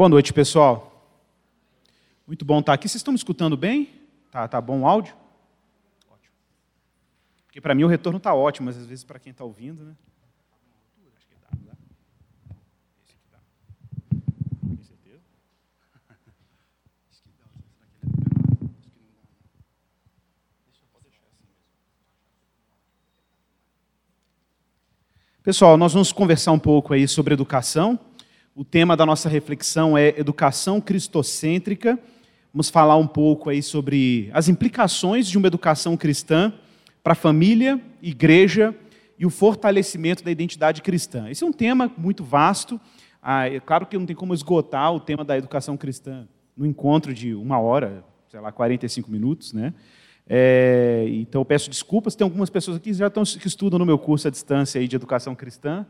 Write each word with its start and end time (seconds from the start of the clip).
Boa 0.00 0.08
noite, 0.08 0.32
pessoal. 0.32 1.14
Muito 2.26 2.42
bom 2.42 2.60
estar 2.60 2.72
aqui. 2.72 2.88
Vocês 2.88 3.00
estão 3.00 3.12
me 3.12 3.18
escutando 3.18 3.54
bem? 3.54 4.00
Tá, 4.30 4.48
tá 4.48 4.58
bom 4.58 4.80
o 4.80 4.86
áudio? 4.86 5.14
Ótimo. 6.10 6.34
Porque 7.44 7.60
para 7.60 7.74
mim 7.74 7.84
o 7.84 7.86
retorno 7.86 8.16
está 8.16 8.32
ótimo, 8.32 8.64
mas 8.64 8.78
às 8.78 8.86
vezes 8.86 9.04
para 9.04 9.18
quem 9.18 9.30
está 9.30 9.44
ouvindo, 9.44 9.84
né? 9.84 9.94
Pessoal, 25.42 25.76
nós 25.76 25.92
vamos 25.92 26.10
conversar 26.10 26.52
um 26.52 26.58
pouco 26.58 26.94
aí 26.94 27.06
sobre 27.06 27.34
educação. 27.34 28.00
O 28.60 28.64
tema 28.64 28.94
da 28.94 29.06
nossa 29.06 29.26
reflexão 29.26 29.96
é 29.96 30.08
educação 30.20 30.82
cristocêntrica. 30.82 31.98
Vamos 32.52 32.68
falar 32.68 32.94
um 32.98 33.06
pouco 33.06 33.48
aí 33.48 33.62
sobre 33.62 34.28
as 34.34 34.50
implicações 34.50 35.26
de 35.26 35.38
uma 35.38 35.46
educação 35.46 35.96
cristã 35.96 36.52
para 37.02 37.14
a 37.14 37.16
família, 37.16 37.80
igreja 38.02 38.76
e 39.18 39.24
o 39.24 39.30
fortalecimento 39.30 40.22
da 40.22 40.30
identidade 40.30 40.82
cristã. 40.82 41.30
Esse 41.30 41.42
é 41.42 41.46
um 41.46 41.54
tema 41.54 41.90
muito 41.96 42.22
vasto. 42.22 42.78
Ah, 43.22 43.48
é 43.48 43.60
claro 43.60 43.86
que 43.86 43.96
não 43.96 44.04
tem 44.04 44.14
como 44.14 44.34
esgotar 44.34 44.92
o 44.92 45.00
tema 45.00 45.24
da 45.24 45.38
educação 45.38 45.74
cristã 45.74 46.28
no 46.54 46.66
encontro 46.66 47.14
de 47.14 47.32
uma 47.34 47.58
hora, 47.58 48.04
sei 48.28 48.40
lá, 48.40 48.52
45 48.52 49.10
minutos, 49.10 49.54
né? 49.54 49.72
É, 50.28 51.06
então 51.08 51.40
eu 51.40 51.46
peço 51.46 51.70
desculpas. 51.70 52.14
Tem 52.14 52.26
algumas 52.26 52.50
pessoas 52.50 52.76
aqui 52.76 52.90
que 52.90 52.94
já 52.94 53.06
estão, 53.06 53.24
que 53.24 53.48
estudam 53.48 53.78
no 53.78 53.86
meu 53.86 53.98
curso 53.98 54.28
à 54.28 54.30
distância 54.30 54.78
aí 54.78 54.86
de 54.86 54.96
educação 54.96 55.34
cristã, 55.34 55.86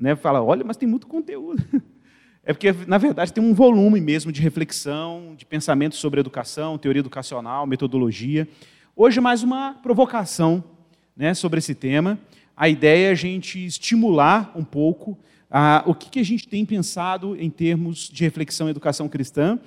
né? 0.00 0.16
Fala, 0.16 0.42
olha, 0.42 0.64
mas 0.64 0.78
tem 0.78 0.88
muito 0.88 1.06
conteúdo. 1.06 1.62
É 2.46 2.52
porque, 2.52 2.72
na 2.86 2.98
verdade, 2.98 3.32
tem 3.32 3.42
um 3.42 3.54
volume 3.54 4.02
mesmo 4.02 4.30
de 4.30 4.42
reflexão, 4.42 5.34
de 5.34 5.46
pensamento 5.46 5.96
sobre 5.96 6.20
educação, 6.20 6.76
teoria 6.76 7.00
educacional, 7.00 7.66
metodologia. 7.66 8.46
Hoje, 8.94 9.18
mais 9.18 9.42
uma 9.42 9.72
provocação 9.82 10.62
né, 11.16 11.32
sobre 11.32 11.58
esse 11.58 11.74
tema. 11.74 12.18
A 12.54 12.68
ideia 12.68 13.08
é 13.08 13.10
a 13.12 13.14
gente 13.14 13.64
estimular 13.64 14.52
um 14.54 14.62
pouco 14.62 15.18
ah, 15.50 15.82
o 15.86 15.94
que, 15.94 16.10
que 16.10 16.18
a 16.18 16.22
gente 16.22 16.46
tem 16.46 16.66
pensado 16.66 17.34
em 17.40 17.48
termos 17.48 18.10
de 18.10 18.22
reflexão 18.24 18.68
e 18.68 18.72
educação 18.72 19.08
cristã, 19.08 19.58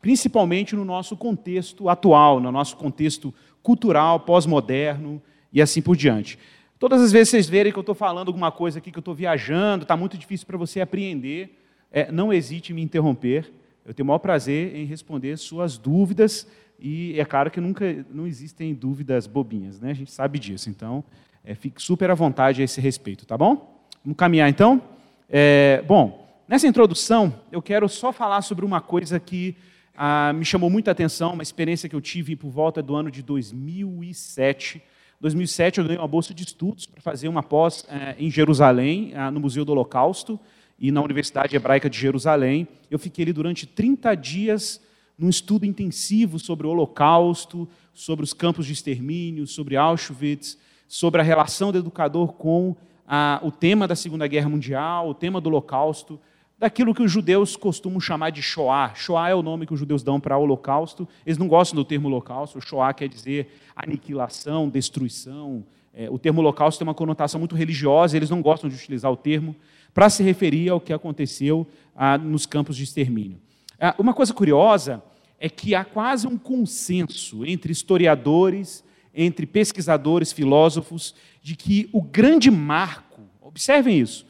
principalmente 0.00 0.76
no 0.76 0.84
nosso 0.84 1.16
contexto 1.16 1.88
atual, 1.88 2.38
no 2.38 2.52
nosso 2.52 2.76
contexto 2.76 3.34
cultural, 3.60 4.20
pós-moderno 4.20 5.20
e 5.52 5.60
assim 5.60 5.82
por 5.82 5.96
diante. 5.96 6.38
Todas 6.78 7.02
as 7.02 7.10
vezes 7.10 7.30
vocês 7.30 7.48
verem 7.48 7.72
que 7.72 7.78
eu 7.78 7.82
estou 7.82 7.94
falando 7.94 8.28
alguma 8.28 8.52
coisa 8.52 8.78
aqui, 8.78 8.92
que 8.92 8.98
eu 8.98 9.00
estou 9.00 9.16
viajando, 9.16 9.82
está 9.82 9.96
muito 9.96 10.16
difícil 10.16 10.46
para 10.46 10.56
você 10.56 10.80
apreender 10.80 11.56
é, 11.90 12.10
não 12.10 12.32
hesite 12.32 12.72
em 12.72 12.76
me 12.76 12.82
interromper. 12.82 13.52
Eu 13.84 13.92
tenho 13.92 14.04
o 14.04 14.08
maior 14.08 14.18
prazer 14.18 14.76
em 14.76 14.84
responder 14.84 15.36
suas 15.36 15.76
dúvidas 15.76 16.46
e 16.78 17.18
é 17.18 17.24
claro 17.24 17.50
que 17.50 17.60
nunca 17.60 18.04
não 18.10 18.26
existem 18.26 18.74
dúvidas 18.74 19.26
bobinhas, 19.26 19.80
né? 19.80 19.90
A 19.90 19.94
gente 19.94 20.10
sabe 20.10 20.38
disso. 20.38 20.70
Então, 20.70 21.04
é, 21.44 21.54
fique 21.54 21.82
super 21.82 22.10
à 22.10 22.14
vontade 22.14 22.62
a 22.62 22.64
esse 22.64 22.80
respeito, 22.80 23.26
tá 23.26 23.36
bom? 23.36 23.84
Vamos 24.04 24.16
caminhar 24.16 24.48
então. 24.48 24.80
É, 25.28 25.82
bom, 25.86 26.26
nessa 26.48 26.66
introdução 26.66 27.34
eu 27.50 27.60
quero 27.60 27.88
só 27.88 28.12
falar 28.12 28.42
sobre 28.42 28.64
uma 28.64 28.80
coisa 28.80 29.18
que 29.18 29.56
ah, 29.96 30.32
me 30.32 30.44
chamou 30.44 30.70
muita 30.70 30.90
atenção, 30.90 31.34
uma 31.34 31.42
experiência 31.42 31.88
que 31.88 31.94
eu 31.94 32.00
tive 32.00 32.36
por 32.36 32.50
volta 32.50 32.82
do 32.82 32.94
ano 32.96 33.10
de 33.10 33.22
2007. 33.22 34.82
2007 35.20 35.78
eu 35.78 35.84
ganhei 35.84 35.98
uma 35.98 36.08
bolsa 36.08 36.32
de 36.32 36.44
estudos 36.44 36.86
para 36.86 37.02
fazer 37.02 37.28
uma 37.28 37.42
pós 37.42 37.84
é, 37.88 38.14
em 38.18 38.30
Jerusalém, 38.30 39.12
ah, 39.14 39.30
no 39.30 39.40
Museu 39.40 39.64
do 39.64 39.72
Holocausto 39.72 40.40
e 40.80 40.90
na 40.90 41.02
Universidade 41.02 41.54
Hebraica 41.54 41.90
de 41.90 41.98
Jerusalém. 41.98 42.66
Eu 42.90 42.98
fiquei 42.98 43.24
ali 43.24 43.32
durante 43.32 43.66
30 43.66 44.14
dias 44.14 44.80
num 45.18 45.28
estudo 45.28 45.66
intensivo 45.66 46.38
sobre 46.38 46.66
o 46.66 46.70
Holocausto, 46.70 47.68
sobre 47.92 48.24
os 48.24 48.32
campos 48.32 48.64
de 48.64 48.72
extermínio, 48.72 49.46
sobre 49.46 49.76
Auschwitz, 49.76 50.56
sobre 50.88 51.20
a 51.20 51.24
relação 51.24 51.70
do 51.70 51.78
educador 51.78 52.32
com 52.32 52.74
a, 53.06 53.38
o 53.42 53.50
tema 53.50 53.86
da 53.86 53.94
Segunda 53.94 54.26
Guerra 54.26 54.48
Mundial, 54.48 55.10
o 55.10 55.14
tema 55.14 55.38
do 55.38 55.48
Holocausto, 55.50 56.18
daquilo 56.58 56.94
que 56.94 57.02
os 57.02 57.12
judeus 57.12 57.54
costumam 57.54 58.00
chamar 58.00 58.30
de 58.30 58.40
Shoah. 58.40 58.94
Shoah 58.94 59.28
é 59.28 59.34
o 59.34 59.42
nome 59.42 59.66
que 59.66 59.74
os 59.74 59.78
judeus 59.78 60.02
dão 60.02 60.18
para 60.18 60.38
Holocausto. 60.38 61.06
Eles 61.26 61.36
não 61.36 61.48
gostam 61.48 61.76
do 61.76 61.84
termo 61.84 62.08
Holocausto. 62.08 62.60
Shoah 62.60 62.94
quer 62.94 63.08
dizer 63.08 63.52
aniquilação, 63.76 64.68
destruição. 64.70 65.64
É, 65.92 66.08
o 66.08 66.18
termo 66.18 66.40
Holocausto 66.40 66.78
tem 66.78 66.88
uma 66.88 66.94
conotação 66.94 67.38
muito 67.38 67.54
religiosa. 67.54 68.16
Eles 68.16 68.30
não 68.30 68.40
gostam 68.40 68.70
de 68.70 68.76
utilizar 68.76 69.12
o 69.12 69.16
termo 69.16 69.54
para 69.92 70.08
se 70.10 70.22
referir 70.22 70.68
ao 70.68 70.80
que 70.80 70.92
aconteceu 70.92 71.66
ah, 71.94 72.16
nos 72.16 72.46
campos 72.46 72.76
de 72.76 72.84
extermínio. 72.84 73.40
Ah, 73.78 73.94
uma 73.98 74.14
coisa 74.14 74.32
curiosa 74.32 75.02
é 75.38 75.48
que 75.48 75.74
há 75.74 75.84
quase 75.84 76.26
um 76.26 76.36
consenso 76.36 77.44
entre 77.44 77.72
historiadores, 77.72 78.84
entre 79.14 79.46
pesquisadores, 79.46 80.32
filósofos, 80.32 81.14
de 81.42 81.56
que 81.56 81.88
o 81.92 82.02
grande 82.02 82.50
marco, 82.50 83.22
observem 83.40 83.98
isso, 83.98 84.26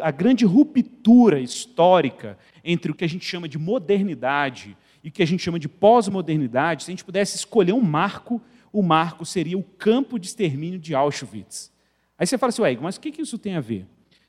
a 0.00 0.10
grande 0.12 0.44
ruptura 0.44 1.40
histórica 1.40 2.38
entre 2.62 2.92
o 2.92 2.94
que 2.94 3.04
a 3.04 3.08
gente 3.08 3.24
chama 3.24 3.48
de 3.48 3.58
modernidade 3.58 4.76
e 5.02 5.08
o 5.08 5.12
que 5.12 5.22
a 5.22 5.26
gente 5.26 5.42
chama 5.42 5.58
de 5.58 5.68
pós-modernidade, 5.68 6.84
se 6.84 6.90
a 6.90 6.92
gente 6.92 7.04
pudesse 7.04 7.36
escolher 7.36 7.72
um 7.72 7.80
marco, 7.80 8.40
o 8.72 8.82
marco 8.82 9.26
seria 9.26 9.58
o 9.58 9.62
campo 9.62 10.18
de 10.18 10.26
extermínio 10.28 10.78
de 10.78 10.94
Auschwitz. 10.94 11.72
Aí 12.16 12.26
você 12.26 12.38
fala 12.38 12.50
assim, 12.50 12.62
ué, 12.62 12.78
mas 12.80 12.96
o 12.96 13.00
que 13.00 13.20
isso 13.20 13.36
tem 13.36 13.56
a 13.56 13.60
ver? 13.60 13.86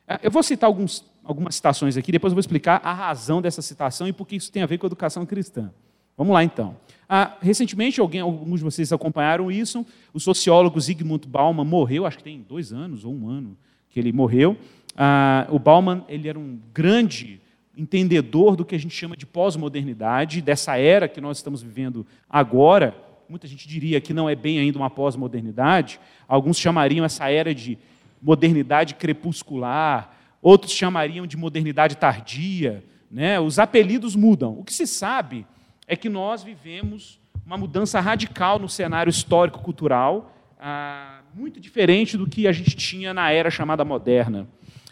É, 0.08 0.20
eu 0.24 0.32
vou 0.32 0.44
citar 0.44 0.68
alguns, 0.68 1.06
algumas 1.24 1.56
citações 1.56 1.96
aqui, 1.98 2.12
depois 2.12 2.32
eu 2.32 2.36
vou 2.36 2.42
explicar 2.42 2.82
a 2.84 2.94
razão 2.94 3.42
dessa 3.42 3.62
citação 3.62 4.08
e 4.08 4.14
por 4.14 4.28
que 4.28 4.36
isso 4.36 4.52
tem 4.52 4.62
a 4.62 4.66
ver 4.66 4.78
com 4.78 4.86
a 4.86 4.90
educação 4.90 5.26
cristã. 5.26 5.72
Vamos 6.18 6.34
lá, 6.34 6.44
então. 6.44 6.76
Ah, 7.10 7.38
recentemente, 7.42 8.00
alguém, 8.00 8.22
alguns 8.22 8.60
de 8.60 8.64
vocês 8.64 8.94
acompanharam 8.94 9.52
isso, 9.52 9.86
o 10.14 10.20
sociólogo 10.20 10.80
Zygmunt 10.80 11.26
Bauman 11.28 11.66
morreu, 11.66 12.06
acho 12.06 12.18
que 12.18 12.24
tem 12.24 12.46
dois 12.48 12.72
anos 12.72 13.04
ou 13.04 13.14
um 13.14 13.28
ano 13.28 13.58
que 13.90 14.00
ele 14.00 14.12
morreu. 14.12 14.58
Ah, 14.96 15.48
o 15.50 15.58
Bauman 15.58 16.04
ele 16.08 16.28
era 16.28 16.38
um 16.38 16.60
grande 16.74 17.42
entendedor 17.76 18.56
do 18.56 18.64
que 18.64 18.76
a 18.76 18.78
gente 18.78 18.96
chama 18.96 19.18
de 19.18 19.26
pós-modernidade, 19.26 20.42
dessa 20.42 20.78
era 20.78 21.08
que 21.08 21.20
nós 21.20 21.38
estamos 21.38 21.64
vivendo 21.64 22.06
agora. 22.30 22.96
Muita 23.28 23.48
gente 23.48 23.68
diria 23.68 24.00
que 24.00 24.14
não 24.14 24.30
é 24.30 24.36
bem 24.36 24.60
ainda 24.60 24.78
uma 24.78 24.90
pós-modernidade, 24.90 26.00
alguns 26.28 26.58
chamariam 26.58 27.04
essa 27.04 27.30
era 27.32 27.56
de 27.56 27.80
modernidade 28.24 28.96
crepuscular, 28.96 30.16
outros 30.42 30.72
chamariam 30.72 31.28
de 31.28 31.36
modernidade 31.36 31.98
tardia. 31.98 32.84
Né? 33.12 33.40
Os 33.40 33.60
apelidos 33.60 34.16
mudam. 34.16 34.58
O 34.58 34.64
que 34.64 34.74
se 34.74 34.88
sabe 34.88 35.46
é 35.88 35.96
que 35.96 36.10
nós 36.10 36.42
vivemos 36.42 37.20
uma 37.46 37.58
mudança 37.58 38.00
radical 38.00 38.58
no 38.58 38.70
cenário 38.70 39.10
histórico-cultural, 39.10 40.34
ah, 40.58 41.22
muito 41.36 41.60
diferente 41.60 42.18
do 42.18 42.26
que 42.28 42.48
a 42.48 42.52
gente 42.54 42.76
tinha 42.76 43.14
na 43.14 43.30
era 43.32 43.52
chamada 43.52 43.84
moderna. 43.84 44.48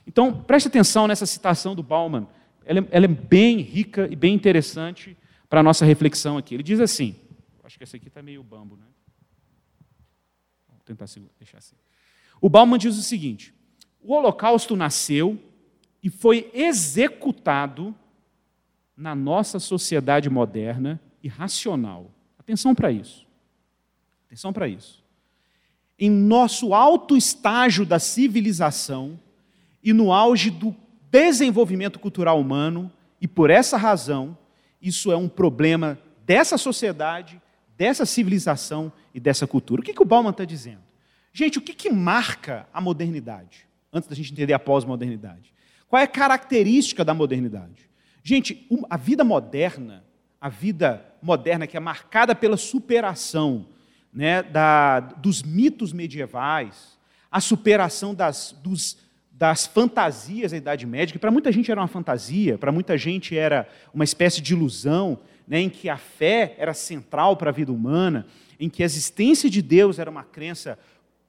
Então, 0.06 0.34
preste 0.34 0.68
atenção 0.68 1.08
nessa 1.08 1.25
citação 1.25 1.74
do 1.74 1.81
Bauman. 1.81 2.28
Ela 2.66 2.80
é, 2.80 2.88
ela 2.92 3.06
é 3.06 3.08
bem 3.08 3.59
rica 3.59 4.08
e 4.12 4.16
bem 4.16 4.34
interessante 4.34 5.18
para 5.50 5.62
a 5.62 5.63
nossa 5.63 5.86
reflexão 5.86 6.38
aqui. 6.38 6.53
Ele 6.53 6.63
diz 6.63 6.80
assim: 6.80 7.16
acho 7.63 7.78
que 7.78 7.84
essa 7.84 7.96
aqui 7.96 8.09
está 8.09 8.22
meio 8.22 8.44
bambo, 8.44 8.75
né? 8.75 8.86
Vou 10.68 10.80
tentar 10.84 11.06
deixar 11.40 11.59
assim. 11.59 11.75
O 12.41 12.50
Bauman 12.50 12.79
diz 12.79 12.97
o 12.97 13.03
seguinte: 13.03 13.53
o 14.02 14.13
Holocausto 14.13 14.75
nasceu 14.75 15.40
e 16.02 16.09
foi 16.09 16.50
executado 16.53 17.96
na 18.97 19.13
nossa 19.13 19.59
sociedade 19.59 20.29
moderna 20.29 21.00
e 21.24 21.28
racional. 21.28 22.09
Atenção 22.40 22.74
para 22.74 22.91
isso. 22.91 23.28
Atenção 24.25 24.51
para 24.51 24.68
isso. 24.68 25.03
Em 25.97 26.09
nosso 26.09 26.74
alto 26.74 27.16
estágio 27.16 27.85
da 27.85 28.00
civilização 28.00 29.19
e 29.83 29.94
no 29.94 30.12
auge 30.12 30.50
do 30.50 30.75
desenvolvimento 31.12 32.00
cultural 32.00 32.39
humano, 32.39 32.92
e 33.19 33.27
por 33.27 33.50
essa 33.50 33.77
razão, 33.77 34.36
isso 34.81 35.12
é 35.12 35.18
um 35.18 35.30
problema 35.30 36.00
dessa 36.25 36.57
sociedade, 36.57 37.39
dessa 37.77 38.06
civilização 38.06 38.92
e 39.13 39.19
dessa 39.19 39.45
cultura. 39.45 39.81
O 39.81 39.83
que, 39.83 39.94
que 39.94 40.01
o 40.01 40.06
Bauman 40.06 40.31
está 40.31 40.45
dizendo? 40.45 40.91
Gente, 41.33 41.57
o 41.57 41.62
que, 41.62 41.74
que 41.74 41.89
marca 41.89 42.68
a 42.74 42.81
modernidade? 42.81 43.66
Antes 43.92 44.10
da 44.10 44.16
gente 44.16 44.31
entender 44.31 44.54
a 44.54 44.60
pós-modernidade. 44.60 45.54
Qual 45.88 46.00
é 46.00 46.04
a 46.04 46.07
característica 46.07 47.04
da 47.04 47.13
modernidade? 47.13 47.89
Gente, 48.24 48.68
a 48.89 48.98
vida 48.98 49.24
moderna, 49.24 50.04
a 50.39 50.50
vida 50.50 51.06
moderna 51.22 51.68
que 51.68 51.75
é 51.75 51.80
marcada 51.80 52.33
pela 52.36 52.57
superação 52.57 53.66
né, 54.13 54.44
da, 54.44 55.00
dos 55.00 55.42
mitos 55.42 55.94
medievais, 55.94 56.98
a 57.31 57.39
superação 57.39 58.13
das, 58.13 58.56
dos, 58.63 58.98
das 59.31 59.66
fantasias 59.66 60.51
da 60.51 60.57
Idade 60.57 60.86
Média, 60.86 61.13
que 61.13 61.19
para 61.19 61.31
muita 61.31 61.51
gente 61.51 61.72
era 61.72 61.80
uma 61.80 61.88
fantasia, 61.88 62.57
para 62.57 62.72
muita 62.72 62.98
gente 62.98 63.38
era 63.38 63.68
uma 63.94 64.04
espécie 64.04 64.42
de 64.42 64.54
ilusão, 64.54 65.19
né, 65.48 65.60
em 65.60 65.69
que 65.69 65.89
a 65.89 65.98
fé 65.98 66.56
era 66.57 66.74
central 66.74 67.38
para 67.38 67.50
a 67.50 67.54
vida 67.54 67.72
humana, 67.72 68.25
em 68.60 68.69
que 68.69 68.83
a 68.83 68.86
existência 68.86 69.50
de 69.50 69.62
Deus 69.62 69.98
era 69.98 70.10
uma 70.10 70.24
crença 70.24 70.78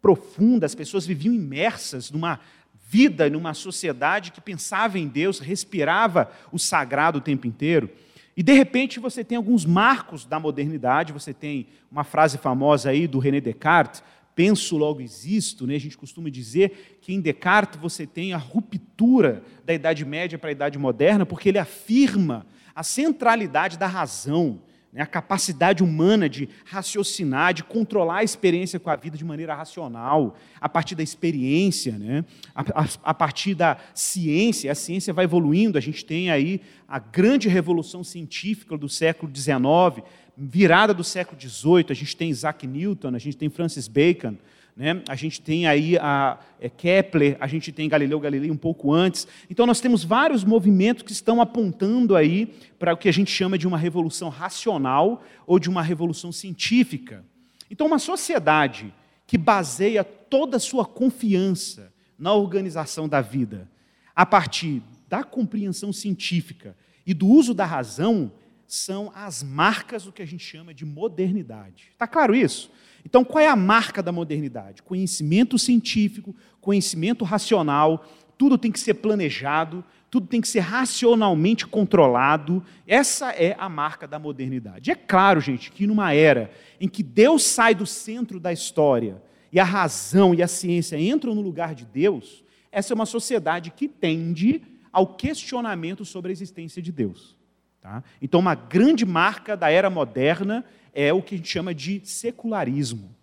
profunda, 0.03 0.67
as 0.67 0.75
pessoas 0.75 1.07
viviam 1.07 1.33
imersas 1.33 2.11
numa 2.11 2.41
vida, 2.89 3.31
numa 3.31 3.55
sociedade 3.55 4.33
que 4.33 4.41
pensava 4.41 4.99
em 4.99 5.09
Deus, 5.09 5.39
respirava 5.39 6.31
o 6.51 6.59
sagrado 6.59 7.19
o 7.19 7.23
tempo 7.23 7.47
inteiro. 7.47 7.89
E 8.37 8.43
de 8.43 8.53
repente 8.53 8.99
você 8.99 9.23
tem 9.23 9.37
alguns 9.37 9.65
marcos 9.65 10.27
da 10.27 10.41
modernidade, 10.41 11.13
você 11.13 11.33
tem 11.33 11.69
uma 11.91 12.03
frase 12.03 12.37
famosa 12.37 12.91
aí 12.91 13.07
do 13.07 13.19
René 13.19 13.41
Descartes, 13.41 14.03
penso 14.35 14.77
logo 14.77 15.01
existo, 15.01 15.67
né? 15.67 15.77
A 15.77 15.81
gente 15.81 15.97
costuma 15.97 16.31
dizer 16.31 16.99
que 17.01 17.15
em 17.15 17.21
Descartes 17.21 17.81
você 17.81 18.07
tem 18.07 18.33
a 18.33 18.39
ruptura 18.39 19.43
da 19.65 19.73
Idade 19.73 20.05
Média 20.05 20.39
para 20.39 20.49
a 20.49 20.53
Idade 20.53 20.79
Moderna, 20.79 21.25
porque 21.25 21.51
ele 21.51 21.59
afirma 21.59 22.45
a 22.75 22.83
centralidade 22.83 23.79
da 23.79 23.87
razão? 23.87 24.61
A 25.01 25.07
capacidade 25.07 25.83
humana 25.83 26.29
de 26.29 26.49
raciocinar, 26.67 27.55
de 27.55 27.65
controlar 27.65 28.19
a 28.19 28.25
experiência 28.25 28.79
com 28.79 28.91
a 28.91 28.97
vida 28.97 29.17
de 29.17 29.25
maneira 29.25 29.55
racional, 29.55 30.37
a 30.61 30.69
partir 30.69 30.95
da 30.95 31.03
experiência, 31.03 31.99
né? 31.99 32.25
a, 32.55 32.83
a, 32.83 32.89
a 33.05 33.15
partir 33.15 33.55
da 33.55 33.79
ciência. 33.95 34.71
A 34.71 34.75
ciência 34.75 35.15
vai 35.15 35.25
evoluindo, 35.25 35.79
a 35.79 35.81
gente 35.81 36.05
tem 36.05 36.31
aí 36.31 36.61
a 36.87 36.99
grande 36.99 37.49
revolução 37.49 38.05
científica 38.05 38.77
do 38.77 38.89
século 38.89 39.35
XIX, 39.35 40.07
virada 40.37 40.93
do 40.93 41.03
século 41.03 41.41
XVIII, 41.41 41.87
a 41.89 41.95
gente 41.95 42.17
tem 42.17 42.29
Isaac 42.29 42.67
Newton, 42.67 43.15
a 43.15 43.19
gente 43.19 43.37
tem 43.37 43.49
Francis 43.49 43.89
Bacon, 43.89 44.37
né? 44.77 45.03
a 45.09 45.15
gente 45.15 45.41
tem 45.41 45.67
aí 45.67 45.99
a 45.99 46.39
é, 46.61 46.69
Kepler, 46.69 47.37
a 47.41 47.47
gente 47.47 47.71
tem 47.71 47.89
Galileu 47.89 48.19
Galilei 48.19 48.51
um 48.51 48.57
pouco 48.57 48.93
antes. 48.93 49.27
Então 49.51 49.67
nós 49.67 49.81
temos 49.81 50.03
vários 50.05 50.45
movimentos 50.45 51.03
que 51.03 51.13
estão 51.13 51.41
apontando 51.41 52.17
aí 52.17 52.55
para 52.79 52.95
o 52.95 52.97
que 52.97 53.09
a 53.09 53.13
gente 53.13 53.31
chama 53.31 53.59
de 53.59 53.67
uma 53.67 53.79
revolução 53.79 54.29
racional 54.29 55.23
ou 55.47 55.59
de 55.59 55.69
uma 55.69 55.83
revolução 55.83 56.33
científica. 56.33 57.25
Então 57.71 57.87
uma 57.87 57.99
sociedade 57.99 58.93
que 59.27 59.39
baseia 59.39 60.03
toda 60.03 60.57
a 60.57 60.61
sua 60.61 60.85
confiança 60.85 61.93
na 62.19 62.33
organização 62.33 63.09
da 63.09 63.21
vida 63.21 63.69
a 64.15 64.27
partir 64.27 64.83
da 65.09 65.25
compreensão 65.25 65.93
científica 65.93 66.77
e 67.07 67.13
do 67.13 67.27
uso 67.27 67.53
da 67.53 67.65
razão, 67.65 68.33
são 68.67 69.13
as 69.15 69.43
marcas 69.43 70.05
do 70.05 70.13
que 70.13 70.23
a 70.23 70.27
gente 70.27 70.45
chama 70.45 70.73
de 70.73 70.85
modernidade. 70.85 71.89
Está 71.93 72.07
claro 72.07 72.35
isso? 72.35 72.71
Então, 73.05 73.25
qual 73.25 73.43
é 73.43 73.49
a 73.49 73.57
marca 73.57 74.03
da 74.03 74.13
modernidade? 74.13 74.83
Conhecimento 74.83 75.59
científico, 75.59 76.35
conhecimento 76.61 77.25
racional, 77.25 78.05
tudo 78.39 78.57
tem 78.59 78.71
que 78.71 78.81
ser 78.81 78.95
planejado, 78.95 79.85
tudo 80.11 80.27
tem 80.27 80.41
que 80.41 80.49
ser 80.49 80.61
racionalmente 80.61 81.67
controlado. 81.67 82.65
Essa 82.87 83.31
é 83.31 83.57
a 83.59 83.69
marca 83.69 84.07
da 84.07 84.19
modernidade. 84.19 84.91
É 84.91 84.95
claro, 84.95 85.41
gente, 85.41 85.71
que 85.71 85.87
numa 85.87 86.13
era 86.13 86.51
em 86.81 86.89
que 86.89 87.03
Deus 87.03 87.43
sai 87.45 87.75
do 87.75 87.87
centro 87.87 88.39
da 88.39 88.53
história 88.53 89.23
e 89.53 89.59
a 89.59 89.65
razão 89.65 90.35
e 90.35 90.43
a 90.43 90.49
ciência 90.49 90.99
entram 90.99 91.35
no 91.35 91.41
lugar 91.41 91.75
de 91.75 91.85
Deus, 91.85 92.43
essa 92.71 92.93
é 92.93 92.95
uma 92.95 93.07
sociedade 93.07 93.71
que 93.71 93.87
tende 93.87 94.63
ao 94.93 95.07
questionamento 95.07 96.05
sobre 96.05 96.31
a 96.31 96.33
existência 96.33 96.83
de 96.83 96.93
Deus. 96.93 97.37
Tá? 97.81 98.03
Então, 98.21 98.39
uma 98.39 98.55
grande 98.55 99.05
marca 99.05 99.57
da 99.57 99.71
era 99.71 99.91
moderna 99.91 100.65
é 100.93 101.13
o 101.13 101.23
que 101.23 101.35
a 101.35 101.39
gente 101.39 101.49
chama 101.49 101.75
de 101.75 102.01
secularismo. 102.05 103.15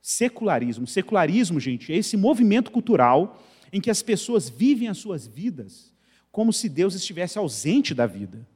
Secularismo. 0.00 0.86
Secularismo, 0.86 1.58
gente, 1.58 1.92
é 1.92 1.96
esse 1.96 2.16
movimento 2.16 2.70
cultural 2.70 3.42
em 3.72 3.80
que 3.80 3.90
as 3.90 4.02
pessoas 4.02 4.48
vivem 4.48 4.88
as 4.88 4.98
suas 4.98 5.26
vidas 5.26 5.92
como 6.30 6.52
se 6.52 6.68
Deus 6.68 6.94
estivesse 6.94 7.38
ausente 7.38 7.94
da 7.94 8.06
vida. 8.06 8.46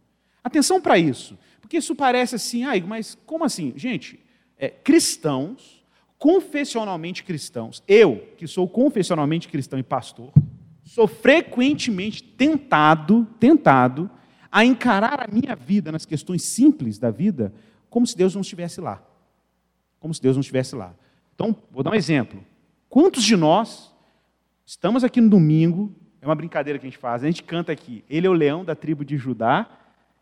Atenção 0.45 0.81
para 0.81 0.99
isso, 0.99 1.39
porque 1.61 1.79
isso 1.79 1.95
parece 1.95 2.35
assim, 2.35 2.65
ah, 2.65 2.73
mas 2.87 3.17
como 3.27 3.45
assim? 3.45 3.73
Gente, 3.77 4.21
é, 4.59 4.69
cristãos, 4.69 5.85
confessionalmente 6.19 7.25
cristãos, 7.25 7.83
eu, 7.87 8.29
que 8.37 8.47
sou 8.47 8.69
confessionalmente 8.69 9.49
cristão 9.49 9.79
e 9.79 9.83
pastor, 9.83 10.33
sou 10.85 11.07
frequentemente 11.07 12.23
tentado, 12.23 13.27
tentado, 13.39 14.11
a 14.51 14.65
encarar 14.65 15.21
a 15.21 15.33
minha 15.33 15.57
vida 15.57 15.91
nas 15.91 16.05
questões 16.05 16.43
simples 16.43 16.99
da 16.99 17.11
vida 17.11 17.53
como 17.93 18.07
se 18.07 18.17
Deus 18.17 18.35
não 18.35 18.41
estivesse 18.41 18.81
lá. 18.81 19.03
Como 20.01 20.15
se 20.15 20.23
Deus 20.23 20.35
não 20.35 20.41
estivesse 20.41 20.75
lá. 20.75 20.95
Então, 21.35 21.55
vou 21.71 21.83
dar 21.83 21.91
um 21.91 21.95
exemplo. 21.95 22.43
Quantos 22.89 23.23
de 23.23 23.37
nós 23.37 23.95
estamos 24.65 25.05
aqui 25.05 25.21
no 25.21 25.29
domingo, 25.29 25.95
é 26.19 26.25
uma 26.25 26.35
brincadeira 26.35 26.79
que 26.79 26.87
a 26.87 26.89
gente 26.89 26.99
faz, 26.99 27.23
a 27.23 27.27
gente 27.27 27.43
canta 27.43 27.71
aqui, 27.71 28.03
ele 28.09 28.27
é 28.27 28.31
o 28.31 28.33
leão 28.33 28.65
da 28.65 28.75
tribo 28.75 29.05
de 29.05 29.19
Judá, 29.19 29.69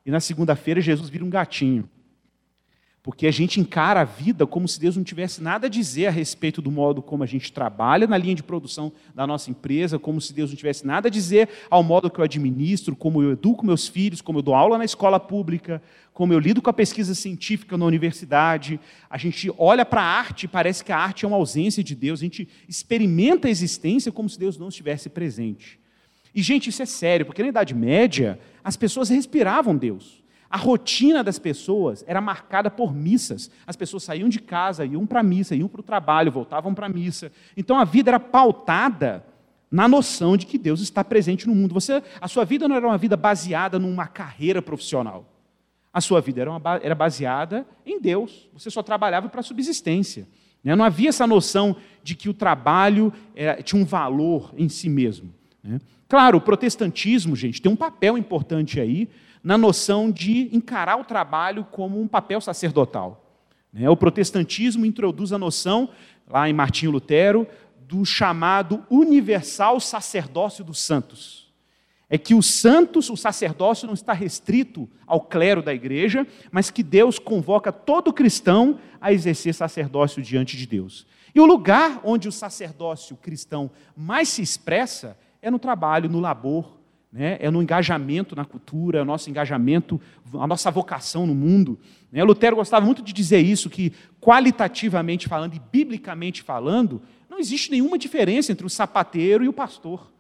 e 0.05 0.11
na 0.11 0.19
segunda-feira 0.19 0.81
Jesus 0.81 1.08
vira 1.08 1.25
um 1.25 1.31
gatinho. 1.31 1.88
Porque 3.02 3.26
a 3.26 3.31
gente 3.31 3.58
encara 3.58 4.02
a 4.02 4.05
vida 4.05 4.47
como 4.47 4.69
se 4.69 4.79
Deus 4.79 4.94
não 4.94 5.02
tivesse 5.02 5.43
nada 5.43 5.69
a 5.69 5.70
dizer 5.70 6.08
a 6.08 6.11
respeito 6.11 6.61
do 6.61 6.70
modo 6.70 7.00
como 7.00 7.23
a 7.23 7.26
gente 7.26 7.50
trabalha 7.50 8.06
na 8.06 8.19
linha 8.19 8.35
de 8.35 8.43
produção 8.43 8.93
da 9.14 9.26
nossa 9.26 9.50
empresa, 9.50 9.99
como 9.99 10.20
se 10.20 10.35
Deus 10.35 10.50
não 10.50 10.56
tivesse 10.56 10.87
nada 10.87 11.08
a 11.08 11.11
dizer 11.11 11.49
ao 11.70 11.82
modo 11.82 12.11
que 12.11 12.20
eu 12.20 12.25
administro, 12.25 12.94
como 12.94 13.23
eu 13.23 13.32
educo 13.32 13.64
meus 13.64 13.88
filhos, 13.88 14.20
como 14.20 14.41
eu 14.41 14.43
dou 14.43 14.55
aula 14.55 14.76
na 14.76 14.85
escola 14.85 15.19
pública, 15.19 15.82
como 16.12 16.35
eu 16.35 16.38
lido 16.38 16.61
com 16.61 16.69
a 16.69 16.75
pesquisa 16.75 17.14
científica 17.14 17.79
na 17.79 17.87
universidade. 17.87 18.79
A 19.08 19.17
gente 19.17 19.50
olha 19.56 19.87
para 19.87 20.02
a 20.02 20.19
arte 20.19 20.44
e 20.44 20.49
parece 20.49 20.85
que 20.85 20.93
a 20.93 20.99
arte 20.99 21.25
é 21.25 21.29
uma 21.29 21.38
ausência 21.38 21.82
de 21.82 21.94
Deus, 21.94 22.20
a 22.20 22.25
gente 22.25 22.47
experimenta 22.69 23.49
a 23.49 23.50
existência 23.50 24.12
como 24.12 24.29
se 24.29 24.38
Deus 24.38 24.58
não 24.58 24.69
estivesse 24.69 25.08
presente. 25.08 25.81
E, 26.35 26.43
gente, 26.43 26.69
isso 26.69 26.82
é 26.82 26.87
sério, 26.87 27.25
porque 27.25 27.43
na 27.43 27.49
Idade 27.49 27.75
Média 27.75 28.38
as 28.62 28.76
pessoas 28.76 29.08
respiravam 29.08 29.75
Deus. 29.75 30.19
A 30.50 30.56
rotina 30.56 31.23
das 31.23 31.38
pessoas 31.38 32.05
era 32.08 32.20
marcada 32.20 32.69
por 32.69 32.93
missas. 32.93 33.49
As 33.64 33.76
pessoas 33.76 34.02
saíam 34.02 34.29
de 34.29 34.41
casa, 34.41 34.85
iam 34.85 35.06
para 35.06 35.20
a 35.20 35.23
missa, 35.23 35.55
iam 35.55 35.69
para 35.69 35.81
o 35.81 35.85
trabalho, 35.85 36.32
voltavam 36.32 36.75
para 36.75 36.87
a 36.87 36.88
missa. 36.88 37.31
Então 37.56 37.79
a 37.79 37.85
vida 37.85 38.11
era 38.11 38.19
pautada 38.19 39.25
na 39.70 39.87
noção 39.87 40.37
de 40.37 40.47
que 40.47 40.58
Deus 40.58 40.81
está 40.81 41.05
presente 41.05 41.47
no 41.47 41.55
mundo. 41.55 41.73
Você, 41.73 42.02
a 42.20 42.26
sua 42.26 42.44
vida 42.44 42.67
não 42.67 42.75
era 42.75 42.85
uma 42.85 42.99
vida 42.99 43.17
baseada 43.17 43.79
numa 43.79 44.08
carreira 44.08 44.61
profissional. 44.61 45.25
A 45.93 46.00
sua 46.00 46.20
vida 46.20 46.41
era, 46.41 46.50
uma, 46.50 46.61
era 46.82 46.97
baseada 46.97 47.64
em 47.87 48.00
Deus. 48.00 48.49
Você 48.52 48.70
só 48.70 48.82
trabalhava 48.82 49.29
para 49.29 49.41
a 49.41 49.44
subsistência. 49.44 50.26
Né? 50.64 50.75
Não 50.75 50.85
havia 50.85 51.11
essa 51.11 51.29
noção 51.29 51.76
de 52.02 52.17
que 52.17 52.29
o 52.29 52.35
trabalho 52.35 53.12
era, 53.37 53.62
tinha 53.62 53.81
um 53.81 53.85
valor 53.85 54.52
em 54.56 54.69
si 54.69 54.88
mesmo. 54.88 55.32
Né? 55.62 55.79
Claro, 56.08 56.38
o 56.38 56.41
protestantismo, 56.41 57.37
gente, 57.37 57.62
tem 57.62 57.70
um 57.70 57.76
papel 57.76 58.19
importante 58.19 58.81
aí, 58.81 59.08
na 59.42 59.56
noção 59.56 60.10
de 60.10 60.54
encarar 60.54 60.96
o 60.96 61.04
trabalho 61.04 61.64
como 61.70 62.00
um 62.00 62.06
papel 62.06 62.40
sacerdotal. 62.40 63.25
Né? 63.72 63.88
O 63.88 63.96
protestantismo 63.96 64.84
introduz 64.84 65.32
a 65.32 65.38
noção, 65.38 65.90
lá 66.28 66.48
em 66.48 66.52
Martinho 66.52 66.90
Lutero, 66.90 67.46
do 67.81 68.04
chamado 68.04 68.84
universal 68.90 69.81
sacerdócio 69.81 70.64
dos 70.64 70.78
santos. 70.81 71.50
É 72.09 72.18
que 72.18 72.35
os 72.35 72.47
santos, 72.47 73.09
o 73.09 73.16
sacerdócio 73.16 73.87
não 73.87 73.94
está 73.94 74.12
restrito 74.12 74.88
ao 75.06 75.20
clero 75.20 75.62
da 75.62 75.73
igreja, 75.73 76.26
mas 76.50 76.68
que 76.68 76.82
Deus 76.82 77.20
convoca 77.20 77.70
todo 77.70 78.12
cristão 78.12 78.80
a 79.00 79.12
exercer 79.12 79.54
sacerdócio 79.54 80.20
diante 80.20 80.56
de 80.56 80.66
Deus. 80.66 81.06
E 81.32 81.40
o 81.40 81.47
lugar 81.47 82.00
onde 82.02 82.28
o 82.28 82.32
sacerdócio 82.32 83.16
cristão 83.16 83.70
mais 83.97 84.28
se 84.28 84.42
expressa 84.42 85.16
é 85.40 85.50
no 85.50 85.59
trabalho, 85.59 86.09
no 86.09 86.18
labor, 86.18 86.79
né? 87.12 87.38
é 87.40 87.50
no 87.50 87.62
engajamento 87.62 88.37
na 88.37 88.45
cultura, 88.45 88.99
é 88.99 89.02
o 89.02 89.05
nosso 89.05 89.29
engajamento, 89.29 90.00
a 90.35 90.47
nossa 90.47 90.71
vocação 90.71 91.26
no 91.26 91.35
mundo. 91.35 91.79
Né? 92.12 92.23
Lutero 92.23 92.57
gostava 92.57 92.85
muito 92.87 93.02
de 93.02 93.12
dizer 93.12 93.40
isso, 93.40 93.69
que 93.69 93.93
qualitativamente 94.21 95.29
falando 95.29 95.55
e 95.55 95.62
biblicamente 95.73 96.43
falando, 96.43 97.02
não 97.29 97.38
existe 97.38 97.71
nenhuma 97.71 97.99
diferença 97.99 98.52
entre 98.52 98.67
o 98.67 98.71
sapateiro 98.71 99.45
e 99.45 99.49
o 99.49 99.52
pastor. 99.52 100.11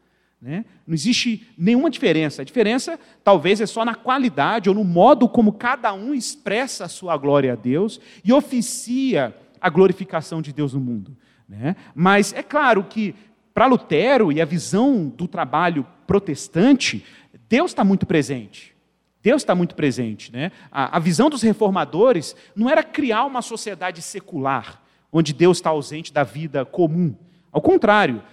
Né? 0.40 0.64
Não 0.86 0.94
existe 0.94 1.46
nenhuma 1.56 1.90
diferença. 1.90 2.42
A 2.42 2.44
diferença 2.44 2.98
talvez 3.22 3.60
é 3.60 3.66
só 3.66 3.84
na 3.84 3.94
qualidade 3.94 4.68
ou 4.68 4.74
no 4.74 4.84
modo 4.84 5.28
como 5.28 5.52
cada 5.52 5.92
um 5.92 6.14
expressa 6.14 6.86
a 6.86 6.88
sua 6.88 7.16
glória 7.16 7.52
a 7.52 7.56
Deus 7.56 8.00
e 8.24 8.32
oficia 8.32 9.36
a 9.60 9.68
glorificação 9.68 10.40
de 10.40 10.52
Deus 10.52 10.72
no 10.72 10.80
mundo. 10.80 11.14
Né? 11.46 11.76
Mas 11.94 12.32
é 12.32 12.42
claro 12.42 12.84
que 12.84 13.14
para 13.52 13.66
Lutero 13.66 14.32
e 14.32 14.40
a 14.40 14.44
visão 14.44 15.08
do 15.08 15.28
trabalho 15.28 15.86
protestante, 16.10 17.04
Deus 17.48 17.70
está 17.70 17.84
muito 17.84 18.04
presente. 18.04 18.74
Deus 19.22 19.42
está 19.42 19.54
muito 19.54 19.76
presente. 19.76 20.32
Né? 20.32 20.50
A, 20.68 20.96
a, 20.96 20.98
visão 20.98 21.30
dos 21.30 21.40
reformadores 21.40 22.34
não 22.56 22.68
era 22.68 22.82
criar 22.82 23.24
uma 23.26 23.40
sociedade 23.40 24.02
secular, 24.02 24.82
onde 25.12 25.32
Deus 25.32 25.58
está 25.58 25.70
ausente 25.70 26.12
da 26.12 26.24
vida 26.24 26.64
comum. 26.64 27.14
Ao 27.52 27.60
contrário, 27.60 28.24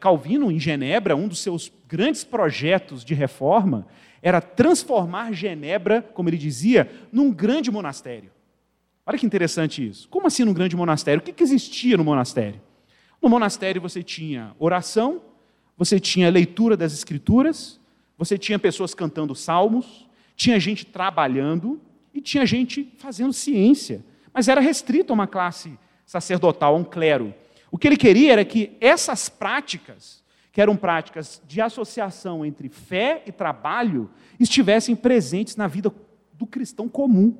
Calvino, 0.00 0.52
em 0.52 0.60
Genebra, 0.60 1.16
um 1.16 1.26
dos 1.26 1.38
seus 1.38 1.72
grandes 1.88 2.24
projetos 2.24 3.02
de 3.02 3.14
reforma 3.14 3.86
era 4.20 4.42
transformar 4.42 5.32
Genebra, 5.32 6.02
como 6.02 6.28
ele 6.28 6.36
dizia, 6.36 6.90
num 7.10 7.32
grande 7.32 7.70
monastério. 7.70 8.30
Olha 9.06 9.16
que 9.16 9.24
interessante 9.24 9.86
isso. 9.86 10.10
Como 10.10 10.26
assim 10.26 10.44
num 10.44 10.52
grande 10.52 10.76
monastério? 10.76 11.22
O 11.22 11.24
que, 11.24 11.32
que 11.32 11.42
existia 11.42 11.96
no 11.96 12.04
monastério? 12.04 12.60
No 13.22 13.30
monastério 13.30 13.80
você 13.80 14.02
tinha 14.02 14.54
oração, 14.58 15.22
você 15.76 15.98
tinha 15.98 16.30
leitura 16.30 16.76
das 16.76 16.92
escrituras, 16.92 17.80
você 18.16 18.38
tinha 18.38 18.58
pessoas 18.58 18.94
cantando 18.94 19.34
salmos, 19.34 20.08
tinha 20.36 20.58
gente 20.58 20.86
trabalhando 20.86 21.80
e 22.12 22.20
tinha 22.20 22.46
gente 22.46 22.92
fazendo 22.98 23.32
ciência. 23.32 24.04
Mas 24.32 24.48
era 24.48 24.60
restrito 24.60 25.12
a 25.12 25.14
uma 25.14 25.26
classe 25.26 25.78
sacerdotal, 26.06 26.74
a 26.74 26.78
um 26.78 26.84
clero. 26.84 27.34
O 27.70 27.78
que 27.78 27.88
ele 27.88 27.96
queria 27.96 28.32
era 28.32 28.44
que 28.44 28.76
essas 28.80 29.28
práticas, 29.28 30.22
que 30.52 30.60
eram 30.60 30.76
práticas 30.76 31.42
de 31.46 31.60
associação 31.60 32.44
entre 32.44 32.68
fé 32.68 33.22
e 33.26 33.32
trabalho, 33.32 34.10
estivessem 34.38 34.94
presentes 34.94 35.56
na 35.56 35.66
vida 35.66 35.92
do 36.32 36.46
cristão 36.46 36.88
comum, 36.88 37.36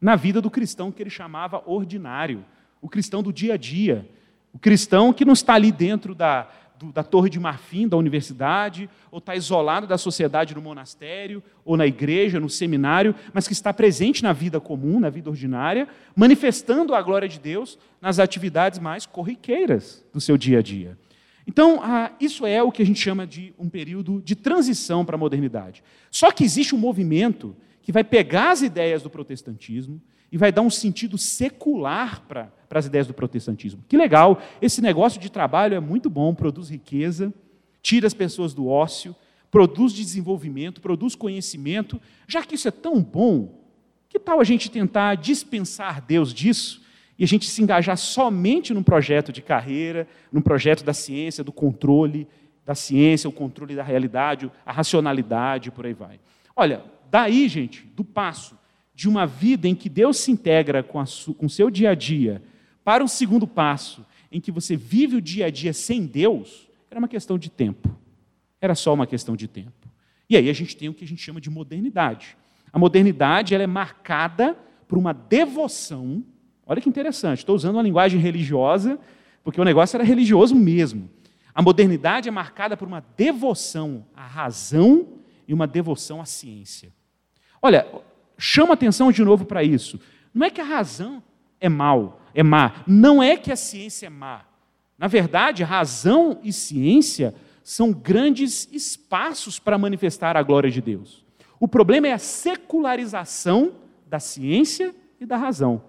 na 0.00 0.16
vida 0.16 0.40
do 0.40 0.50
cristão 0.50 0.90
que 0.90 1.02
ele 1.02 1.10
chamava 1.10 1.62
ordinário, 1.66 2.44
o 2.80 2.88
cristão 2.88 3.22
do 3.22 3.32
dia 3.32 3.54
a 3.54 3.56
dia, 3.56 4.08
o 4.52 4.58
cristão 4.58 5.12
que 5.12 5.24
não 5.24 5.32
está 5.32 5.54
ali 5.54 5.70
dentro 5.70 6.14
da, 6.14 6.48
do, 6.78 6.92
da 6.92 7.02
torre 7.02 7.28
de 7.28 7.40
marfim 7.40 7.88
da 7.88 7.96
universidade, 7.96 8.88
ou 9.10 9.18
está 9.18 9.34
isolado 9.34 9.86
da 9.86 9.98
sociedade 9.98 10.54
no 10.54 10.62
monastério, 10.62 11.42
ou 11.64 11.76
na 11.76 11.86
igreja, 11.86 12.38
no 12.38 12.48
seminário, 12.48 13.14
mas 13.32 13.46
que 13.46 13.52
está 13.52 13.72
presente 13.72 14.22
na 14.22 14.32
vida 14.32 14.60
comum, 14.60 15.00
na 15.00 15.10
vida 15.10 15.28
ordinária, 15.28 15.88
manifestando 16.14 16.94
a 16.94 17.02
glória 17.02 17.28
de 17.28 17.38
Deus 17.38 17.78
nas 18.00 18.18
atividades 18.18 18.78
mais 18.78 19.06
corriqueiras 19.06 20.04
do 20.12 20.20
seu 20.20 20.36
dia 20.36 20.60
a 20.60 20.62
dia. 20.62 20.98
Então, 21.46 21.80
ah, 21.82 22.12
isso 22.20 22.46
é 22.46 22.62
o 22.62 22.70
que 22.70 22.82
a 22.82 22.86
gente 22.86 23.00
chama 23.00 23.26
de 23.26 23.54
um 23.58 23.68
período 23.68 24.20
de 24.22 24.36
transição 24.36 25.04
para 25.04 25.16
a 25.16 25.18
modernidade. 25.18 25.82
Só 26.10 26.30
que 26.30 26.44
existe 26.44 26.74
um 26.74 26.78
movimento 26.78 27.56
que 27.82 27.90
vai 27.90 28.04
pegar 28.04 28.50
as 28.50 28.60
ideias 28.60 29.02
do 29.02 29.08
protestantismo 29.08 29.98
e 30.30 30.36
vai 30.36 30.52
dar 30.52 30.62
um 30.62 30.70
sentido 30.70 31.16
secular 31.16 32.22
para 32.28 32.50
as 32.70 32.86
ideias 32.86 33.06
do 33.06 33.14
protestantismo. 33.14 33.82
Que 33.88 33.96
legal, 33.96 34.40
esse 34.60 34.82
negócio 34.82 35.20
de 35.20 35.30
trabalho 35.30 35.74
é 35.74 35.80
muito 35.80 36.10
bom, 36.10 36.34
produz 36.34 36.68
riqueza, 36.68 37.32
tira 37.80 38.06
as 38.06 38.14
pessoas 38.14 38.52
do 38.52 38.68
ócio, 38.68 39.16
produz 39.50 39.92
desenvolvimento, 39.92 40.80
produz 40.80 41.14
conhecimento. 41.14 42.00
Já 42.26 42.42
que 42.42 42.54
isso 42.54 42.68
é 42.68 42.70
tão 42.70 43.02
bom, 43.02 43.58
que 44.08 44.18
tal 44.18 44.40
a 44.40 44.44
gente 44.44 44.70
tentar 44.70 45.14
dispensar 45.14 46.02
Deus 46.02 46.32
disso 46.32 46.82
e 47.18 47.24
a 47.24 47.26
gente 47.26 47.48
se 47.48 47.62
engajar 47.62 47.96
somente 47.96 48.72
num 48.72 48.82
projeto 48.82 49.32
de 49.32 49.42
carreira, 49.42 50.06
num 50.30 50.40
projeto 50.40 50.84
da 50.84 50.92
ciência, 50.92 51.42
do 51.42 51.52
controle 51.52 52.28
da 52.64 52.74
ciência, 52.74 53.28
o 53.28 53.32
controle 53.32 53.74
da 53.74 53.82
realidade, 53.82 54.50
a 54.64 54.72
racionalidade, 54.72 55.70
por 55.70 55.86
aí 55.86 55.94
vai. 55.94 56.20
Olha, 56.54 56.84
daí, 57.10 57.48
gente, 57.48 57.86
do 57.96 58.04
passo 58.04 58.58
de 58.98 59.08
uma 59.08 59.24
vida 59.26 59.68
em 59.68 59.76
que 59.76 59.88
Deus 59.88 60.16
se 60.16 60.32
integra 60.32 60.82
com 60.82 61.00
o 61.00 61.48
seu 61.48 61.70
dia 61.70 61.90
a 61.90 61.94
dia, 61.94 62.42
para 62.82 63.04
um 63.04 63.06
segundo 63.06 63.46
passo, 63.46 64.04
em 64.32 64.40
que 64.40 64.50
você 64.50 64.76
vive 64.76 65.14
o 65.14 65.22
dia 65.22 65.46
a 65.46 65.50
dia 65.50 65.72
sem 65.72 66.04
Deus, 66.04 66.68
era 66.90 66.98
uma 66.98 67.06
questão 67.06 67.38
de 67.38 67.48
tempo. 67.48 67.96
Era 68.60 68.74
só 68.74 68.92
uma 68.92 69.06
questão 69.06 69.36
de 69.36 69.46
tempo. 69.46 69.88
E 70.28 70.36
aí 70.36 70.50
a 70.50 70.52
gente 70.52 70.76
tem 70.76 70.88
o 70.88 70.94
que 70.94 71.04
a 71.04 71.06
gente 71.06 71.22
chama 71.22 71.40
de 71.40 71.48
modernidade. 71.48 72.36
A 72.72 72.78
modernidade 72.80 73.54
ela 73.54 73.62
é 73.62 73.68
marcada 73.68 74.58
por 74.88 74.98
uma 74.98 75.12
devoção 75.12 76.24
Olha 76.70 76.82
que 76.82 76.88
interessante, 76.88 77.38
estou 77.38 77.56
usando 77.56 77.76
uma 77.76 77.82
linguagem 77.82 78.20
religiosa, 78.20 78.98
porque 79.42 79.58
o 79.58 79.64
negócio 79.64 79.96
era 79.96 80.04
religioso 80.04 80.54
mesmo. 80.54 81.08
A 81.54 81.62
modernidade 81.62 82.28
é 82.28 82.30
marcada 82.30 82.76
por 82.76 82.86
uma 82.86 83.02
devoção 83.16 84.04
à 84.14 84.26
razão 84.26 85.14
e 85.48 85.54
uma 85.54 85.66
devoção 85.66 86.20
à 86.20 86.26
ciência. 86.26 86.92
Olha, 87.62 87.86
chama 88.38 88.74
atenção 88.74 89.10
de 89.10 89.24
novo 89.24 89.44
para 89.44 89.62
isso. 89.62 90.00
Não 90.32 90.46
é 90.46 90.50
que 90.50 90.60
a 90.60 90.64
razão 90.64 91.22
é 91.60 91.68
mal, 91.68 92.22
é 92.34 92.42
má. 92.42 92.84
Não 92.86 93.22
é 93.22 93.36
que 93.36 93.50
a 93.50 93.56
ciência 93.56 94.06
é 94.06 94.10
má. 94.10 94.42
Na 94.96 95.06
verdade, 95.06 95.62
razão 95.62 96.38
e 96.42 96.52
ciência 96.52 97.34
são 97.62 97.92
grandes 97.92 98.68
espaços 98.72 99.58
para 99.58 99.76
manifestar 99.76 100.36
a 100.36 100.42
glória 100.42 100.70
de 100.70 100.80
Deus. 100.80 101.24
O 101.60 101.68
problema 101.68 102.08
é 102.08 102.12
a 102.12 102.18
secularização 102.18 103.72
da 104.06 104.18
ciência 104.18 104.94
e 105.20 105.26
da 105.26 105.36
razão 105.36 105.82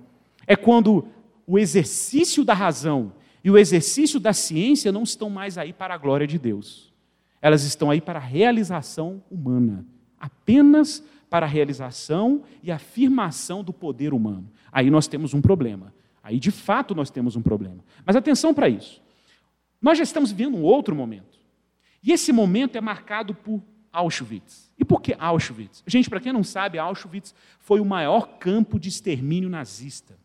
é 0.49 0.55
quando 0.55 1.07
o 1.45 1.59
exercício 1.59 2.43
da 2.43 2.55
razão 2.55 3.13
e 3.43 3.51
o 3.51 3.57
exercício 3.57 4.19
da 4.19 4.33
ciência 4.33 4.91
não 4.91 5.03
estão 5.03 5.29
mais 5.29 5.59
aí 5.59 5.71
para 5.71 5.93
a 5.93 5.97
glória 5.97 6.25
de 6.25 6.39
Deus. 6.39 6.91
Elas 7.39 7.63
estão 7.63 7.91
aí 7.91 8.01
para 8.01 8.17
a 8.17 8.21
realização 8.21 9.23
humana, 9.29 9.85
apenas 10.19 11.03
para 11.29 11.45
a 11.45 11.49
realização 11.49 12.43
e 12.63 12.71
afirmação 12.71 13.63
do 13.63 13.71
poder 13.71 14.13
humano. 14.13 14.49
Aí 14.71 14.89
nós 14.89 15.07
temos 15.07 15.33
um 15.33 15.41
problema. 15.41 15.93
Aí 16.23 16.39
de 16.39 16.51
fato 16.51 16.95
nós 16.95 17.09
temos 17.09 17.35
um 17.35 17.41
problema. 17.41 17.83
Mas 18.05 18.15
atenção 18.15 18.53
para 18.53 18.67
isso. 18.67 19.01
Nós 19.81 19.97
já 19.97 20.03
estamos 20.03 20.31
vivendo 20.31 20.57
um 20.57 20.63
outro 20.63 20.95
momento. 20.95 21.39
E 22.03 22.11
esse 22.11 22.31
momento 22.31 22.77
é 22.77 22.81
marcado 22.81 23.33
por 23.33 23.61
Auschwitz. 23.91 24.71
E 24.77 24.85
por 24.85 25.01
que 25.01 25.15
Auschwitz? 25.17 25.83
Gente, 25.85 26.09
para 26.09 26.19
quem 26.19 26.31
não 26.31 26.43
sabe, 26.43 26.79
Auschwitz 26.79 27.33
foi 27.59 27.79
o 27.79 27.85
maior 27.85 28.37
campo 28.39 28.79
de 28.79 28.89
extermínio 28.89 29.49
nazista. 29.49 30.17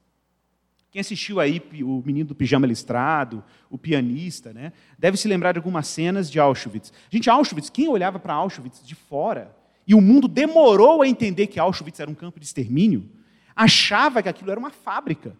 Quem 0.90 1.00
assistiu 1.00 1.40
aí 1.40 1.60
o 1.82 2.02
Menino 2.06 2.28
do 2.28 2.34
Pijama 2.36 2.68
Listrado, 2.68 3.42
o 3.68 3.76
pianista, 3.76 4.52
né, 4.52 4.72
deve 4.96 5.16
se 5.16 5.26
lembrar 5.26 5.50
de 5.50 5.58
algumas 5.58 5.88
cenas 5.88 6.30
de 6.30 6.38
Auschwitz. 6.38 6.92
Gente, 7.10 7.28
Auschwitz, 7.28 7.68
quem 7.68 7.88
olhava 7.88 8.20
para 8.20 8.34
Auschwitz 8.34 8.86
de 8.86 8.94
fora, 8.94 9.56
e 9.86 9.94
o 9.94 10.00
mundo 10.00 10.26
demorou 10.26 11.02
a 11.02 11.08
entender 11.08 11.46
que 11.46 11.60
Auschwitz 11.60 12.00
era 12.00 12.10
um 12.10 12.14
campo 12.14 12.40
de 12.40 12.46
extermínio, 12.46 13.08
achava 13.54 14.22
que 14.22 14.28
aquilo 14.28 14.50
era 14.50 14.58
uma 14.58 14.70
fábrica. 14.70 15.36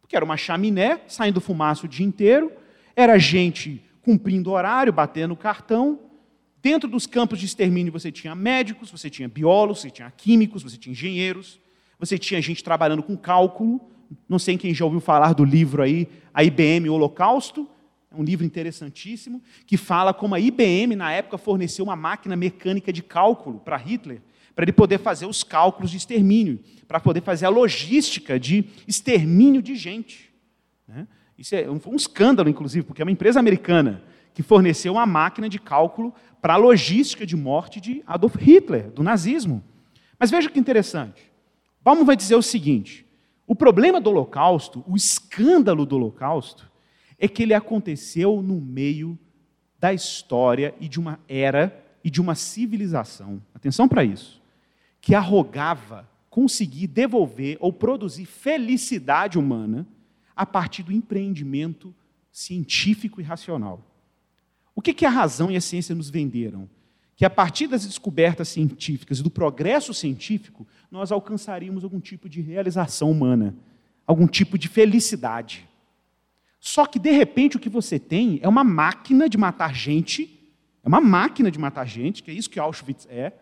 Porque 0.00 0.14
era 0.14 0.24
uma 0.24 0.36
chaminé 0.36 1.00
saindo 1.08 1.40
fumaça 1.40 1.86
o 1.86 1.88
dia 1.88 2.04
inteiro, 2.04 2.52
era 2.94 3.18
gente 3.18 3.82
cumprindo 4.02 4.50
horário, 4.50 4.92
batendo 4.92 5.34
cartão. 5.34 5.98
Dentro 6.60 6.88
dos 6.88 7.06
campos 7.06 7.38
de 7.38 7.46
extermínio 7.46 7.92
você 7.92 8.12
tinha 8.12 8.34
médicos, 8.34 8.90
você 8.90 9.08
tinha 9.08 9.28
biólogos, 9.28 9.80
você 9.80 9.90
tinha 9.90 10.10
químicos, 10.10 10.62
você 10.62 10.76
tinha 10.76 10.92
engenheiros, 10.92 11.58
você 11.98 12.18
tinha 12.18 12.40
gente 12.42 12.62
trabalhando 12.62 13.02
com 13.02 13.16
cálculo, 13.16 13.80
não 14.28 14.38
sei 14.38 14.58
quem 14.58 14.74
já 14.74 14.84
ouviu 14.84 15.00
falar 15.00 15.32
do 15.32 15.44
livro 15.44 15.82
aí, 15.82 16.08
a 16.34 16.44
IBM 16.44 16.88
Holocausto, 16.90 17.68
é 18.12 18.20
um 18.20 18.22
livro 18.22 18.44
interessantíssimo, 18.44 19.42
que 19.66 19.76
fala 19.76 20.12
como 20.12 20.34
a 20.34 20.40
IBM, 20.40 20.94
na 20.94 21.12
época, 21.12 21.38
forneceu 21.38 21.84
uma 21.84 21.96
máquina 21.96 22.36
mecânica 22.36 22.92
de 22.92 23.02
cálculo 23.02 23.58
para 23.60 23.76
Hitler, 23.76 24.20
para 24.54 24.64
ele 24.64 24.72
poder 24.72 24.98
fazer 24.98 25.26
os 25.26 25.42
cálculos 25.42 25.90
de 25.90 25.96
extermínio, 25.96 26.60
para 26.86 27.00
poder 27.00 27.22
fazer 27.22 27.46
a 27.46 27.48
logística 27.48 28.38
de 28.38 28.66
extermínio 28.86 29.62
de 29.62 29.74
gente. 29.74 30.32
Né? 30.86 31.06
Isso 31.38 31.54
é 31.54 31.70
um, 31.70 31.80
um 31.86 31.96
escândalo, 31.96 32.48
inclusive, 32.48 32.84
porque 32.86 33.00
é 33.00 33.04
uma 33.04 33.10
empresa 33.10 33.40
americana 33.40 34.02
que 34.34 34.42
forneceu 34.42 34.92
uma 34.92 35.06
máquina 35.06 35.48
de 35.48 35.58
cálculo 35.58 36.14
para 36.40 36.54
a 36.54 36.56
logística 36.56 37.24
de 37.24 37.36
morte 37.36 37.80
de 37.80 38.02
Adolf 38.06 38.36
Hitler, 38.36 38.90
do 38.90 39.02
nazismo. 39.02 39.62
Mas 40.18 40.30
veja 40.30 40.50
que 40.50 40.58
interessante. 40.58 41.30
Baum 41.82 42.04
vai 42.04 42.16
dizer 42.16 42.36
o 42.36 42.42
seguinte: 42.42 43.06
o 43.46 43.54
problema 43.54 44.00
do 44.00 44.10
Holocausto, 44.10 44.84
o 44.86 44.96
escândalo 44.96 45.84
do 45.84 45.96
Holocausto, 45.96 46.71
é 47.22 47.28
que 47.28 47.44
ele 47.44 47.54
aconteceu 47.54 48.42
no 48.42 48.60
meio 48.60 49.16
da 49.78 49.94
história 49.94 50.74
e 50.80 50.88
de 50.88 50.98
uma 50.98 51.20
era 51.28 51.80
e 52.02 52.10
de 52.10 52.20
uma 52.20 52.34
civilização, 52.34 53.40
atenção 53.54 53.86
para 53.86 54.04
isso, 54.04 54.42
que 55.00 55.14
arrogava 55.14 56.08
conseguir 56.28 56.88
devolver 56.88 57.56
ou 57.60 57.72
produzir 57.72 58.24
felicidade 58.24 59.38
humana 59.38 59.86
a 60.34 60.44
partir 60.44 60.82
do 60.82 60.90
empreendimento 60.90 61.94
científico 62.32 63.20
e 63.20 63.24
racional. 63.24 63.80
O 64.74 64.82
que, 64.82 64.92
que 64.92 65.06
a 65.06 65.10
razão 65.10 65.48
e 65.48 65.56
a 65.56 65.60
ciência 65.60 65.94
nos 65.94 66.10
venderam? 66.10 66.68
que 67.14 67.24
a 67.24 67.30
partir 67.30 67.68
das 67.68 67.86
descobertas 67.86 68.48
científicas 68.48 69.20
e 69.20 69.22
do 69.22 69.30
progresso 69.30 69.94
científico, 69.94 70.66
nós 70.90 71.12
alcançaríamos 71.12 71.84
algum 71.84 72.00
tipo 72.00 72.28
de 72.28 72.40
realização 72.40 73.08
humana, 73.12 73.54
algum 74.04 74.26
tipo 74.26 74.58
de 74.58 74.66
felicidade. 74.66 75.68
Só 76.64 76.86
que, 76.86 77.00
de 77.00 77.10
repente, 77.10 77.56
o 77.56 77.60
que 77.60 77.68
você 77.68 77.98
tem 77.98 78.38
é 78.40 78.48
uma 78.48 78.62
máquina 78.62 79.28
de 79.28 79.36
matar 79.36 79.74
gente, 79.74 80.40
é 80.84 80.86
uma 80.86 81.00
máquina 81.00 81.50
de 81.50 81.58
matar 81.58 81.84
gente, 81.84 82.22
que 82.22 82.30
é 82.30 82.34
isso 82.34 82.48
que 82.48 82.60
Auschwitz 82.60 83.04
é, 83.10 83.32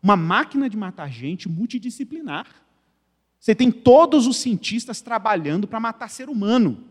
uma 0.00 0.14
máquina 0.14 0.70
de 0.70 0.76
matar 0.76 1.10
gente 1.10 1.48
multidisciplinar. 1.48 2.46
Você 3.40 3.52
tem 3.52 3.72
todos 3.72 4.28
os 4.28 4.36
cientistas 4.36 5.00
trabalhando 5.00 5.66
para 5.66 5.80
matar 5.80 6.08
ser 6.08 6.28
humano. 6.28 6.84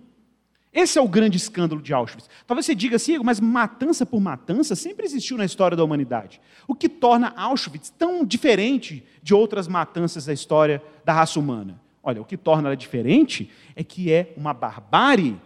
Esse 0.74 1.00
é 1.00 1.02
o 1.02 1.08
grande 1.08 1.38
escândalo 1.38 1.82
de 1.82 1.94
Auschwitz. 1.94 2.30
Talvez 2.46 2.66
você 2.66 2.76
diga 2.76 2.98
assim, 2.98 3.18
mas 3.20 3.40
matança 3.40 4.06
por 4.06 4.20
matança 4.20 4.76
sempre 4.76 5.06
existiu 5.06 5.38
na 5.38 5.46
história 5.46 5.78
da 5.78 5.86
humanidade. 5.86 6.42
O 6.68 6.76
que 6.76 6.90
torna 6.90 7.34
Auschwitz 7.38 7.92
tão 7.98 8.26
diferente 8.26 9.06
de 9.24 9.34
outras 9.34 9.70
matanças 9.70 10.26
da 10.26 10.34
história 10.34 10.84
da 11.06 11.14
raça 11.14 11.40
humana? 11.40 11.80
Olha, 12.04 12.22
o 12.22 12.26
que 12.26 12.36
torna 12.36 12.68
ela 12.68 12.76
diferente 12.76 13.50
é 13.74 13.86
que 13.86 14.12
é 14.12 14.34
uma 14.36 14.54
barbárie 14.54 15.40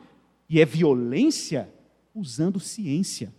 e 0.51 0.59
é 0.59 0.65
violência 0.65 1.69
usando 2.13 2.59
ciência. 2.59 3.33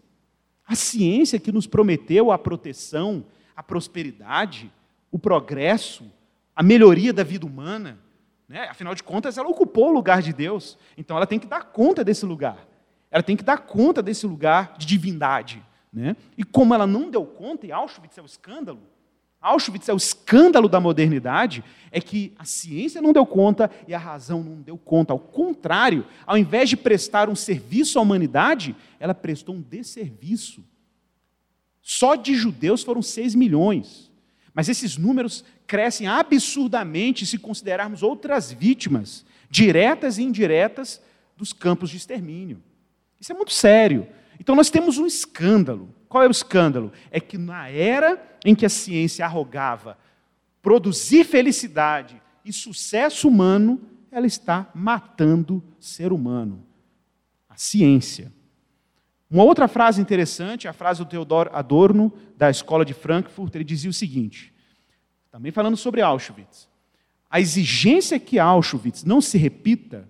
A 0.66 0.75
ciência 0.75 1.38
que 1.38 1.52
nos 1.52 1.66
prometeu 1.66 2.33
a 2.33 2.38
proteção, 2.38 3.26
a 3.54 3.62
prosperidade, 3.62 4.73
o 5.11 5.19
progresso, 5.19 6.11
a 6.57 6.62
melhoria 6.62 7.12
da 7.12 7.23
vida 7.23 7.45
humana. 7.45 7.99
Né? 8.49 8.62
Afinal 8.62 8.95
de 8.95 9.02
contas, 9.02 9.37
ela 9.37 9.47
ocupou 9.47 9.90
o 9.90 9.92
lugar 9.92 10.23
de 10.23 10.33
Deus, 10.33 10.78
então 10.97 11.14
ela 11.14 11.26
tem 11.26 11.38
que 11.38 11.47
dar 11.47 11.64
conta 11.64 12.02
desse 12.02 12.25
lugar. 12.25 12.66
Ela 13.11 13.23
tem 13.23 13.37
que 13.37 13.45
dar 13.45 13.59
conta 13.59 14.02
desse 14.02 14.26
lugar 14.26 14.75
de 14.78 14.87
divindade. 14.87 15.62
Né? 15.92 16.16
E 16.35 16.42
como 16.42 16.73
ela 16.73 16.87
não 16.87 17.11
deu 17.11 17.26
conta, 17.26 17.66
e 17.66 17.73
Auschwitz 17.73 18.16
é 18.16 18.23
o 18.23 18.25
escândalo, 18.26 18.81
Auschwitz 19.42 19.88
é 19.88 19.92
o 19.92 19.96
escândalo 19.96 20.68
da 20.68 20.78
modernidade, 20.78 21.64
é 21.90 22.00
que 22.00 22.32
a 22.38 22.44
ciência 22.44 23.02
não 23.02 23.12
deu 23.12 23.26
conta 23.26 23.68
e 23.88 23.92
a 23.92 23.99
razão 23.99 24.42
não 24.42 24.62
deu 24.62 24.78
conta. 24.78 25.12
Ao 25.12 25.18
contrário, 25.18 26.06
ao 26.25 26.38
invés 26.38 26.68
de 26.68 26.76
prestar 26.76 27.28
um 27.28 27.34
serviço 27.34 27.99
à 27.99 28.02
humanidade, 28.02 28.76
ela 29.00 29.12
prestou 29.12 29.56
um 29.56 29.61
desserviço. 29.61 30.64
Só 31.82 32.14
de 32.14 32.37
judeus 32.37 32.84
foram 32.84 33.02
6 33.02 33.34
milhões. 33.34 34.12
Mas 34.54 34.68
esses 34.68 34.96
números 34.96 35.44
crescem 35.66 36.06
absurdamente 36.06 37.26
se 37.26 37.37
considerarmos 37.37 38.02
outras 38.02 38.52
vítimas, 38.52 39.25
diretas 39.50 40.18
e 40.18 40.22
indiretas, 40.22 41.02
dos 41.37 41.52
campos 41.52 41.90
de 41.90 41.96
extermínio. 41.96 42.62
Isso 43.20 43.32
é 43.32 43.34
muito 43.34 43.52
sério. 43.52 44.06
Então 44.42 44.56
nós 44.56 44.70
temos 44.70 44.99
um 44.99 45.06
escândalo. 45.06 45.94
Qual 46.08 46.25
é 46.25 46.26
o 46.26 46.32
escândalo? 46.32 46.92
É 47.12 47.20
que 47.20 47.38
na 47.38 47.68
era 47.68 48.20
em 48.44 48.56
que 48.56 48.66
a 48.66 48.68
ciência 48.68 49.25
arrogava 49.25 49.96
produzir 50.61 51.22
felicidade 51.22 52.20
e 52.44 52.52
sucesso 52.52 53.28
humano, 53.28 53.80
ela 54.11 54.26
está 54.26 54.68
matando 54.75 55.62
ser 55.78 56.12
humano. 56.12 56.66
A 57.49 57.56
ciência. 57.56 58.32
Uma 59.30 59.44
outra 59.44 59.68
frase 59.68 60.02
interessante, 60.02 60.66
a 60.66 60.72
frase 60.72 60.99
do 60.99 61.08
Theodor 61.08 61.49
Adorno, 61.52 62.12
da 62.37 62.50
Escola 62.50 62.84
de 62.84 62.94
Frankfurt, 62.94 63.54
ele 63.54 63.62
dizia 63.62 63.90
o 63.90 63.94
seguinte, 63.94 64.52
também 65.30 65.52
falando 65.52 65.76
sobre 65.76 66.02
Auschwitz: 66.02 66.68
a 67.30 67.38
exigência 67.40 68.18
que 68.18 68.40
Auschwitz 68.40 69.04
não 69.04 69.20
se 69.20 69.38
repita 69.38 70.08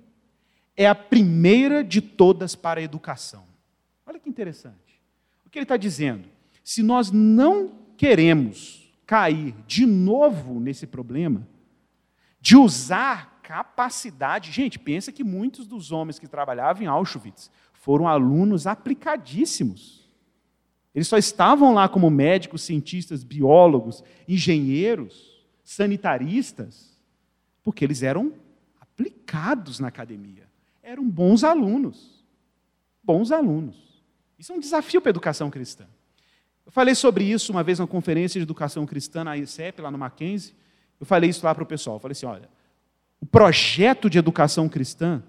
é 0.74 0.88
a 0.88 0.94
primeira 0.94 1.84
de 1.84 2.00
todas 2.00 2.54
para 2.54 2.80
a 2.80 2.82
educação. 2.82 3.51
Olha 4.06 4.18
que 4.18 4.28
interessante. 4.28 5.00
O 5.46 5.50
que 5.50 5.58
ele 5.58 5.64
está 5.64 5.76
dizendo? 5.76 6.28
Se 6.64 6.82
nós 6.82 7.10
não 7.10 7.72
queremos 7.96 8.92
cair 9.06 9.54
de 9.66 9.84
novo 9.84 10.58
nesse 10.58 10.86
problema, 10.86 11.46
de 12.40 12.56
usar 12.56 13.40
capacidade. 13.42 14.50
Gente, 14.50 14.78
pensa 14.78 15.12
que 15.12 15.22
muitos 15.22 15.66
dos 15.66 15.92
homens 15.92 16.18
que 16.18 16.26
trabalhavam 16.26 16.82
em 16.82 16.86
Auschwitz 16.86 17.50
foram 17.74 18.08
alunos 18.08 18.66
aplicadíssimos. 18.66 20.08
Eles 20.94 21.08
só 21.08 21.18
estavam 21.18 21.74
lá 21.74 21.88
como 21.88 22.10
médicos, 22.10 22.62
cientistas, 22.62 23.22
biólogos, 23.22 24.02
engenheiros, 24.26 25.44
sanitaristas, 25.62 26.98
porque 27.62 27.84
eles 27.84 28.02
eram 28.02 28.32
aplicados 28.80 29.78
na 29.78 29.88
academia. 29.88 30.48
Eram 30.82 31.08
bons 31.08 31.44
alunos. 31.44 32.24
Bons 33.02 33.30
alunos. 33.30 33.91
Isso 34.42 34.50
é 34.50 34.56
um 34.56 34.58
desafio 34.58 35.00
para 35.00 35.08
a 35.08 35.12
educação 35.12 35.48
cristã. 35.48 35.86
Eu 36.66 36.72
falei 36.72 36.96
sobre 36.96 37.22
isso 37.22 37.52
uma 37.52 37.62
vez 37.62 37.78
na 37.78 37.86
conferência 37.86 38.40
de 38.40 38.42
educação 38.42 38.84
cristã 38.84 39.22
na 39.22 39.36
ICEP, 39.36 39.80
lá 39.80 39.88
no 39.88 39.96
Mackenzie. 39.96 40.52
Eu 40.98 41.06
falei 41.06 41.30
isso 41.30 41.46
lá 41.46 41.54
para 41.54 41.62
o 41.62 41.66
pessoal. 41.66 41.94
Eu 41.94 42.00
falei 42.00 42.10
assim: 42.10 42.26
olha, 42.26 42.50
o 43.20 43.24
projeto 43.24 44.10
de 44.10 44.18
educação 44.18 44.68
cristã 44.68 45.22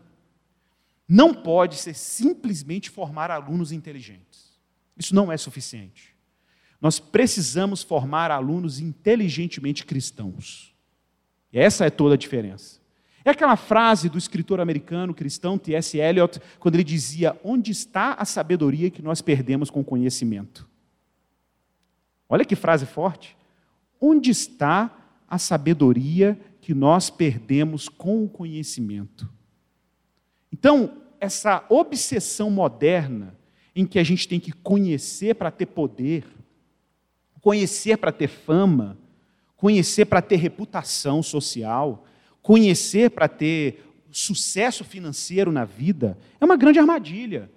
não 1.07 1.31
pode 1.31 1.75
ser 1.75 1.93
simplesmente 1.93 2.89
formar 2.89 3.29
alunos 3.29 3.71
inteligentes. 3.71 4.59
Isso 4.97 5.13
não 5.13 5.31
é 5.31 5.37
suficiente. 5.37 6.15
Nós 6.81 6.99
precisamos 6.99 7.83
formar 7.83 8.31
alunos 8.31 8.79
inteligentemente 8.79 9.85
cristãos. 9.85 10.73
E 11.51 11.59
essa 11.59 11.85
é 11.85 11.91
toda 11.91 12.15
a 12.15 12.17
diferença. 12.17 12.81
É 13.25 13.31
aquela 13.31 13.55
frase 13.55 14.09
do 14.09 14.17
escritor 14.17 14.59
americano 14.59 15.13
cristão 15.13 15.57
T.S. 15.57 15.97
Eliot, 15.97 16.39
quando 16.59 16.75
ele 16.75 16.83
dizia: 16.83 17.39
Onde 17.43 17.71
está 17.71 18.13
a 18.13 18.25
sabedoria 18.25 18.89
que 18.89 19.01
nós 19.01 19.21
perdemos 19.21 19.69
com 19.69 19.79
o 19.79 19.85
conhecimento? 19.85 20.67
Olha 22.27 22.43
que 22.43 22.55
frase 22.55 22.85
forte. 22.85 23.37
Onde 23.99 24.31
está 24.31 24.91
a 25.27 25.37
sabedoria 25.37 26.37
que 26.59 26.73
nós 26.73 27.09
perdemos 27.09 27.87
com 27.87 28.25
o 28.25 28.29
conhecimento? 28.29 29.31
Então, 30.51 30.97
essa 31.19 31.65
obsessão 31.69 32.49
moderna, 32.49 33.35
em 33.75 33.85
que 33.85 33.97
a 33.97 34.03
gente 34.03 34.27
tem 34.27 34.39
que 34.39 34.51
conhecer 34.51 35.35
para 35.35 35.49
ter 35.49 35.67
poder, 35.67 36.25
conhecer 37.39 37.97
para 37.97 38.11
ter 38.11 38.27
fama, 38.27 38.97
conhecer 39.55 40.05
para 40.05 40.21
ter 40.21 40.35
reputação 40.35 41.23
social, 41.23 42.05
conhecer 42.43 43.09
para 43.09 43.27
ter 43.27 43.83
sucesso 44.11 44.83
financeiro 44.83 45.51
na 45.51 45.65
vida, 45.65 46.15
é 46.39 46.45
uma 46.45 46.55
grande 46.55 46.77
armadilha. 46.77 47.49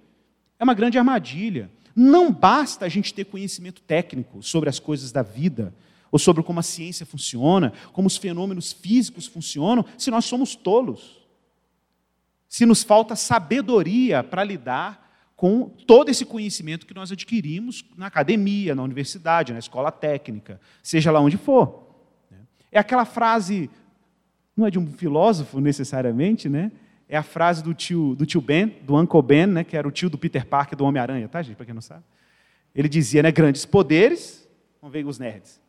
É 0.57 0.63
uma 0.63 0.73
grande 0.73 0.97
armadilha. 0.97 1.69
Não 1.95 2.31
basta 2.31 2.85
a 2.85 2.89
gente 2.89 3.13
ter 3.13 3.25
conhecimento 3.25 3.83
técnico 3.83 4.41
sobre 4.41 4.69
as 4.69 4.79
coisas 4.79 5.11
da 5.11 5.21
vida, 5.21 5.71
ou 6.11 6.17
sobre 6.17 6.41
como 6.41 6.59
a 6.59 6.63
ciência 6.63 7.05
funciona, 7.05 7.71
como 7.93 8.07
os 8.07 8.17
fenômenos 8.17 8.73
físicos 8.73 9.27
funcionam, 9.27 9.85
se 9.95 10.09
nós 10.09 10.25
somos 10.25 10.55
tolos 10.55 11.27
se 12.49 12.65
nos 12.65 12.83
falta 12.83 13.15
sabedoria 13.15 14.23
para 14.23 14.43
lidar 14.43 15.05
com 15.35 15.69
todo 15.69 16.09
esse 16.09 16.25
conhecimento 16.25 16.85
que 16.85 16.93
nós 16.93 17.11
adquirimos 17.11 17.85
na 17.95 18.07
academia, 18.07 18.73
na 18.73 18.81
universidade, 18.81 19.53
na 19.53 19.59
escola 19.59 19.91
técnica, 19.91 20.59
seja 20.81 21.11
lá 21.11 21.19
onde 21.19 21.37
for. 21.37 21.85
É 22.71 22.79
aquela 22.79 23.05
frase, 23.05 23.69
não 24.57 24.65
é 24.65 24.71
de 24.71 24.79
um 24.79 24.91
filósofo 24.91 25.61
necessariamente, 25.61 26.49
né? 26.49 26.71
É 27.07 27.15
a 27.15 27.23
frase 27.23 27.63
do 27.63 27.73
tio, 27.73 28.15
do 28.15 28.25
tio 28.25 28.41
Ben, 28.41 28.67
do 28.83 28.97
Uncle 28.97 29.21
Ben, 29.21 29.45
né? 29.45 29.63
que 29.63 29.77
era 29.77 29.87
o 29.87 29.91
tio 29.91 30.09
do 30.09 30.17
Peter 30.17 30.45
Parker 30.45 30.77
do 30.77 30.83
Homem-Aranha, 30.83 31.27
tá, 31.29 31.41
gente? 31.41 31.55
Para 31.55 31.65
quem 31.65 31.73
não 31.73 31.81
sabe. 31.81 32.03
Ele 32.75 32.89
dizia, 32.89 33.23
né? 33.23 33.31
Grandes 33.31 33.65
poderes, 33.65 34.47
vamos 34.81 34.91
ver 34.91 35.05
os 35.05 35.17
nerds. 35.17 35.61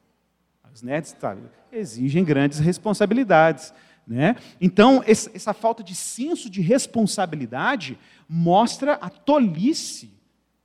Os 0.75 0.83
nerds, 0.83 1.15
sabe, 1.19 1.43
exigem 1.73 2.25
grandes 2.25 2.59
responsabilidades. 2.59 3.73
Né? 4.07 4.37
Então, 4.61 5.03
essa 5.07 5.53
falta 5.53 5.83
de 5.83 5.95
senso 5.95 6.49
de 6.49 6.61
responsabilidade 6.61 7.99
mostra 8.29 8.95
a 8.95 9.11
tolice 9.11 10.11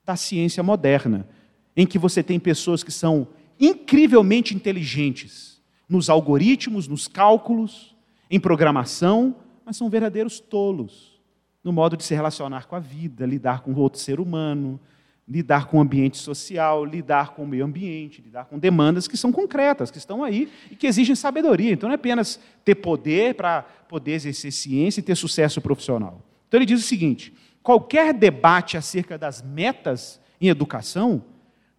da 0.06 0.16
ciência 0.16 0.62
moderna, 0.64 1.28
em 1.76 1.86
que 1.86 1.98
você 1.98 2.22
tem 2.22 2.40
pessoas 2.40 2.84
que 2.84 2.92
são 2.92 3.28
incrivelmente 3.60 4.56
inteligentes 4.56 5.62
nos 5.90 6.10
algoritmos, 6.10 6.88
nos 6.88 7.08
cálculos, 7.08 7.93
em 8.36 8.40
programação, 8.40 9.36
mas 9.64 9.78
são 9.78 9.92
verdadeiros 9.92 10.40
tolos 10.40 11.22
no 11.64 11.72
modo 11.72 11.96
de 11.96 12.04
se 12.04 12.16
relacionar 12.16 12.66
com 12.66 12.76
a 12.76 12.80
vida, 12.80 13.28
lidar 13.28 13.62
com 13.62 13.72
outro 13.76 14.00
ser 14.00 14.20
humano, 14.20 14.80
lidar 15.28 15.68
com 15.68 15.78
o 15.78 15.82
ambiente 15.82 16.18
social, 16.18 16.84
lidar 16.84 17.36
com 17.36 17.44
o 17.44 17.48
meio 17.48 17.64
ambiente, 17.64 18.24
lidar 18.24 18.46
com 18.46 18.58
demandas 18.58 19.08
que 19.08 19.16
são 19.16 19.32
concretas, 19.32 19.92
que 19.92 20.00
estão 20.00 20.24
aí 20.24 20.52
e 20.72 20.76
que 20.76 20.88
exigem 20.88 21.16
sabedoria. 21.16 21.72
Então 21.72 21.88
não 21.88 21.94
é 21.94 21.96
apenas 21.96 22.40
ter 22.66 22.74
poder 22.74 23.36
para 23.36 23.62
poder 23.62 24.14
exercer 24.14 24.52
ciência 24.52 25.00
e 25.00 25.04
ter 25.04 25.16
sucesso 25.16 25.62
profissional. 25.62 26.20
Então 26.48 26.58
ele 26.58 26.66
diz 26.66 26.84
o 26.84 26.88
seguinte: 26.88 27.32
qualquer 27.62 28.16
debate 28.16 28.78
acerca 28.78 29.16
das 29.16 29.44
metas 29.44 30.20
em 30.42 30.50
educação 30.50 31.24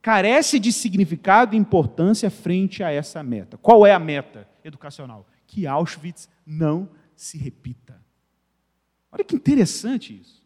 carece 0.00 0.60
de 0.60 0.72
significado 0.72 1.56
e 1.56 1.58
importância 1.58 2.30
frente 2.30 2.84
a 2.84 2.92
essa 2.92 3.24
meta. 3.24 3.58
Qual 3.58 3.84
é 3.84 3.92
a 3.92 3.98
meta 3.98 4.46
educacional? 4.62 5.26
Que 5.54 5.68
Auschwitz 5.68 6.28
não 6.44 6.88
se 7.14 7.38
repita. 7.38 8.02
Olha 9.12 9.22
que 9.22 9.36
interessante 9.36 10.20
isso. 10.20 10.42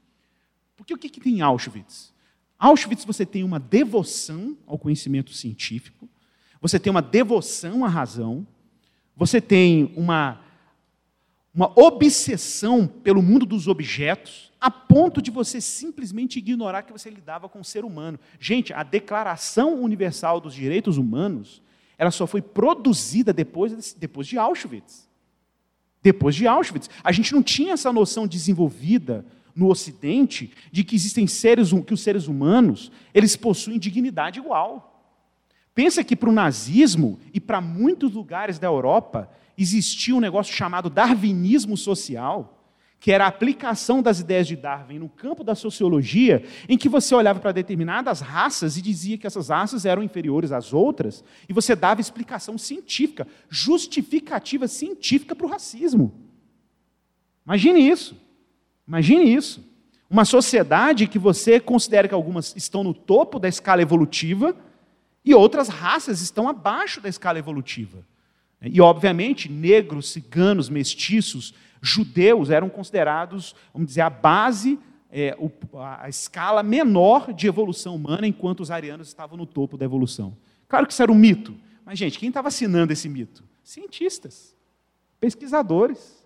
Porque 0.76 0.92
o 0.92 0.98
que, 0.98 1.08
que 1.08 1.18
tem 1.18 1.38
em 1.38 1.40
Auschwitz? 1.40 2.12
Auschwitz 2.58 3.06
você 3.06 3.24
tem 3.24 3.42
uma 3.42 3.58
devoção 3.58 4.54
ao 4.66 4.78
conhecimento 4.78 5.32
científico, 5.32 6.06
você 6.60 6.78
tem 6.78 6.90
uma 6.90 7.00
devoção 7.00 7.86
à 7.86 7.88
razão, 7.88 8.46
você 9.16 9.40
tem 9.40 9.94
uma, 9.96 10.42
uma 11.54 11.72
obsessão 11.74 12.86
pelo 12.86 13.22
mundo 13.22 13.46
dos 13.46 13.66
objetos, 13.66 14.52
a 14.60 14.70
ponto 14.70 15.22
de 15.22 15.30
você 15.30 15.58
simplesmente 15.58 16.38
ignorar 16.38 16.82
que 16.82 16.92
você 16.92 17.08
lidava 17.08 17.48
com 17.48 17.60
o 17.60 17.64
ser 17.64 17.82
humano. 17.82 18.20
Gente, 18.38 18.74
a 18.74 18.82
Declaração 18.82 19.80
Universal 19.82 20.38
dos 20.38 20.52
Direitos 20.52 20.98
Humanos, 20.98 21.62
ela 21.98 22.12
só 22.12 22.26
foi 22.26 22.40
produzida 22.40 23.32
depois, 23.32 23.92
depois 23.94 24.26
de 24.26 24.38
Auschwitz. 24.38 25.08
Depois 26.00 26.34
de 26.36 26.46
Auschwitz. 26.46 26.88
A 27.02 27.10
gente 27.10 27.34
não 27.34 27.42
tinha 27.42 27.72
essa 27.72 27.92
noção 27.92 28.26
desenvolvida 28.26 29.26
no 29.54 29.68
Ocidente 29.68 30.52
de 30.70 30.84
que 30.84 30.94
existem 30.94 31.26
seres, 31.26 31.70
que 31.84 31.92
os 31.92 32.00
seres 32.00 32.28
humanos 32.28 32.92
eles 33.12 33.34
possuem 33.34 33.78
dignidade 33.78 34.38
igual. 34.38 34.94
Pensa 35.74 36.04
que 36.04 36.14
para 36.14 36.30
o 36.30 36.32
nazismo 36.32 37.18
e 37.34 37.40
para 37.40 37.60
muitos 37.60 38.12
lugares 38.12 38.58
da 38.58 38.68
Europa 38.68 39.28
existia 39.56 40.14
um 40.14 40.20
negócio 40.20 40.54
chamado 40.54 40.88
darwinismo 40.88 41.76
social, 41.76 42.57
que 43.00 43.12
era 43.12 43.24
a 43.24 43.28
aplicação 43.28 44.02
das 44.02 44.20
ideias 44.20 44.46
de 44.46 44.56
Darwin 44.56 44.98
no 44.98 45.08
campo 45.08 45.44
da 45.44 45.54
sociologia, 45.54 46.44
em 46.68 46.76
que 46.76 46.88
você 46.88 47.14
olhava 47.14 47.38
para 47.38 47.52
determinadas 47.52 48.20
raças 48.20 48.76
e 48.76 48.82
dizia 48.82 49.16
que 49.16 49.26
essas 49.26 49.48
raças 49.48 49.84
eram 49.84 50.02
inferiores 50.02 50.50
às 50.50 50.72
outras, 50.72 51.22
e 51.48 51.52
você 51.52 51.76
dava 51.76 52.00
explicação 52.00 52.58
científica, 52.58 53.26
justificativa 53.48 54.66
científica 54.66 55.34
para 55.34 55.46
o 55.46 55.50
racismo. 55.50 56.12
Imagine 57.46 57.88
isso. 57.88 58.16
Imagine 58.86 59.32
isso. 59.32 59.64
Uma 60.10 60.24
sociedade 60.24 61.06
que 61.06 61.18
você 61.18 61.60
considera 61.60 62.08
que 62.08 62.14
algumas 62.14 62.56
estão 62.56 62.82
no 62.82 62.94
topo 62.94 63.38
da 63.38 63.48
escala 63.48 63.82
evolutiva 63.82 64.56
e 65.24 65.34
outras 65.34 65.68
raças 65.68 66.20
estão 66.20 66.48
abaixo 66.48 67.00
da 67.00 67.08
escala 67.08 67.38
evolutiva. 67.38 68.04
E, 68.62 68.80
obviamente, 68.80 69.48
negros, 69.50 70.10
ciganos, 70.10 70.68
mestiços, 70.68 71.54
judeus 71.80 72.50
eram 72.50 72.68
considerados, 72.68 73.54
vamos 73.72 73.88
dizer, 73.88 74.02
a 74.02 74.10
base, 74.10 74.78
é, 75.10 75.36
a 75.74 76.08
escala 76.08 76.62
menor 76.62 77.32
de 77.32 77.46
evolução 77.46 77.96
humana, 77.96 78.26
enquanto 78.26 78.60
os 78.60 78.70
arianos 78.70 79.08
estavam 79.08 79.36
no 79.36 79.46
topo 79.46 79.76
da 79.76 79.84
evolução. 79.84 80.36
Claro 80.68 80.86
que 80.86 80.92
isso 80.92 81.02
era 81.02 81.12
um 81.12 81.14
mito, 81.14 81.54
Mas, 81.84 81.98
gente, 81.98 82.18
quem 82.18 82.28
está 82.28 82.42
vacinando 82.42 82.92
esse 82.92 83.08
mito? 83.08 83.42
Cientistas, 83.64 84.54
pesquisadores. 85.18 86.22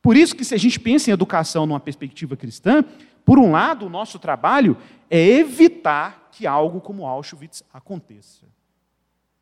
Por 0.00 0.16
isso 0.16 0.34
que 0.34 0.42
se 0.42 0.54
a 0.54 0.58
gente 0.58 0.80
pensa 0.80 1.10
em 1.10 1.12
educação 1.12 1.66
numa 1.66 1.78
perspectiva 1.78 2.34
cristã, 2.34 2.82
por 3.22 3.38
um 3.38 3.50
lado, 3.50 3.84
o 3.84 3.90
nosso 3.90 4.18
trabalho 4.18 4.74
é 5.10 5.20
evitar 5.20 6.30
que 6.32 6.46
algo 6.46 6.80
como 6.80 7.04
Auschwitz 7.04 7.62
aconteça. 7.74 8.46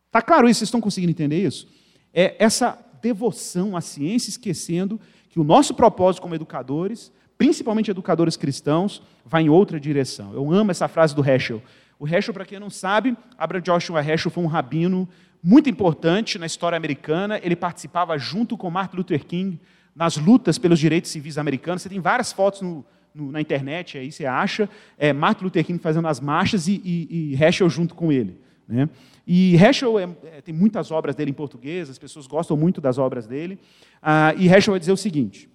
Está 0.07 0.21
claro 0.21 0.49
isso? 0.49 0.59
Vocês 0.59 0.69
estão 0.69 0.81
conseguindo 0.81 1.13
entender 1.13 1.47
isso? 1.47 1.69
É 2.13 2.35
essa 2.39 2.77
devoção 3.01 3.77
à 3.77 3.81
ciência, 3.81 4.31
esquecendo 4.31 5.01
que 5.35 5.41
o 5.41 5.43
nosso 5.43 5.75
propósito 5.75 6.23
como 6.23 6.37
educadores, 6.37 7.11
principalmente 7.37 7.91
educadores 7.91 8.37
cristãos, 8.37 9.03
vai 9.27 9.43
em 9.43 9.49
outra 9.49 9.81
direção. 9.81 10.33
Eu 10.33 10.53
amo 10.53 10.71
essa 10.71 10.87
frase 10.87 11.13
do 11.13 11.29
Heschel. 11.29 11.61
O 11.99 12.07
Heschel, 12.07 12.33
para 12.33 12.45
quem 12.45 12.61
não 12.61 12.71
sabe, 12.71 13.17
Abraham 13.37 13.61
Joshua 13.61 14.01
Heschel 14.01 14.31
foi 14.31 14.45
um 14.45 14.47
rabino 14.47 15.09
muito 15.43 15.69
importante 15.69 16.39
na 16.39 16.47
história 16.47 16.77
americana. 16.77 17.41
Ele 17.43 17.57
participava 17.57 18.17
junto 18.17 18.57
com 18.57 18.71
Martin 18.71 18.99
Luther 18.99 19.27
King 19.27 19.59
nas 19.93 20.17
lutas 20.17 20.57
pelos 20.57 20.79
direitos 20.79 21.11
civis 21.11 21.37
americanos. 21.37 21.83
Você 21.83 21.89
tem 21.89 21.99
várias 21.99 22.31
fotos 22.31 22.61
no, 22.61 22.87
no, 23.13 23.33
na 23.33 23.41
internet, 23.41 23.99
aí 23.99 24.13
você 24.13 24.27
acha, 24.27 24.71
é, 24.97 25.13
Martin 25.13 25.43
Luther 25.43 25.65
King 25.65 25.81
fazendo 25.81 26.07
as 26.07 26.21
marchas 26.21 26.69
e, 26.69 26.81
e, 26.85 27.33
e 27.33 27.45
Heschel 27.45 27.69
junto 27.69 27.93
com 27.97 28.13
ele. 28.13 28.39
Né? 28.67 28.89
E 29.27 29.55
Heschel 29.57 29.99
é, 29.99 30.09
é, 30.25 30.41
tem 30.41 30.55
muitas 30.55 30.91
obras 30.91 31.15
dele 31.15 31.31
em 31.31 31.35
português, 31.35 31.91
as 31.91 31.99
pessoas 31.99 32.27
gostam 32.27 32.57
muito 32.57 32.81
das 32.81 32.99
obras 32.99 33.27
dele. 33.27 33.59
Ah, 34.03 34.35
e 34.37 34.49
Heschel 34.49 34.73
vai 34.73 34.81
dizer 34.81 34.93
o 34.93 34.97
seguinte: 34.97 35.49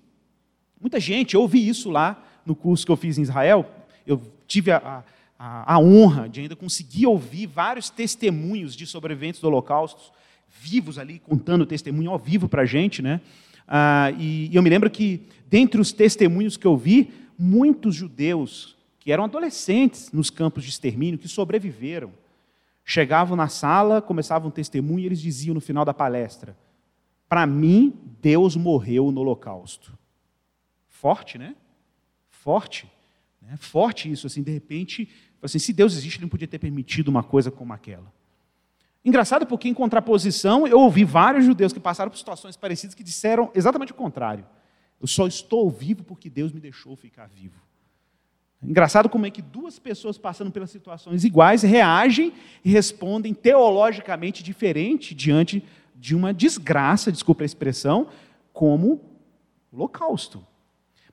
muita 0.80 1.00
gente, 1.00 1.36
eu 1.36 1.42
ouvi 1.42 1.68
isso 1.68 1.90
lá 1.90 2.24
no 2.46 2.56
curso 2.56 2.86
que 2.86 2.92
eu 2.92 2.98
fiz 2.98 3.18
em 3.18 3.22
Israel, 3.22 3.70
eu 4.06 4.22
tive 4.48 4.72
a, 4.72 5.04
a, 5.38 5.76
a 5.76 5.80
honra 5.80 6.28
de 6.28 6.42
ainda 6.42 6.56
conseguir 6.56 7.06
ouvir 7.06 7.48
vários 7.48 7.90
testemunhos 7.90 8.76
de 8.76 8.86
sobreviventes 8.86 9.40
do 9.40 9.48
Holocausto, 9.48 10.12
vivos 10.48 10.98
ali, 10.98 11.20
contando 11.20 11.66
testemunho 11.66 12.12
ao 12.12 12.18
vivo 12.18 12.50
para 12.50 12.64
a 12.64 12.66
gente. 12.66 13.02
Né? 13.02 13.22
Ah, 13.68 14.12
e, 14.18 14.50
e 14.52 14.56
eu 14.56 14.64
me 14.64 14.70
lembro 14.70 14.90
que, 14.90 15.22
dentre 15.48 15.80
os 15.80 15.92
testemunhos 15.92 16.58
que 16.58 16.66
eu 16.66 16.76
vi, 16.76 17.12
muitos 17.38 17.96
judeus 17.96 18.76
que 19.00 19.12
eram 19.12 19.24
adolescentes 19.24 20.12
nos 20.12 20.30
campos 20.30 20.64
de 20.64 20.70
extermínio, 20.70 21.18
que 21.18 21.28
sobreviveram, 21.28 22.12
chegavam 22.90 23.38
na 23.38 23.48
sala, 23.48 24.02
começavam 24.02 24.48
um 24.48 24.52
testemunho 24.52 25.02
e 25.02 25.06
eles 25.06 25.22
diziam 25.22 25.54
no 25.54 25.62
final 25.62 25.86
da 25.86 25.94
palestra: 25.94 26.58
Para 27.28 27.46
mim, 27.46 27.94
Deus 28.20 28.56
morreu 28.56 29.12
no 29.12 29.22
Holocausto. 29.22 29.96
Forte, 30.88 31.38
né? 31.38 31.56
Forte. 32.32 32.92
Né? 33.44 33.56
Forte 33.58 34.12
isso, 34.12 34.26
assim, 34.26 34.42
de 34.42 34.52
repente, 34.52 35.08
assim, 35.40 35.60
se 35.60 35.72
Deus 35.72 35.94
existe, 35.94 36.18
ele 36.18 36.24
não 36.24 36.30
podia 36.30 36.48
ter 36.48 36.58
permitido 36.58 37.10
uma 37.10 37.22
coisa 37.22 37.52
como 37.52 37.72
aquela. 37.74 38.12
Engraçado 39.06 39.46
porque, 39.46 39.70
em 39.70 39.74
contraposição, 39.74 40.66
eu 40.66 40.80
ouvi 40.80 41.06
vários 41.06 41.46
judeus 41.46 41.72
que 41.72 41.80
passaram 41.80 42.10
por 42.10 42.18
situações 42.18 42.58
parecidas 42.58 42.96
que 42.96 43.04
disseram 43.04 43.52
exatamente 43.54 43.92
o 43.92 43.96
contrário. 43.96 44.46
Eu 45.00 45.08
só 45.08 45.28
estou 45.28 45.70
vivo 45.70 46.04
porque 46.04 46.28
Deus 46.28 46.52
me 46.52 46.60
deixou 46.60 46.96
ficar 46.96 47.28
vivo. 47.28 47.62
Engraçado 48.62 49.08
como 49.08 49.26
é 49.26 49.32
que 49.32 49.42
duas 49.42 49.80
pessoas 49.80 50.18
passando 50.18 50.52
pelas 50.52 50.70
situações 50.70 51.24
iguais 51.24 51.64
reagem 51.64 52.34
e 52.64 52.70
respondem 52.70 53.34
teologicamente 53.34 54.44
diferente 54.44 55.16
diante 55.16 55.64
de 55.96 56.14
uma 56.16 56.34
desgraça, 56.34 57.12
desculpa 57.12 57.44
a 57.44 57.46
expressão, 57.46 58.08
como 58.52 59.02
o 59.72 59.78
holocausto. 59.78 60.46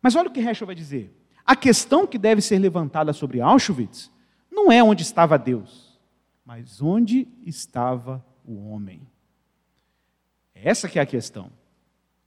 Mas 0.02 0.16
olha 0.16 0.28
o 0.28 0.32
que 0.32 0.40
Heschel 0.40 0.66
vai 0.66 0.74
dizer. 0.74 1.12
A 1.44 1.54
questão 1.54 2.06
que 2.06 2.18
deve 2.18 2.40
ser 2.40 2.58
levantada 2.58 3.12
sobre 3.12 3.40
Auschwitz 3.40 4.10
não 4.50 4.72
é 4.72 4.82
onde 4.82 5.02
estava 5.02 5.38
Deus, 5.38 6.00
mas 6.44 6.82
onde 6.82 7.28
estava 7.44 8.24
o 8.44 8.68
homem. 8.68 9.00
Essa 10.52 10.88
que 10.88 10.98
é 10.98 11.02
a 11.02 11.06
questão. 11.06 11.50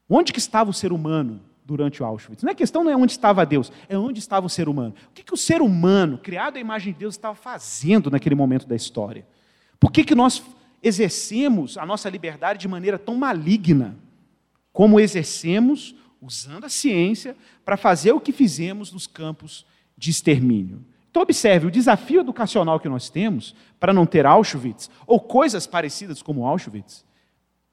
Onde 0.08 0.32
que 0.32 0.40
estava 0.40 0.70
o 0.70 0.74
ser 0.74 0.94
humano 0.94 1.42
durante 1.70 2.02
o 2.02 2.06
Auschwitz. 2.06 2.42
Não 2.42 2.52
é 2.52 2.56
questão 2.56 2.84
não 2.84 2.92
é 2.92 2.96
onde 2.96 3.12
estava 3.12 3.46
Deus, 3.46 3.72
é 3.88 3.96
onde 3.96 4.18
estava 4.18 4.48
o 4.48 4.50
ser 4.50 4.68
humano. 4.68 4.96
O 5.10 5.14
que, 5.14 5.24
que 5.24 5.34
o 5.34 5.38
ser 5.38 5.62
humano, 5.62 6.18
criado 6.18 6.58
à 6.58 6.60
imagem 6.60 6.92
de 6.92 7.00
Deus, 7.00 7.14
estava 7.14 7.36
fazendo 7.36 8.10
naquele 8.10 8.34
momento 8.34 8.68
da 8.68 8.76
história? 8.76 9.26
Por 9.80 9.92
que, 9.92 10.04
que 10.04 10.16
nós 10.16 10.44
exercemos 10.82 11.78
a 11.78 11.86
nossa 11.86 12.10
liberdade 12.10 12.60
de 12.60 12.68
maneira 12.68 12.98
tão 12.98 13.16
maligna, 13.16 13.96
como 14.74 15.00
exercemos 15.00 15.96
usando 16.20 16.66
a 16.66 16.70
ciência 16.70 17.36
para 17.64 17.78
fazer 17.78 18.12
o 18.14 18.20
que 18.20 18.32
fizemos 18.32 18.92
nos 18.92 19.06
campos 19.06 19.64
de 19.96 20.10
extermínio? 20.10 20.84
Então, 21.12 21.22
observe, 21.22 21.68
o 21.68 21.72
desafio 21.72 22.22
educacional 22.22 22.80
que 22.80 22.90
nós 22.90 23.10
temos 23.10 23.56
para 23.80 23.94
não 23.94 24.08
ter 24.08 24.26
Auschwitz, 24.26 24.90
ou 25.06 25.20
coisas 25.20 25.68
parecidas 25.68 26.22
como 26.22 26.46
Auschwitz, 26.46 27.06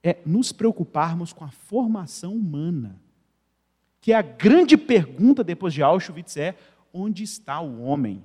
é 0.02 0.18
nos 0.26 0.52
preocuparmos 0.52 1.32
com 1.32 1.44
a 1.44 1.50
formação 1.50 2.34
humana 2.34 3.05
que 4.06 4.12
a 4.12 4.22
grande 4.22 4.76
pergunta 4.76 5.42
depois 5.42 5.74
de 5.74 5.82
Auschwitz 5.82 6.36
é: 6.36 6.54
onde 6.94 7.24
está 7.24 7.60
o 7.60 7.82
homem? 7.82 8.22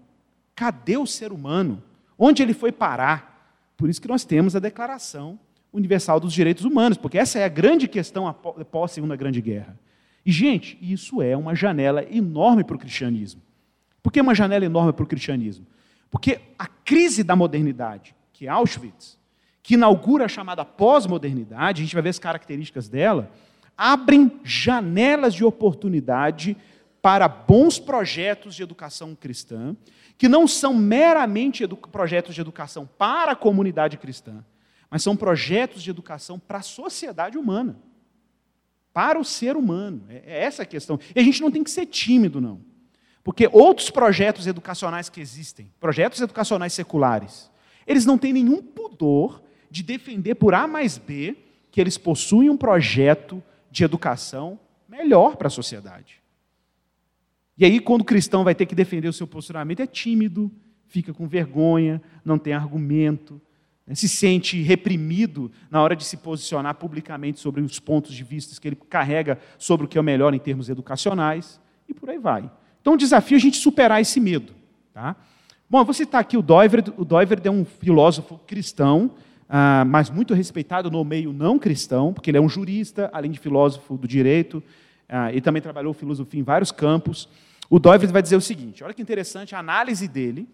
Cadê 0.53 0.95
o 0.95 1.07
ser 1.07 1.31
humano? 1.31 1.81
Onde 2.19 2.43
ele 2.43 2.53
foi 2.53 2.71
parar? 2.71 3.73
Por 3.75 3.89
isso 3.89 3.99
que 3.99 4.07
nós 4.07 4.23
temos 4.23 4.55
a 4.55 4.59
Declaração 4.59 5.39
Universal 5.73 6.19
dos 6.19 6.33
Direitos 6.33 6.65
Humanos, 6.65 6.99
porque 6.99 7.17
essa 7.17 7.39
é 7.39 7.45
a 7.45 7.49
grande 7.49 7.87
questão 7.87 8.27
após 8.27 8.91
a 8.91 8.93
Segunda 8.93 9.15
Grande 9.15 9.41
Guerra. 9.41 9.75
E, 10.23 10.31
gente, 10.31 10.77
isso 10.79 11.19
é 11.19 11.35
uma 11.35 11.55
janela 11.55 12.05
enorme 12.15 12.63
para 12.63 12.75
o 12.75 12.79
cristianismo. 12.79 13.41
Por 14.03 14.11
que 14.11 14.21
uma 14.21 14.35
janela 14.35 14.63
enorme 14.63 14.93
para 14.93 15.03
o 15.03 15.07
cristianismo? 15.07 15.65
Porque 16.11 16.41
a 16.59 16.67
crise 16.67 17.23
da 17.23 17.35
modernidade, 17.35 18.13
que 18.33 18.45
é 18.45 18.49
Auschwitz, 18.51 19.17
que 19.63 19.73
inaugura 19.73 20.25
a 20.25 20.29
chamada 20.29 20.63
pós-modernidade, 20.63 21.81
a 21.81 21.85
gente 21.85 21.95
vai 21.95 22.03
ver 22.03 22.09
as 22.09 22.19
características 22.19 22.87
dela, 22.87 23.31
abrem 23.81 24.39
janelas 24.43 25.33
de 25.33 25.43
oportunidade 25.43 26.55
para 27.01 27.27
bons 27.27 27.79
projetos 27.79 28.53
de 28.53 28.61
educação 28.61 29.15
cristã, 29.15 29.75
que 30.19 30.29
não 30.29 30.47
são 30.47 30.71
meramente 30.75 31.67
projetos 31.91 32.35
de 32.35 32.41
educação 32.41 32.87
para 32.95 33.31
a 33.31 33.35
comunidade 33.35 33.97
cristã, 33.97 34.45
mas 34.87 35.01
são 35.01 35.17
projetos 35.17 35.81
de 35.81 35.89
educação 35.89 36.37
para 36.37 36.59
a 36.59 36.61
sociedade 36.61 37.39
humana, 37.39 37.75
para 38.93 39.19
o 39.19 39.25
ser 39.25 39.57
humano. 39.57 40.03
É, 40.09 40.21
é 40.27 40.43
essa 40.43 40.61
a 40.61 40.65
questão. 40.65 40.99
E 41.15 41.19
a 41.19 41.23
gente 41.23 41.41
não 41.41 41.49
tem 41.49 41.63
que 41.63 41.71
ser 41.71 41.87
tímido, 41.87 42.39
não. 42.39 42.61
Porque 43.23 43.49
outros 43.51 43.89
projetos 43.89 44.45
educacionais 44.45 45.09
que 45.09 45.19
existem, 45.19 45.71
projetos 45.79 46.21
educacionais 46.21 46.73
seculares, 46.73 47.49
eles 47.87 48.05
não 48.05 48.19
têm 48.19 48.31
nenhum 48.31 48.61
pudor 48.61 49.41
de 49.71 49.81
defender 49.81 50.35
por 50.35 50.53
A 50.53 50.67
mais 50.67 50.99
B 50.99 51.35
que 51.71 51.81
eles 51.81 51.97
possuem 51.97 52.47
um 52.47 52.57
projeto 52.57 53.41
de 53.71 53.83
educação 53.83 54.59
melhor 54.87 55.37
para 55.37 55.47
a 55.47 55.51
sociedade. 55.51 56.21
E 57.57 57.65
aí, 57.65 57.79
quando 57.79 58.01
o 58.01 58.05
cristão 58.05 58.43
vai 58.43 58.53
ter 58.53 58.65
que 58.65 58.75
defender 58.75 59.07
o 59.07 59.13
seu 59.13 59.25
posicionamento, 59.25 59.79
é 59.79 59.87
tímido, 59.87 60.51
fica 60.87 61.13
com 61.13 61.27
vergonha, 61.27 62.01
não 62.25 62.37
tem 62.37 62.53
argumento, 62.53 63.39
né, 63.87 63.95
se 63.95 64.09
sente 64.09 64.61
reprimido 64.61 65.51
na 65.69 65.81
hora 65.81 65.95
de 65.95 66.03
se 66.03 66.17
posicionar 66.17 66.75
publicamente 66.75 67.39
sobre 67.39 67.61
os 67.61 67.79
pontos 67.79 68.13
de 68.13 68.23
vista 68.23 68.59
que 68.59 68.67
ele 68.67 68.75
carrega 68.75 69.39
sobre 69.57 69.85
o 69.85 69.89
que 69.89 69.97
é 69.97 70.01
o 70.01 70.03
melhor 70.03 70.33
em 70.33 70.39
termos 70.39 70.69
educacionais, 70.69 71.61
e 71.87 71.93
por 71.93 72.09
aí 72.09 72.17
vai. 72.17 72.49
Então, 72.81 72.93
o 72.93 72.97
desafio 72.97 73.35
é 73.35 73.37
a 73.37 73.41
gente 73.41 73.57
superar 73.57 74.01
esse 74.01 74.19
medo. 74.19 74.53
Tá? 74.93 75.15
Bom, 75.69 75.79
eu 75.79 75.85
vou 75.85 75.93
citar 75.93 76.19
aqui 76.19 76.35
o 76.35 76.41
Doiver. 76.41 76.83
O 76.97 77.05
Doiver 77.05 77.39
é 77.43 77.51
um 77.51 77.63
filósofo 77.63 78.39
cristão 78.45 79.11
ah, 79.53 79.83
mas 79.83 80.09
muito 80.09 80.33
respeitado 80.33 80.89
no 80.89 81.03
meio 81.03 81.33
não 81.33 81.59
cristão, 81.59 82.13
porque 82.13 82.31
ele 82.31 82.37
é 82.37 82.41
um 82.41 82.47
jurista, 82.47 83.09
além 83.11 83.31
de 83.31 83.37
filósofo 83.37 83.97
do 83.97 84.07
direito, 84.07 84.63
ah, 85.09 85.29
ele 85.29 85.41
também 85.41 85.61
trabalhou 85.61 85.93
filosofia 85.93 86.39
em 86.39 86.43
vários 86.43 86.71
campos. 86.71 87.27
O 87.69 87.77
Doivres 87.77 88.11
vai 88.11 88.21
dizer 88.21 88.37
o 88.37 88.41
seguinte: 88.41 88.81
olha 88.81 88.93
que 88.93 89.01
interessante 89.01 89.53
a 89.53 89.59
análise 89.59 90.07
dele, 90.07 90.47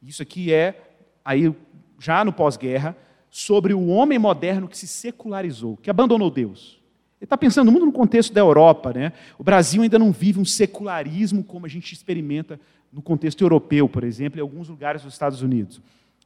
isso 0.00 0.22
aqui 0.22 0.52
é 0.52 0.80
aí 1.24 1.52
já 1.98 2.24
no 2.24 2.32
pós-guerra, 2.32 2.96
sobre 3.28 3.74
o 3.74 3.88
homem 3.88 4.20
moderno 4.20 4.68
que 4.68 4.78
se 4.78 4.86
secularizou, 4.86 5.76
que 5.76 5.90
abandonou 5.90 6.30
Deus. 6.30 6.80
Ele 7.20 7.26
está 7.26 7.36
pensando 7.36 7.72
muito 7.72 7.86
no 7.86 7.92
contexto 7.92 8.32
da 8.32 8.40
Europa. 8.40 8.92
Né? 8.92 9.12
O 9.36 9.42
Brasil 9.42 9.82
ainda 9.82 9.98
não 9.98 10.12
vive 10.12 10.38
um 10.38 10.44
secularismo 10.44 11.42
como 11.42 11.66
a 11.66 11.68
gente 11.68 11.92
experimenta 11.92 12.60
no 12.92 13.02
contexto 13.02 13.42
europeu, 13.42 13.88
por 13.88 14.04
exemplo, 14.04 14.38
em 14.38 14.42
alguns 14.42 14.68
lugares 14.68 15.02
dos 15.02 15.12
Estados 15.12 15.42
Unidos. 15.42 15.80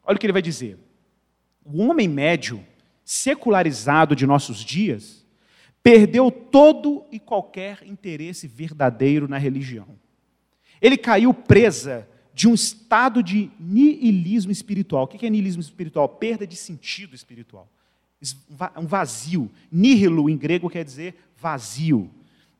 Olha 0.04 0.16
o 0.16 0.18
que 0.18 0.26
ele 0.26 0.32
vai 0.34 0.42
dizer 0.42 0.78
o 1.72 1.82
homem 1.82 2.08
médio, 2.08 2.64
secularizado 3.04 4.16
de 4.16 4.26
nossos 4.26 4.58
dias, 4.58 5.24
perdeu 5.82 6.30
todo 6.30 7.04
e 7.12 7.18
qualquer 7.18 7.82
interesse 7.86 8.46
verdadeiro 8.46 9.28
na 9.28 9.38
religião. 9.38 9.86
Ele 10.80 10.96
caiu 10.96 11.32
presa 11.34 12.08
de 12.32 12.48
um 12.48 12.54
estado 12.54 13.22
de 13.22 13.50
nihilismo 13.58 14.52
espiritual. 14.52 15.04
O 15.04 15.06
que 15.06 15.26
é 15.26 15.30
nihilismo 15.30 15.60
espiritual? 15.60 16.08
Perda 16.08 16.46
de 16.46 16.56
sentido 16.56 17.14
espiritual. 17.14 17.68
Um 18.76 18.86
vazio. 18.86 19.50
Nihilo, 19.70 20.30
em 20.30 20.36
grego, 20.36 20.70
quer 20.70 20.84
dizer 20.84 21.16
vazio. 21.36 22.10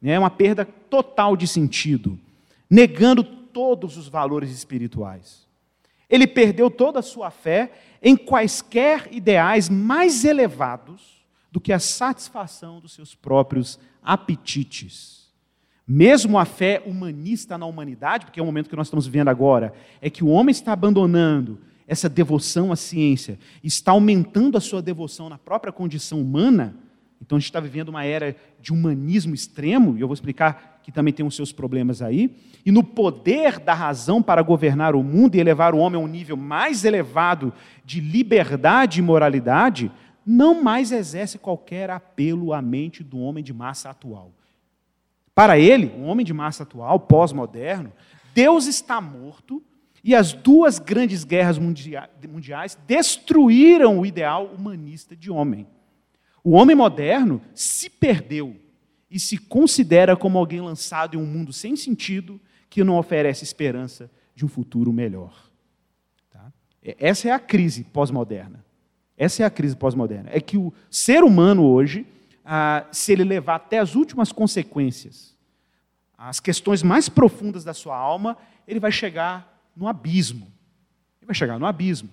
É 0.03 0.19
uma 0.19 0.31
perda 0.31 0.65
total 0.65 1.37
de 1.37 1.47
sentido, 1.47 2.19
negando 2.71 3.25
todos 3.25 3.97
os 3.97 4.09
valores 4.09 4.51
espirituais. 4.51 5.48
Ele 6.09 6.27
perdeu 6.27 6.71
toda 6.71 7.01
a 7.01 7.03
sua 7.03 7.31
fé 7.31 7.73
em 8.03 8.17
quaisquer 8.17 9.09
ideais 9.13 9.69
mais 9.69 10.25
elevados 10.25 11.25
do 11.51 11.61
que 11.61 11.73
a 11.73 11.79
satisfação 11.79 12.81
dos 12.81 12.93
seus 12.93 13.15
próprios 13.15 13.79
apetites. 14.03 15.29
Mesmo 15.87 16.39
a 16.39 16.45
fé 16.45 16.83
humanista 16.85 17.57
na 17.57 17.67
humanidade, 17.67 18.27
porque 18.27 18.39
é 18.39 18.43
o 18.43 18.47
momento 18.47 18.69
que 18.69 18.77
nós 18.77 18.89
estamos 18.89 19.07
vivendo 19.07 19.29
agora, 19.29 19.73
é 20.01 20.11
que 20.11 20.23
o 20.23 20.29
homem 20.29 20.51
está 20.51 20.73
abandonando 20.73 21.59
essa 21.87 22.09
devoção 22.09 22.71
à 22.71 22.77
ciência, 22.77 23.39
está 23.65 23.93
aumentando 23.93 24.59
a 24.59 24.61
sua 24.61 24.83
devoção 24.83 25.31
na 25.31 25.39
própria 25.39 25.73
condição 25.73 26.21
humana. 26.21 26.77
Então 27.21 27.37
a 27.37 27.39
gente 27.39 27.49
está 27.49 27.61
vivendo 27.61 27.89
uma 27.89 28.05
era 28.05 28.37
de 28.61 28.73
humanismo 28.73 29.35
extremo, 29.35 29.97
e 29.97 30.03
eu 30.03 30.07
vou 30.07 30.15
explicar 30.15 30.78
que 30.89 30.93
também 30.93 31.13
tem 31.13 31.27
os 31.27 31.37
seus 31.37 31.53
problemas 31.53 32.01
aí, 32.01 32.35
e 32.65 32.73
no 32.73 32.83
poder 32.83 33.59
da 33.59 33.75
razão 33.75 34.23
para 34.23 34.41
governar 34.41 34.95
o 34.95 35.03
mundo 35.03 35.35
e 35.35 35.39
elevar 35.39 35.75
o 35.75 35.79
homem 35.79 36.01
a 36.01 36.03
um 36.03 36.09
nível 36.09 36.35
mais 36.35 36.83
elevado 36.83 37.53
de 37.85 38.01
liberdade 38.01 38.99
e 38.99 39.03
moralidade, 39.03 39.93
não 40.25 40.63
mais 40.63 40.91
exerce 40.91 41.37
qualquer 41.37 41.91
apelo 41.91 42.55
à 42.55 42.63
mente 42.63 43.05
do 43.05 43.19
homem 43.19 43.45
de 43.45 43.53
massa 43.53 43.91
atual. 43.91 44.33
Para 45.35 45.59
ele, 45.59 45.93
o 45.99 46.05
homem 46.05 46.25
de 46.25 46.33
massa 46.33 46.63
atual, 46.63 46.99
pós-moderno, 47.01 47.93
Deus 48.35 48.67
está 48.67 48.99
morto 48.99 49.63
e 50.03 50.15
as 50.15 50.33
duas 50.33 50.79
grandes 50.79 51.23
guerras 51.23 51.59
mundiais 51.59 52.79
destruíram 52.87 53.99
o 53.99 54.07
ideal 54.07 54.47
humanista 54.47 55.15
de 55.15 55.31
homem. 55.31 55.67
O 56.43 56.53
homem 56.53 56.75
moderno 56.75 57.43
se 57.53 57.91
perdeu 57.91 58.57
e 59.11 59.19
se 59.19 59.39
considera 59.39 60.17
como 60.17 60.39
alguém 60.39 60.61
lançado 60.61 61.17
em 61.17 61.21
um 61.21 61.27
mundo 61.27 61.53
sem 61.53 61.77
sentido 61.77 62.41
que 62.69 62.85
não 62.85 62.99
oferece 62.99 63.45
esperança 63.45 64.11
de 64.35 64.45
um 64.45 64.49
futuro 64.49 64.93
melhor. 64.93 65.51
Tá? 66.31 66.53
Essa 66.83 67.29
é 67.29 67.33
a 67.33 67.39
crise 67.39 67.85
pós-moderna. 67.85 68.65
Essa 69.17 69.43
é 69.43 69.47
a 69.47 69.51
crise 69.51 69.75
pós-moderna. 69.75 70.31
É 70.33 70.41
que 70.41 70.57
o 70.57 70.73
ser 70.91 71.25
humano 71.25 71.65
hoje, 71.65 72.07
ah, 72.45 72.87
se 72.93 73.13
ele 73.13 73.25
levar 73.25 73.57
até 73.57 73.79
as 73.79 73.95
últimas 73.95 74.31
consequências, 74.31 75.35
as 76.17 76.39
questões 76.39 76.83
mais 76.83 77.09
profundas 77.09 77.65
da 77.65 77.73
sua 77.73 77.97
alma, 77.97 78.37
ele 78.67 78.79
vai 78.79 78.93
chegar 78.93 79.71
no 79.75 79.89
abismo. 79.89 80.47
Ele 81.21 81.27
vai 81.27 81.35
chegar 81.35 81.59
no 81.59 81.67
abismo. 81.67 82.11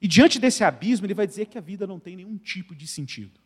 E 0.00 0.08
diante 0.08 0.38
desse 0.38 0.64
abismo, 0.64 1.06
ele 1.06 1.14
vai 1.14 1.26
dizer 1.26 1.46
que 1.46 1.58
a 1.58 1.60
vida 1.60 1.86
não 1.86 2.00
tem 2.00 2.16
nenhum 2.16 2.38
tipo 2.38 2.74
de 2.74 2.86
sentido 2.86 3.38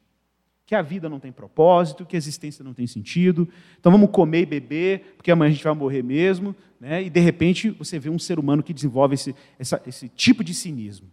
que 0.67 0.75
a 0.75 0.83
vida 0.83 1.09
não 1.09 1.21
tem 1.21 1.31
propósito, 1.31 2.07
que 2.07 2.17
a 2.17 2.19
existência 2.19 2.65
não 2.65 2.73
tem 2.73 2.87
sentido. 2.87 3.49
Então 3.79 3.93
vamos 3.93 4.11
comer 4.11 4.43
e 4.43 4.47
beber, 4.47 5.15
porque 5.17 5.31
amanhã 5.31 5.51
a 5.51 5.53
gente 5.53 5.65
vai 5.65 5.75
morrer 5.75 6.03
mesmo. 6.03 6.57
Né? 6.81 7.03
E 7.03 7.11
de 7.11 7.21
repente 7.21 7.71
você 7.71 7.99
vê 7.99 8.09
um 8.09 8.19
ser 8.19 8.39
humano 8.39 8.63
que 8.63 8.73
desenvolve 8.73 9.15
esse, 9.15 9.35
essa, 9.59 9.83
esse 9.87 10.09
tipo 10.09 10.43
de 10.43 10.55
cinismo. 10.55 11.11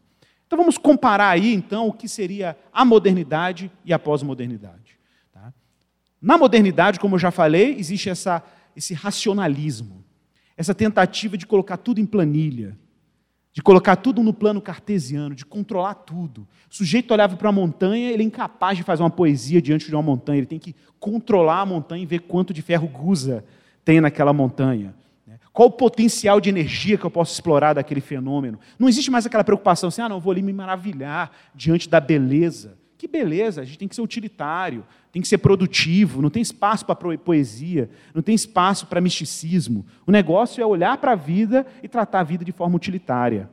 Então 0.47 0.57
vamos 0.57 0.77
comparar 0.77 1.29
aí 1.29 1.53
então 1.53 1.87
o 1.87 1.93
que 1.93 2.07
seria 2.07 2.57
a 2.71 2.85
modernidade 2.85 3.71
e 3.83 3.93
a 3.93 3.99
pós-modernidade. 3.99 4.97
Tá? 5.33 5.53
Na 6.21 6.37
modernidade, 6.37 6.99
como 6.99 7.15
eu 7.15 7.19
já 7.19 7.31
falei, 7.31 7.75
existe 7.77 8.09
essa, 8.09 8.43
esse 8.75 8.93
racionalismo, 8.93 10.03
essa 10.55 10.73
tentativa 10.73 11.37
de 11.37 11.45
colocar 11.45 11.77
tudo 11.77 11.99
em 11.99 12.05
planilha, 12.05 12.77
de 13.53 13.61
colocar 13.61 13.97
tudo 13.97 14.23
no 14.23 14.33
plano 14.33 14.61
cartesiano, 14.61 15.35
de 15.35 15.45
controlar 15.45 15.93
tudo. 15.95 16.47
O 16.69 16.75
sujeito 16.75 17.11
olhava 17.11 17.35
para 17.35 17.49
a 17.49 17.51
montanha, 17.51 18.11
ele 18.11 18.23
é 18.23 18.25
incapaz 18.25 18.77
de 18.77 18.83
fazer 18.83 19.03
uma 19.03 19.09
poesia 19.09 19.61
diante 19.61 19.87
de 19.87 19.95
uma 19.95 20.01
montanha, 20.01 20.37
ele 20.37 20.47
tem 20.47 20.59
que 20.59 20.75
controlar 20.99 21.61
a 21.61 21.65
montanha 21.65 22.03
e 22.03 22.05
ver 22.05 22.19
quanto 22.19 22.53
de 22.53 22.61
ferro 22.61 22.87
gusa 22.87 23.43
tem 23.83 23.99
naquela 23.99 24.31
montanha. 24.31 24.95
Né? 25.27 25.37
Qual 25.51 25.67
o 25.67 25.71
potencial 25.71 26.39
de 26.39 26.49
energia 26.49 26.97
que 26.97 27.05
eu 27.05 27.11
posso 27.11 27.33
explorar 27.33 27.73
daquele 27.73 27.99
fenômeno? 27.99 28.57
Não 28.79 28.87
existe 28.87 29.11
mais 29.11 29.25
aquela 29.25 29.43
preocupação 29.43 29.89
assim, 29.89 30.01
ah, 30.01 30.07
não, 30.07 30.19
vou 30.19 30.31
ali 30.31 30.41
me 30.41 30.53
maravilhar 30.53 31.31
diante 31.53 31.89
da 31.89 31.99
beleza. 31.99 32.77
Que 33.01 33.07
beleza, 33.07 33.61
a 33.61 33.65
gente 33.65 33.79
tem 33.79 33.87
que 33.87 33.95
ser 33.95 34.03
utilitário, 34.03 34.85
tem 35.11 35.23
que 35.23 35.27
ser 35.27 35.39
produtivo, 35.39 36.21
não 36.21 36.29
tem 36.29 36.39
espaço 36.39 36.85
para 36.85 37.17
poesia, 37.17 37.89
não 38.13 38.21
tem 38.21 38.35
espaço 38.35 38.85
para 38.85 39.01
misticismo. 39.01 39.83
O 40.05 40.11
negócio 40.11 40.61
é 40.61 40.65
olhar 40.67 40.95
para 40.97 41.13
a 41.13 41.15
vida 41.15 41.65
e 41.81 41.87
tratar 41.87 42.19
a 42.19 42.23
vida 42.23 42.45
de 42.45 42.51
forma 42.51 42.75
utilitária. 42.75 43.49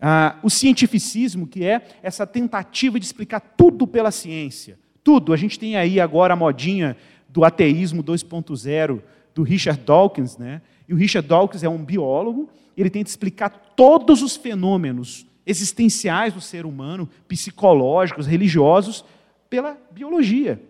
Ah, 0.00 0.36
o 0.42 0.48
cientificismo, 0.48 1.46
que 1.46 1.66
é 1.66 1.86
essa 2.02 2.26
tentativa 2.26 2.98
de 2.98 3.04
explicar 3.04 3.40
tudo 3.40 3.86
pela 3.86 4.10
ciência. 4.10 4.78
Tudo. 5.04 5.34
A 5.34 5.36
gente 5.36 5.58
tem 5.58 5.76
aí 5.76 6.00
agora 6.00 6.32
a 6.32 6.36
modinha 6.36 6.96
do 7.28 7.44
ateísmo 7.44 8.02
2.0 8.02 9.02
do 9.34 9.42
Richard 9.42 9.82
Dawkins, 9.82 10.38
né? 10.38 10.62
E 10.88 10.94
o 10.94 10.96
Richard 10.96 11.28
Dawkins 11.28 11.62
é 11.62 11.68
um 11.68 11.84
biólogo, 11.84 12.48
ele 12.74 12.88
tenta 12.88 13.10
explicar 13.10 13.50
todos 13.76 14.22
os 14.22 14.34
fenômenos 14.34 15.26
existenciais 15.48 16.34
do 16.34 16.42
ser 16.42 16.66
humano, 16.66 17.08
psicológicos, 17.26 18.26
religiosos, 18.26 19.02
pela 19.48 19.78
biologia. 19.90 20.62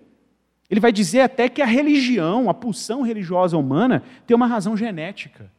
Ele 0.71 0.79
vai 0.79 0.93
dizer 0.93 1.21
até 1.21 1.49
que 1.49 1.61
a 1.61 1.67
religião, 1.67 2.49
a 2.49 2.55
pulsão 2.55 3.03
religiosa 3.03 3.57
humana, 3.57 4.05
tem 4.25 4.37
uma 4.37 4.47
razão 4.47 4.77
genética. 4.77 5.51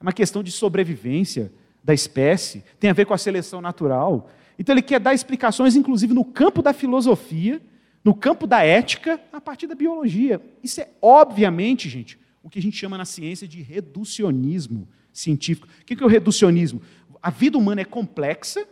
É 0.00 0.02
uma 0.02 0.12
questão 0.12 0.42
de 0.42 0.50
sobrevivência 0.50 1.52
da 1.84 1.94
espécie, 1.94 2.64
tem 2.80 2.90
a 2.90 2.94
ver 2.94 3.06
com 3.06 3.14
a 3.14 3.18
seleção 3.18 3.60
natural. 3.60 4.28
Então 4.58 4.74
ele 4.74 4.82
quer 4.82 4.98
dar 4.98 5.14
explicações, 5.14 5.76
inclusive, 5.76 6.12
no 6.12 6.24
campo 6.24 6.60
da 6.60 6.72
filosofia, 6.72 7.62
no 8.02 8.14
campo 8.14 8.46
da 8.46 8.64
ética, 8.64 9.20
a 9.32 9.40
partir 9.40 9.68
da 9.68 9.74
biologia. 9.76 10.40
Isso 10.62 10.80
é, 10.80 10.88
obviamente, 11.00 11.88
gente, 11.88 12.18
o 12.42 12.50
que 12.50 12.58
a 12.58 12.62
gente 12.62 12.76
chama 12.76 12.98
na 12.98 13.04
ciência 13.04 13.46
de 13.46 13.62
reducionismo 13.62 14.88
científico. 15.12 15.68
O 15.80 15.84
que 15.84 16.02
é 16.02 16.06
o 16.06 16.08
reducionismo? 16.08 16.82
A 17.24 17.30
vida 17.30 17.56
humana 17.56 17.80
é 17.80 17.86
complexa, 17.86 18.68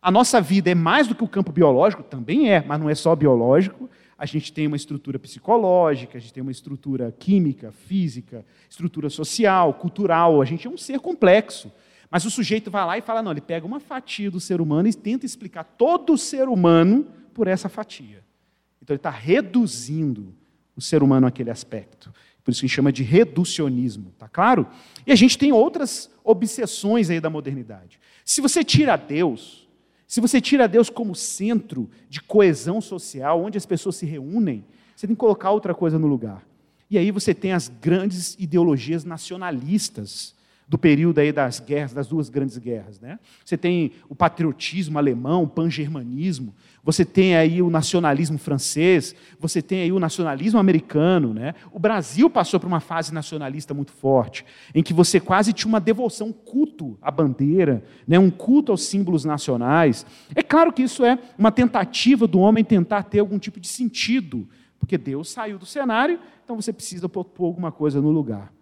a 0.00 0.10
nossa 0.10 0.40
vida 0.40 0.70
é 0.70 0.74
mais 0.74 1.06
do 1.06 1.14
que 1.14 1.22
o 1.22 1.28
campo 1.28 1.52
biológico, 1.52 2.02
também 2.02 2.50
é, 2.50 2.64
mas 2.66 2.80
não 2.80 2.88
é 2.88 2.94
só 2.94 3.14
biológico. 3.14 3.90
A 4.16 4.24
gente 4.24 4.50
tem 4.50 4.66
uma 4.66 4.76
estrutura 4.76 5.18
psicológica, 5.18 6.16
a 6.16 6.20
gente 6.22 6.32
tem 6.32 6.42
uma 6.42 6.50
estrutura 6.50 7.14
química, 7.18 7.70
física, 7.70 8.46
estrutura 8.66 9.10
social, 9.10 9.74
cultural. 9.74 10.40
A 10.40 10.44
gente 10.46 10.66
é 10.66 10.70
um 10.70 10.78
ser 10.78 11.00
complexo. 11.00 11.70
Mas 12.10 12.24
o 12.24 12.30
sujeito 12.30 12.70
vai 12.70 12.86
lá 12.86 12.96
e 12.96 13.02
fala: 13.02 13.20
não, 13.22 13.30
ele 13.30 13.42
pega 13.42 13.66
uma 13.66 13.78
fatia 13.78 14.30
do 14.30 14.40
ser 14.40 14.62
humano 14.62 14.88
e 14.88 14.94
tenta 14.94 15.26
explicar 15.26 15.64
todo 15.64 16.14
o 16.14 16.18
ser 16.18 16.48
humano 16.48 17.08
por 17.34 17.46
essa 17.46 17.68
fatia. 17.68 18.24
Então 18.80 18.94
ele 18.94 19.00
está 19.00 19.10
reduzindo 19.10 20.34
o 20.74 20.80
ser 20.80 21.02
humano 21.02 21.26
àquele 21.26 21.50
aspecto. 21.50 22.10
Por 22.50 22.52
isso 22.52 22.60
que 22.60 22.66
a 22.66 22.68
gente 22.68 22.76
chama 22.76 22.92
de 22.92 23.02
reducionismo, 23.02 24.12
tá 24.18 24.28
claro? 24.28 24.66
E 25.06 25.12
a 25.12 25.16
gente 25.16 25.38
tem 25.38 25.52
outras 25.52 26.10
obsessões 26.24 27.08
aí 27.10 27.20
da 27.20 27.30
modernidade. 27.30 28.00
Se 28.24 28.40
você 28.40 28.64
tira 28.64 28.96
Deus, 28.96 29.68
se 30.06 30.20
você 30.20 30.40
tira 30.40 30.66
Deus 30.66 30.90
como 30.90 31.14
centro 31.14 31.88
de 32.08 32.20
coesão 32.20 32.80
social, 32.80 33.40
onde 33.42 33.56
as 33.56 33.66
pessoas 33.66 33.96
se 33.96 34.06
reúnem, 34.06 34.64
você 34.96 35.06
tem 35.06 35.14
que 35.14 35.20
colocar 35.20 35.50
outra 35.50 35.74
coisa 35.74 35.98
no 35.98 36.06
lugar. 36.06 36.44
E 36.90 36.98
aí 36.98 37.12
você 37.12 37.32
tem 37.32 37.52
as 37.52 37.68
grandes 37.68 38.36
ideologias 38.38 39.04
nacionalistas, 39.04 40.34
do 40.70 40.78
período 40.78 41.18
aí 41.18 41.32
das 41.32 41.58
guerras, 41.58 41.92
das 41.92 42.06
duas 42.06 42.28
grandes 42.28 42.56
guerras. 42.56 43.00
Né? 43.00 43.18
Você 43.44 43.56
tem 43.56 43.90
o 44.08 44.14
patriotismo 44.14 44.98
alemão, 44.98 45.42
o 45.42 45.48
pangermanismo, 45.48 46.54
você 46.84 47.04
tem 47.04 47.34
aí 47.34 47.60
o 47.60 47.68
nacionalismo 47.68 48.38
francês, 48.38 49.12
você 49.40 49.60
tem 49.60 49.82
aí 49.82 49.90
o 49.90 49.98
nacionalismo 49.98 50.60
americano. 50.60 51.34
Né? 51.34 51.56
O 51.72 51.80
Brasil 51.80 52.30
passou 52.30 52.60
por 52.60 52.68
uma 52.68 52.78
fase 52.78 53.12
nacionalista 53.12 53.74
muito 53.74 53.90
forte, 53.90 54.46
em 54.72 54.80
que 54.80 54.94
você 54.94 55.18
quase 55.18 55.52
tinha 55.52 55.68
uma 55.68 55.80
devoção, 55.80 56.28
um 56.28 56.32
culto 56.32 56.96
à 57.02 57.10
bandeira, 57.10 57.82
né? 58.06 58.16
um 58.16 58.30
culto 58.30 58.70
aos 58.70 58.84
símbolos 58.84 59.24
nacionais. 59.24 60.06
É 60.36 60.42
claro 60.42 60.72
que 60.72 60.82
isso 60.82 61.04
é 61.04 61.18
uma 61.36 61.50
tentativa 61.50 62.28
do 62.28 62.38
homem 62.38 62.62
tentar 62.62 63.02
ter 63.02 63.18
algum 63.18 63.40
tipo 63.40 63.58
de 63.58 63.66
sentido, 63.66 64.48
porque 64.78 64.96
Deus 64.96 65.30
saiu 65.30 65.58
do 65.58 65.66
cenário, 65.66 66.20
então 66.44 66.54
você 66.54 66.72
precisa 66.72 67.08
pôr 67.08 67.26
alguma 67.40 67.72
coisa 67.72 68.00
no 68.00 68.12
lugar. 68.12 68.52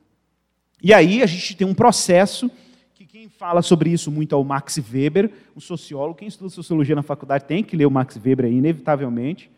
E 0.82 0.94
aí 0.94 1.22
a 1.22 1.26
gente 1.26 1.56
tem 1.56 1.66
um 1.66 1.74
processo 1.74 2.50
que 2.94 3.04
quem 3.04 3.28
fala 3.28 3.62
sobre 3.62 3.90
isso 3.90 4.10
muito 4.10 4.34
é 4.34 4.38
o 4.38 4.44
Max 4.44 4.78
Weber, 4.92 5.30
um 5.56 5.60
sociólogo. 5.60 6.18
Quem 6.18 6.28
estuda 6.28 6.50
sociologia 6.50 6.94
na 6.94 7.02
faculdade 7.02 7.44
tem 7.44 7.64
que 7.64 7.76
ler 7.76 7.86
o 7.86 7.90
Max 7.90 8.16
Weber 8.16 8.46
aí, 8.46 8.54
inevitavelmente. 8.54 9.50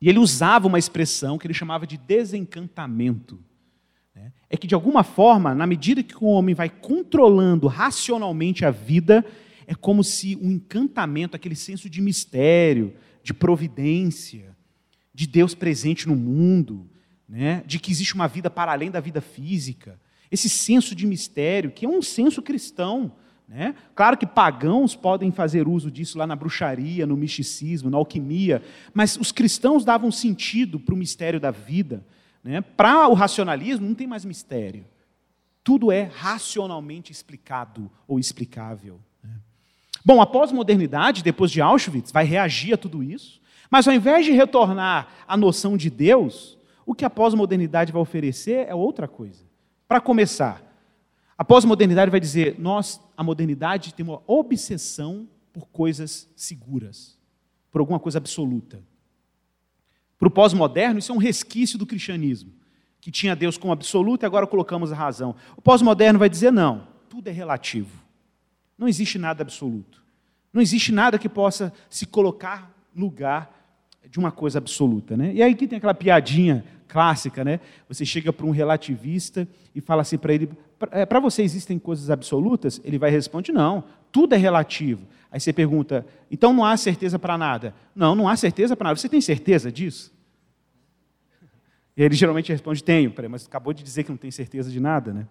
E 0.00 0.08
ele 0.08 0.18
usava 0.18 0.66
uma 0.66 0.78
expressão 0.78 1.38
que 1.38 1.46
ele 1.46 1.54
chamava 1.54 1.86
de 1.86 1.96
desencantamento. 1.96 3.40
Né? 4.14 4.32
É 4.50 4.56
que, 4.56 4.66
de 4.66 4.74
alguma 4.74 5.02
forma, 5.02 5.54
na 5.54 5.66
medida 5.66 6.02
que 6.02 6.22
o 6.22 6.26
homem 6.26 6.54
vai 6.54 6.68
controlando 6.68 7.68
racionalmente 7.68 8.64
a 8.64 8.70
vida, 8.70 9.24
é 9.66 9.74
como 9.74 10.04
se 10.04 10.36
um 10.36 10.50
encantamento, 10.50 11.36
aquele 11.36 11.56
senso 11.56 11.88
de 11.88 12.02
mistério, 12.02 12.92
de 13.22 13.32
providência, 13.32 14.54
de 15.14 15.26
Deus 15.26 15.54
presente 15.54 16.06
no 16.06 16.16
mundo, 16.16 16.86
né, 17.28 17.62
de 17.66 17.78
que 17.78 17.90
existe 17.90 18.14
uma 18.14 18.28
vida 18.28 18.50
para 18.50 18.72
além 18.72 18.90
da 18.90 19.00
vida 19.00 19.20
física, 19.20 19.98
esse 20.30 20.48
senso 20.48 20.94
de 20.94 21.06
mistério, 21.06 21.70
que 21.70 21.86
é 21.86 21.88
um 21.88 22.02
senso 22.02 22.42
cristão. 22.42 23.12
Né? 23.48 23.74
Claro 23.94 24.16
que 24.16 24.26
pagãos 24.26 24.96
podem 24.96 25.30
fazer 25.30 25.68
uso 25.68 25.90
disso 25.90 26.18
lá 26.18 26.26
na 26.26 26.34
bruxaria, 26.34 27.06
no 27.06 27.16
misticismo, 27.16 27.90
na 27.90 27.96
alquimia, 27.96 28.62
mas 28.92 29.16
os 29.16 29.30
cristãos 29.30 29.84
davam 29.84 30.10
sentido 30.10 30.80
para 30.80 30.94
o 30.94 30.98
mistério 30.98 31.38
da 31.38 31.50
vida. 31.50 32.04
Né? 32.42 32.60
Para 32.60 33.08
o 33.08 33.14
racionalismo, 33.14 33.86
não 33.86 33.94
tem 33.94 34.06
mais 34.06 34.24
mistério. 34.24 34.84
Tudo 35.62 35.90
é 35.90 36.10
racionalmente 36.14 37.10
explicado 37.10 37.90
ou 38.06 38.18
explicável. 38.18 39.00
Né? 39.22 39.30
Bom, 40.04 40.20
a 40.20 40.26
pós-modernidade, 40.26 41.22
depois 41.22 41.50
de 41.50 41.60
Auschwitz, 41.60 42.12
vai 42.12 42.24
reagir 42.24 42.74
a 42.74 42.76
tudo 42.76 43.02
isso, 43.02 43.40
mas 43.70 43.88
ao 43.88 43.94
invés 43.94 44.26
de 44.26 44.32
retornar 44.32 45.08
à 45.26 45.36
noção 45.36 45.76
de 45.76 45.88
Deus, 45.88 46.53
o 46.86 46.94
que 46.94 47.04
a 47.04 47.10
pós-modernidade 47.10 47.92
vai 47.92 48.02
oferecer 48.02 48.66
é 48.68 48.74
outra 48.74 49.08
coisa. 49.08 49.44
Para 49.88 50.00
começar, 50.00 50.62
a 51.36 51.44
pós-modernidade 51.44 52.10
vai 52.10 52.20
dizer: 52.20 52.56
nós, 52.58 53.00
a 53.16 53.22
modernidade, 53.22 53.94
tem 53.94 54.04
uma 54.04 54.22
obsessão 54.26 55.28
por 55.52 55.68
coisas 55.68 56.28
seguras, 56.36 57.18
por 57.70 57.80
alguma 57.80 57.98
coisa 57.98 58.18
absoluta. 58.18 58.82
Para 60.18 60.28
o 60.28 60.30
pós-moderno, 60.30 60.98
isso 60.98 61.12
é 61.12 61.14
um 61.14 61.18
resquício 61.18 61.78
do 61.78 61.86
cristianismo, 61.86 62.52
que 63.00 63.10
tinha 63.10 63.36
Deus 63.36 63.58
como 63.58 63.72
absoluto 63.72 64.22
e 64.22 64.26
agora 64.26 64.46
colocamos 64.46 64.92
a 64.92 64.96
razão. 64.96 65.34
O 65.56 65.62
pós-moderno 65.62 66.18
vai 66.18 66.28
dizer: 66.28 66.52
não, 66.52 66.86
tudo 67.08 67.28
é 67.28 67.32
relativo. 67.32 68.02
Não 68.76 68.88
existe 68.88 69.18
nada 69.18 69.42
absoluto. 69.42 70.02
Não 70.52 70.62
existe 70.62 70.92
nada 70.92 71.18
que 71.18 71.28
possa 71.28 71.72
se 71.88 72.06
colocar 72.06 72.72
no 72.94 73.06
lugar 73.06 73.63
de 74.10 74.18
uma 74.18 74.30
coisa 74.30 74.58
absoluta. 74.58 75.16
Né? 75.16 75.32
E 75.34 75.42
aí 75.42 75.54
que 75.54 75.66
tem 75.66 75.78
aquela 75.78 75.94
piadinha 75.94 76.64
clássica, 76.88 77.44
né? 77.44 77.58
Você 77.88 78.04
chega 78.04 78.32
para 78.32 78.46
um 78.46 78.50
relativista 78.50 79.48
e 79.74 79.80
fala 79.80 80.02
assim 80.02 80.16
para 80.16 80.32
ele: 80.32 80.48
para 81.08 81.18
você 81.18 81.42
existem 81.42 81.78
coisas 81.78 82.10
absolutas? 82.10 82.80
Ele 82.84 82.98
vai 82.98 83.10
responder: 83.10 83.52
não, 83.52 83.82
tudo 84.12 84.34
é 84.34 84.38
relativo. 84.38 85.02
Aí 85.30 85.40
você 85.40 85.52
pergunta: 85.52 86.06
então 86.30 86.52
não 86.52 86.64
há 86.64 86.76
certeza 86.76 87.18
para 87.18 87.36
nada? 87.36 87.74
Não, 87.94 88.14
não 88.14 88.28
há 88.28 88.36
certeza 88.36 88.76
para 88.76 88.90
nada. 88.90 89.00
Você 89.00 89.08
tem 89.08 89.20
certeza 89.20 89.72
disso? 89.72 90.12
E 91.96 92.02
ele 92.02 92.14
geralmente 92.14 92.52
responde: 92.52 92.82
tenho, 92.84 93.12
mas 93.28 93.46
acabou 93.46 93.72
de 93.72 93.82
dizer 93.82 94.04
que 94.04 94.10
não 94.10 94.16
tem 94.16 94.30
certeza 94.30 94.70
de 94.70 94.78
nada, 94.78 95.12
né? 95.12 95.26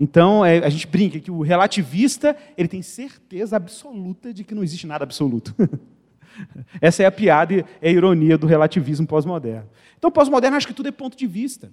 Então, 0.00 0.44
é, 0.44 0.58
a 0.58 0.68
gente 0.68 0.86
brinca 0.86 1.18
que 1.18 1.30
o 1.30 1.42
relativista 1.42 2.36
ele 2.56 2.68
tem 2.68 2.82
certeza 2.82 3.56
absoluta 3.56 4.32
de 4.32 4.44
que 4.44 4.54
não 4.54 4.62
existe 4.62 4.86
nada 4.86 5.04
absoluto. 5.04 5.54
Essa 6.80 7.02
é 7.02 7.06
a 7.06 7.12
piada 7.12 7.54
e 7.54 7.64
é 7.80 7.88
a 7.88 7.92
ironia 7.92 8.36
do 8.38 8.46
relativismo 8.46 9.06
pós-moderno. 9.06 9.68
Então, 9.96 10.10
pós-moderno 10.10 10.56
acha 10.56 10.66
que 10.66 10.74
tudo 10.74 10.88
é 10.88 10.92
ponto 10.92 11.16
de 11.16 11.26
vista. 11.26 11.72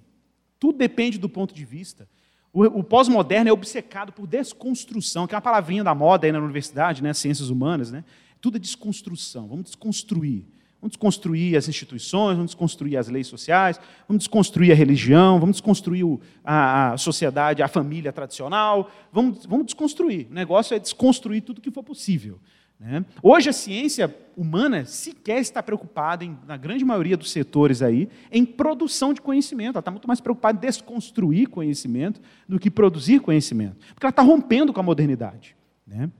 Tudo 0.58 0.78
depende 0.78 1.18
do 1.18 1.28
ponto 1.28 1.54
de 1.54 1.64
vista. 1.64 2.08
O, 2.52 2.64
o 2.64 2.84
pós-moderno 2.84 3.50
é 3.50 3.52
obcecado 3.52 4.12
por 4.12 4.26
desconstrução, 4.26 5.26
que 5.26 5.34
é 5.34 5.36
uma 5.36 5.42
palavrinha 5.42 5.84
da 5.84 5.94
moda 5.94 6.26
aí 6.26 6.32
na 6.32 6.38
universidade, 6.38 7.02
né, 7.02 7.12
ciências 7.12 7.50
humanas. 7.50 7.90
Né? 7.90 8.04
Tudo 8.40 8.56
é 8.56 8.60
desconstrução. 8.60 9.46
Vamos 9.46 9.66
desconstruir. 9.66 10.44
Vamos 10.80 10.92
desconstruir 10.92 11.56
as 11.56 11.68
instituições, 11.68 12.36
vamos 12.36 12.52
desconstruir 12.52 12.96
as 12.96 13.08
leis 13.08 13.26
sociais, 13.26 13.80
vamos 14.06 14.24
desconstruir 14.24 14.70
a 14.70 14.74
religião, 14.74 15.40
vamos 15.40 15.56
desconstruir 15.56 16.04
a, 16.44 16.92
a 16.92 16.98
sociedade, 16.98 17.62
a 17.62 17.68
família 17.68 18.12
tradicional, 18.12 18.90
vamos, 19.10 19.46
vamos 19.46 19.66
desconstruir. 19.66 20.28
O 20.30 20.34
negócio 20.34 20.74
é 20.74 20.78
desconstruir 20.78 21.40
tudo 21.40 21.62
que 21.62 21.70
for 21.70 21.82
possível. 21.82 22.38
Né? 22.78 23.04
Hoje 23.22 23.48
a 23.48 23.52
ciência 23.52 24.14
humana 24.36 24.84
sequer 24.84 25.40
está 25.40 25.62
preocupada, 25.62 26.24
em, 26.24 26.36
na 26.46 26.56
grande 26.56 26.84
maioria 26.84 27.16
dos 27.16 27.30
setores 27.30 27.80
aí, 27.80 28.08
em 28.30 28.44
produção 28.44 29.14
de 29.14 29.20
conhecimento. 29.20 29.76
Ela 29.76 29.80
está 29.80 29.90
muito 29.90 30.06
mais 30.06 30.20
preocupada 30.20 30.58
em 30.58 30.60
desconstruir 30.60 31.48
conhecimento 31.48 32.20
do 32.48 32.58
que 32.58 32.70
produzir 32.70 33.20
conhecimento. 33.20 33.76
Porque 33.94 34.04
ela 34.04 34.10
está 34.10 34.22
rompendo 34.22 34.72
com 34.72 34.80
a 34.80 34.82
modernidade. 34.82 35.56
Né? 35.86 36.10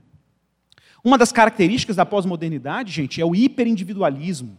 Uma 1.03 1.17
das 1.17 1.31
características 1.31 1.95
da 1.95 2.05
pós-modernidade, 2.05 2.91
gente, 2.91 3.21
é 3.21 3.25
o 3.25 3.35
hiperindividualismo. 3.35 4.57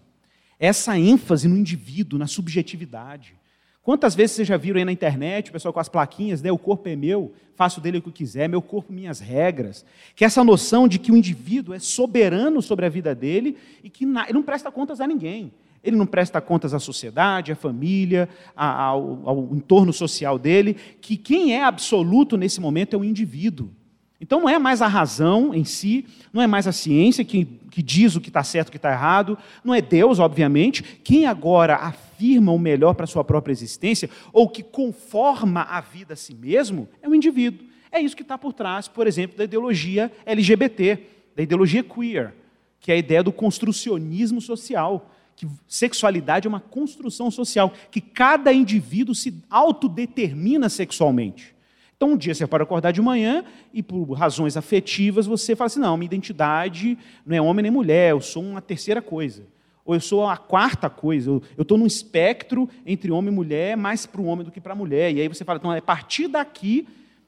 Essa 0.58 0.98
ênfase 0.98 1.48
no 1.48 1.56
indivíduo, 1.56 2.18
na 2.18 2.26
subjetividade. 2.26 3.37
Quantas 3.82 4.14
vezes 4.14 4.36
vocês 4.36 4.48
já 4.48 4.56
viram 4.56 4.78
aí 4.78 4.84
na 4.84 4.92
internet, 4.92 5.48
o 5.48 5.52
pessoal 5.52 5.72
com 5.72 5.80
as 5.80 5.88
plaquinhas, 5.88 6.42
né? 6.42 6.52
O 6.52 6.58
corpo 6.58 6.88
é 6.88 6.96
meu, 6.96 7.32
faço 7.54 7.80
dele 7.80 7.98
o 7.98 8.02
que 8.02 8.08
eu 8.08 8.12
quiser, 8.12 8.48
meu 8.48 8.60
corpo, 8.60 8.92
minhas 8.92 9.18
regras. 9.18 9.84
Que 10.14 10.24
essa 10.24 10.44
noção 10.44 10.86
de 10.86 10.98
que 10.98 11.10
o 11.10 11.16
indivíduo 11.16 11.74
é 11.74 11.78
soberano 11.78 12.60
sobre 12.60 12.84
a 12.84 12.88
vida 12.88 13.14
dele 13.14 13.56
e 13.82 13.88
que 13.88 14.04
ele 14.04 14.32
não 14.32 14.42
presta 14.42 14.70
contas 14.70 15.00
a 15.00 15.06
ninguém. 15.06 15.52
Ele 15.82 15.96
não 15.96 16.06
presta 16.06 16.40
contas 16.40 16.74
à 16.74 16.78
sociedade, 16.78 17.52
à 17.52 17.56
família, 17.56 18.28
ao, 18.54 19.22
ao 19.24 19.38
entorno 19.54 19.92
social 19.92 20.38
dele, 20.38 20.74
que 21.00 21.16
quem 21.16 21.54
é 21.54 21.62
absoluto 21.62 22.36
nesse 22.36 22.60
momento 22.60 22.94
é 22.94 22.98
o 22.98 23.04
indivíduo. 23.04 23.70
Então 24.20 24.40
não 24.40 24.48
é 24.48 24.58
mais 24.58 24.82
a 24.82 24.88
razão 24.88 25.54
em 25.54 25.64
si, 25.64 26.04
não 26.32 26.42
é 26.42 26.46
mais 26.46 26.66
a 26.66 26.72
ciência 26.72 27.24
que, 27.24 27.44
que 27.70 27.82
diz 27.82 28.16
o 28.16 28.20
que 28.20 28.28
está 28.28 28.42
certo 28.42 28.68
e 28.68 28.70
o 28.70 28.72
que 28.72 28.76
está 28.78 28.90
errado, 28.90 29.38
não 29.64 29.72
é 29.72 29.80
Deus, 29.80 30.18
obviamente. 30.18 30.82
Quem 31.04 31.26
agora 31.26 31.76
afirma 31.76 32.50
o 32.50 32.58
melhor 32.58 32.94
para 32.94 33.04
a 33.04 33.08
sua 33.08 33.22
própria 33.22 33.52
existência, 33.52 34.10
ou 34.32 34.48
que 34.48 34.62
conforma 34.62 35.62
a 35.62 35.80
vida 35.80 36.14
a 36.14 36.16
si 36.16 36.34
mesmo, 36.34 36.88
é 37.00 37.08
o 37.08 37.14
indivíduo. 37.14 37.66
É 37.92 38.00
isso 38.00 38.16
que 38.16 38.22
está 38.22 38.36
por 38.36 38.52
trás, 38.52 38.88
por 38.88 39.06
exemplo, 39.06 39.38
da 39.38 39.44
ideologia 39.44 40.10
LGBT, 40.26 40.98
da 41.36 41.42
ideologia 41.42 41.84
queer, 41.84 42.34
que 42.80 42.90
é 42.90 42.96
a 42.96 42.98
ideia 42.98 43.22
do 43.22 43.32
construcionismo 43.32 44.40
social, 44.40 45.10
que 45.36 45.46
sexualidade 45.68 46.46
é 46.46 46.50
uma 46.50 46.60
construção 46.60 47.30
social, 47.30 47.72
que 47.90 48.00
cada 48.00 48.52
indivíduo 48.52 49.14
se 49.14 49.32
autodetermina 49.48 50.68
sexualmente. 50.68 51.54
Então, 51.98 52.12
um 52.12 52.16
dia 52.16 52.32
você 52.32 52.46
pode 52.46 52.62
acordar 52.62 52.92
de 52.92 53.02
manhã 53.02 53.44
e, 53.74 53.82
por 53.82 54.12
razões 54.12 54.56
afetivas, 54.56 55.26
você 55.26 55.56
fala 55.56 55.66
assim: 55.66 55.80
não, 55.80 55.96
minha 55.96 56.06
identidade 56.06 56.96
não 57.26 57.36
é 57.36 57.42
homem 57.42 57.64
nem 57.64 57.72
mulher, 57.72 58.12
eu 58.12 58.20
sou 58.20 58.40
uma 58.40 58.62
terceira 58.62 59.02
coisa. 59.02 59.44
Ou 59.84 59.96
eu 59.96 60.00
sou 60.00 60.24
a 60.24 60.36
quarta 60.36 60.88
coisa, 60.88 61.28
eu 61.28 61.42
estou 61.58 61.76
num 61.76 61.86
espectro 61.86 62.68
entre 62.86 63.10
homem 63.10 63.32
e 63.32 63.34
mulher, 63.34 63.76
mais 63.76 64.06
para 64.06 64.20
o 64.20 64.26
homem 64.26 64.44
do 64.44 64.52
que 64.52 64.60
para 64.60 64.74
a 64.74 64.76
mulher. 64.76 65.12
E 65.12 65.20
aí 65.20 65.26
você 65.26 65.44
fala: 65.44 65.58
então, 65.58 65.72
é 65.72 65.78
a 65.78 65.82
partir 65.82 66.28
daqui 66.28 66.86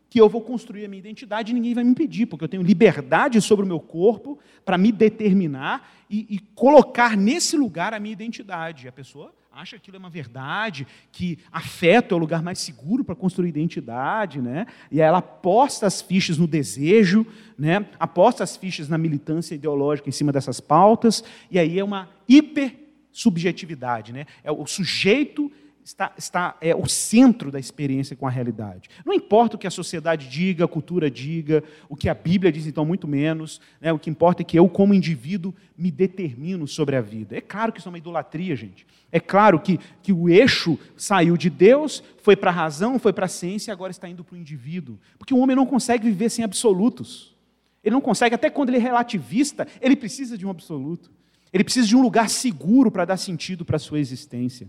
que 0.09 0.21
eu 0.21 0.29
vou 0.29 0.41
construir 0.41 0.85
a 0.85 0.89
minha 0.89 1.01
identidade 1.01 1.51
e 1.51 1.55
ninguém 1.55 1.75
vai 1.75 1.83
me 1.83 1.91
impedir, 1.91 2.27
porque 2.27 2.45
eu 2.45 2.49
tenho 2.49 2.63
liberdade 2.63 3.41
sobre 3.41 3.65
o 3.65 3.69
meu 3.69 3.81
corpo 3.81 4.39
para 4.65 4.79
me 4.79 4.93
determinar 4.93 5.93
e, 6.09 6.27
e 6.31 6.39
colocar 6.55 7.17
nesse 7.17 7.57
lugar 7.57 7.93
a 7.93 7.99
minha 7.99 8.13
identidade. 8.13 8.87
A 8.87 8.93
pessoa 8.93 9.35
acha 9.53 9.77
que 9.77 9.83
aquilo 9.83 9.97
é 9.97 9.99
uma 9.99 10.11
verdade, 10.11 10.87
que 11.11 11.39
afeto 11.51 12.15
é 12.15 12.17
o 12.17 12.19
lugar 12.19 12.41
mais 12.41 12.61
seguro 12.61 13.03
para 13.03 13.17
construir 13.17 13.49
identidade, 13.49 14.41
né? 14.41 14.67
E 14.93 15.03
aí 15.03 15.09
ela 15.09 15.19
aposta 15.19 15.87
as 15.87 16.01
fichas 16.01 16.39
no 16.39 16.47
desejo, 16.47 17.27
né? 17.59 17.85
Aposta 17.99 18.45
as 18.45 18.57
fichas 18.57 18.89
na 18.89 18.97
militância 18.97 19.55
ideológica 19.55 20.09
em 20.09 20.13
cima 20.13 20.31
dessas 20.31 20.61
pautas, 20.61 21.25
e 21.51 21.59
aí 21.59 21.79
é 21.79 21.85
uma 21.85 22.09
hiper 22.29 22.77
subjetividade, 23.11 24.13
né? 24.13 24.25
É 24.45 24.53
o 24.53 24.67
sujeito 24.67 25.51
está, 25.90 26.12
está 26.16 26.57
é 26.61 26.74
o 26.74 26.87
centro 26.87 27.50
da 27.50 27.59
experiência 27.59 28.16
com 28.16 28.26
a 28.26 28.31
realidade. 28.31 28.88
Não 29.05 29.12
importa 29.12 29.57
o 29.57 29.59
que 29.59 29.66
a 29.66 29.70
sociedade 29.70 30.29
diga, 30.29 30.64
a 30.64 30.68
cultura 30.68 31.11
diga, 31.11 31.62
o 31.88 31.96
que 31.96 32.09
a 32.09 32.14
Bíblia 32.14 32.53
diz, 32.53 32.66
então, 32.66 32.85
muito 32.85 33.09
menos. 33.09 33.61
Né? 33.81 33.92
O 33.92 33.98
que 33.98 34.09
importa 34.09 34.42
é 34.42 34.44
que 34.44 34.59
eu, 34.59 34.68
como 34.68 34.94
indivíduo, 34.94 35.55
me 35.76 35.90
determino 35.90 36.66
sobre 36.66 36.96
a 36.96 37.00
vida. 37.00 37.37
É 37.37 37.40
claro 37.40 37.72
que 37.72 37.81
isso 37.81 37.88
é 37.88 37.90
uma 37.90 37.98
idolatria, 37.98 38.55
gente. 38.55 38.87
É 39.12 39.18
claro 39.18 39.59
que, 39.59 39.79
que 40.03 40.12
o 40.12 40.29
eixo 40.29 40.79
saiu 40.96 41.37
de 41.37 41.50
Deus, 41.50 42.03
foi 42.22 42.37
para 42.37 42.50
a 42.50 42.55
razão, 42.55 42.98
foi 42.98 43.12
para 43.12 43.26
a 43.26 43.29
ciência 43.29 43.70
e 43.70 43.72
agora 43.72 43.90
está 43.90 44.09
indo 44.09 44.22
para 44.22 44.37
o 44.37 44.38
indivíduo. 44.38 44.98
Porque 45.18 45.35
o 45.35 45.38
homem 45.38 45.57
não 45.57 45.66
consegue 45.66 46.05
viver 46.05 46.31
sem 46.31 46.44
absolutos. 46.44 47.35
Ele 47.83 47.94
não 47.94 48.00
consegue, 48.00 48.35
até 48.35 48.48
quando 48.48 48.68
ele 48.68 48.76
é 48.76 48.81
relativista, 48.81 49.66
ele 49.81 49.96
precisa 49.96 50.38
de 50.38 50.46
um 50.46 50.50
absoluto. 50.50 51.11
Ele 51.53 51.64
precisa 51.64 51.88
de 51.88 51.96
um 51.96 52.03
lugar 52.03 52.29
seguro 52.29 52.92
para 52.92 53.05
dar 53.05 53.16
sentido 53.16 53.64
para 53.64 53.74
a 53.74 53.81
sua 53.81 53.98
existência. 53.98 54.68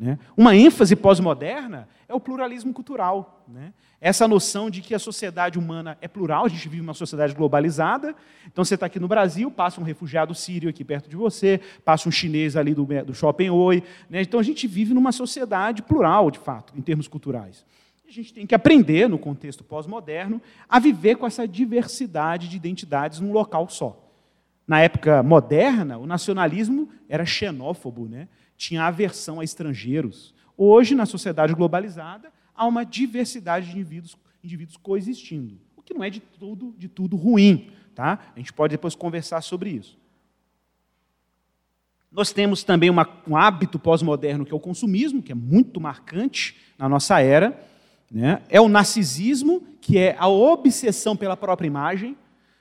Né? 0.00 0.18
Uma 0.34 0.56
ênfase 0.56 0.96
pós-moderna 0.96 1.86
é 2.08 2.14
o 2.14 2.18
pluralismo 2.18 2.72
cultural. 2.72 3.44
Né? 3.46 3.74
Essa 4.00 4.26
noção 4.26 4.70
de 4.70 4.80
que 4.80 4.94
a 4.94 4.98
sociedade 4.98 5.58
humana 5.58 5.98
é 6.00 6.08
plural, 6.08 6.46
a 6.46 6.48
gente 6.48 6.66
vive 6.70 6.80
uma 6.80 6.94
sociedade 6.94 7.34
globalizada. 7.34 8.16
Então 8.46 8.64
você 8.64 8.76
está 8.76 8.86
aqui 8.86 8.98
no 8.98 9.06
Brasil, 9.06 9.50
passa 9.50 9.78
um 9.78 9.84
refugiado 9.84 10.34
sírio 10.34 10.70
aqui 10.70 10.82
perto 10.82 11.10
de 11.10 11.16
você, 11.16 11.60
passa 11.84 12.08
um 12.08 12.12
chinês 12.12 12.56
ali 12.56 12.72
do, 12.72 12.86
do 13.04 13.14
shopping 13.14 13.50
Oi. 13.50 13.82
Né? 14.08 14.22
Então 14.22 14.40
a 14.40 14.42
gente 14.42 14.66
vive 14.66 14.94
numa 14.94 15.12
sociedade 15.12 15.82
plural, 15.82 16.30
de 16.30 16.38
fato, 16.38 16.72
em 16.74 16.80
termos 16.80 17.06
culturais. 17.06 17.62
A 18.08 18.10
gente 18.10 18.32
tem 18.32 18.46
que 18.46 18.54
aprender, 18.54 19.06
no 19.06 19.18
contexto 19.18 19.62
pós-moderno, 19.62 20.40
a 20.66 20.78
viver 20.78 21.16
com 21.16 21.26
essa 21.26 21.46
diversidade 21.46 22.48
de 22.48 22.56
identidades 22.56 23.20
num 23.20 23.32
local 23.32 23.68
só. 23.68 24.02
Na 24.66 24.80
época 24.80 25.22
moderna, 25.22 25.98
o 25.98 26.06
nacionalismo 26.06 26.88
era 27.06 27.26
xenófobo, 27.26 28.08
né? 28.08 28.28
Tinha 28.60 28.84
aversão 28.84 29.40
a 29.40 29.44
estrangeiros. 29.44 30.34
Hoje, 30.54 30.94
na 30.94 31.06
sociedade 31.06 31.54
globalizada, 31.54 32.30
há 32.54 32.66
uma 32.66 32.84
diversidade 32.84 33.70
de 33.70 33.72
indivíduos, 33.72 34.18
indivíduos 34.44 34.76
coexistindo, 34.76 35.58
o 35.74 35.82
que 35.82 35.94
não 35.94 36.04
é 36.04 36.10
de 36.10 36.20
tudo, 36.20 36.74
de 36.76 36.86
tudo 36.86 37.16
ruim. 37.16 37.70
Tá? 37.94 38.18
A 38.36 38.38
gente 38.38 38.52
pode 38.52 38.72
depois 38.72 38.94
conversar 38.94 39.40
sobre 39.40 39.70
isso. 39.70 39.98
Nós 42.12 42.32
temos 42.32 42.62
também 42.62 42.90
uma, 42.90 43.08
um 43.26 43.34
hábito 43.34 43.78
pós-moderno 43.78 44.44
que 44.44 44.52
é 44.52 44.56
o 44.56 44.60
consumismo, 44.60 45.22
que 45.22 45.32
é 45.32 45.34
muito 45.34 45.80
marcante 45.80 46.54
na 46.76 46.86
nossa 46.86 47.18
era. 47.18 47.58
Né? 48.10 48.42
É 48.50 48.60
o 48.60 48.68
narcisismo, 48.68 49.66
que 49.80 49.96
é 49.96 50.14
a 50.18 50.28
obsessão 50.28 51.16
pela 51.16 51.36
própria 51.36 51.66
imagem. 51.66 52.14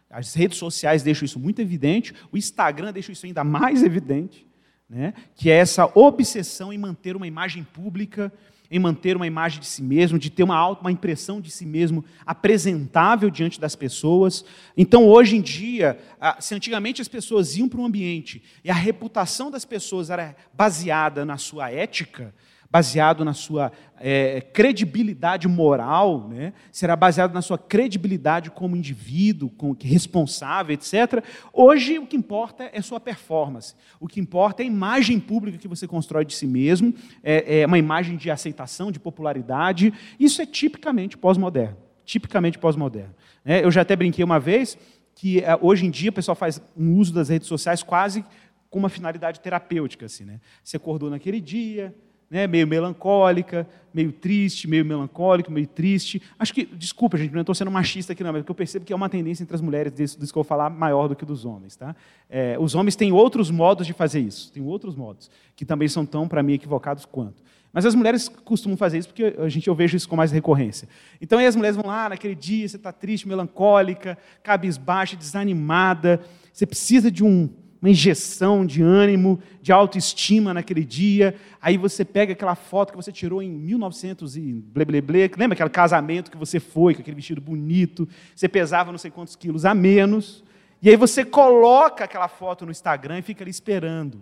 As 0.10 0.34
redes 0.34 0.58
sociais 0.58 1.04
deixam 1.04 1.26
isso 1.26 1.40
muito 1.40 1.62
evidente, 1.62 2.16
o 2.32 2.38
Instagram 2.38 2.94
deixa 2.94 3.12
isso 3.12 3.26
ainda 3.26 3.44
mais 3.44 3.84
evidente 3.84 4.48
né? 4.90 5.14
que 5.36 5.50
é 5.50 5.56
essa 5.56 5.90
obsessão 5.94 6.74
em 6.74 6.78
manter 6.78 7.16
uma 7.16 7.28
imagem 7.28 7.64
pública 7.64 8.32
em 8.72 8.80
manter 8.80 9.16
uma 9.16 9.26
imagem 9.26 9.60
de 9.60 9.66
si 9.66 9.82
mesmo, 9.82 10.20
de 10.20 10.30
ter 10.30 10.44
uma, 10.44 10.56
auto, 10.56 10.82
uma 10.82 10.92
impressão 10.92 11.42
de 11.42 11.50
si 11.50 11.66
mesmo 11.66 12.06
apresentável 12.26 13.30
diante 13.30 13.60
das 13.60 13.76
pessoas. 13.76 14.46
Então, 14.78 15.08
hoje 15.08 15.38
em 15.38 15.42
dia, 15.42 15.98
se 16.40 16.54
antigamente 16.54 17.02
as 17.02 17.08
pessoas 17.08 17.58
iam 17.58 17.68
para 17.68 17.80
um 17.80 17.86
ambiente 17.86 18.44
e 18.64 18.70
a 18.70 18.76
reputação 18.76 19.50
das 19.50 19.66
pessoas 19.66 20.10
era 20.10 20.36
baseada 20.54 21.26
na 21.26 21.38
sua 21.38 21.72
ética, 21.72 22.34
baseado 22.72 23.26
na 23.26 23.34
sua 23.34 23.72
é, 24.00 24.42
credibilidade 24.42 25.48
moral, 25.48 26.28
né? 26.30 26.54
será 26.72 26.96
baseado 26.96 27.34
na 27.34 27.42
sua 27.42 27.58
credibilidade 27.58 28.52
como 28.52 28.76
indivíduo, 28.76 29.50
como 29.50 29.76
responsável, 29.82 30.74
etc. 30.74 31.24
Hoje, 31.52 31.98
o 31.98 32.06
que 32.06 32.16
importa 32.16 32.70
é 32.72 32.82
sua 32.82 33.00
performance. 33.00 33.74
O 34.00 34.08
que 34.08 34.20
importa 34.20 34.62
é 34.62 34.66
a 34.66 34.68
imagem 34.68 35.20
pública 35.20 35.58
que 35.58 35.68
você 35.68 35.88
constrói 35.88 36.26
de 36.26 36.36
si 36.36 36.46
mesmo, 36.46 36.94
é, 37.24 37.62
é 37.62 37.66
uma 37.66 37.78
imagem 37.78 38.16
de 38.16 38.30
aceitação, 38.30 38.92
de 38.92 39.00
popularidade. 39.00 39.92
Isso 40.20 40.42
é 40.42 40.46
tipicamente 40.46 41.18
pós-moderno. 41.18 41.78
Tipicamente 42.06 42.60
pós-moderno. 42.60 43.14
É, 43.44 43.64
eu 43.64 43.72
já 43.72 43.82
até 43.82 43.96
brinquei 43.96 44.24
uma 44.24 44.40
vez 44.40 44.78
que 45.16 45.40
é, 45.40 45.58
hoje 45.60 45.86
em 45.86 45.90
dia 45.90 46.12
o 46.12 46.14
pessoal 46.14 46.36
faz 46.36 46.62
um 46.78 46.96
uso 46.96 47.14
das 47.14 47.30
redes 47.30 47.48
sociais 47.48 47.84
quase 47.84 48.24
com 48.70 48.80
uma 48.80 48.90
finalidade 48.90 49.40
terapêutica. 49.40 50.06
Assim, 50.06 50.24
né? 50.24 50.40
Você 50.64 50.78
acordou 50.78 51.10
naquele 51.10 51.42
dia, 51.42 51.94
né, 52.30 52.46
meio 52.46 52.68
melancólica, 52.68 53.68
meio 53.94 54.12
triste, 54.12 54.68
meio 54.68 54.86
melancólico, 54.86 55.52
meio 55.52 55.68
triste. 55.68 56.22
Acho 56.38 56.54
que, 56.54 56.66
desculpa, 56.66 57.18
gente, 57.18 57.34
não 57.34 57.42
estou 57.42 57.56
sendo 57.56 57.72
machista 57.72 58.14
aqui, 58.14 58.24
não, 58.24 58.32
mas 58.32 58.42
porque 58.42 58.52
eu 58.52 58.56
percebo 58.56 58.86
que 58.86 58.94
é 58.94 58.96
uma 58.96 59.10
tendência 59.10 59.44
entre 59.44 59.56
as 59.56 59.62
mulheres, 59.62 59.92
disso, 59.92 60.20
disso 60.20 60.32
que 60.32 60.38
eu 60.38 60.44
vou 60.44 60.48
falar, 60.48 60.70
maior 60.70 61.08
do 61.08 61.16
que 61.16 61.26
dos 61.26 61.44
homens. 61.44 61.76
Tá? 61.76 61.96
É, 62.30 62.56
os 62.60 62.76
homens 62.76 62.96
têm 62.96 63.12
outros 63.12 63.50
modos 63.50 63.88
de 63.88 63.94
fazer 63.94 64.20
isso, 64.20 64.52
têm 64.52 64.64
outros 64.64 64.96
modos, 64.96 65.30
que 65.56 65.66
também 65.66 65.88
são 65.88 66.06
tão, 66.06 66.28
para 66.28 66.44
mim, 66.44 66.54
equivocados 66.54 67.06
quanto. 67.06 67.42
Mas 67.72 67.86
as 67.86 67.94
mulheres 67.94 68.28
costumam 68.28 68.76
fazer 68.76 68.98
isso 68.98 69.10
porque 69.10 69.36
a 69.38 69.48
gente, 69.48 69.68
eu 69.68 69.76
vejo 69.76 69.96
isso 69.96 70.10
com 70.10 70.16
mais 70.16 70.32
recorrência. 70.32 70.88
Então, 71.22 71.38
aí 71.38 71.46
as 71.46 71.56
mulheres 71.56 71.76
vão 71.76 71.86
lá, 71.86 72.10
naquele 72.10 72.34
dia, 72.34 72.68
você 72.68 72.78
está 72.78 72.92
triste, 72.92 73.28
melancólica, 73.28 74.18
cabisbaixa, 74.42 75.16
desanimada, 75.16 76.20
você 76.52 76.66
precisa 76.66 77.12
de 77.12 77.24
um 77.24 77.48
uma 77.82 77.90
injeção 77.90 78.66
de 78.66 78.82
ânimo, 78.82 79.40
de 79.62 79.72
autoestima 79.72 80.54
naquele 80.54 80.84
dia. 80.84 81.36
Aí 81.62 81.78
você 81.78 82.04
pega 82.04 82.34
aquela 82.34 82.56
foto 82.56 82.92
que 82.92 82.98
você 82.98 83.12
tirou 83.12 83.42
em 83.42 83.50
1900 83.50 84.36
e 84.36 84.54
blé, 84.54 84.84
blé, 84.84 85.02
blé. 85.02 85.32
Lembra 85.38 85.54
aquele 85.54 85.70
casamento 85.70 86.30
que 86.30 86.38
você 86.38 86.60
foi, 86.60 86.94
com 86.94 87.02
aquele 87.02 87.16
vestido 87.16 87.40
bonito, 87.40 88.08
você 88.36 88.50
pesava 88.50 88.92
não 88.92 88.98
sei 88.98 89.10
quantos 89.10 89.36
quilos 89.36 89.66
a 89.66 89.74
menos. 89.74 90.44
E 90.82 90.90
aí 90.90 90.96
você 90.96 91.24
coloca 91.24 92.04
aquela 92.04 92.28
foto 92.28 92.66
no 92.66 92.72
Instagram 92.72 93.20
e 93.20 93.22
fica 93.22 93.44
ali 93.44 93.52
esperando. 93.52 94.22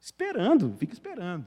Esperando, 0.00 0.74
fica 0.78 0.92
esperando. 0.92 1.44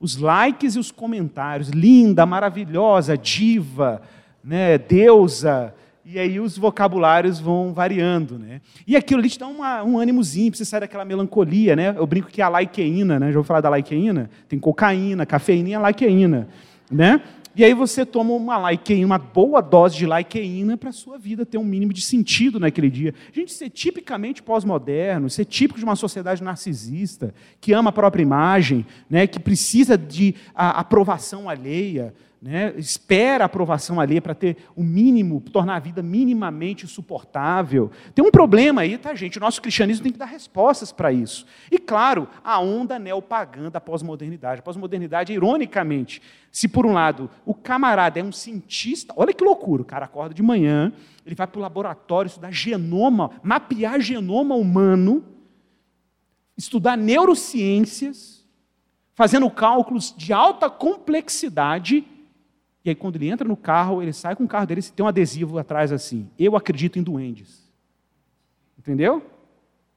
Os 0.00 0.16
likes 0.16 0.76
e 0.76 0.78
os 0.78 0.90
comentários. 0.90 1.68
Linda, 1.68 2.26
maravilhosa, 2.26 3.16
diva, 3.16 4.02
né, 4.42 4.76
deusa, 4.76 5.74
e 6.06 6.18
aí 6.18 6.38
os 6.38 6.58
vocabulários 6.58 7.40
vão 7.40 7.72
variando, 7.72 8.38
né? 8.38 8.60
E 8.86 8.94
aquilo 8.94 9.20
ali 9.20 9.30
te 9.30 9.38
dá 9.38 9.46
uma, 9.46 9.82
um 9.82 9.98
ânimozinho, 9.98 10.50
para 10.50 10.58
você 10.58 10.64
sair 10.64 10.80
daquela 10.80 11.04
melancolia, 11.04 11.74
né? 11.74 11.94
Eu 11.96 12.06
brinco 12.06 12.28
que 12.28 12.42
é 12.42 12.44
a 12.44 12.48
laiqueína, 12.48 13.18
né? 13.18 13.28
Já 13.28 13.34
vou 13.34 13.44
falar 13.44 13.62
da 13.62 13.70
laiqueína? 13.70 14.28
Tem 14.46 14.58
cocaína, 14.58 15.24
cafeína 15.24 15.68
e 15.70 15.74
a 15.74 15.80
laiqueína, 15.80 16.48
né? 16.90 17.22
E 17.56 17.64
aí 17.64 17.72
você 17.72 18.04
toma 18.04 18.32
uma 18.32 18.58
laiqueína, 18.58 19.06
uma 19.06 19.18
boa 19.18 19.60
dose 19.60 19.96
de 19.96 20.04
laiqueína 20.04 20.76
para 20.76 20.90
a 20.90 20.92
sua 20.92 21.16
vida 21.16 21.46
ter 21.46 21.56
um 21.56 21.64
mínimo 21.64 21.92
de 21.92 22.00
sentido 22.00 22.58
naquele 22.58 22.90
dia. 22.90 23.14
Gente, 23.32 23.52
ser 23.52 23.70
tipicamente 23.70 24.42
pós-moderno, 24.42 25.30
ser 25.30 25.44
típico 25.44 25.78
de 25.78 25.84
uma 25.84 25.94
sociedade 25.94 26.42
narcisista, 26.42 27.32
que 27.60 27.72
ama 27.72 27.90
a 27.90 27.92
própria 27.92 28.22
imagem, 28.22 28.84
né, 29.08 29.28
que 29.28 29.38
precisa 29.38 29.96
de 29.96 30.34
aprovação 30.52 31.48
alheia, 31.48 32.12
né, 32.44 32.74
espera 32.76 33.44
a 33.44 33.46
aprovação 33.46 33.98
ali 33.98 34.20
para 34.20 34.34
ter 34.34 34.58
o 34.76 34.82
mínimo, 34.82 35.40
tornar 35.40 35.76
a 35.76 35.78
vida 35.78 36.02
minimamente 36.02 36.86
suportável. 36.86 37.90
Tem 38.14 38.22
um 38.22 38.30
problema 38.30 38.82
aí, 38.82 38.98
tá, 38.98 39.14
gente? 39.14 39.38
O 39.38 39.40
nosso 39.40 39.62
cristianismo 39.62 40.02
tem 40.02 40.12
que 40.12 40.18
dar 40.18 40.26
respostas 40.26 40.92
para 40.92 41.10
isso. 41.10 41.46
E, 41.72 41.78
claro, 41.78 42.28
a 42.44 42.60
onda 42.60 42.98
neopagã 42.98 43.70
da 43.70 43.80
pós-modernidade. 43.80 44.60
A 44.60 44.62
pós-modernidade, 44.62 45.32
ironicamente, 45.32 46.20
se 46.52 46.68
por 46.68 46.84
um 46.84 46.92
lado 46.92 47.30
o 47.46 47.54
camarada 47.54 48.20
é 48.20 48.22
um 48.22 48.30
cientista, 48.30 49.14
olha 49.16 49.32
que 49.32 49.42
loucura, 49.42 49.80
o 49.80 49.86
cara 49.86 50.04
acorda 50.04 50.34
de 50.34 50.42
manhã, 50.42 50.92
ele 51.24 51.34
vai 51.34 51.46
para 51.46 51.58
o 51.58 51.62
laboratório 51.62 52.28
estudar 52.28 52.52
genoma, 52.52 53.30
mapear 53.42 53.98
genoma 54.02 54.54
humano, 54.54 55.24
estudar 56.58 56.98
neurociências, 56.98 58.44
fazendo 59.14 59.48
cálculos 59.48 60.14
de 60.14 60.30
alta 60.30 60.68
complexidade 60.68 62.06
e 62.84 62.90
aí, 62.90 62.94
quando 62.94 63.16
ele 63.16 63.28
entra 63.28 63.48
no 63.48 63.56
carro, 63.56 64.02
ele 64.02 64.12
sai 64.12 64.36
com 64.36 64.44
o 64.44 64.48
carro 64.48 64.66
dele 64.66 64.82
e 64.82 64.92
tem 64.92 65.04
um 65.04 65.08
adesivo 65.08 65.58
atrás 65.58 65.90
assim: 65.90 66.28
Eu 66.38 66.54
acredito 66.54 66.98
em 66.98 67.02
duendes. 67.02 67.72
Entendeu? 68.78 69.24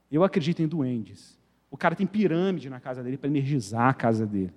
Eu 0.09 0.23
acredito 0.23 0.61
em 0.61 0.67
duendes. 0.67 1.37
O 1.69 1.75
cara 1.75 1.95
tem 1.95 2.07
pirâmide 2.07 2.69
na 2.69 2.79
casa 2.79 3.03
dele 3.03 3.17
para 3.17 3.29
energizar 3.29 3.89
a 3.89 3.93
casa 3.93 4.25
dele. 4.25 4.53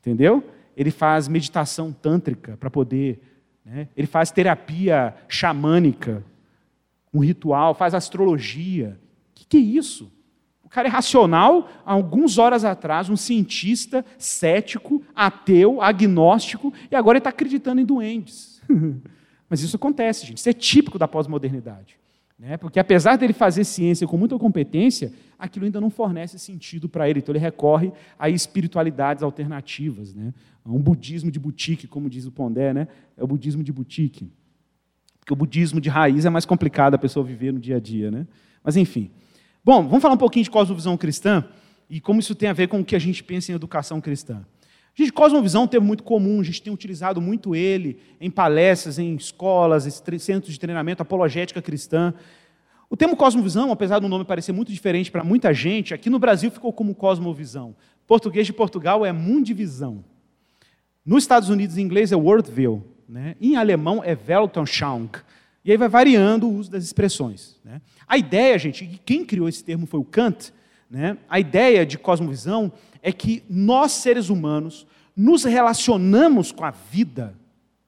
Entendeu? 0.00 0.42
Ele 0.74 0.90
faz 0.90 1.28
meditação 1.28 1.92
tântrica 1.92 2.56
para 2.56 2.70
poder. 2.70 3.20
Né? 3.62 3.88
Ele 3.94 4.06
faz 4.06 4.30
terapia 4.30 5.14
xamânica, 5.28 6.24
um 7.12 7.18
ritual, 7.18 7.74
faz 7.74 7.92
astrologia. 7.92 8.98
O 9.30 9.34
que, 9.34 9.46
que 9.46 9.56
é 9.58 9.60
isso? 9.60 10.10
O 10.68 10.70
cara 10.70 10.86
é 10.86 10.90
racional, 10.90 11.66
há 11.82 11.94
algumas 11.94 12.36
horas 12.36 12.62
atrás, 12.62 13.08
um 13.08 13.16
cientista 13.16 14.04
cético, 14.18 15.02
ateu, 15.16 15.80
agnóstico, 15.80 16.74
e 16.90 16.94
agora 16.94 17.16
ele 17.16 17.20
está 17.20 17.30
acreditando 17.30 17.80
em 17.80 17.86
duendes. 17.86 18.60
Mas 19.48 19.62
isso 19.62 19.76
acontece, 19.76 20.26
gente. 20.26 20.36
Isso 20.36 20.48
é 20.50 20.52
típico 20.52 20.98
da 20.98 21.08
pós-modernidade. 21.08 21.96
Né? 22.38 22.58
Porque 22.58 22.78
apesar 22.78 23.16
dele 23.16 23.32
fazer 23.32 23.64
ciência 23.64 24.06
com 24.06 24.18
muita 24.18 24.38
competência, 24.38 25.10
aquilo 25.38 25.64
ainda 25.64 25.80
não 25.80 25.88
fornece 25.88 26.38
sentido 26.38 26.86
para 26.86 27.08
ele. 27.08 27.20
Então 27.20 27.32
ele 27.32 27.42
recorre 27.42 27.90
a 28.18 28.28
espiritualidades 28.28 29.22
alternativas, 29.22 30.12
né? 30.12 30.34
um 30.66 30.82
budismo 30.82 31.30
de 31.30 31.40
boutique, 31.40 31.86
como 31.86 32.10
diz 32.10 32.26
o 32.26 32.30
Pondé, 32.30 32.74
né? 32.74 32.88
é 33.16 33.24
o 33.24 33.26
budismo 33.26 33.64
de 33.64 33.72
boutique. 33.72 34.30
Porque 35.18 35.32
o 35.32 35.36
budismo 35.36 35.80
de 35.80 35.88
raiz 35.88 36.26
é 36.26 36.30
mais 36.30 36.44
complicado 36.44 36.92
a 36.92 36.98
pessoa 36.98 37.24
viver 37.24 37.54
no 37.54 37.58
dia 37.58 37.76
a 37.76 37.80
dia. 37.80 38.10
Né? 38.10 38.26
Mas 38.62 38.76
enfim. 38.76 39.10
Bom, 39.64 39.86
vamos 39.86 40.00
falar 40.00 40.14
um 40.14 40.18
pouquinho 40.18 40.44
de 40.44 40.50
cosmovisão 40.50 40.96
cristã 40.96 41.44
e 41.90 42.00
como 42.00 42.20
isso 42.20 42.34
tem 42.34 42.48
a 42.48 42.52
ver 42.52 42.68
com 42.68 42.80
o 42.80 42.84
que 42.84 42.96
a 42.96 42.98
gente 42.98 43.22
pensa 43.22 43.52
em 43.52 43.54
educação 43.54 44.00
cristã. 44.00 44.44
Gente, 44.94 45.12
cosmovisão 45.12 45.62
é 45.62 45.64
um 45.64 45.68
termo 45.68 45.86
muito 45.86 46.02
comum, 46.02 46.40
a 46.40 46.42
gente 46.44 46.60
tem 46.60 46.72
utilizado 46.72 47.20
muito 47.20 47.54
ele 47.54 47.98
em 48.20 48.30
palestras, 48.30 48.98
em 48.98 49.14
escolas, 49.14 49.86
em 49.86 50.18
centros 50.18 50.52
de 50.52 50.58
treinamento, 50.58 51.02
apologética 51.02 51.62
cristã. 51.62 52.12
O 52.90 52.96
termo 52.96 53.16
cosmovisão, 53.16 53.70
apesar 53.70 53.98
do 53.98 54.08
nome 54.08 54.24
parecer 54.24 54.52
muito 54.52 54.72
diferente 54.72 55.10
para 55.10 55.22
muita 55.22 55.52
gente, 55.52 55.94
aqui 55.94 56.08
no 56.08 56.18
Brasil 56.18 56.50
ficou 56.50 56.72
como 56.72 56.94
cosmovisão. 56.94 57.76
Português 58.06 58.46
de 58.46 58.52
Portugal 58.52 59.04
é 59.04 59.12
mundivisão. 59.12 60.02
Nos 61.04 61.24
Estados 61.24 61.48
Unidos, 61.48 61.78
em 61.78 61.82
inglês, 61.82 62.10
é 62.10 62.16
worldview. 62.16 62.82
Né? 63.08 63.36
Em 63.40 63.56
alemão, 63.56 64.02
é 64.02 64.16
Weltanschauung. 64.16 65.10
E 65.68 65.70
aí 65.70 65.76
vai 65.76 65.86
variando 65.90 66.48
o 66.48 66.54
uso 66.54 66.70
das 66.70 66.82
expressões. 66.82 67.60
Né? 67.62 67.82
A 68.06 68.16
ideia, 68.16 68.58
gente, 68.58 68.86
e 68.86 68.96
quem 69.04 69.22
criou 69.22 69.46
esse 69.46 69.62
termo 69.62 69.84
foi 69.84 70.00
o 70.00 70.04
Kant, 70.04 70.50
né? 70.90 71.18
a 71.28 71.38
ideia 71.38 71.84
de 71.84 71.98
cosmovisão 71.98 72.72
é 73.02 73.12
que 73.12 73.42
nós, 73.50 73.92
seres 73.92 74.30
humanos, 74.30 74.86
nos 75.14 75.44
relacionamos 75.44 76.50
com 76.52 76.64
a 76.64 76.70
vida, 76.70 77.38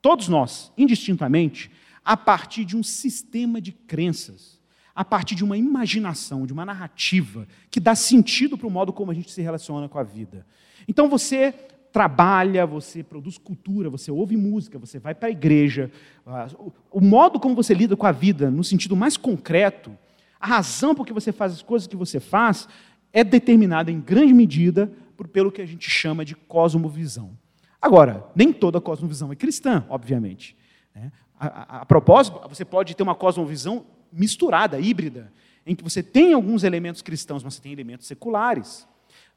todos 0.02 0.28
nós, 0.28 0.70
indistintamente, 0.76 1.70
a 2.04 2.18
partir 2.18 2.66
de 2.66 2.76
um 2.76 2.82
sistema 2.82 3.62
de 3.62 3.72
crenças, 3.72 4.60
a 4.94 5.02
partir 5.02 5.34
de 5.34 5.42
uma 5.42 5.56
imaginação, 5.56 6.44
de 6.44 6.52
uma 6.52 6.66
narrativa 6.66 7.48
que 7.70 7.80
dá 7.80 7.94
sentido 7.94 8.58
para 8.58 8.66
o 8.66 8.70
modo 8.70 8.92
como 8.92 9.10
a 9.10 9.14
gente 9.14 9.30
se 9.30 9.40
relaciona 9.40 9.88
com 9.88 9.98
a 9.98 10.02
vida. 10.02 10.46
Então 10.86 11.08
você 11.08 11.54
trabalha, 11.92 12.66
você 12.66 13.02
produz 13.02 13.36
cultura, 13.38 13.90
você 13.90 14.10
ouve 14.10 14.36
música, 14.36 14.78
você 14.78 14.98
vai 14.98 15.14
para 15.14 15.28
a 15.28 15.30
igreja. 15.30 15.90
Ah, 16.26 16.48
o 16.90 17.00
modo 17.00 17.40
como 17.40 17.54
você 17.54 17.74
lida 17.74 17.96
com 17.96 18.06
a 18.06 18.12
vida, 18.12 18.50
no 18.50 18.62
sentido 18.62 18.94
mais 18.96 19.16
concreto, 19.16 19.96
a 20.38 20.46
razão 20.46 20.94
por 20.94 21.06
que 21.06 21.12
você 21.12 21.32
faz 21.32 21.52
as 21.52 21.62
coisas 21.62 21.86
que 21.86 21.96
você 21.96 22.20
faz, 22.20 22.68
é 23.12 23.24
determinada 23.24 23.90
em 23.90 24.00
grande 24.00 24.32
medida 24.32 24.90
por, 25.16 25.28
pelo 25.28 25.52
que 25.52 25.60
a 25.60 25.66
gente 25.66 25.90
chama 25.90 26.24
de 26.24 26.34
cosmovisão. 26.34 27.30
Agora, 27.82 28.26
nem 28.34 28.52
toda 28.52 28.80
cosmovisão 28.80 29.32
é 29.32 29.36
cristã, 29.36 29.84
obviamente. 29.88 30.56
Né? 30.94 31.10
A, 31.38 31.46
a, 31.46 31.80
a 31.80 31.86
propósito, 31.86 32.40
você 32.48 32.64
pode 32.64 32.94
ter 32.94 33.02
uma 33.02 33.14
cosmovisão 33.14 33.84
misturada, 34.12 34.78
híbrida, 34.78 35.32
em 35.66 35.74
que 35.74 35.82
você 35.82 36.02
tem 36.02 36.32
alguns 36.32 36.64
elementos 36.64 37.02
cristãos, 37.02 37.42
mas 37.42 37.54
você 37.54 37.62
tem 37.62 37.72
elementos 37.72 38.06
seculares. 38.06 38.86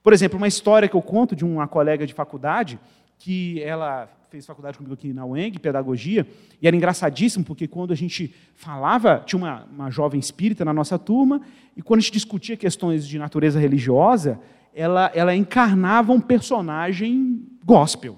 Por 0.03 0.11
exemplo, 0.11 0.37
uma 0.37 0.47
história 0.47 0.89
que 0.89 0.95
eu 0.95 1.01
conto 1.01 1.33
de 1.33 1.45
uma 1.45 1.65
colega 1.65 2.05
de 2.05 2.13
faculdade, 2.13 2.77
que 3.17 3.63
ela 3.63 4.09
fez 4.29 4.45
faculdade 4.45 4.77
comigo 4.77 4.95
aqui 4.95 5.13
na 5.13 5.25
UENG, 5.25 5.59
pedagogia, 5.59 6.27
e 6.61 6.67
era 6.67 6.75
engraçadíssimo, 6.75 7.45
porque 7.45 7.67
quando 7.67 7.93
a 7.93 7.95
gente 7.95 8.35
falava, 8.55 9.23
tinha 9.25 9.37
uma, 9.37 9.63
uma 9.71 9.89
jovem 9.89 10.19
espírita 10.19 10.65
na 10.65 10.73
nossa 10.73 10.99
turma, 10.99 11.41
e 11.77 11.81
quando 11.81 11.99
a 11.99 12.01
gente 12.01 12.11
discutia 12.11 12.57
questões 12.57 13.07
de 13.07 13.17
natureza 13.17 13.59
religiosa, 13.59 14.39
ela, 14.73 15.09
ela 15.13 15.33
encarnava 15.35 16.11
um 16.11 16.19
personagem 16.19 17.47
gospel. 17.63 18.17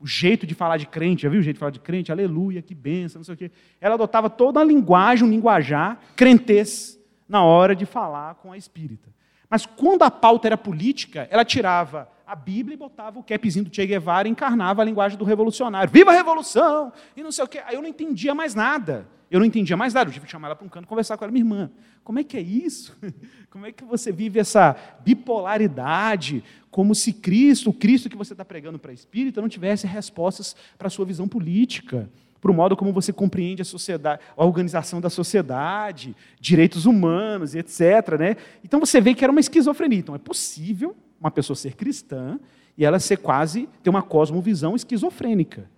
o 0.00 0.06
jeito 0.06 0.46
de 0.46 0.54
falar 0.54 0.76
de 0.76 0.86
crente, 0.86 1.24
já 1.24 1.28
viu 1.28 1.40
o 1.40 1.42
jeito 1.42 1.56
de 1.56 1.60
falar 1.60 1.72
de 1.72 1.80
crente? 1.80 2.10
Aleluia, 2.10 2.62
que 2.62 2.74
benção, 2.74 3.18
não 3.18 3.24
sei 3.24 3.34
o 3.34 3.36
quê. 3.36 3.50
Ela 3.80 3.96
adotava 3.96 4.30
toda 4.30 4.60
a 4.60 4.64
linguagem, 4.64 5.26
um 5.26 5.30
linguajar, 5.30 6.00
crentez, 6.16 6.98
na 7.28 7.42
hora 7.42 7.74
de 7.74 7.84
falar 7.84 8.36
com 8.36 8.52
a 8.52 8.56
espírita. 8.56 9.17
Mas 9.48 9.64
quando 9.64 10.02
a 10.02 10.10
pauta 10.10 10.48
era 10.48 10.56
política, 10.56 11.26
ela 11.30 11.44
tirava 11.44 12.08
a 12.26 12.36
Bíblia 12.36 12.74
e 12.74 12.76
botava 12.76 13.18
o 13.18 13.22
capzinho 13.22 13.64
do 13.64 13.74
Che 13.74 13.86
Guevara 13.86 14.28
e 14.28 14.30
encarnava 14.30 14.82
a 14.82 14.84
linguagem 14.84 15.16
do 15.16 15.24
revolucionário. 15.24 15.90
Viva 15.90 16.10
a 16.10 16.14
revolução! 16.14 16.92
E 17.16 17.22
não 17.22 17.32
sei 17.32 17.44
o 17.44 17.48
quê. 17.48 17.62
Aí 17.66 17.74
eu 17.74 17.80
não 17.80 17.88
entendia 17.88 18.34
mais 18.34 18.54
nada. 18.54 19.08
Eu 19.30 19.40
não 19.40 19.46
entendia 19.46 19.76
mais 19.76 19.94
nada. 19.94 20.10
Eu 20.10 20.12
tive 20.12 20.26
que 20.26 20.32
chamar 20.32 20.48
ela 20.48 20.56
para 20.56 20.66
um 20.66 20.68
canto 20.68 20.84
e 20.84 20.88
conversar 20.88 21.16
com 21.16 21.24
ela, 21.24 21.32
minha 21.32 21.42
irmã. 21.42 21.70
Como 22.04 22.18
é 22.18 22.24
que 22.24 22.36
é 22.36 22.40
isso? 22.40 22.94
Como 23.48 23.64
é 23.64 23.72
que 23.72 23.84
você 23.84 24.12
vive 24.12 24.38
essa 24.38 24.76
bipolaridade? 25.00 26.44
Como 26.70 26.94
se 26.94 27.14
Cristo, 27.14 27.70
o 27.70 27.72
Cristo 27.72 28.10
que 28.10 28.16
você 28.16 28.34
está 28.34 28.44
pregando 28.44 28.78
para 28.78 28.92
espírita, 28.92 29.40
não 29.40 29.48
tivesse 29.48 29.86
respostas 29.86 30.54
para 30.76 30.88
a 30.88 30.90
sua 30.90 31.06
visão 31.06 31.26
política, 31.26 32.10
para 32.40 32.50
o 32.50 32.54
modo 32.54 32.76
como 32.76 32.92
você 32.92 33.12
compreende 33.12 33.62
a 33.62 33.64
sociedade, 33.64 34.22
a 34.36 34.44
organização 34.44 35.00
da 35.00 35.10
sociedade, 35.10 36.14
direitos 36.40 36.86
humanos 36.86 37.54
etc. 37.54 38.16
Né? 38.18 38.36
Então 38.64 38.80
você 38.80 39.00
vê 39.00 39.14
que 39.14 39.24
era 39.24 39.30
uma 39.30 39.40
esquizofrenia. 39.40 39.98
Então 39.98 40.14
é 40.14 40.18
possível 40.18 40.96
uma 41.20 41.30
pessoa 41.30 41.56
ser 41.56 41.74
cristã 41.74 42.38
e 42.76 42.84
ela 42.84 43.00
ser 43.00 43.16
quase, 43.16 43.68
ter 43.82 43.90
uma 43.90 44.02
cosmovisão 44.02 44.76
esquizofrênica. 44.76 45.68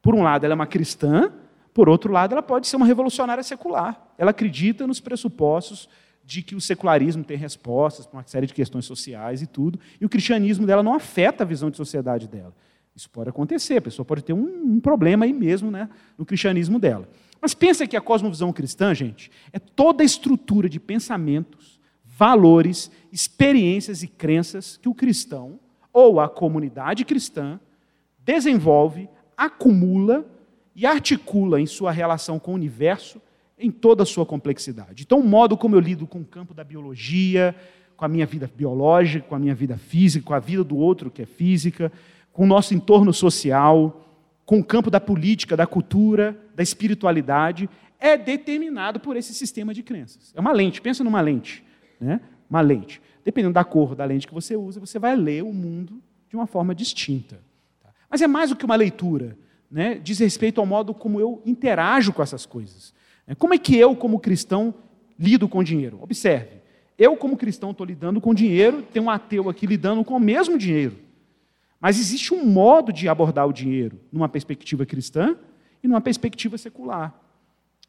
Por 0.00 0.14
um 0.14 0.22
lado, 0.22 0.44
ela 0.44 0.54
é 0.54 0.56
uma 0.56 0.66
cristã, 0.66 1.30
por 1.74 1.88
outro 1.88 2.12
lado, 2.12 2.32
ela 2.32 2.42
pode 2.42 2.66
ser 2.66 2.76
uma 2.76 2.86
revolucionária 2.86 3.42
secular. 3.42 4.00
Ela 4.16 4.30
acredita 4.30 4.86
nos 4.86 5.00
pressupostos 5.00 5.88
de 6.24 6.42
que 6.42 6.54
o 6.54 6.60
secularismo 6.60 7.24
tem 7.24 7.36
respostas 7.36 8.06
para 8.06 8.18
uma 8.18 8.26
série 8.26 8.46
de 8.46 8.54
questões 8.54 8.84
sociais 8.86 9.42
e 9.42 9.46
tudo, 9.46 9.78
e 10.00 10.06
o 10.06 10.08
cristianismo 10.08 10.66
dela 10.66 10.82
não 10.82 10.94
afeta 10.94 11.44
a 11.44 11.46
visão 11.46 11.70
de 11.70 11.76
sociedade 11.76 12.26
dela. 12.28 12.54
Isso 12.94 13.08
pode 13.08 13.30
acontecer, 13.30 13.76
a 13.76 13.82
pessoa 13.82 14.04
pode 14.04 14.22
ter 14.22 14.32
um, 14.32 14.74
um 14.74 14.80
problema 14.80 15.24
aí 15.24 15.32
mesmo 15.32 15.70
né, 15.70 15.88
no 16.18 16.26
cristianismo 16.26 16.78
dela. 16.78 17.08
Mas 17.40 17.54
pensa 17.54 17.86
que 17.86 17.96
a 17.96 18.00
cosmovisão 18.00 18.52
cristã, 18.52 18.94
gente, 18.94 19.30
é 19.52 19.58
toda 19.58 20.02
a 20.02 20.06
estrutura 20.06 20.68
de 20.68 20.78
pensamentos, 20.78 21.80
valores, 22.04 22.90
experiências 23.10 24.02
e 24.02 24.08
crenças 24.08 24.76
que 24.76 24.88
o 24.88 24.94
cristão 24.94 25.58
ou 25.92 26.20
a 26.20 26.28
comunidade 26.28 27.04
cristã 27.04 27.58
desenvolve, 28.18 29.08
acumula 29.36 30.26
e 30.76 30.84
articula 30.84 31.60
em 31.60 31.66
sua 31.66 31.90
relação 31.90 32.38
com 32.38 32.52
o 32.52 32.54
universo 32.54 33.20
em 33.58 33.70
toda 33.70 34.02
a 34.02 34.06
sua 34.06 34.24
complexidade. 34.24 35.02
Então, 35.02 35.20
o 35.20 35.26
modo 35.26 35.56
como 35.56 35.76
eu 35.76 35.80
lido 35.80 36.06
com 36.06 36.20
o 36.20 36.24
campo 36.24 36.54
da 36.54 36.64
biologia, 36.64 37.54
com 37.96 38.04
a 38.04 38.08
minha 38.08 38.24
vida 38.24 38.50
biológica, 38.54 39.26
com 39.28 39.34
a 39.34 39.38
minha 39.38 39.54
vida 39.54 39.76
física, 39.76 40.24
com 40.24 40.32
a 40.32 40.38
vida 40.38 40.64
do 40.64 40.76
outro 40.76 41.10
que 41.10 41.22
é 41.22 41.26
física, 41.26 41.92
com 42.40 42.44
o 42.44 42.48
nosso 42.48 42.72
entorno 42.72 43.12
social, 43.12 44.02
com 44.46 44.60
o 44.60 44.64
campo 44.64 44.90
da 44.90 44.98
política, 44.98 45.54
da 45.54 45.66
cultura, 45.66 46.34
da 46.54 46.62
espiritualidade, 46.62 47.68
é 47.98 48.16
determinado 48.16 48.98
por 48.98 49.14
esse 49.14 49.34
sistema 49.34 49.74
de 49.74 49.82
crenças. 49.82 50.32
É 50.34 50.40
uma 50.40 50.50
lente, 50.50 50.80
pensa 50.80 51.04
numa 51.04 51.20
lente, 51.20 51.62
né? 52.00 52.18
Uma 52.48 52.62
lente. 52.62 52.98
Dependendo 53.22 53.52
da 53.52 53.62
cor 53.62 53.94
da 53.94 54.06
lente 54.06 54.26
que 54.26 54.32
você 54.32 54.56
usa, 54.56 54.80
você 54.80 54.98
vai 54.98 55.14
ler 55.16 55.44
o 55.44 55.52
mundo 55.52 56.02
de 56.30 56.34
uma 56.34 56.46
forma 56.46 56.74
distinta. 56.74 57.42
Tá? 57.82 57.90
Mas 58.08 58.22
é 58.22 58.26
mais 58.26 58.48
do 58.48 58.56
que 58.56 58.64
uma 58.64 58.74
leitura, 58.74 59.36
né? 59.70 60.00
Diz 60.02 60.18
respeito 60.18 60.62
ao 60.62 60.66
modo 60.66 60.94
como 60.94 61.20
eu 61.20 61.42
interajo 61.44 62.10
com 62.10 62.22
essas 62.22 62.46
coisas. 62.46 62.94
É, 63.26 63.34
como 63.34 63.52
é 63.52 63.58
que 63.58 63.76
eu, 63.76 63.94
como 63.94 64.18
cristão, 64.18 64.72
lido 65.18 65.46
com 65.46 65.62
dinheiro? 65.62 65.98
Observe. 66.00 66.62
Eu, 66.96 67.18
como 67.18 67.36
cristão, 67.36 67.72
estou 67.72 67.84
lidando 67.84 68.18
com 68.18 68.32
dinheiro, 68.32 68.80
tem 68.80 69.02
um 69.02 69.10
ateu 69.10 69.50
aqui 69.50 69.66
lidando 69.66 70.02
com 70.02 70.16
o 70.16 70.20
mesmo 70.20 70.56
dinheiro. 70.56 71.09
Mas 71.80 71.98
existe 71.98 72.34
um 72.34 72.44
modo 72.44 72.92
de 72.92 73.08
abordar 73.08 73.48
o 73.48 73.52
dinheiro 73.52 73.98
numa 74.12 74.28
perspectiva 74.28 74.84
cristã 74.84 75.36
e 75.82 75.88
numa 75.88 76.00
perspectiva 76.00 76.58
secular. 76.58 77.14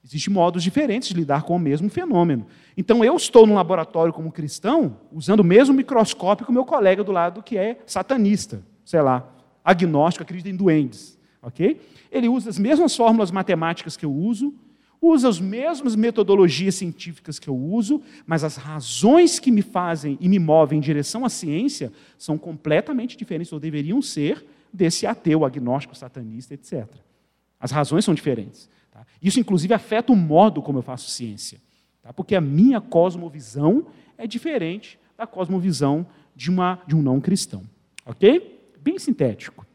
Existem 0.03 0.33
modos 0.33 0.63
diferentes 0.63 1.09
de 1.09 1.13
lidar 1.15 1.43
com 1.43 1.55
o 1.55 1.59
mesmo 1.59 1.89
fenômeno. 1.89 2.47
Então, 2.75 3.03
eu 3.03 3.15
estou 3.15 3.45
no 3.45 3.53
laboratório 3.53 4.11
como 4.11 4.31
cristão, 4.31 4.97
usando 5.11 5.41
o 5.41 5.43
mesmo 5.43 5.75
microscópio 5.75 6.45
que 6.45 6.51
o 6.51 6.53
meu 6.53 6.65
colega 6.65 7.03
do 7.03 7.11
lado 7.11 7.43
que 7.43 7.57
é 7.57 7.77
satanista, 7.85 8.63
sei 8.83 9.01
lá, 9.01 9.29
agnóstico, 9.63 10.23
acredita 10.23 10.49
em 10.49 10.55
duendes. 10.55 11.19
ok? 11.41 11.79
Ele 12.11 12.27
usa 12.27 12.49
as 12.49 12.57
mesmas 12.57 12.95
fórmulas 12.95 13.29
matemáticas 13.29 13.95
que 13.95 14.05
eu 14.05 14.11
uso, 14.11 14.55
usa 15.01 15.27
as 15.27 15.39
mesmas 15.39 15.95
metodologias 15.95 16.75
científicas 16.75 17.39
que 17.39 17.47
eu 17.47 17.55
uso, 17.55 18.01
mas 18.25 18.43
as 18.43 18.55
razões 18.55 19.39
que 19.39 19.51
me 19.51 19.63
fazem 19.63 20.17
e 20.21 20.29
me 20.29 20.37
movem 20.37 20.77
em 20.77 20.81
direção 20.81 21.25
à 21.25 21.29
ciência 21.29 21.91
são 22.17 22.37
completamente 22.37 23.17
diferentes, 23.17 23.51
ou 23.51 23.59
deveriam 23.59 24.01
ser, 24.01 24.45
desse 24.71 25.07
ateu, 25.07 25.43
agnóstico, 25.43 25.95
satanista, 25.95 26.53
etc. 26.53 26.87
As 27.59 27.71
razões 27.71 28.05
são 28.05 28.13
diferentes. 28.13 28.69
Tá? 28.91 29.05
Isso, 29.21 29.39
inclusive, 29.39 29.73
afeta 29.73 30.13
o 30.13 30.15
modo 30.15 30.61
como 30.61 30.77
eu 30.77 30.83
faço 30.83 31.09
ciência, 31.09 31.59
tá? 32.01 32.13
porque 32.13 32.35
a 32.35 32.41
minha 32.41 32.79
cosmovisão 32.79 33.87
é 34.17 34.27
diferente 34.27 34.99
da 35.17 35.25
cosmovisão 35.25 36.05
de, 36.35 36.49
uma, 36.49 36.79
de 36.85 36.95
um 36.95 37.01
não 37.01 37.19
cristão. 37.19 37.63
Ok? 38.05 38.71
Bem 38.79 38.99
sintético. 38.99 39.65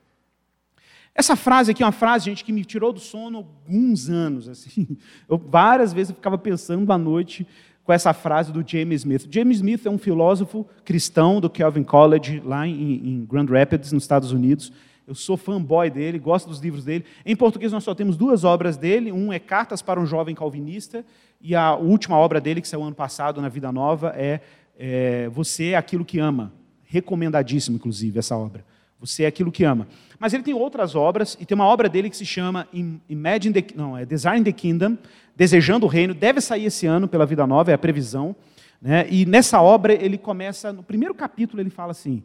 Essa 1.19 1.35
frase 1.35 1.71
aqui 1.71 1.83
é 1.83 1.87
uma 1.87 1.93
frase, 1.93 2.27
gente, 2.27 2.45
que 2.45 2.53
me 2.53 2.63
tirou 2.63 2.93
do 2.93 3.01
sono 3.01 3.39
alguns 3.39 4.11
anos. 4.11 4.51
Assim. 4.51 4.87
Eu, 5.27 5.39
várias 5.39 5.91
vezes 5.91 6.11
eu 6.11 6.15
ficava 6.15 6.37
pensando 6.37 6.93
à 6.93 6.99
noite 6.99 7.47
com 7.83 7.93
essa 7.93 8.13
frase 8.13 8.53
do 8.53 8.63
James 8.67 9.01
Smith. 9.01 9.27
James 9.31 9.57
Smith 9.57 9.87
é 9.87 9.91
um 9.91 9.97
filósofo 9.97 10.67
cristão 10.85 11.41
do 11.41 11.49
Calvin 11.49 11.85
College, 11.85 12.43
lá 12.45 12.67
em, 12.67 12.97
em 12.97 13.25
Grand 13.25 13.47
Rapids, 13.47 13.93
nos 13.93 14.03
Estados 14.03 14.31
Unidos. 14.31 14.71
Eu 15.07 15.15
sou 15.15 15.39
fanboy 15.39 15.89
dele, 15.89 16.19
gosto 16.19 16.49
dos 16.51 16.59
livros 16.59 16.85
dele. 16.85 17.05
Em 17.25 17.35
português, 17.35 17.73
nós 17.73 17.83
só 17.83 17.95
temos 17.95 18.17
duas 18.17 18.45
obras 18.45 18.77
dele. 18.77 19.11
Um 19.11 19.33
é 19.33 19.39
Cartas 19.39 19.81
para 19.81 19.99
um 19.99 20.05
Jovem 20.05 20.35
Calvinista, 20.35 21.03
e 21.41 21.55
a 21.55 21.75
última 21.77 22.19
obra 22.19 22.43
dele, 22.43 22.61
que 22.61 22.69
saiu 22.69 22.83
ano 22.83 22.95
passado 22.95 23.41
na 23.41 23.49
Vida 23.49 23.73
Nova, 23.73 24.13
é, 24.17 24.41
é 24.79 25.31
Você 25.31 25.69
é 25.69 25.77
Aquilo 25.77 26.05
que 26.05 26.19
Ama. 26.19 26.53
Recomendadíssimo, 26.85 27.77
inclusive, 27.77 28.19
essa 28.19 28.37
obra. 28.37 28.65
Você 28.99 29.25
é 29.25 29.27
aquilo 29.27 29.53
que 29.53 29.65
ama. 29.65 29.87
Mas 30.19 30.33
ele 30.33 30.43
tem 30.43 30.55
outras 30.55 30.95
obras, 30.95 31.37
e 31.41 31.45
tem 31.45 31.55
uma 31.55 31.67
obra 31.67 31.89
dele 31.89 32.09
que 32.09 32.17
se 32.17 32.25
chama 32.25 32.67
Imagine 33.09 33.53
the, 33.53 33.75
não, 33.75 33.97
é 33.97 34.05
Design 34.05 34.45
the 34.45 34.53
Kingdom, 34.53 34.97
Desejando 35.37 35.85
o 35.85 35.89
Reino, 35.89 36.15
deve 36.15 36.41
sair 36.41 36.65
esse 36.65 36.87
ano 36.87 37.07
pela 37.07 37.27
Vida 37.27 37.47
Nova, 37.47 37.71
é 37.71 37.75
a 37.75 37.79
previsão. 37.79 38.35
Né? 38.81 39.07
E 39.11 39.27
nessa 39.27 39.61
obra 39.61 39.93
ele 39.93 40.17
começa, 40.17 40.73
no 40.73 40.83
primeiro 40.83 41.15
capítulo 41.15 41.61
ele 41.61 41.69
fala 41.69 41.91
assim, 41.91 42.23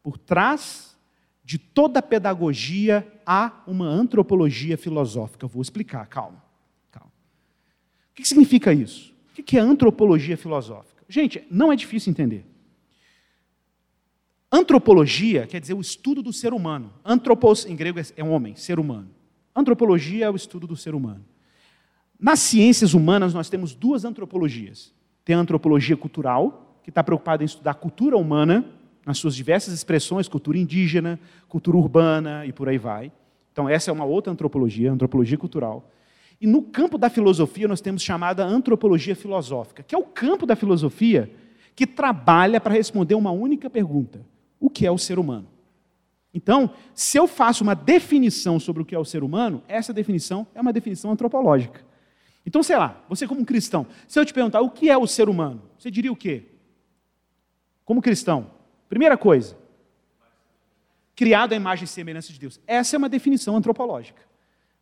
por 0.00 0.16
trás 0.16 0.96
de 1.44 1.58
toda 1.58 2.00
pedagogia 2.00 3.06
há 3.26 3.62
uma 3.66 3.86
antropologia 3.86 4.78
filosófica. 4.78 5.48
Vou 5.48 5.60
explicar, 5.60 6.06
calma. 6.06 6.42
calma. 6.92 7.10
O 8.10 8.14
que 8.14 8.26
significa 8.26 8.72
isso? 8.72 9.12
O 9.36 9.42
que 9.42 9.58
é 9.58 9.60
antropologia 9.60 10.36
filosófica? 10.36 11.02
Gente, 11.08 11.44
não 11.50 11.72
é 11.72 11.76
difícil 11.76 12.10
entender. 12.10 12.46
Antropologia 14.56 15.48
quer 15.48 15.60
dizer 15.60 15.74
o 15.74 15.80
estudo 15.80 16.22
do 16.22 16.32
ser 16.32 16.54
humano. 16.54 16.92
Antropos, 17.04 17.66
em 17.66 17.74
grego, 17.74 17.98
é 18.16 18.22
um 18.22 18.30
homem, 18.30 18.54
ser 18.54 18.78
humano. 18.78 19.08
Antropologia 19.52 20.26
é 20.26 20.30
o 20.30 20.36
estudo 20.36 20.64
do 20.64 20.76
ser 20.76 20.94
humano. 20.94 21.24
Nas 22.20 22.38
ciências 22.38 22.94
humanas, 22.94 23.34
nós 23.34 23.48
temos 23.50 23.74
duas 23.74 24.04
antropologias. 24.04 24.94
Tem 25.24 25.34
a 25.34 25.40
antropologia 25.40 25.96
cultural, 25.96 26.78
que 26.84 26.90
está 26.90 27.02
preocupada 27.02 27.42
em 27.42 27.46
estudar 27.46 27.72
a 27.72 27.74
cultura 27.74 28.16
humana, 28.16 28.64
nas 29.04 29.18
suas 29.18 29.34
diversas 29.34 29.74
expressões, 29.74 30.28
cultura 30.28 30.56
indígena, 30.56 31.18
cultura 31.48 31.76
urbana 31.76 32.46
e 32.46 32.52
por 32.52 32.68
aí 32.68 32.78
vai. 32.78 33.10
Então, 33.52 33.68
essa 33.68 33.90
é 33.90 33.92
uma 33.92 34.04
outra 34.04 34.32
antropologia, 34.32 34.92
antropologia 34.92 35.36
cultural. 35.36 35.90
E 36.40 36.46
no 36.46 36.62
campo 36.62 36.96
da 36.96 37.10
filosofia, 37.10 37.66
nós 37.66 37.80
temos 37.80 38.02
chamada 38.02 38.44
antropologia 38.44 39.16
filosófica, 39.16 39.82
que 39.82 39.96
é 39.96 39.98
o 39.98 40.04
campo 40.04 40.46
da 40.46 40.54
filosofia 40.54 41.28
que 41.74 41.88
trabalha 41.88 42.60
para 42.60 42.72
responder 42.72 43.16
uma 43.16 43.32
única 43.32 43.68
pergunta: 43.68 44.20
o 44.64 44.70
que 44.70 44.86
é 44.86 44.90
o 44.90 44.96
ser 44.96 45.18
humano. 45.18 45.46
Então, 46.32 46.70
se 46.94 47.18
eu 47.18 47.28
faço 47.28 47.62
uma 47.62 47.74
definição 47.74 48.58
sobre 48.58 48.82
o 48.82 48.84
que 48.86 48.94
é 48.94 48.98
o 48.98 49.04
ser 49.04 49.22
humano, 49.22 49.62
essa 49.68 49.92
definição 49.92 50.46
é 50.54 50.60
uma 50.60 50.72
definição 50.72 51.10
antropológica. 51.10 51.84
Então, 52.46 52.62
sei 52.62 52.76
lá, 52.76 53.04
você 53.06 53.26
como 53.28 53.44
cristão, 53.44 53.86
se 54.08 54.18
eu 54.18 54.24
te 54.24 54.32
perguntar 54.32 54.62
o 54.62 54.70
que 54.70 54.88
é 54.88 54.96
o 54.96 55.06
ser 55.06 55.28
humano, 55.28 55.62
você 55.78 55.90
diria 55.90 56.10
o 56.10 56.16
quê? 56.16 56.44
Como 57.84 58.00
cristão, 58.00 58.50
primeira 58.88 59.18
coisa, 59.18 59.54
criado 61.14 61.52
à 61.52 61.56
imagem 61.56 61.84
e 61.84 61.88
semelhança 61.88 62.32
de 62.32 62.40
Deus. 62.40 62.58
Essa 62.66 62.96
é 62.96 62.98
uma 62.98 63.08
definição 63.10 63.54
antropológica. 63.56 64.22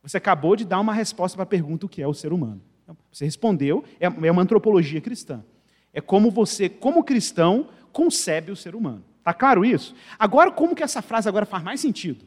Você 0.00 0.16
acabou 0.16 0.54
de 0.54 0.64
dar 0.64 0.78
uma 0.78 0.94
resposta 0.94 1.34
para 1.34 1.42
a 1.42 1.46
pergunta 1.46 1.86
o 1.86 1.88
que 1.88 2.00
é 2.00 2.06
o 2.06 2.14
ser 2.14 2.32
humano. 2.32 2.62
Então, 2.84 2.96
você 3.10 3.24
respondeu, 3.24 3.82
é, 3.98 4.06
é 4.06 4.30
uma 4.30 4.42
antropologia 4.42 5.00
cristã. 5.00 5.44
É 5.92 6.00
como 6.00 6.30
você, 6.30 6.68
como 6.68 7.02
cristão, 7.02 7.68
concebe 7.92 8.52
o 8.52 8.56
ser 8.56 8.76
humano. 8.76 9.04
Está 9.22 9.32
claro 9.32 9.64
isso? 9.64 9.94
Agora, 10.18 10.50
como 10.50 10.74
que 10.74 10.82
essa 10.82 11.00
frase 11.00 11.28
agora 11.28 11.46
faz 11.46 11.62
mais 11.62 11.80
sentido? 11.80 12.24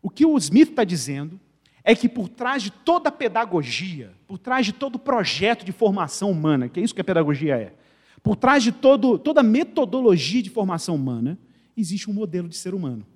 O 0.00 0.08
que 0.08 0.24
o 0.24 0.38
Smith 0.38 0.70
está 0.70 0.82
dizendo 0.82 1.38
é 1.84 1.94
que 1.94 2.08
por 2.08 2.30
trás 2.30 2.62
de 2.62 2.70
toda 2.70 3.10
a 3.10 3.12
pedagogia, 3.12 4.10
por 4.26 4.38
trás 4.38 4.64
de 4.64 4.72
todo 4.72 4.98
projeto 4.98 5.66
de 5.66 5.70
formação 5.70 6.30
humana, 6.30 6.66
que 6.66 6.80
é 6.80 6.82
isso 6.82 6.94
que 6.94 7.00
a 7.02 7.04
pedagogia 7.04 7.56
é, 7.56 7.74
por 8.22 8.36
trás 8.36 8.62
de 8.62 8.72
todo, 8.72 9.18
toda 9.18 9.42
metodologia 9.42 10.42
de 10.42 10.48
formação 10.48 10.94
humana, 10.94 11.38
existe 11.76 12.10
um 12.10 12.14
modelo 12.14 12.48
de 12.48 12.56
ser 12.56 12.72
humano. 12.72 13.06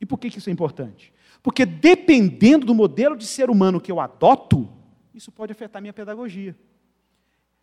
E 0.00 0.06
por 0.06 0.18
que 0.18 0.28
isso 0.28 0.48
é 0.48 0.52
importante? 0.52 1.12
Porque 1.42 1.66
dependendo 1.66 2.64
do 2.64 2.74
modelo 2.74 3.18
de 3.18 3.26
ser 3.26 3.50
humano 3.50 3.78
que 3.78 3.92
eu 3.92 4.00
adoto, 4.00 4.66
isso 5.14 5.30
pode 5.30 5.52
afetar 5.52 5.82
minha 5.82 5.92
pedagogia. 5.92 6.56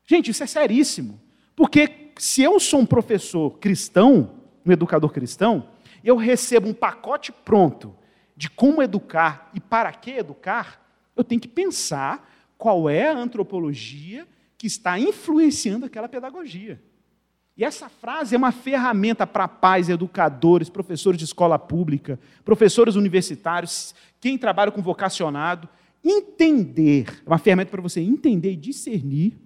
Gente, 0.05 0.29
isso 0.29 0.43
é 0.43 0.47
seríssimo. 0.47 1.19
Porque 1.55 2.11
se 2.17 2.43
eu 2.43 2.59
sou 2.59 2.81
um 2.81 2.85
professor 2.85 3.57
cristão, 3.57 4.40
um 4.65 4.71
educador 4.71 5.11
cristão, 5.11 5.69
eu 6.03 6.15
recebo 6.15 6.67
um 6.67 6.73
pacote 6.73 7.31
pronto 7.31 7.95
de 8.35 8.49
como 8.49 8.81
educar 8.81 9.49
e 9.53 9.59
para 9.59 9.91
que 9.91 10.11
educar, 10.11 10.81
eu 11.15 11.23
tenho 11.23 11.41
que 11.41 11.47
pensar 11.47 12.29
qual 12.57 12.89
é 12.89 13.09
a 13.09 13.17
antropologia 13.17 14.27
que 14.57 14.67
está 14.67 14.99
influenciando 14.99 15.85
aquela 15.85 16.07
pedagogia. 16.07 16.81
E 17.57 17.63
essa 17.63 17.89
frase 17.89 18.33
é 18.33 18.37
uma 18.37 18.51
ferramenta 18.51 19.27
para 19.27 19.47
pais, 19.47 19.89
educadores, 19.89 20.69
professores 20.69 21.17
de 21.17 21.25
escola 21.25 21.59
pública, 21.59 22.19
professores 22.45 22.95
universitários, 22.95 23.93
quem 24.19 24.37
trabalha 24.37 24.71
com 24.71 24.81
vocacionado, 24.81 25.67
entender, 26.03 27.21
é 27.25 27.29
uma 27.29 27.37
ferramenta 27.37 27.69
para 27.69 27.81
você 27.81 27.99
entender 28.01 28.53
e 28.53 28.55
discernir 28.55 29.37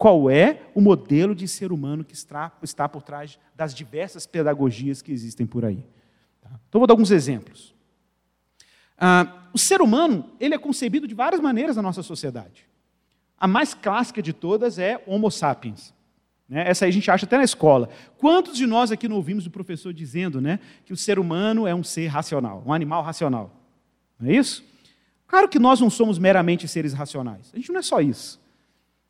qual 0.00 0.30
é 0.30 0.62
o 0.74 0.80
modelo 0.80 1.34
de 1.34 1.46
ser 1.46 1.70
humano 1.70 2.02
que 2.02 2.14
está, 2.14 2.50
está 2.62 2.88
por 2.88 3.02
trás 3.02 3.38
das 3.54 3.74
diversas 3.74 4.26
pedagogias 4.26 5.02
que 5.02 5.12
existem 5.12 5.46
por 5.46 5.62
aí. 5.62 5.84
Tá? 6.40 6.48
Então, 6.66 6.78
vou 6.78 6.86
dar 6.86 6.94
alguns 6.94 7.10
exemplos. 7.10 7.74
Ah, 8.96 9.50
o 9.52 9.58
ser 9.58 9.82
humano 9.82 10.30
ele 10.40 10.54
é 10.54 10.58
concebido 10.58 11.06
de 11.06 11.14
várias 11.14 11.38
maneiras 11.38 11.76
na 11.76 11.82
nossa 11.82 12.02
sociedade. 12.02 12.66
A 13.38 13.46
mais 13.46 13.74
clássica 13.74 14.22
de 14.22 14.32
todas 14.32 14.78
é 14.78 15.04
Homo 15.06 15.30
sapiens. 15.30 15.92
Né? 16.48 16.66
Essa 16.66 16.86
aí 16.86 16.88
a 16.88 16.94
gente 16.94 17.10
acha 17.10 17.26
até 17.26 17.36
na 17.36 17.44
escola. 17.44 17.90
Quantos 18.16 18.56
de 18.56 18.66
nós 18.66 18.90
aqui 18.90 19.06
não 19.06 19.16
ouvimos 19.16 19.44
o 19.44 19.50
professor 19.50 19.92
dizendo 19.92 20.40
né, 20.40 20.60
que 20.86 20.94
o 20.94 20.96
ser 20.96 21.18
humano 21.18 21.66
é 21.66 21.74
um 21.74 21.84
ser 21.84 22.06
racional, 22.06 22.62
um 22.64 22.72
animal 22.72 23.02
racional? 23.02 23.54
Não 24.18 24.30
é 24.30 24.34
isso? 24.34 24.64
Claro 25.26 25.46
que 25.46 25.58
nós 25.58 25.78
não 25.78 25.90
somos 25.90 26.18
meramente 26.18 26.66
seres 26.66 26.94
racionais. 26.94 27.50
A 27.52 27.58
gente 27.58 27.70
não 27.70 27.80
é 27.80 27.82
só 27.82 28.00
isso. 28.00 28.39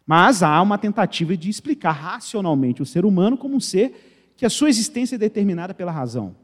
Mas 0.07 0.43
há 0.43 0.61
uma 0.61 0.79
tentativa 0.79 1.37
de 1.37 1.49
explicar 1.49 1.93
racionalmente 1.93 2.83
o 2.83 2.87
ser 2.87 3.05
humano 3.05 3.37
como 3.37 3.57
um 3.57 3.61
ser 3.61 4.33
que 4.37 4.47
a 4.47 4.51
sua 4.51 4.69
existência 4.69 5.17
é 5.17 5.19
determinada 5.19 5.75
pela 5.75 5.93
razão. 5.93 6.35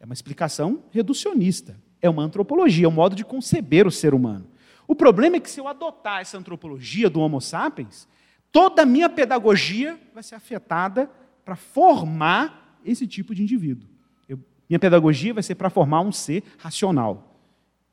É 0.00 0.04
uma 0.04 0.14
explicação 0.14 0.82
reducionista. 0.90 1.76
É 2.00 2.08
uma 2.08 2.22
antropologia, 2.22 2.86
é 2.86 2.88
um 2.88 2.92
modo 2.92 3.16
de 3.16 3.24
conceber 3.24 3.86
o 3.86 3.90
ser 3.90 4.14
humano. 4.14 4.46
O 4.86 4.94
problema 4.94 5.36
é 5.36 5.40
que 5.40 5.50
se 5.50 5.60
eu 5.60 5.68
adotar 5.68 6.20
essa 6.20 6.38
antropologia 6.38 7.10
do 7.10 7.20
Homo 7.20 7.40
sapiens, 7.40 8.08
toda 8.50 8.82
a 8.82 8.86
minha 8.86 9.08
pedagogia 9.08 9.98
vai 10.14 10.22
ser 10.22 10.34
afetada 10.34 11.10
para 11.44 11.56
formar 11.56 12.80
esse 12.84 13.06
tipo 13.06 13.34
de 13.34 13.42
indivíduo. 13.42 13.88
Eu, 14.28 14.38
minha 14.68 14.78
pedagogia 14.78 15.34
vai 15.34 15.42
ser 15.42 15.56
para 15.56 15.68
formar 15.68 16.00
um 16.00 16.12
ser 16.12 16.42
racional. 16.56 17.40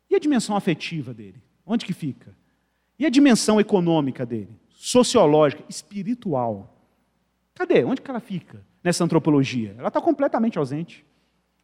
E 0.09 0.15
a 0.15 0.19
dimensão 0.19 0.55
afetiva 0.55 1.13
dele? 1.13 1.41
Onde 1.65 1.85
que 1.85 1.93
fica? 1.93 2.35
E 2.97 3.05
a 3.05 3.09
dimensão 3.09 3.59
econômica 3.59 4.25
dele? 4.25 4.55
Sociológica, 4.69 5.63
espiritual? 5.67 6.75
Cadê? 7.53 7.83
Onde 7.83 8.01
que 8.01 8.09
ela 8.09 8.19
fica 8.19 8.61
nessa 8.83 9.03
antropologia? 9.03 9.75
Ela 9.77 9.87
está 9.87 10.01
completamente 10.01 10.57
ausente. 10.57 11.05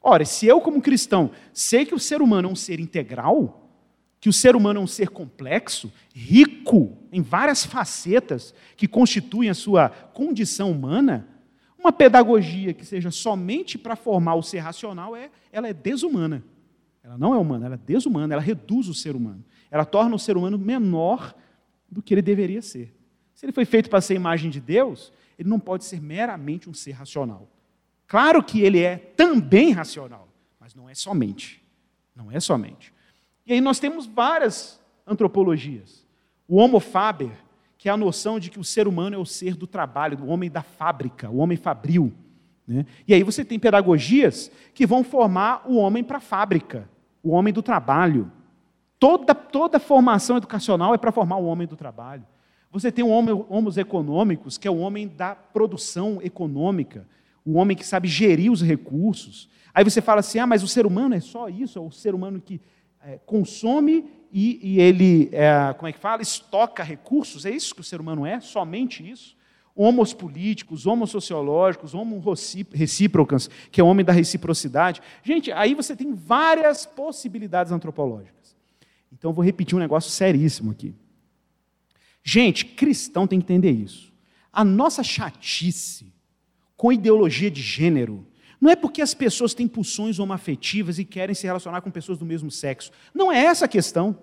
Ora, 0.01 0.25
se 0.25 0.47
eu, 0.47 0.59
como 0.59 0.81
cristão, 0.81 1.31
sei 1.53 1.85
que 1.85 1.93
o 1.93 1.99
ser 1.99 2.21
humano 2.21 2.49
é 2.49 2.51
um 2.51 2.55
ser 2.55 2.79
integral, 2.79 3.69
que 4.19 4.29
o 4.29 4.33
ser 4.33 4.55
humano 4.55 4.79
é 4.79 4.83
um 4.83 4.87
ser 4.87 5.09
complexo, 5.09 5.91
rico 6.13 6.97
em 7.11 7.21
várias 7.21 7.65
facetas 7.65 8.53
que 8.75 8.87
constituem 8.87 9.49
a 9.49 9.53
sua 9.53 9.89
condição 9.89 10.71
humana, 10.71 11.27
uma 11.77 11.91
pedagogia 11.91 12.73
que 12.73 12.85
seja 12.85 13.09
somente 13.09 13.77
para 13.77 13.95
formar 13.95 14.35
o 14.35 14.43
ser 14.43 14.59
racional, 14.59 15.15
é, 15.15 15.29
ela 15.51 15.67
é 15.67 15.73
desumana. 15.73 16.43
Ela 17.03 17.17
não 17.17 17.33
é 17.33 17.37
humana, 17.37 17.65
ela 17.65 17.75
é 17.75 17.79
desumana, 17.79 18.33
ela 18.33 18.41
reduz 18.41 18.87
o 18.87 18.93
ser 18.93 19.15
humano. 19.15 19.43
Ela 19.71 19.85
torna 19.85 20.15
o 20.15 20.19
ser 20.19 20.37
humano 20.37 20.57
menor 20.57 21.33
do 21.89 22.01
que 22.01 22.13
ele 22.13 22.21
deveria 22.21 22.61
ser. 22.61 22.93
Se 23.33 23.45
ele 23.45 23.53
foi 23.53 23.65
feito 23.65 23.89
para 23.89 24.01
ser 24.01 24.13
imagem 24.13 24.51
de 24.51 24.59
Deus, 24.59 25.11
ele 25.39 25.49
não 25.49 25.59
pode 25.59 25.85
ser 25.85 25.99
meramente 25.99 26.69
um 26.69 26.73
ser 26.73 26.91
racional. 26.91 27.47
Claro 28.05 28.43
que 28.43 28.61
ele 28.61 28.79
é 28.79 28.97
também 28.97 29.71
racional, 29.71 30.27
mas 30.59 30.75
não 30.75 30.89
é 30.89 30.93
somente. 30.93 31.63
Não 32.15 32.31
é 32.31 32.39
somente. 32.39 32.93
E 33.45 33.53
aí 33.53 33.61
nós 33.61 33.79
temos 33.79 34.05
várias 34.05 34.79
antropologias. 35.07 36.05
O 36.47 36.57
Homo 36.57 36.79
faber, 36.79 37.31
que 37.77 37.89
é 37.89 37.91
a 37.91 37.97
noção 37.97 38.39
de 38.39 38.49
que 38.49 38.59
o 38.59 38.63
ser 38.63 38.87
humano 38.87 39.15
é 39.15 39.17
o 39.17 39.25
ser 39.25 39.55
do 39.55 39.65
trabalho, 39.65 40.17
do 40.17 40.27
homem 40.27 40.51
da 40.51 40.61
fábrica, 40.61 41.29
o 41.29 41.37
homem 41.37 41.57
fabril. 41.57 42.13
Né? 42.67 42.85
E 43.07 43.13
aí 43.13 43.23
você 43.23 43.43
tem 43.43 43.57
pedagogias 43.57 44.51
que 44.73 44.85
vão 44.85 45.03
formar 45.03 45.63
o 45.65 45.77
homem 45.77 46.03
para 46.03 46.17
a 46.17 46.21
fábrica, 46.21 46.87
o 47.23 47.31
homem 47.31 47.53
do 47.53 47.63
trabalho. 47.63 48.31
Toda, 49.01 49.33
toda 49.33 49.79
formação 49.79 50.37
educacional 50.37 50.93
é 50.93 50.97
para 50.99 51.11
formar 51.11 51.37
o 51.37 51.45
homem 51.45 51.67
do 51.67 51.75
trabalho. 51.75 52.23
Você 52.71 52.91
tem 52.91 53.03
o 53.03 53.07
homem, 53.07 53.33
homos 53.49 53.75
econômicos, 53.75 54.59
que 54.59 54.67
é 54.67 54.71
o 54.71 54.77
homem 54.77 55.07
da 55.07 55.33
produção 55.33 56.19
econômica, 56.21 57.07
o 57.43 57.53
homem 57.53 57.75
que 57.75 57.83
sabe 57.83 58.07
gerir 58.07 58.51
os 58.51 58.61
recursos. 58.61 59.49
Aí 59.73 59.83
você 59.83 60.01
fala 60.01 60.19
assim: 60.19 60.37
ah, 60.37 60.45
mas 60.45 60.61
o 60.61 60.67
ser 60.67 60.85
humano 60.85 61.15
é 61.15 61.19
só 61.19 61.49
isso, 61.49 61.79
é 61.79 61.81
o 61.81 61.89
ser 61.89 62.13
humano 62.13 62.39
que 62.39 62.61
é, 63.03 63.17
consome 63.25 64.05
e, 64.31 64.59
e 64.61 64.79
ele, 64.79 65.31
é, 65.31 65.73
como 65.73 65.87
é 65.87 65.91
que 65.91 65.97
fala, 65.97 66.21
estoca 66.21 66.83
recursos, 66.83 67.43
é 67.43 67.49
isso 67.49 67.73
que 67.73 67.81
o 67.81 67.83
ser 67.83 67.99
humano 67.99 68.23
é, 68.23 68.39
somente 68.39 69.09
isso. 69.09 69.35
Homos 69.75 70.13
políticos, 70.13 70.85
homos 70.85 71.09
sociológicos, 71.09 71.95
homos 71.95 72.23
recíprocas, 72.71 73.49
que 73.71 73.81
é 73.81 73.83
o 73.83 73.87
homem 73.87 74.05
da 74.05 74.13
reciprocidade. 74.13 75.01
Gente, 75.23 75.51
aí 75.51 75.73
você 75.73 75.95
tem 75.95 76.13
várias 76.13 76.85
possibilidades 76.85 77.71
antropológicas. 77.71 78.40
Então, 79.21 79.29
eu 79.29 79.35
vou 79.35 79.45
repetir 79.45 79.75
um 79.75 79.79
negócio 79.79 80.09
seríssimo 80.09 80.71
aqui. 80.71 80.95
Gente, 82.23 82.65
cristão 82.65 83.27
tem 83.27 83.39
que 83.39 83.45
entender 83.45 83.69
isso. 83.69 84.11
A 84.51 84.65
nossa 84.65 85.03
chatice 85.03 86.11
com 86.75 86.91
ideologia 86.91 87.51
de 87.51 87.61
gênero 87.61 88.25
não 88.59 88.71
é 88.71 88.75
porque 88.75 88.99
as 88.99 89.13
pessoas 89.13 89.53
têm 89.53 89.67
pulsões 89.67 90.17
homoafetivas 90.17 90.97
e 90.97 91.05
querem 91.05 91.35
se 91.35 91.45
relacionar 91.45 91.81
com 91.81 91.91
pessoas 91.91 92.17
do 92.17 92.25
mesmo 92.25 92.49
sexo. 92.49 92.91
Não 93.13 93.31
é 93.31 93.45
essa 93.45 93.65
a 93.65 93.67
questão. 93.67 94.17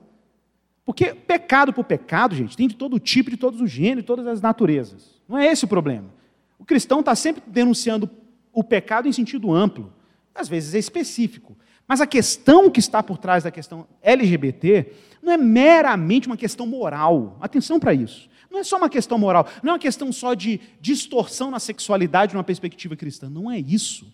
Porque 0.84 1.14
pecado 1.14 1.72
por 1.72 1.84
pecado, 1.84 2.34
gente, 2.34 2.56
tem 2.56 2.66
de 2.66 2.74
todo 2.74 2.98
tipo, 2.98 3.30
de 3.30 3.36
todos 3.36 3.60
os 3.60 3.70
gêneros, 3.70 4.02
de 4.02 4.06
todas 4.08 4.26
as 4.26 4.40
naturezas. 4.40 5.20
Não 5.28 5.38
é 5.38 5.46
esse 5.46 5.64
o 5.64 5.68
problema. 5.68 6.12
O 6.58 6.64
cristão 6.64 6.98
está 6.98 7.14
sempre 7.14 7.40
denunciando 7.46 8.10
o 8.52 8.64
pecado 8.64 9.06
em 9.06 9.12
sentido 9.12 9.54
amplo. 9.54 9.92
Às 10.34 10.48
vezes 10.48 10.74
é 10.74 10.78
específico. 10.80 11.56
Mas 11.88 12.00
a 12.00 12.06
questão 12.06 12.70
que 12.70 12.78
está 12.78 13.02
por 13.02 13.18
trás 13.18 13.42
da 13.42 13.50
questão 13.50 13.88
LGBT 14.02 14.92
não 15.22 15.32
é 15.32 15.36
meramente 15.36 16.28
uma 16.28 16.36
questão 16.36 16.66
moral. 16.66 17.36
Atenção 17.40 17.80
para 17.80 17.94
isso. 17.94 18.28
Não 18.50 18.60
é 18.60 18.62
só 18.62 18.76
uma 18.76 18.88
questão 18.88 19.18
moral, 19.18 19.46
não 19.62 19.70
é 19.70 19.72
uma 19.72 19.78
questão 19.78 20.12
só 20.12 20.34
de 20.34 20.60
distorção 20.80 21.50
na 21.50 21.58
sexualidade 21.58 22.34
numa 22.34 22.44
perspectiva 22.44 22.94
cristã. 22.94 23.28
Não 23.28 23.50
é 23.50 23.58
isso 23.58 24.06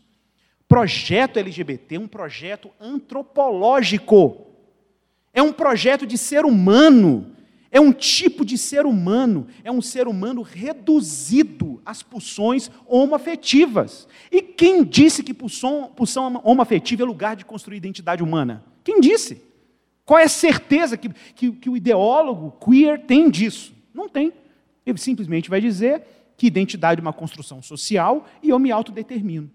projeto 0.68 1.38
LGBT 1.38 1.96
é 1.96 2.00
um 2.00 2.08
projeto 2.08 2.70
antropológico. 2.80 4.46
É 5.32 5.42
um 5.42 5.52
projeto 5.52 6.06
de 6.06 6.16
ser 6.16 6.44
humano. 6.44 7.32
É 7.74 7.80
um 7.80 7.92
tipo 7.92 8.44
de 8.44 8.56
ser 8.56 8.86
humano. 8.86 9.48
É 9.64 9.72
um 9.72 9.82
ser 9.82 10.06
humano 10.06 10.42
reduzido 10.42 11.82
às 11.84 12.04
pulsões 12.04 12.70
homoafetivas. 12.86 14.06
E 14.30 14.40
quem 14.40 14.84
disse 14.84 15.24
que 15.24 15.34
pulsão, 15.34 15.90
pulsão 15.96 16.40
homoafetiva 16.44 17.02
é 17.02 17.04
lugar 17.04 17.34
de 17.34 17.44
construir 17.44 17.78
identidade 17.78 18.22
humana? 18.22 18.64
Quem 18.84 19.00
disse? 19.00 19.42
Qual 20.04 20.20
é 20.20 20.22
a 20.22 20.28
certeza 20.28 20.96
que, 20.96 21.08
que, 21.34 21.50
que 21.50 21.68
o 21.68 21.76
ideólogo 21.76 22.52
queer 22.64 23.06
tem 23.06 23.28
disso? 23.28 23.74
Não 23.92 24.08
tem. 24.08 24.32
Ele 24.86 24.98
simplesmente 24.98 25.50
vai 25.50 25.60
dizer 25.60 26.02
que 26.36 26.46
identidade 26.46 27.00
é 27.00 27.02
uma 27.02 27.12
construção 27.12 27.60
social 27.60 28.24
e 28.40 28.50
eu 28.50 28.58
me 28.60 28.70
autodetermino. 28.70 29.50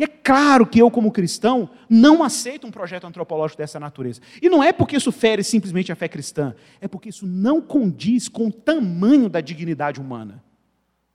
E 0.00 0.04
é 0.04 0.06
claro 0.06 0.66
que 0.66 0.78
eu, 0.78 0.90
como 0.90 1.12
cristão, 1.12 1.68
não 1.86 2.22
aceito 2.22 2.66
um 2.66 2.70
projeto 2.70 3.06
antropológico 3.06 3.58
dessa 3.58 3.78
natureza. 3.78 4.22
E 4.40 4.48
não 4.48 4.64
é 4.64 4.72
porque 4.72 4.96
isso 4.96 5.12
fere 5.12 5.44
simplesmente 5.44 5.92
a 5.92 5.94
fé 5.94 6.08
cristã, 6.08 6.54
é 6.80 6.88
porque 6.88 7.10
isso 7.10 7.26
não 7.26 7.60
condiz 7.60 8.26
com 8.26 8.46
o 8.46 8.52
tamanho 8.52 9.28
da 9.28 9.42
dignidade 9.42 10.00
humana. 10.00 10.42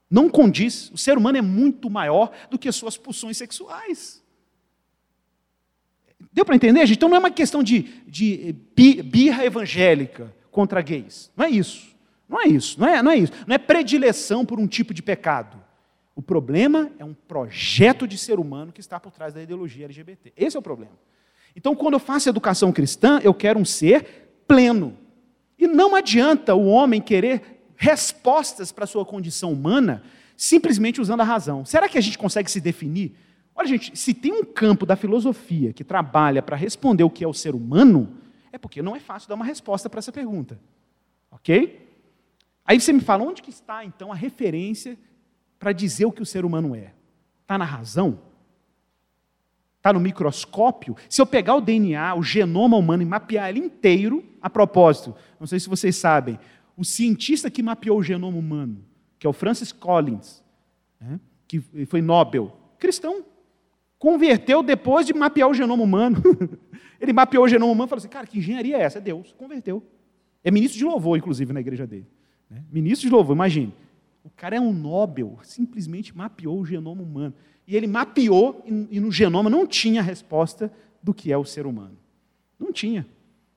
Não 0.08 0.28
condiz. 0.28 0.88
O 0.92 0.96
ser 0.96 1.18
humano 1.18 1.36
é 1.36 1.42
muito 1.42 1.90
maior 1.90 2.30
do 2.48 2.56
que 2.56 2.68
as 2.68 2.76
suas 2.76 2.96
pulsões 2.96 3.36
sexuais. 3.36 4.22
Deu 6.32 6.44
para 6.44 6.54
entender, 6.54 6.86
gente? 6.86 6.96
Então 6.96 7.08
não 7.08 7.16
é 7.16 7.18
uma 7.18 7.30
questão 7.32 7.64
de, 7.64 8.04
de 8.06 8.54
birra 8.72 9.44
evangélica 9.44 10.32
contra 10.48 10.80
gays. 10.80 11.32
Não 11.36 11.44
é 11.44 11.50
isso. 11.50 11.88
Não 12.28 12.40
é 12.40 12.46
isso. 12.46 12.80
Não 12.80 12.86
é, 12.86 13.02
não 13.02 13.10
é 13.10 13.16
isso. 13.16 13.32
Não 13.48 13.54
é 13.56 13.58
predileção 13.58 14.46
por 14.46 14.60
um 14.60 14.66
tipo 14.68 14.94
de 14.94 15.02
pecado. 15.02 15.65
O 16.16 16.22
problema 16.22 16.90
é 16.98 17.04
um 17.04 17.14
projeto 17.14 18.08
de 18.08 18.18
ser 18.18 18.40
humano 18.40 18.72
que 18.72 18.80
está 18.80 18.98
por 18.98 19.12
trás 19.12 19.32
da 19.32 19.40
ideologia 19.40 19.84
LGBT. 19.84 20.32
Esse 20.36 20.56
é 20.56 20.58
o 20.58 20.62
problema. 20.62 20.98
Então, 21.54 21.76
quando 21.76 21.94
eu 21.94 22.00
faço 22.00 22.28
educação 22.28 22.72
cristã, 22.72 23.20
eu 23.22 23.32
quero 23.32 23.60
um 23.60 23.64
ser 23.64 24.42
pleno. 24.48 24.98
E 25.56 25.68
não 25.68 25.94
adianta 25.94 26.56
o 26.56 26.66
homem 26.66 27.00
querer 27.00 27.70
respostas 27.76 28.72
para 28.72 28.82
a 28.82 28.88
sua 28.88 29.04
condição 29.04 29.52
humana 29.52 30.02
simplesmente 30.36 31.00
usando 31.00 31.20
a 31.20 31.24
razão. 31.24 31.64
Será 31.64 31.88
que 31.88 31.96
a 31.96 32.00
gente 32.00 32.18
consegue 32.18 32.50
se 32.50 32.60
definir 32.60 33.14
Olha, 33.56 33.68
gente, 33.68 33.96
se 33.98 34.12
tem 34.12 34.32
um 34.32 34.44
campo 34.44 34.84
da 34.84 34.94
filosofia 34.94 35.72
que 35.72 35.82
trabalha 35.82 36.42
para 36.42 36.54
responder 36.54 37.04
o 37.04 37.10
que 37.10 37.24
é 37.24 37.26
o 37.26 37.32
ser 37.32 37.54
humano, 37.54 38.18
é 38.52 38.58
porque 38.58 38.82
não 38.82 38.94
é 38.94 39.00
fácil 39.00 39.30
dar 39.30 39.34
uma 39.34 39.46
resposta 39.46 39.88
para 39.88 39.98
essa 39.98 40.12
pergunta. 40.12 40.60
Ok? 41.30 41.88
Aí 42.66 42.78
você 42.78 42.92
me 42.92 43.00
fala, 43.00 43.24
onde 43.24 43.40
que 43.40 43.48
está 43.48 43.82
então 43.82 44.12
a 44.12 44.14
referência 44.14 44.98
para 45.58 45.72
dizer 45.72 46.04
o 46.04 46.12
que 46.12 46.22
o 46.22 46.26
ser 46.26 46.44
humano 46.44 46.74
é? 46.74 46.92
Está 47.42 47.56
na 47.56 47.64
razão? 47.64 48.18
Está 49.78 49.92
no 49.92 50.00
microscópio? 50.00 50.96
Se 51.08 51.20
eu 51.20 51.26
pegar 51.26 51.54
o 51.54 51.60
DNA, 51.60 52.14
o 52.14 52.22
genoma 52.22 52.76
humano 52.76 53.02
e 53.02 53.06
mapear 53.06 53.48
ele 53.48 53.60
inteiro, 53.60 54.24
a 54.42 54.50
propósito, 54.50 55.14
não 55.38 55.46
sei 55.46 55.60
se 55.60 55.68
vocês 55.68 55.94
sabem, 55.96 56.38
o 56.76 56.84
cientista 56.84 57.50
que 57.50 57.62
mapeou 57.62 57.98
o 57.98 58.02
genoma 58.02 58.36
humano, 58.36 58.84
que 59.18 59.26
é 59.26 59.30
o 59.30 59.32
Francis 59.32 59.72
Collins, 59.72 60.42
né, 61.00 61.20
que 61.46 61.60
foi 61.86 62.02
Nobel, 62.02 62.54
cristão, 62.78 63.24
converteu 63.98 64.62
depois 64.62 65.06
de 65.06 65.14
mapear 65.14 65.48
o 65.48 65.54
genoma 65.54 65.82
humano. 65.82 66.22
Ele 67.00 67.12
mapeou 67.12 67.44
o 67.44 67.48
genoma 67.48 67.72
humano 67.72 67.86
e 67.86 67.90
falou 67.90 67.98
assim: 67.98 68.08
cara, 68.08 68.26
que 68.26 68.38
engenharia 68.38 68.76
é 68.76 68.82
essa? 68.82 68.98
É 68.98 69.00
Deus. 69.00 69.32
Converteu. 69.38 69.82
É 70.42 70.50
ministro 70.50 70.78
de 70.78 70.84
louvor, 70.84 71.16
inclusive, 71.16 71.52
na 71.52 71.60
igreja 71.60 71.86
dele. 71.86 72.06
Né? 72.50 72.62
Ministro 72.70 73.08
de 73.08 73.14
louvor, 73.14 73.34
imagine. 73.34 73.72
O 74.26 74.30
cara 74.34 74.56
é 74.56 74.60
um 74.60 74.72
Nobel, 74.72 75.38
simplesmente 75.44 76.16
mapeou 76.16 76.60
o 76.60 76.66
genoma 76.66 77.00
humano. 77.00 77.32
E 77.64 77.76
ele 77.76 77.86
mapeou, 77.86 78.60
e 78.90 78.98
no 78.98 79.12
genoma 79.12 79.48
não 79.48 79.64
tinha 79.64 80.00
a 80.00 80.04
resposta 80.04 80.70
do 81.00 81.14
que 81.14 81.30
é 81.30 81.38
o 81.38 81.44
ser 81.44 81.64
humano. 81.64 81.96
Não 82.58 82.72
tinha. 82.72 83.06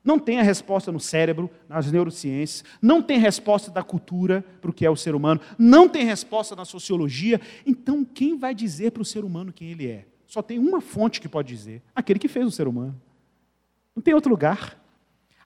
Não 0.04 0.20
tem 0.20 0.40
a 0.40 0.44
resposta 0.44 0.92
no 0.92 1.00
cérebro, 1.00 1.50
nas 1.68 1.92
neurociências, 1.92 2.64
não 2.80 3.02
tem 3.02 3.18
resposta 3.18 3.72
da 3.72 3.82
cultura 3.82 4.46
para 4.62 4.70
o 4.70 4.74
que 4.74 4.86
é 4.86 4.90
o 4.90 4.96
ser 4.96 5.16
humano, 5.16 5.42
não 5.58 5.90
tem 5.90 6.06
resposta 6.06 6.56
na 6.56 6.66
sociologia. 6.66 7.42
Então, 7.66 8.06
quem 8.06 8.38
vai 8.38 8.54
dizer 8.54 8.92
para 8.92 9.02
o 9.02 9.06
ser 9.06 9.26
humano 9.26 9.52
quem 9.52 9.72
ele 9.72 9.88
é? 9.88 10.06
Só 10.28 10.44
tem 10.44 10.60
uma 10.60 10.82
fonte 10.82 11.20
que 11.20 11.28
pode 11.28 11.48
dizer: 11.48 11.82
aquele 11.96 12.20
que 12.20 12.28
fez 12.28 12.46
o 12.46 12.52
ser 12.52 12.68
humano. 12.68 13.00
Não 13.96 14.04
tem 14.04 14.14
outro 14.14 14.30
lugar. 14.30 14.80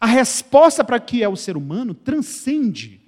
A 0.01 0.05
resposta 0.05 0.84
para 0.84 0.97
o 0.97 1.01
que 1.01 1.24
é 1.24 1.30
o 1.30 1.38
ser 1.38 1.55
humano 1.55 1.93
transcende 1.93 2.99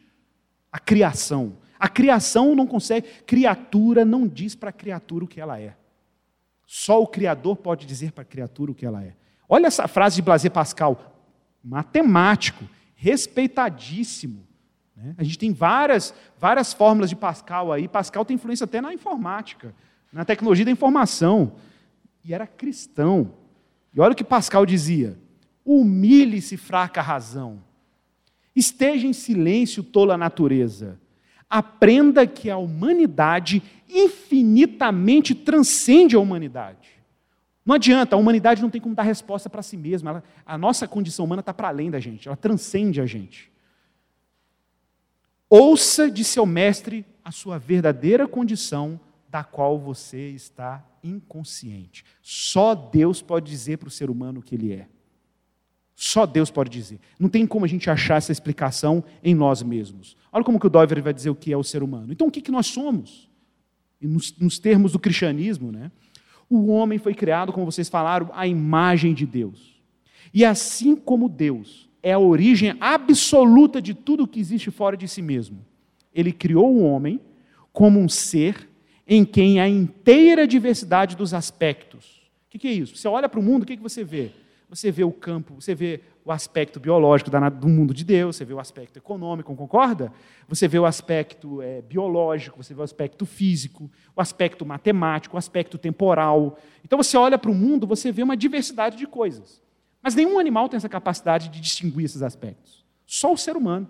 a 0.72 0.80
criação. 0.80 1.58
A 1.80 1.90
criação 1.90 2.56
não 2.56 2.66
consegue, 2.66 3.08
criatura 3.26 4.06
não 4.06 4.28
diz 4.28 4.56
para 4.56 4.70
a 4.70 4.74
criatura 4.74 5.26
o 5.26 5.28
que 5.28 5.42
ela 5.42 5.60
é. 5.60 5.76
Só 6.66 7.02
o 7.02 7.08
Criador 7.08 7.58
pode 7.58 7.86
dizer 7.86 8.12
para 8.12 8.24
a 8.24 8.26
criatura 8.26 8.72
o 8.72 8.76
que 8.76 8.86
ela 8.86 9.04
é. 9.04 9.16
Olha 9.48 9.68
essa 9.68 9.88
frase 9.88 10.16
de 10.16 10.22
Blaise 10.22 10.50
Pascal, 10.50 11.22
matemático, 11.64 12.64
respeitadíssimo. 12.96 14.48
Né? 14.96 15.14
A 15.18 15.24
gente 15.24 15.38
tem 15.38 15.54
várias, 15.54 16.14
várias 16.40 16.74
fórmulas 16.74 17.10
de 17.10 17.16
Pascal 17.16 17.72
aí. 17.72 17.88
Pascal 17.88 18.26
tem 18.26 18.36
influência 18.36 18.64
até 18.64 18.82
na 18.82 18.94
informática 18.94 19.76
na 20.16 20.24
tecnologia 20.24 20.64
da 20.64 20.72
informação. 20.72 21.58
E 22.24 22.34
era 22.34 22.48
cristão. 22.48 23.34
E 23.94 24.00
olha 24.00 24.14
o 24.14 24.16
que 24.16 24.24
Pascal 24.24 24.66
dizia: 24.66 25.20
humilhe-se, 25.64 26.56
fraca 26.56 27.02
razão. 27.02 27.62
Esteja 28.56 29.06
em 29.06 29.12
silêncio, 29.12 29.84
tola 29.84 30.18
natureza. 30.18 30.98
Aprenda 31.50 32.26
que 32.26 32.50
a 32.50 32.58
humanidade 32.58 33.62
infinitamente 33.90 35.34
transcende 35.36 36.16
a 36.16 36.20
humanidade. 36.20 36.90
Não 37.66 37.76
adianta, 37.76 38.16
a 38.16 38.20
humanidade 38.20 38.62
não 38.62 38.70
tem 38.70 38.80
como 38.80 38.94
dar 38.94 39.04
resposta 39.04 39.50
para 39.50 39.64
si 39.64 39.76
mesma. 39.76 40.12
Ela, 40.12 40.24
a 40.46 40.58
nossa 40.58 40.88
condição 40.88 41.26
humana 41.26 41.40
está 41.40 41.54
para 41.54 41.68
além 41.68 41.90
da 41.90 42.00
gente, 42.00 42.28
ela 42.28 42.38
transcende 42.38 43.02
a 43.02 43.06
gente. 43.06 43.52
Ouça 45.50 46.10
de 46.10 46.24
seu 46.24 46.46
mestre 46.46 47.06
a 47.24 47.32
sua 47.32 47.58
verdadeira 47.58 48.28
condição 48.28 49.00
da 49.30 49.44
qual 49.44 49.80
você 49.80 50.30
está 50.30 50.86
inconsciente. 51.04 52.06
Só 52.22 52.76
Deus 52.76 53.22
pode 53.22 53.50
dizer 53.50 53.78
para 53.78 53.88
o 53.88 53.92
ser 53.92 54.10
humano 54.10 54.40
o 54.40 54.44
que 54.44 54.56
ele 54.56 54.74
é. 54.74 54.88
Só 55.96 56.26
Deus 56.26 56.52
pode 56.52 56.70
dizer. 56.70 57.00
Não 57.18 57.30
tem 57.30 57.48
como 57.48 57.64
a 57.64 57.68
gente 57.68 57.90
achar 57.90 58.18
essa 58.18 58.32
explicação 58.32 59.04
em 59.24 59.34
nós 59.34 59.64
mesmos. 59.64 60.18
Olha 60.32 60.44
como 60.44 60.60
que 60.60 60.68
o 60.68 60.70
Dover 60.70 61.02
vai 61.02 61.14
dizer 61.14 61.30
o 61.30 61.36
que 61.36 61.54
é 61.54 61.58
o 61.58 61.64
ser 61.64 61.82
humano. 61.82 62.12
Então, 62.12 62.28
o 62.28 62.32
que, 62.32 62.42
que 62.42 62.52
nós 62.52 62.68
somos? 62.68 63.30
Nos, 64.02 64.38
nos 64.38 64.60
termos 64.60 64.92
do 64.92 65.00
cristianismo, 65.00 65.72
né? 65.72 65.90
O 66.50 66.68
homem 66.68 67.00
foi 67.00 67.14
criado, 67.14 67.54
como 67.54 67.66
vocês 67.66 67.88
falaram, 67.88 68.30
à 68.34 68.46
imagem 68.46 69.14
de 69.14 69.26
Deus. 69.26 69.82
E 70.34 70.44
assim 70.44 70.96
como 70.96 71.30
Deus 71.30 71.90
é 72.04 72.12
a 72.12 72.20
origem 72.20 72.76
absoluta 72.80 73.82
de 73.82 73.94
tudo 73.94 74.28
que 74.28 74.40
existe 74.40 74.70
fora 74.70 74.98
de 74.98 75.08
si 75.08 75.22
mesmo, 75.22 75.66
ele 76.14 76.32
criou 76.32 76.72
o 76.76 76.84
homem 76.84 77.20
como 77.72 78.00
um 78.00 78.08
ser 78.08 78.70
em 79.08 79.24
quem 79.24 79.60
a 79.60 79.68
inteira 79.68 80.46
diversidade 80.46 81.16
dos 81.16 81.34
aspectos. 81.34 82.22
O 82.54 82.60
que 82.60 82.68
é 82.68 82.72
isso? 82.72 82.96
Você 82.96 83.08
olha 83.08 83.28
para 83.28 83.40
o 83.40 83.44
mundo, 83.44 83.64
o 83.64 83.66
que 83.66 83.76
você 83.78 84.04
vê? 84.04 84.32
Você 84.76 84.92
vê 84.92 85.06
o 85.06 85.12
campo, 85.12 85.56
você 85.56 85.74
vê 85.74 86.02
o 86.26 86.32
aspecto 86.34 86.82
biológico 86.82 87.32
do 87.32 87.68
mundo 87.70 87.94
de 87.94 88.04
Deus, 88.04 88.36
você 88.36 88.44
vê 88.44 88.54
o 88.54 88.60
aspecto 88.60 88.98
econômico, 88.98 89.56
concorda? 89.56 90.12
Você 90.50 90.68
vê 90.68 90.78
o 90.78 90.86
aspecto 90.86 91.62
é, 91.62 91.82
biológico, 91.82 92.62
você 92.62 92.74
vê 92.74 92.82
o 92.82 92.84
aspecto 92.84 93.26
físico, 93.26 93.90
o 94.14 94.20
aspecto 94.20 94.66
matemático, 94.66 95.38
o 95.38 95.40
aspecto 95.40 95.78
temporal. 95.78 96.60
Então 96.84 97.02
você 97.02 97.16
olha 97.16 97.38
para 97.38 97.50
o 97.50 97.56
mundo, 97.56 97.88
você 97.88 98.12
vê 98.12 98.22
uma 98.22 98.36
diversidade 98.36 98.98
de 98.98 99.08
coisas. 99.08 99.62
Mas 100.04 100.14
nenhum 100.14 100.38
animal 100.38 100.68
tem 100.68 100.76
essa 100.76 100.90
capacidade 100.90 101.48
de 101.48 101.62
distinguir 101.62 102.04
esses 102.04 102.22
aspectos. 102.22 102.84
Só 103.06 103.32
o 103.32 103.38
ser 103.38 103.56
humano. 103.56 103.88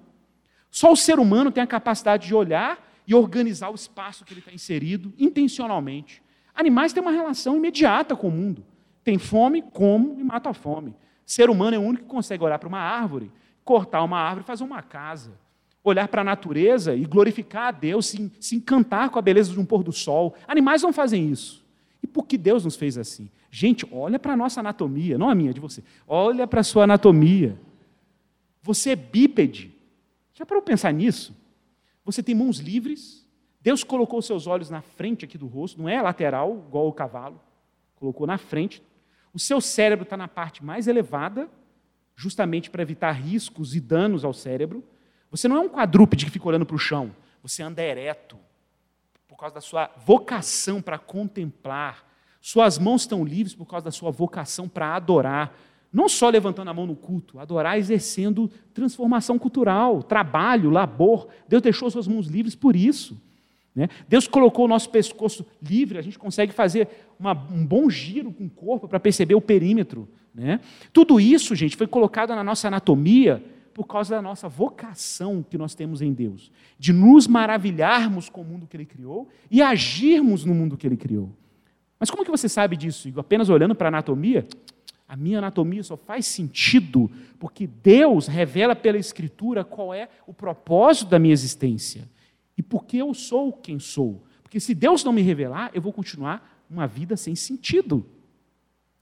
Só 0.70 0.92
o 0.92 0.96
ser 0.96 1.18
humano 1.18 1.52
tem 1.52 1.64
a 1.64 1.68
capacidade 1.68 2.28
de 2.28 2.36
olhar 2.36 2.80
e 3.08 3.16
organizar 3.16 3.72
o 3.72 3.76
espaço 3.76 4.24
que 4.24 4.34
ele 4.34 4.40
está 4.40 4.54
inserido 4.54 5.12
intencionalmente. 5.18 6.22
Animais 6.54 6.94
têm 6.94 7.02
uma 7.02 7.12
relação 7.12 7.58
imediata 7.58 8.16
com 8.16 8.28
o 8.28 8.32
mundo. 8.32 8.64
Tem 9.06 9.20
fome, 9.20 9.62
como 9.62 10.20
e 10.20 10.24
mata 10.24 10.50
a 10.50 10.54
fome. 10.54 10.96
Ser 11.24 11.48
humano 11.48 11.76
é 11.76 11.80
o 11.80 11.84
único 11.84 12.04
que 12.04 12.10
consegue 12.10 12.44
olhar 12.44 12.58
para 12.58 12.68
uma 12.68 12.80
árvore, 12.80 13.32
cortar 13.64 14.04
uma 14.04 14.18
árvore 14.18 14.44
e 14.44 14.48
fazer 14.48 14.64
uma 14.64 14.82
casa. 14.82 15.32
Olhar 15.84 16.08
para 16.08 16.22
a 16.22 16.26
natureza 16.26 16.96
e 16.96 17.06
glorificar 17.06 17.68
a 17.68 17.72
Deus, 17.72 18.08
se, 18.08 18.32
se 18.40 18.56
encantar 18.56 19.12
com 19.12 19.20
a 19.20 19.22
beleza 19.22 19.54
de 19.54 19.60
um 19.60 19.66
pôr 19.66 19.84
do 19.84 19.92
sol. 19.92 20.34
Animais 20.48 20.82
não 20.82 20.92
fazem 20.92 21.30
isso. 21.30 21.64
E 22.02 22.08
por 22.08 22.26
que 22.26 22.36
Deus 22.36 22.66
nos 22.66 22.76
fez 22.76 22.98
assim? 22.98 23.30
Gente, 23.52 23.88
olha 23.92 24.18
para 24.18 24.34
a 24.34 24.36
nossa 24.36 24.60
anatomia, 24.60 25.20
não 25.20 25.30
a 25.30 25.36
minha, 25.36 25.54
de 25.54 25.60
você. 25.60 25.84
Olha 26.08 26.48
para 26.48 26.62
a 26.62 26.64
sua 26.64 26.86
anatomia. 26.86 27.60
Você 28.64 28.90
é 28.90 28.96
bípede. 28.96 29.72
Já 30.34 30.48
parou 30.48 30.64
pensar 30.64 30.92
nisso? 30.92 31.36
Você 32.04 32.24
tem 32.24 32.34
mãos 32.34 32.58
livres. 32.58 33.24
Deus 33.62 33.84
colocou 33.84 34.20
seus 34.20 34.48
olhos 34.48 34.72
na 34.72 34.82
frente 34.82 35.26
aqui 35.26 35.38
do 35.38 35.46
rosto, 35.46 35.80
não 35.80 35.88
é 35.88 36.02
lateral, 36.02 36.66
igual 36.68 36.88
o 36.88 36.94
cavalo. 36.94 37.40
Colocou 37.96 38.26
na 38.26 38.40
frente. 38.40 38.82
O 39.36 39.40
seu 39.40 39.60
cérebro 39.60 40.04
está 40.04 40.16
na 40.16 40.30
parte 40.30 40.64
mais 40.64 40.88
elevada, 40.88 41.50
justamente 42.16 42.70
para 42.70 42.82
evitar 42.82 43.12
riscos 43.12 43.76
e 43.76 43.82
danos 43.82 44.24
ao 44.24 44.34
cérebro. 44.34 44.82
Você 45.30 45.50
não 45.50 45.58
é 45.58 45.60
um 45.60 45.68
quadrúpede 45.68 46.24
que 46.24 46.32
fica 46.32 46.48
olhando 46.48 46.66
para 46.66 46.78
o 46.78 46.80
chão. 46.80 47.14
Você 47.44 47.62
anda 47.62 47.84
ereto, 47.84 48.38
por 49.28 49.36
causa 49.36 49.56
da 49.56 49.60
sua 49.60 49.92
vocação 50.06 50.82
para 50.82 50.98
contemplar. 50.98 52.10
Suas 52.40 52.80
mãos 52.80 53.02
estão 53.02 53.26
livres 53.26 53.54
por 53.54 53.66
causa 53.66 53.84
da 53.84 53.92
sua 53.92 54.10
vocação 54.10 54.70
para 54.70 54.96
adorar. 54.96 55.54
Não 55.92 56.08
só 56.08 56.30
levantando 56.30 56.70
a 56.70 56.74
mão 56.74 56.88
no 56.88 56.96
culto, 56.96 57.38
adorar 57.38 57.78
exercendo 57.78 58.50
transformação 58.74 59.38
cultural, 59.38 60.02
trabalho, 60.02 60.70
labor. 60.70 61.28
Deus 61.46 61.62
deixou 61.62 61.92
suas 61.92 62.08
mãos 62.08 62.28
livres 62.28 62.56
por 62.56 62.74
isso. 62.74 63.22
Né? 63.76 63.90
Deus 64.08 64.28
colocou 64.28 64.66
o 64.66 64.68
nosso 64.68 64.90
pescoço 64.90 65.46
livre, 65.62 65.98
a 65.98 66.02
gente 66.02 66.18
consegue 66.18 66.54
fazer 66.54 66.88
uma, 67.20 67.34
um 67.34 67.66
bom 67.66 67.90
giro 67.90 68.32
com 68.32 68.46
o 68.46 68.50
corpo 68.50 68.88
para 68.88 69.00
perceber 69.00 69.36
o 69.36 69.42
perímetro. 69.42 70.08
Né? 70.34 70.62
Tudo 70.94 71.20
isso, 71.20 71.54
gente, 71.56 71.76
foi 71.76 71.86
colocado 71.86 72.30
na 72.30 72.44
nossa 72.44 72.70
anatomia 72.70 73.44
por 73.74 73.86
causa 73.86 74.16
da 74.16 74.22
nossa 74.22 74.48
vocação 74.48 75.44
que 75.44 75.58
nós 75.58 75.76
temos 75.76 76.02
em 76.02 76.14
Deus, 76.14 76.50
de 76.80 76.94
nos 76.94 77.28
maravilharmos 77.28 78.30
com 78.30 78.40
o 78.40 78.46
mundo 78.46 78.66
que 78.66 78.78
Ele 78.78 78.86
criou 78.86 79.28
e 79.52 79.62
agirmos 79.62 80.46
no 80.46 80.56
mundo 80.56 80.78
que 80.78 80.88
Ele 80.88 80.96
criou. 80.96 81.30
Mas 82.00 82.10
como 82.10 82.24
que 82.24 82.32
você 82.32 82.48
sabe 82.48 82.78
disso? 82.78 83.12
Apenas 83.18 83.50
olhando 83.50 83.76
para 83.76 83.88
a 83.88 83.90
anatomia? 83.90 84.48
A 85.08 85.18
minha 85.18 85.40
anatomia 85.40 85.84
só 85.84 85.98
faz 85.98 86.26
sentido 86.26 87.12
porque 87.38 87.68
Deus 87.68 88.28
revela 88.28 88.76
pela 88.76 88.98
Escritura 88.98 89.66
qual 89.66 89.94
é 89.94 90.08
o 90.26 90.34
propósito 90.34 91.10
da 91.10 91.20
minha 91.20 91.34
existência 91.34 92.08
e 92.58 92.64
por 92.64 92.86
que 92.86 92.98
eu 92.98 93.14
sou 93.14 93.52
quem 93.52 93.80
sou. 93.80 94.24
Porque 94.44 94.60
se 94.60 94.74
Deus 94.74 95.04
não 95.04 95.12
me 95.12 95.22
revelar, 95.22 95.72
eu 95.74 95.82
vou 95.82 95.92
continuar 95.92 96.64
uma 96.70 96.88
vida 96.88 97.18
sem 97.18 97.36
sentido. 97.36 98.06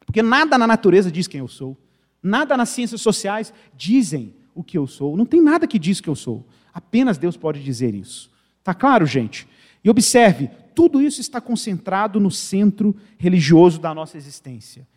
Porque 0.05 0.21
nada 0.21 0.57
na 0.57 0.67
natureza 0.67 1.11
diz 1.11 1.27
quem 1.27 1.39
eu 1.39 1.47
sou, 1.47 1.77
nada 2.21 2.57
nas 2.57 2.69
ciências 2.69 3.01
sociais 3.01 3.53
dizem 3.75 4.35
o 4.55 4.63
que 4.63 4.77
eu 4.77 4.85
sou, 4.85 5.17
não 5.17 5.25
tem 5.25 5.41
nada 5.41 5.67
que 5.67 5.79
diz 5.79 5.99
que 5.99 6.09
eu 6.09 6.15
sou. 6.15 6.45
Apenas 6.73 7.17
Deus 7.17 7.37
pode 7.37 7.63
dizer 7.63 7.93
isso. 7.93 8.31
Tá 8.63 8.73
claro, 8.73 9.05
gente? 9.05 9.47
E 9.83 9.89
observe, 9.89 10.49
tudo 10.75 11.01
isso 11.01 11.21
está 11.21 11.39
concentrado 11.39 12.19
no 12.19 12.31
centro 12.31 12.95
religioso 13.17 13.79
da 13.79 13.93
nossa 13.93 14.17
existência 14.17 14.87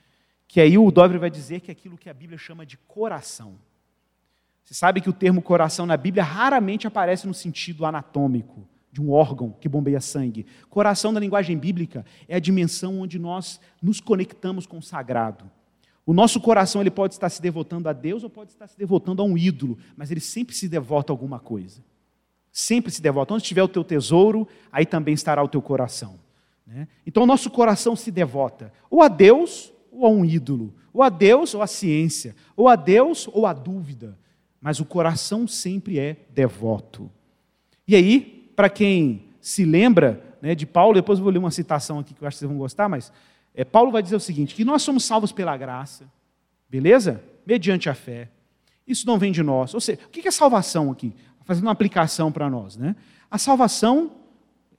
que 0.48 0.60
aí 0.60 0.78
o 0.78 0.90
Dobre 0.90 1.18
vai 1.18 1.30
dizer 1.30 1.60
que 1.60 1.70
é 1.70 1.72
aquilo 1.72 1.98
que 1.98 2.08
a 2.08 2.14
Bíblia 2.14 2.38
chama 2.38 2.64
de 2.64 2.76
coração. 2.78 3.58
Você 4.66 4.74
sabe 4.74 5.00
que 5.00 5.08
o 5.08 5.12
termo 5.12 5.40
coração 5.40 5.86
na 5.86 5.96
Bíblia 5.96 6.24
raramente 6.24 6.88
aparece 6.88 7.24
no 7.24 7.32
sentido 7.32 7.86
anatômico, 7.86 8.66
de 8.90 9.00
um 9.00 9.12
órgão 9.12 9.54
que 9.60 9.68
bombeia 9.68 10.00
sangue. 10.00 10.44
Coração, 10.68 11.12
na 11.12 11.20
linguagem 11.20 11.56
bíblica, 11.56 12.04
é 12.26 12.34
a 12.34 12.40
dimensão 12.40 12.98
onde 12.98 13.16
nós 13.16 13.60
nos 13.80 14.00
conectamos 14.00 14.66
com 14.66 14.78
o 14.78 14.82
sagrado. 14.82 15.48
O 16.04 16.12
nosso 16.12 16.40
coração 16.40 16.80
ele 16.80 16.90
pode 16.90 17.14
estar 17.14 17.28
se 17.28 17.40
devotando 17.40 17.88
a 17.88 17.92
Deus 17.92 18.24
ou 18.24 18.30
pode 18.30 18.50
estar 18.50 18.66
se 18.66 18.76
devotando 18.76 19.22
a 19.22 19.24
um 19.24 19.38
ídolo, 19.38 19.78
mas 19.96 20.10
ele 20.10 20.20
sempre 20.20 20.52
se 20.52 20.68
devota 20.68 21.12
a 21.12 21.14
alguma 21.14 21.38
coisa. 21.38 21.80
Sempre 22.50 22.90
se 22.90 23.00
devota. 23.00 23.34
Onde 23.34 23.44
estiver 23.44 23.62
o 23.62 23.68
teu 23.68 23.84
tesouro, 23.84 24.48
aí 24.72 24.84
também 24.84 25.14
estará 25.14 25.44
o 25.44 25.48
teu 25.48 25.62
coração. 25.62 26.18
Né? 26.66 26.88
Então 27.06 27.22
o 27.22 27.26
nosso 27.26 27.50
coração 27.50 27.94
se 27.94 28.10
devota 28.10 28.72
ou 28.90 29.00
a 29.00 29.06
Deus 29.06 29.72
ou 29.92 30.04
a 30.04 30.08
um 30.08 30.24
ídolo, 30.24 30.74
ou 30.92 31.04
a 31.04 31.08
Deus 31.08 31.54
ou 31.54 31.62
a 31.62 31.68
ciência, 31.68 32.34
ou 32.56 32.68
a 32.68 32.74
Deus 32.74 33.28
ou 33.32 33.46
a 33.46 33.52
dúvida. 33.52 34.18
Mas 34.66 34.80
o 34.80 34.84
coração 34.84 35.46
sempre 35.46 35.96
é 35.96 36.16
devoto. 36.34 37.08
E 37.86 37.94
aí, 37.94 38.50
para 38.56 38.68
quem 38.68 39.26
se 39.40 39.64
lembra 39.64 40.20
né, 40.42 40.56
de 40.56 40.66
Paulo, 40.66 40.94
depois 40.94 41.20
eu 41.20 41.22
vou 41.22 41.32
ler 41.32 41.38
uma 41.38 41.52
citação 41.52 42.00
aqui 42.00 42.12
que 42.12 42.20
eu 42.20 42.26
acho 42.26 42.34
que 42.34 42.38
vocês 42.40 42.48
vão 42.48 42.58
gostar, 42.58 42.88
mas 42.88 43.12
é, 43.54 43.64
Paulo 43.64 43.92
vai 43.92 44.02
dizer 44.02 44.16
o 44.16 44.20
seguinte: 44.20 44.56
que 44.56 44.64
nós 44.64 44.82
somos 44.82 45.04
salvos 45.04 45.30
pela 45.30 45.56
graça, 45.56 46.10
beleza? 46.68 47.22
Mediante 47.46 47.88
a 47.88 47.94
fé. 47.94 48.28
Isso 48.84 49.06
não 49.06 49.20
vem 49.20 49.30
de 49.30 49.40
nós. 49.40 49.72
Ou 49.72 49.80
seja, 49.80 50.00
o 50.04 50.08
que 50.08 50.26
é 50.26 50.32
salvação 50.32 50.90
aqui? 50.90 51.14
Fazendo 51.44 51.66
uma 51.66 51.70
aplicação 51.70 52.32
para 52.32 52.50
nós. 52.50 52.76
Né? 52.76 52.96
A 53.30 53.38
salvação 53.38 54.16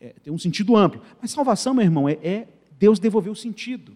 é, 0.02 0.10
tem 0.22 0.34
um 0.34 0.38
sentido 0.38 0.76
amplo, 0.76 1.02
mas 1.22 1.32
salvação, 1.32 1.74
meu 1.74 1.86
irmão, 1.86 2.10
é, 2.10 2.18
é 2.22 2.48
Deus 2.78 3.00
devolver 3.00 3.32
o 3.32 3.36
sentido. 3.38 3.96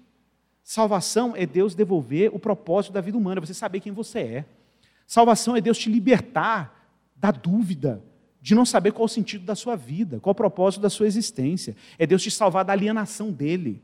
Salvação 0.64 1.34
é 1.36 1.46
Deus 1.46 1.76
devolver 1.76 2.34
o 2.34 2.40
propósito 2.40 2.94
da 2.94 3.02
vida 3.02 3.18
humana, 3.18 3.42
você 3.42 3.54
saber 3.54 3.82
quem 3.82 3.92
você 3.92 4.20
é. 4.20 4.46
Salvação 5.12 5.58
é 5.58 5.60
Deus 5.60 5.78
te 5.78 5.90
libertar 5.90 6.90
da 7.18 7.32
dúvida, 7.32 8.02
de 8.42 8.56
não 8.56 8.66
saber 8.66 8.94
qual 8.94 9.08
o 9.08 9.10
sentido 9.10 9.44
da 9.44 9.56
sua 9.56 9.76
vida, 9.76 10.22
qual 10.22 10.32
o 10.32 10.34
propósito 10.34 10.80
da 10.80 10.90
sua 10.90 11.06
existência. 11.06 11.76
É 12.00 12.08
Deus 12.08 12.24
te 12.24 12.32
salvar 12.32 12.64
da 12.64 12.72
alienação 12.72 13.30
dele, 13.30 13.82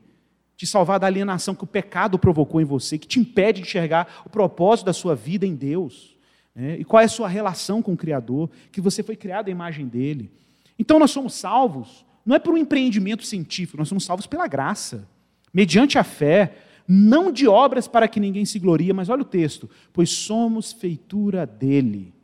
te 0.56 0.66
salvar 0.66 0.98
da 0.98 1.06
alienação 1.06 1.54
que 1.54 1.64
o 1.64 1.66
pecado 1.66 2.18
provocou 2.18 2.62
em 2.62 2.64
você, 2.64 2.96
que 2.96 3.06
te 3.06 3.20
impede 3.20 3.60
de 3.60 3.68
enxergar 3.68 4.22
o 4.24 4.30
propósito 4.30 4.86
da 4.86 4.94
sua 4.94 5.14
vida 5.14 5.44
em 5.44 5.54
Deus. 5.54 6.16
Né? 6.54 6.78
E 6.78 6.84
qual 6.86 7.02
é 7.02 7.04
a 7.04 7.08
sua 7.08 7.28
relação 7.28 7.82
com 7.82 7.92
o 7.92 7.96
Criador, 7.96 8.48
que 8.72 8.80
você 8.80 9.02
foi 9.02 9.14
criado 9.14 9.48
à 9.48 9.50
imagem 9.50 9.86
dele. 9.86 10.32
Então 10.78 10.98
nós 10.98 11.10
somos 11.10 11.34
salvos, 11.34 12.06
não 12.24 12.34
é 12.34 12.38
por 12.38 12.54
um 12.54 12.56
empreendimento 12.56 13.26
científico, 13.26 13.76
nós 13.76 13.88
somos 13.90 14.06
salvos 14.06 14.26
pela 14.26 14.46
graça, 14.46 15.06
mediante 15.52 15.98
a 15.98 16.04
fé, 16.04 16.54
não 16.88 17.30
de 17.30 17.46
obras 17.46 17.86
para 17.86 18.08
que 18.08 18.18
ninguém 18.18 18.46
se 18.46 18.58
glorie, 18.58 18.92
mas 18.92 19.10
olha 19.10 19.22
o 19.22 19.26
texto, 19.26 19.68
pois 19.92 20.08
somos 20.10 20.72
feitura 20.72 21.44
dele 21.44 22.14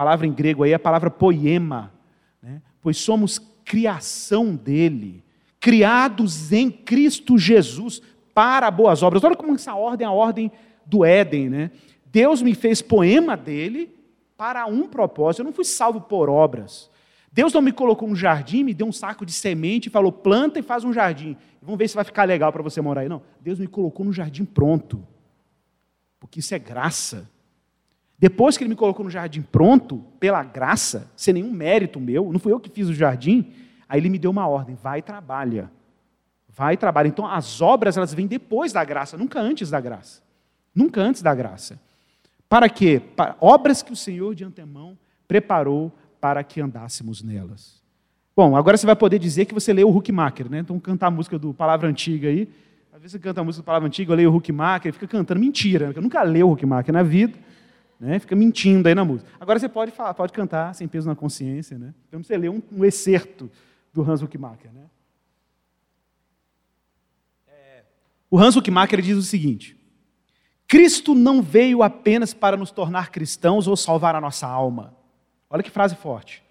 palavra 0.00 0.26
em 0.26 0.32
grego 0.32 0.62
aí 0.62 0.72
é 0.72 0.76
a 0.76 0.78
palavra 0.78 1.10
poema, 1.10 1.92
né? 2.42 2.62
pois 2.80 2.96
somos 2.96 3.38
criação 3.66 4.56
dele, 4.56 5.22
criados 5.60 6.54
em 6.54 6.70
Cristo 6.70 7.36
Jesus 7.36 8.00
para 8.32 8.70
boas 8.70 9.02
obras. 9.02 9.22
Olha 9.22 9.36
como 9.36 9.54
essa 9.54 9.74
ordem 9.74 10.06
é 10.06 10.08
a 10.08 10.10
ordem 10.10 10.50
do 10.86 11.04
Éden. 11.04 11.50
Né? 11.50 11.70
Deus 12.06 12.40
me 12.40 12.54
fez 12.54 12.80
poema 12.80 13.36
dele 13.36 13.94
para 14.38 14.64
um 14.64 14.88
propósito. 14.88 15.40
Eu 15.40 15.44
não 15.44 15.52
fui 15.52 15.66
salvo 15.66 16.00
por 16.00 16.30
obras. 16.30 16.90
Deus 17.32 17.52
não 17.52 17.62
me 17.62 17.70
colocou 17.70 18.08
um 18.08 18.16
jardim, 18.16 18.64
me 18.64 18.74
deu 18.74 18.86
um 18.86 18.92
saco 18.92 19.24
de 19.24 19.32
semente 19.32 19.88
e 19.88 19.90
falou: 19.90 20.10
planta 20.10 20.58
e 20.58 20.62
faz 20.62 20.84
um 20.84 20.92
jardim. 20.92 21.36
Vamos 21.62 21.78
ver 21.78 21.88
se 21.88 21.94
vai 21.94 22.04
ficar 22.04 22.24
legal 22.24 22.52
para 22.52 22.62
você 22.62 22.80
morar 22.80 23.02
aí. 23.02 23.08
Não, 23.08 23.22
Deus 23.40 23.58
me 23.58 23.66
colocou 23.66 24.04
no 24.04 24.12
jardim 24.12 24.44
pronto. 24.44 25.06
Porque 26.18 26.40
isso 26.40 26.54
é 26.54 26.58
graça. 26.58 27.28
Depois 28.18 28.56
que 28.56 28.64
ele 28.64 28.68
me 28.68 28.76
colocou 28.76 29.04
no 29.04 29.10
jardim 29.10 29.42
pronto, 29.42 30.04
pela 30.18 30.42
graça, 30.42 31.10
sem 31.16 31.34
nenhum 31.34 31.52
mérito 31.52 31.98
meu, 32.00 32.32
não 32.32 32.38
fui 32.38 32.52
eu 32.52 32.60
que 32.60 32.68
fiz 32.68 32.88
o 32.88 32.94
jardim, 32.94 33.52
aí 33.88 33.98
ele 34.00 34.10
me 34.10 34.18
deu 34.18 34.30
uma 34.30 34.46
ordem: 34.48 34.74
vai 34.74 34.98
e 34.98 35.02
trabalha. 35.02 35.70
Vai 36.48 36.74
e 36.74 36.76
trabalha. 36.76 37.06
Então 37.06 37.26
as 37.26 37.60
obras 37.60 37.96
elas 37.96 38.12
vêm 38.12 38.26
depois 38.26 38.72
da 38.72 38.84
graça, 38.84 39.16
nunca 39.16 39.40
antes 39.40 39.70
da 39.70 39.80
graça. 39.80 40.20
Nunca 40.74 41.00
antes 41.00 41.22
da 41.22 41.34
graça. 41.34 41.80
Para 42.48 42.68
quê? 42.68 43.00
Para 43.14 43.36
obras 43.40 43.82
que 43.82 43.92
o 43.92 43.96
Senhor 43.96 44.34
de 44.34 44.44
antemão 44.44 44.98
preparou 45.28 45.92
para 46.20 46.44
que 46.44 46.60
andássemos 46.60 47.22
nelas. 47.22 47.80
Bom, 48.36 48.56
agora 48.56 48.76
você 48.76 48.86
vai 48.86 48.96
poder 48.96 49.18
dizer 49.18 49.44
que 49.46 49.54
você 49.54 49.72
leu 49.72 49.88
o 49.88 49.96
Huckmacher, 49.96 50.48
né? 50.50 50.60
Então 50.60 50.78
cantar 50.78 51.08
a 51.08 51.10
música 51.10 51.38
do 51.38 51.52
Palavra 51.52 51.88
Antiga 51.88 52.28
aí. 52.28 52.48
Às 52.92 53.00
vezes 53.00 53.12
você 53.12 53.18
canta 53.18 53.40
a 53.40 53.44
música 53.44 53.62
do 53.62 53.66
Palavra 53.66 53.86
Antiga, 53.86 54.12
eu 54.12 54.16
leio 54.16 54.32
o 54.32 54.36
Huckmacher, 54.36 54.92
fica 54.92 55.06
cantando 55.06 55.40
mentira, 55.40 55.92
eu 55.94 56.02
nunca 56.02 56.22
leio 56.22 56.48
o 56.48 56.52
Huckmacher 56.52 56.92
na 56.92 57.02
vida. 57.02 57.38
Né? 57.98 58.18
Fica 58.18 58.34
mentindo 58.34 58.88
aí 58.88 58.94
na 58.94 59.04
música. 59.04 59.30
Agora 59.38 59.58
você 59.58 59.68
pode 59.68 59.90
falar, 59.90 60.14
pode 60.14 60.32
cantar 60.32 60.74
sem 60.74 60.88
peso 60.88 61.06
na 61.06 61.14
consciência. 61.14 61.78
Né? 61.78 61.92
Então 62.08 62.22
você 62.22 62.36
lê 62.36 62.48
um, 62.48 62.62
um 62.72 62.82
excerto 62.82 63.50
do 63.92 64.02
Hans 64.02 64.22
Huckmacher. 64.22 64.72
Né? 64.72 64.84
É, 67.46 67.82
o 68.30 68.38
Hans 68.38 68.56
Huckmacher 68.56 69.02
diz 69.02 69.18
o 69.18 69.22
seguinte: 69.22 69.76
Cristo 70.66 71.14
não 71.14 71.42
veio 71.42 71.82
apenas 71.82 72.32
para 72.32 72.56
nos 72.56 72.70
tornar 72.70 73.10
cristãos 73.10 73.66
ou 73.66 73.76
salvar 73.76 74.14
a 74.14 74.20
nossa 74.20 74.46
alma. 74.46 74.94
Olha 75.50 75.62
que 75.62 75.70
frase 75.70 75.96
forte. 75.96 76.42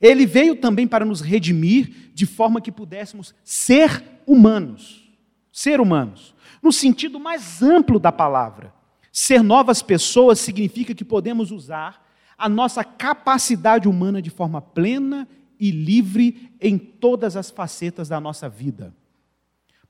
Ele 0.00 0.26
veio 0.26 0.56
também 0.56 0.88
para 0.88 1.04
nos 1.04 1.20
redimir 1.20 2.10
de 2.12 2.26
forma 2.26 2.60
que 2.60 2.72
pudéssemos 2.72 3.34
ser 3.44 4.02
humanos. 4.26 5.08
Ser 5.52 5.80
humanos. 5.80 6.34
No 6.60 6.72
sentido 6.72 7.20
mais 7.20 7.62
amplo 7.62 8.00
da 8.00 8.10
palavra 8.10 8.72
Ser 9.12 9.42
novas 9.42 9.82
pessoas 9.82 10.40
significa 10.40 10.94
que 10.94 11.04
podemos 11.04 11.50
usar 11.50 12.02
a 12.38 12.48
nossa 12.48 12.82
capacidade 12.82 13.86
humana 13.86 14.22
de 14.22 14.30
forma 14.30 14.62
plena 14.62 15.28
e 15.60 15.70
livre 15.70 16.50
em 16.58 16.78
todas 16.78 17.36
as 17.36 17.50
facetas 17.50 18.08
da 18.08 18.18
nossa 18.18 18.48
vida. 18.48 18.94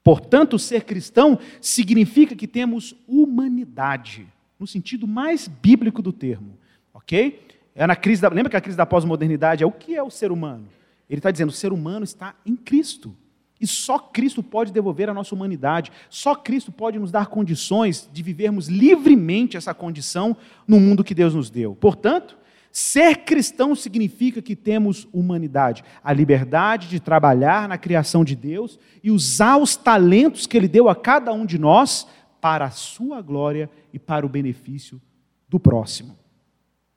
Portanto, 0.02 0.58
ser 0.58 0.82
cristão 0.82 1.38
significa 1.60 2.34
que 2.34 2.48
temos 2.48 2.96
humanidade, 3.06 4.26
no 4.58 4.66
sentido 4.66 5.06
mais 5.06 5.46
bíblico 5.46 6.02
do 6.02 6.12
termo, 6.12 6.58
ok? 6.92 7.40
É 7.74 7.86
na 7.86 7.96
crise 7.96 8.20
da, 8.20 8.28
lembra 8.28 8.50
que 8.50 8.56
a 8.56 8.60
crise 8.60 8.76
da 8.76 8.86
pós-modernidade 8.86 9.62
é 9.62 9.66
o 9.66 9.72
que 9.72 9.94
é 9.94 10.02
o 10.02 10.10
ser 10.10 10.30
humano? 10.30 10.68
Ele 11.08 11.18
está 11.18 11.30
dizendo: 11.30 11.50
o 11.50 11.52
ser 11.52 11.72
humano 11.72 12.04
está 12.04 12.34
em 12.44 12.56
Cristo. 12.56 13.16
E 13.60 13.66
só 13.66 13.96
Cristo 13.96 14.42
pode 14.42 14.72
devolver 14.72 15.08
a 15.08 15.14
nossa 15.14 15.34
humanidade. 15.34 15.92
Só 16.10 16.34
Cristo 16.34 16.72
pode 16.72 16.98
nos 16.98 17.12
dar 17.12 17.26
condições 17.26 18.10
de 18.12 18.20
vivermos 18.20 18.66
livremente 18.66 19.56
essa 19.56 19.72
condição 19.72 20.36
no 20.66 20.80
mundo 20.80 21.04
que 21.04 21.14
Deus 21.14 21.32
nos 21.32 21.48
deu. 21.48 21.76
Portanto, 21.76 22.36
ser 22.72 23.18
cristão 23.18 23.76
significa 23.76 24.42
que 24.42 24.56
temos 24.56 25.06
humanidade, 25.12 25.84
a 26.02 26.12
liberdade 26.12 26.88
de 26.88 26.98
trabalhar 26.98 27.68
na 27.68 27.78
criação 27.78 28.24
de 28.24 28.34
Deus 28.34 28.80
e 29.00 29.12
usar 29.12 29.58
os 29.58 29.76
talentos 29.76 30.44
que 30.44 30.56
Ele 30.56 30.66
deu 30.66 30.88
a 30.88 30.96
cada 30.96 31.32
um 31.32 31.46
de 31.46 31.56
nós 31.56 32.08
para 32.40 32.64
a 32.64 32.70
sua 32.70 33.22
glória 33.22 33.70
e 33.92 33.98
para 33.98 34.26
o 34.26 34.28
benefício 34.28 35.00
do 35.48 35.60
próximo. 35.60 36.21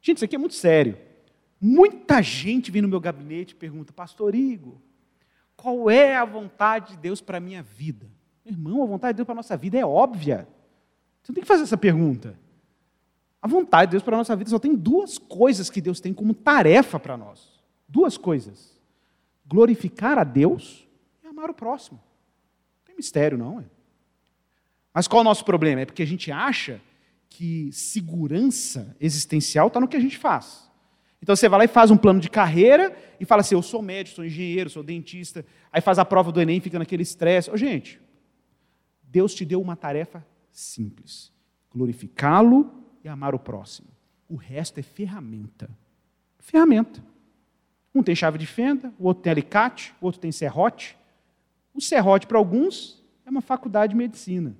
Gente, 0.06 0.18
isso 0.18 0.26
aqui 0.26 0.36
é 0.36 0.38
muito 0.38 0.54
sério. 0.54 0.96
Muita 1.60 2.22
gente 2.22 2.70
vem 2.70 2.80
no 2.80 2.88
meu 2.88 3.00
gabinete 3.00 3.54
e 3.54 3.56
pergunta, 3.56 3.92
Pastor 3.92 4.36
Igor, 4.36 4.76
qual 5.56 5.90
é 5.90 6.16
a 6.16 6.24
vontade 6.24 6.92
de 6.92 6.98
Deus 6.98 7.22
para 7.22 7.40
a 7.40 7.42
minha 7.42 7.64
vida? 7.64 8.08
Meu 8.46 8.54
irmão, 8.54 8.84
a 8.84 8.86
vontade 8.86 9.14
de 9.14 9.18
Deus 9.18 9.26
para 9.26 9.34
a 9.34 9.38
nossa 9.38 9.58
vida 9.58 9.80
é 9.80 9.84
óbvia. 9.84 10.48
Você 11.24 11.32
não 11.32 11.34
tem 11.34 11.42
que 11.42 11.48
fazer 11.48 11.64
essa 11.64 11.76
pergunta. 11.76 12.38
A 13.42 13.48
vontade 13.48 13.90
de 13.90 13.92
Deus 13.94 14.04
para 14.04 14.16
a 14.16 14.20
nossa 14.20 14.36
vida 14.36 14.48
só 14.48 14.60
tem 14.60 14.76
duas 14.76 15.18
coisas 15.18 15.72
que 15.72 15.82
Deus 15.82 16.00
tem 16.00 16.14
como 16.14 16.36
tarefa 16.36 17.00
para 17.00 17.18
nós. 17.18 17.60
Duas 17.90 18.16
coisas: 18.16 18.80
glorificar 19.44 20.20
a 20.20 20.24
Deus 20.24 20.88
e 21.24 21.28
amar 21.28 21.50
o 21.50 21.54
próximo. 21.54 21.98
Não 21.98 22.86
tem 22.86 22.96
mistério, 22.96 23.40
não. 23.40 23.60
É? 23.60 23.64
Mas 24.94 25.08
qual 25.08 25.22
é 25.22 25.22
o 25.22 25.24
nosso 25.24 25.44
problema? 25.44 25.82
É 25.82 25.86
porque 25.86 26.04
a 26.04 26.08
gente 26.08 26.32
acha 26.32 26.80
que 27.30 27.72
segurança 27.72 28.96
existencial 29.00 29.68
está 29.68 29.80
no 29.80 29.88
que 29.88 29.98
a 29.98 30.00
gente 30.00 30.18
faz. 30.18 30.70
Então 31.22 31.36
você 31.36 31.50
vai 31.50 31.60
lá 31.60 31.66
e 31.66 31.68
faz 31.68 31.90
um 31.90 31.98
plano 31.98 32.20
de 32.20 32.30
carreira 32.30 32.96
e 33.20 33.26
fala 33.26 33.42
assim: 33.42 33.56
eu 33.56 33.62
sou 33.62 33.82
médico, 33.82 34.18
sou 34.18 34.26
engenheiro, 34.26 34.70
sou 34.70 34.84
dentista. 34.84 35.46
Aí 35.72 35.82
faz 35.82 35.98
a 35.98 36.06
prova 36.06 36.32
do 36.32 36.40
Enem, 36.40 36.60
fica 36.60 36.78
naquele 36.78 37.04
estresse. 37.04 37.50
Oh, 37.52 37.58
gente, 37.58 38.00
Deus 39.04 39.34
te 39.34 39.44
deu 39.44 39.62
uma 39.62 39.76
tarefa 39.76 40.26
simples: 40.52 41.32
glorificá-lo 41.74 42.72
e 43.04 43.08
amar 43.08 43.34
o 43.34 43.40
próximo. 43.40 43.88
O 44.30 44.36
resto 44.36 44.80
é 44.80 44.84
ferramenta. 44.84 45.70
Ferramenta. 46.40 47.04
Um 47.94 48.04
tem 48.04 48.14
chave 48.14 48.38
de 48.38 48.46
fenda, 48.46 48.94
o 49.00 49.06
outro 49.06 49.24
tem 49.24 49.32
alicate, 49.32 49.96
o 50.02 50.06
outro 50.06 50.20
tem 50.20 50.32
serrote. 50.32 50.98
O 51.74 51.82
serrote, 51.82 52.28
para 52.28 52.38
alguns, 52.38 53.04
é 53.26 53.30
uma 53.30 53.42
faculdade 53.42 53.92
de 53.92 53.98
medicina. 53.98 54.56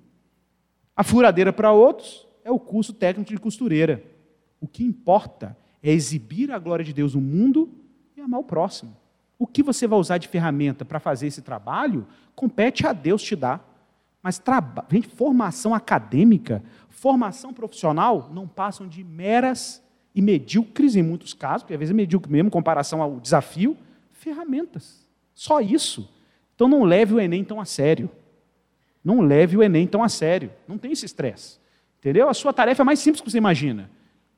A 0.96 1.04
furadeira, 1.04 1.52
para 1.52 1.72
outros, 1.72 2.25
é 2.46 2.52
o 2.52 2.60
curso 2.60 2.94
técnico 2.94 3.32
de 3.32 3.40
costureira. 3.40 4.04
O 4.62 4.68
que 4.68 4.84
importa 4.84 5.58
é 5.82 5.92
exibir 5.92 6.52
a 6.52 6.60
glória 6.60 6.86
de 6.86 6.94
Deus 6.94 7.16
no 7.16 7.20
mundo 7.20 7.70
e 8.16 8.22
amar 8.22 8.40
o 8.40 8.44
próximo. 8.44 8.96
O 9.38 9.48
que 9.48 9.64
você 9.64 9.88
vai 9.88 10.00
usar 10.00 10.20
de 10.20 10.28
ferramenta 10.28 10.86
para 10.86 11.00
fazer 11.00 11.26
esse 11.26 11.42
trabalho, 11.42 12.08
compete 12.36 12.86
a 12.86 12.94
Deus 12.94 13.24
te 13.24 13.36
dar. 13.36 13.68
Mas 14.22 14.42
gente, 14.90 15.08
formação 15.10 15.74
acadêmica, 15.74 16.64
formação 16.88 17.52
profissional, 17.52 18.30
não 18.32 18.48
passam 18.48 18.88
de 18.88 19.04
meras 19.04 19.84
e 20.14 20.22
medíocres, 20.22 20.96
em 20.96 21.04
muitos 21.04 21.34
casos, 21.34 21.64
porque 21.64 21.74
às 21.74 21.80
vezes 21.80 21.92
é 21.92 21.96
medíocre 21.96 22.32
mesmo, 22.32 22.48
em 22.48 22.52
comparação 22.52 23.02
ao 23.02 23.20
desafio, 23.20 23.76
ferramentas. 24.12 25.06
Só 25.34 25.60
isso. 25.60 26.10
Então 26.56 26.68
não 26.68 26.84
leve 26.84 27.16
o 27.16 27.20
Enem 27.20 27.44
tão 27.44 27.60
a 27.60 27.66
sério. 27.66 28.10
Não 29.04 29.22
leve 29.22 29.58
o 29.58 29.64
Enem 29.64 29.86
tão 29.88 30.02
a 30.02 30.10
sério. 30.10 30.52
Não 30.68 30.78
tem 30.78 30.92
esse 30.92 31.06
estresse. 31.06 31.65
Entendeu? 32.06 32.30
A 32.30 32.36
sua 32.36 32.54
tarefa 32.54 32.84
é 32.84 32.86
mais 32.86 33.00
simples 33.00 33.20
que 33.20 33.32
você 33.32 33.40
imagina. 33.40 33.90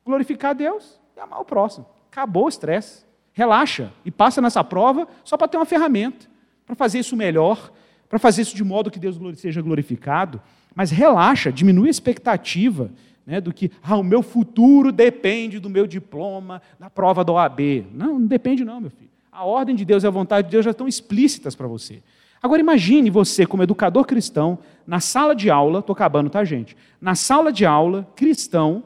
Glorificar 0.06 0.56
Deus 0.56 0.98
e 1.18 1.20
amar 1.20 1.42
o 1.42 1.44
próximo. 1.44 1.86
Acabou 2.10 2.46
o 2.46 2.48
estresse. 2.48 3.04
Relaxa 3.34 3.92
e 4.06 4.10
passa 4.10 4.42
nessa 4.42 4.64
prova 4.64 5.06
só 5.22 5.36
para 5.36 5.50
ter 5.50 5.58
uma 5.58 5.66
ferramenta, 5.66 6.28
para 6.66 6.78
fazer 6.78 7.00
isso 7.00 7.14
melhor, 7.18 7.70
para 8.08 8.18
fazer 8.18 8.44
isso 8.44 8.56
de 8.56 8.64
modo 8.64 8.90
que 8.90 8.98
Deus 8.98 9.20
seja 9.38 9.62
glorificado. 9.62 10.42
Mas 10.74 10.92
relaxa, 10.92 11.52
diminui 11.52 11.90
a 11.90 11.92
expectativa 11.92 12.90
né, 13.26 13.42
do 13.42 13.54
que 13.54 13.70
ah, 13.84 13.98
o 13.98 14.04
meu 14.04 14.24
futuro 14.24 14.90
depende 14.90 15.60
do 15.60 15.70
meu 15.70 15.86
diploma, 15.86 16.62
da 16.80 16.90
prova 16.90 17.22
da 17.22 17.34
OAB. 17.34 17.86
Não, 17.92 18.18
não 18.18 18.28
depende 18.28 18.64
não, 18.64 18.80
meu 18.80 18.92
filho. 18.92 19.12
A 19.30 19.44
ordem 19.44 19.76
de 19.76 19.84
Deus 19.84 20.06
e 20.06 20.08
a 20.08 20.10
vontade 20.10 20.48
de 20.48 20.52
Deus 20.54 20.64
já 20.64 20.72
estão 20.72 20.88
explícitas 20.88 21.54
para 21.54 21.68
você. 21.68 22.02
Agora 22.42 22.62
imagine 22.62 23.10
você, 23.10 23.46
como 23.46 23.64
educador 23.64 24.06
cristão, 24.06 24.60
na 24.86 25.00
sala 25.00 25.36
de 25.36 25.50
aula, 25.50 25.80
estou 25.80 25.94
acabando, 25.94 26.30
tá, 26.30 26.44
gente? 26.44 26.78
Na 27.02 27.16
sala 27.16 27.52
de 27.52 27.66
aula, 27.66 28.08
cristão, 28.16 28.84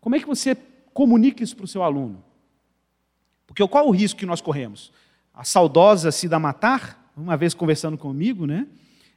como 0.00 0.16
é 0.16 0.20
que 0.20 0.26
você 0.26 0.56
comunica 0.92 1.42
isso 1.42 1.54
para 1.54 1.64
o 1.64 1.68
seu 1.68 1.82
aluno? 1.82 2.22
Porque 3.46 3.66
qual 3.66 3.84
é 3.84 3.88
o 3.88 3.90
risco 3.90 4.18
que 4.18 4.26
nós 4.26 4.40
corremos? 4.40 4.92
A 5.32 5.44
saudosa 5.44 6.10
Cida 6.10 6.38
Matar, 6.38 7.12
uma 7.16 7.36
vez 7.36 7.54
conversando 7.54 7.96
comigo, 7.96 8.46
né? 8.46 8.66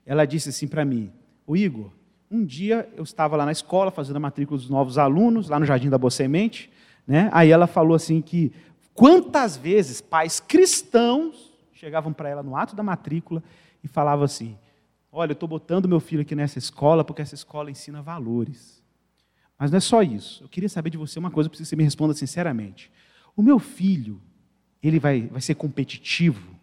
Ela 0.05 0.25
disse 0.25 0.49
assim 0.49 0.67
para 0.67 0.83
mim: 0.83 1.11
O 1.45 1.55
Igor, 1.55 1.91
um 2.29 2.45
dia 2.45 2.89
eu 2.95 3.03
estava 3.03 3.35
lá 3.35 3.45
na 3.45 3.51
escola 3.51 3.91
fazendo 3.91 4.17
a 4.17 4.19
matrícula 4.19 4.57
dos 4.57 4.69
novos 4.69 4.97
alunos, 4.97 5.49
lá 5.49 5.59
no 5.59 5.65
Jardim 5.65 5.89
da 5.89 5.97
Boa 5.97 6.11
Semente, 6.11 6.69
né? 7.05 7.29
Aí 7.31 7.49
ela 7.51 7.67
falou 7.67 7.95
assim 7.95 8.21
que 8.21 8.51
quantas 8.93 9.57
vezes 9.57 10.01
pais 10.01 10.39
cristãos 10.39 11.50
chegavam 11.81 12.13
para 12.13 12.29
ela 12.29 12.43
no 12.43 12.55
ato 12.55 12.75
da 12.75 12.83
matrícula 12.83 13.43
e 13.83 13.87
falavam 13.87 14.23
assim: 14.23 14.55
Olha, 15.11 15.31
eu 15.31 15.33
estou 15.33 15.49
botando 15.49 15.89
meu 15.89 15.99
filho 15.99 16.21
aqui 16.21 16.35
nessa 16.35 16.59
escola 16.59 17.03
porque 17.03 17.23
essa 17.23 17.33
escola 17.33 17.71
ensina 17.71 18.03
valores. 18.03 18.83
Mas 19.57 19.71
não 19.71 19.77
é 19.77 19.79
só 19.79 20.03
isso. 20.03 20.43
Eu 20.43 20.47
queria 20.47 20.69
saber 20.69 20.91
de 20.91 20.97
você 20.97 21.17
uma 21.17 21.31
coisa, 21.31 21.49
preciso 21.49 21.67
que 21.67 21.69
você 21.69 21.75
me 21.75 21.83
responda 21.83 22.13
sinceramente. 22.13 22.91
O 23.35 23.41
meu 23.41 23.57
filho, 23.57 24.21
ele 24.81 24.99
vai, 24.99 25.21
vai 25.27 25.41
ser 25.41 25.55
competitivo? 25.55 26.55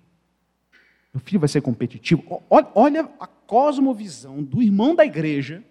Meu 1.12 1.21
filho 1.21 1.41
vai 1.41 1.49
ser 1.49 1.62
competitivo? 1.62 2.43
Olha 2.49 3.09
a 3.19 3.27
cosmovisão 3.27 4.43
do 4.43 4.62
irmão 4.62 4.95
da 4.95 5.05
igreja, 5.05 5.64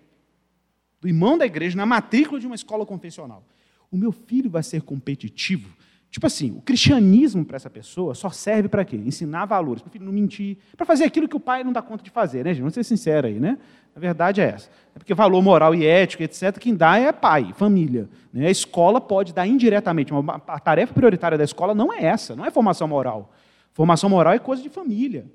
do 1.00 1.08
irmão 1.08 1.38
da 1.38 1.46
igreja 1.46 1.78
na 1.78 1.86
matrícula 1.86 2.40
de 2.40 2.48
uma 2.48 2.56
escola 2.56 2.86
confessional. 2.86 3.46
O 3.90 3.98
meu 3.98 4.12
filho 4.12 4.50
vai 4.50 4.64
ser 4.64 4.82
competitivo? 4.82 5.70
Tipo 6.10 6.26
assim, 6.26 6.52
o 6.52 6.62
cristianismo 6.62 7.44
para 7.44 7.58
essa 7.58 7.70
pessoa 7.70 8.16
só 8.16 8.30
serve 8.30 8.70
para 8.70 8.86
quê? 8.86 8.96
Ensinar 8.96 9.46
valores, 9.46 9.82
para 9.82 9.90
o 9.90 9.92
filho 9.92 10.06
não 10.06 10.14
mentir, 10.14 10.58
para 10.76 10.86
fazer 10.86 11.04
aquilo 11.04 11.28
que 11.28 11.36
o 11.36 11.40
pai 11.40 11.64
não 11.64 11.74
dá 11.74 11.82
conta 11.82 12.04
de 12.04 12.10
fazer, 12.10 12.46
né, 12.46 12.52
gente? 12.52 12.62
Vamos 12.62 12.74
ser 12.74 12.84
sinceros 12.84 13.30
aí, 13.30 13.40
né? 13.40 13.58
A 13.96 14.00
verdade 14.00 14.42
é 14.42 14.46
essa. 14.46 14.70
É 14.96 15.00
porque 15.00 15.14
valor 15.14 15.42
moral 15.42 15.74
e 15.76 15.86
ético, 15.86 16.24
etc., 16.24 16.58
quem 16.60 16.76
dá 16.76 16.98
é 16.98 17.12
pai, 17.12 17.52
família. 17.56 18.08
Né? 18.32 18.48
A 18.48 18.52
escola 18.52 19.02
pode 19.02 19.34
dar 19.34 19.48
indiretamente. 19.48 20.14
A 20.48 20.60
tarefa 20.60 20.94
prioritária 20.94 21.38
da 21.38 21.44
escola 21.44 21.74
não 21.74 21.92
é 21.92 22.06
essa, 22.06 22.36
não 22.36 22.46
é 22.46 22.52
formação 22.52 22.88
moral. 22.88 23.34
Formação 23.74 24.10
moral 24.10 24.34
é 24.34 24.40
coisa 24.40 24.62
de 24.62 24.70
família. 24.70 25.26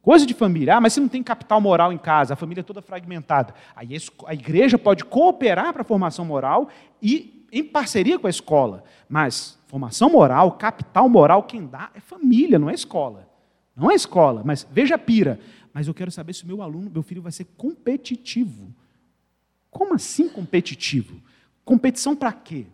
Coisa 0.00 0.24
de 0.24 0.32
família. 0.34 0.76
Ah, 0.76 0.80
mas 0.80 0.92
se 0.92 1.00
não 1.00 1.08
tem 1.08 1.22
capital 1.22 1.60
moral 1.60 1.92
em 1.92 1.98
casa, 1.98 2.32
a 2.32 2.36
família 2.36 2.60
é 2.60 2.64
toda 2.64 2.80
fragmentada. 2.80 3.52
Aí 3.74 3.88
a 4.26 4.32
igreja 4.32 4.78
pode 4.78 5.04
cooperar 5.04 5.72
para 5.72 5.82
a 5.82 5.84
formação 5.84 6.24
moral 6.24 6.68
e 7.02 7.35
em 7.58 7.64
parceria 7.64 8.18
com 8.18 8.26
a 8.26 8.30
escola. 8.30 8.84
Mas 9.08 9.58
formação 9.66 10.10
moral, 10.10 10.52
capital 10.52 11.08
moral, 11.08 11.42
quem 11.42 11.66
dá 11.66 11.90
é 11.94 12.00
família, 12.00 12.58
não 12.58 12.70
é 12.70 12.74
escola. 12.74 13.28
Não 13.74 13.90
é 13.90 13.94
escola, 13.94 14.42
mas 14.44 14.66
veja 14.70 14.96
pira. 14.96 15.38
Mas 15.72 15.86
eu 15.86 15.94
quero 15.94 16.10
saber 16.10 16.32
se 16.32 16.44
o 16.44 16.46
meu 16.46 16.62
aluno, 16.62 16.90
meu 16.90 17.02
filho, 17.02 17.20
vai 17.20 17.32
ser 17.32 17.46
competitivo. 17.56 18.74
Como 19.70 19.94
assim 19.94 20.28
competitivo? 20.28 21.20
Competição 21.64 22.16
para 22.16 22.32
quê? 22.32 22.66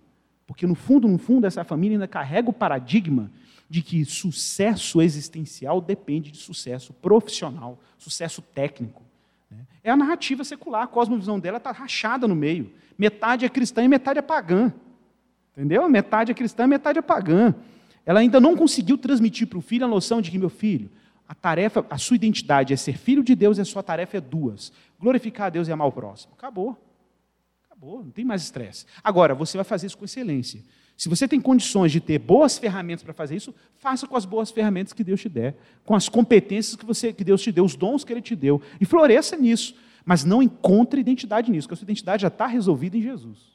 Porque 0.46 0.66
no 0.66 0.74
fundo, 0.74 1.08
no 1.08 1.18
fundo, 1.18 1.46
essa 1.46 1.64
família 1.64 1.96
ainda 1.96 2.06
carrega 2.06 2.50
o 2.50 2.52
paradigma 2.52 3.30
de 3.68 3.82
que 3.82 4.04
sucesso 4.04 5.00
existencial 5.00 5.80
depende 5.80 6.30
de 6.30 6.36
sucesso 6.36 6.92
profissional, 6.92 7.80
sucesso 7.98 8.42
técnico. 8.42 9.02
Né? 9.50 9.58
É 9.82 9.90
a 9.90 9.96
narrativa 9.96 10.44
secular, 10.44 10.82
a 10.82 10.86
cosmovisão 10.86 11.40
dela 11.40 11.56
está 11.56 11.72
rachada 11.72 12.28
no 12.28 12.36
meio. 12.36 12.70
Metade 12.98 13.44
é 13.44 13.48
cristã 13.48 13.82
e 13.82 13.88
metade 13.88 14.18
é 14.18 14.22
pagã. 14.22 14.72
Entendeu? 15.56 15.88
Metade 15.88 16.30
é 16.30 16.34
cristã 16.34 16.64
e 16.64 16.66
metade 16.66 16.98
é 16.98 17.02
pagã. 17.02 17.54
Ela 18.04 18.20
ainda 18.20 18.40
não 18.40 18.56
conseguiu 18.56 18.98
transmitir 18.98 19.46
para 19.46 19.58
o 19.58 19.62
filho 19.62 19.84
a 19.84 19.88
noção 19.88 20.20
de 20.20 20.30
que, 20.30 20.38
meu 20.38 20.48
filho, 20.48 20.90
a 21.28 21.34
tarefa, 21.34 21.86
a 21.88 21.98
sua 21.98 22.16
identidade 22.16 22.72
é 22.72 22.76
ser 22.76 22.98
filho 22.98 23.22
de 23.22 23.34
Deus 23.34 23.58
e 23.58 23.60
a 23.60 23.64
sua 23.64 23.82
tarefa 23.82 24.16
é 24.16 24.20
duas: 24.20 24.72
glorificar 24.98 25.46
a 25.46 25.50
Deus 25.50 25.68
e 25.68 25.72
amar 25.72 25.88
o 25.88 25.92
próximo. 25.92 26.32
Acabou. 26.36 26.76
Acabou, 27.66 28.04
não 28.04 28.10
tem 28.10 28.24
mais 28.24 28.42
estresse. 28.42 28.86
Agora, 29.02 29.34
você 29.34 29.56
vai 29.56 29.64
fazer 29.64 29.86
isso 29.86 29.98
com 29.98 30.04
excelência. 30.04 30.62
Se 30.96 31.08
você 31.08 31.26
tem 31.26 31.40
condições 31.40 31.90
de 31.90 32.00
ter 32.00 32.18
boas 32.18 32.58
ferramentas 32.58 33.02
para 33.02 33.12
fazer 33.12 33.34
isso, 33.34 33.54
faça 33.76 34.06
com 34.06 34.16
as 34.16 34.24
boas 34.24 34.50
ferramentas 34.50 34.92
que 34.92 35.02
Deus 35.02 35.20
te 35.20 35.28
der, 35.28 35.56
com 35.84 35.94
as 35.94 36.08
competências 36.08 36.76
que, 36.76 36.84
você, 36.84 37.12
que 37.12 37.24
Deus 37.24 37.42
te 37.42 37.50
deu, 37.50 37.64
os 37.64 37.74
dons 37.74 38.04
que 38.04 38.12
Ele 38.12 38.20
te 38.20 38.36
deu, 38.36 38.60
e 38.80 38.84
floresça 38.84 39.36
nisso. 39.36 39.74
Mas 40.04 40.24
não 40.24 40.42
encontre 40.42 41.00
identidade 41.00 41.50
nisso, 41.50 41.66
porque 41.66 41.74
a 41.74 41.76
sua 41.78 41.84
identidade 41.84 42.22
já 42.22 42.28
está 42.28 42.46
resolvida 42.46 42.96
em 42.96 43.02
Jesus. 43.02 43.52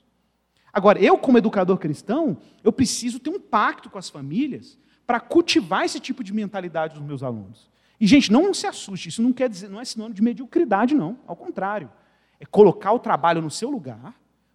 Agora, 0.72 1.00
eu, 1.00 1.18
como 1.18 1.38
educador 1.38 1.78
cristão, 1.78 2.38
eu 2.64 2.72
preciso 2.72 3.20
ter 3.20 3.30
um 3.30 3.40
pacto 3.40 3.90
com 3.90 3.98
as 3.98 4.10
famílias 4.10 4.78
para 5.06 5.20
cultivar 5.20 5.86
esse 5.86 6.00
tipo 6.00 6.24
de 6.24 6.34
mentalidade 6.34 6.94
dos 6.94 7.04
meus 7.04 7.24
alunos. 7.24 7.70
E, 8.00 8.06
gente, 8.06 8.32
não 8.32 8.54
se 8.54 8.68
assuste, 8.68 9.10
isso 9.10 9.22
não 9.22 9.34
quer 9.34 9.50
dizer, 9.50 9.70
não 9.70 9.82
é 9.82 9.86
sinônimo 9.86 10.14
de 10.14 10.22
mediocridade, 10.22 10.94
não. 10.94 11.18
Ao 11.26 11.36
contrário. 11.36 11.90
É 12.40 12.46
colocar 12.46 12.92
o 12.92 13.00
trabalho 13.00 13.42
no 13.42 13.50
seu 13.50 13.70
lugar, 13.70 14.14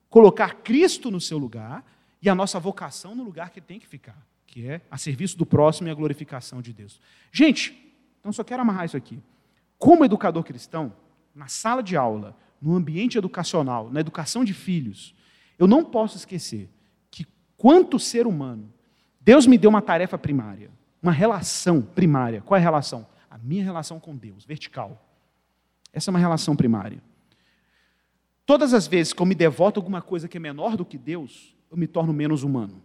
colocar 0.09 0.55
Cristo 0.63 1.11
no 1.11 1.21
seu 1.21 1.37
lugar 1.37 1.85
e 2.21 2.29
a 2.29 2.35
nossa 2.35 2.61
vocação 2.61 3.15
no 3.15 3.25
lugar 3.25 3.51
que 3.51 3.61
tem 3.61 3.81
que 3.81 3.87
ficar, 3.89 4.17
que 4.47 4.69
é 4.69 4.81
a 4.89 4.97
serviço 4.97 5.37
do 5.37 5.45
próximo 5.45 5.89
e 5.89 5.91
a 5.91 5.95
glorificação 5.95 6.63
de 6.63 6.73
Deus. 6.73 7.01
Gente, 7.33 7.93
então 8.21 8.33
só 8.33 8.45
quero 8.45 8.63
amarrar 8.63 8.85
isso 8.85 8.97
aqui. 8.97 9.19
Como 9.77 10.05
educador 10.05 10.45
cristão, 10.45 10.93
na 11.35 11.49
sala 11.49 11.83
de 11.83 11.97
aula, 11.97 12.37
no 12.61 12.75
ambiente 12.75 13.19
educacional, 13.19 13.91
na 13.91 14.01
educação 14.01 14.45
de 14.45 14.55
filhos, 14.55 15.15
eu 15.59 15.67
não 15.67 15.85
posso 15.85 16.17
esquecer 16.17 16.69
que, 17.11 17.27
quanto 17.57 17.99
ser 17.99 18.27
humano, 18.27 18.73
Deus 19.21 19.47
me 19.47 19.59
deu 19.59 19.71
uma 19.71 19.83
tarefa 19.83 20.19
primária, 20.19 20.71
uma 21.03 21.13
relação 21.13 21.83
primária. 21.83 22.41
Qual 22.41 22.57
é 22.57 22.61
a 22.61 22.65
relação? 22.65 23.07
A 23.31 23.39
minha 23.39 23.65
relação 23.65 23.99
com 23.99 24.17
Deus, 24.17 24.45
vertical. 24.45 25.09
Essa 25.93 26.11
é 26.11 26.13
uma 26.13 26.19
relação 26.19 26.57
primária. 26.57 27.03
Todas 28.45 28.75
as 28.75 28.87
vezes 28.87 29.13
que 29.13 29.23
eu 29.23 29.27
me 29.27 29.35
devoto 29.35 29.79
a 29.79 29.83
alguma 29.83 30.03
coisa 30.03 30.29
que 30.29 30.37
é 30.37 30.41
menor 30.41 30.77
do 30.77 30.85
que 30.85 30.99
Deus, 30.99 31.57
eu 31.71 31.77
me 31.77 31.87
torno 31.87 32.13
menos 32.13 32.43
humano. 32.43 32.83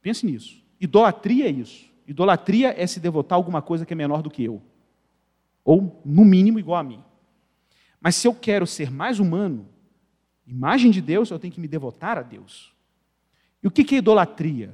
Pense 0.00 0.24
nisso. 0.24 0.62
Idolatria 0.80 1.46
é 1.46 1.50
isso. 1.50 1.90
Idolatria 2.06 2.74
é 2.76 2.86
se 2.86 3.00
devotar 3.00 3.36
a 3.36 3.38
alguma 3.38 3.60
coisa 3.60 3.84
que 3.84 3.92
é 3.92 3.96
menor 3.96 4.22
do 4.22 4.30
que 4.30 4.44
eu. 4.44 4.62
Ou, 5.64 6.00
no 6.04 6.24
mínimo, 6.24 6.60
igual 6.60 6.78
a 6.78 6.84
mim. 6.84 7.02
Mas 8.00 8.16
se 8.16 8.26
eu 8.26 8.34
quero 8.34 8.66
ser 8.66 8.90
mais 8.90 9.18
humano, 9.18 9.68
imagem 10.46 10.90
de 10.90 11.00
Deus, 11.00 11.30
eu 11.30 11.38
tenho 11.38 11.52
que 11.52 11.60
me 11.60 11.68
devotar 11.68 12.18
a 12.18 12.22
Deus. 12.22 12.72
E 13.62 13.66
o 13.66 13.70
que 13.70 13.94
é 13.94 13.98
idolatria? 13.98 14.72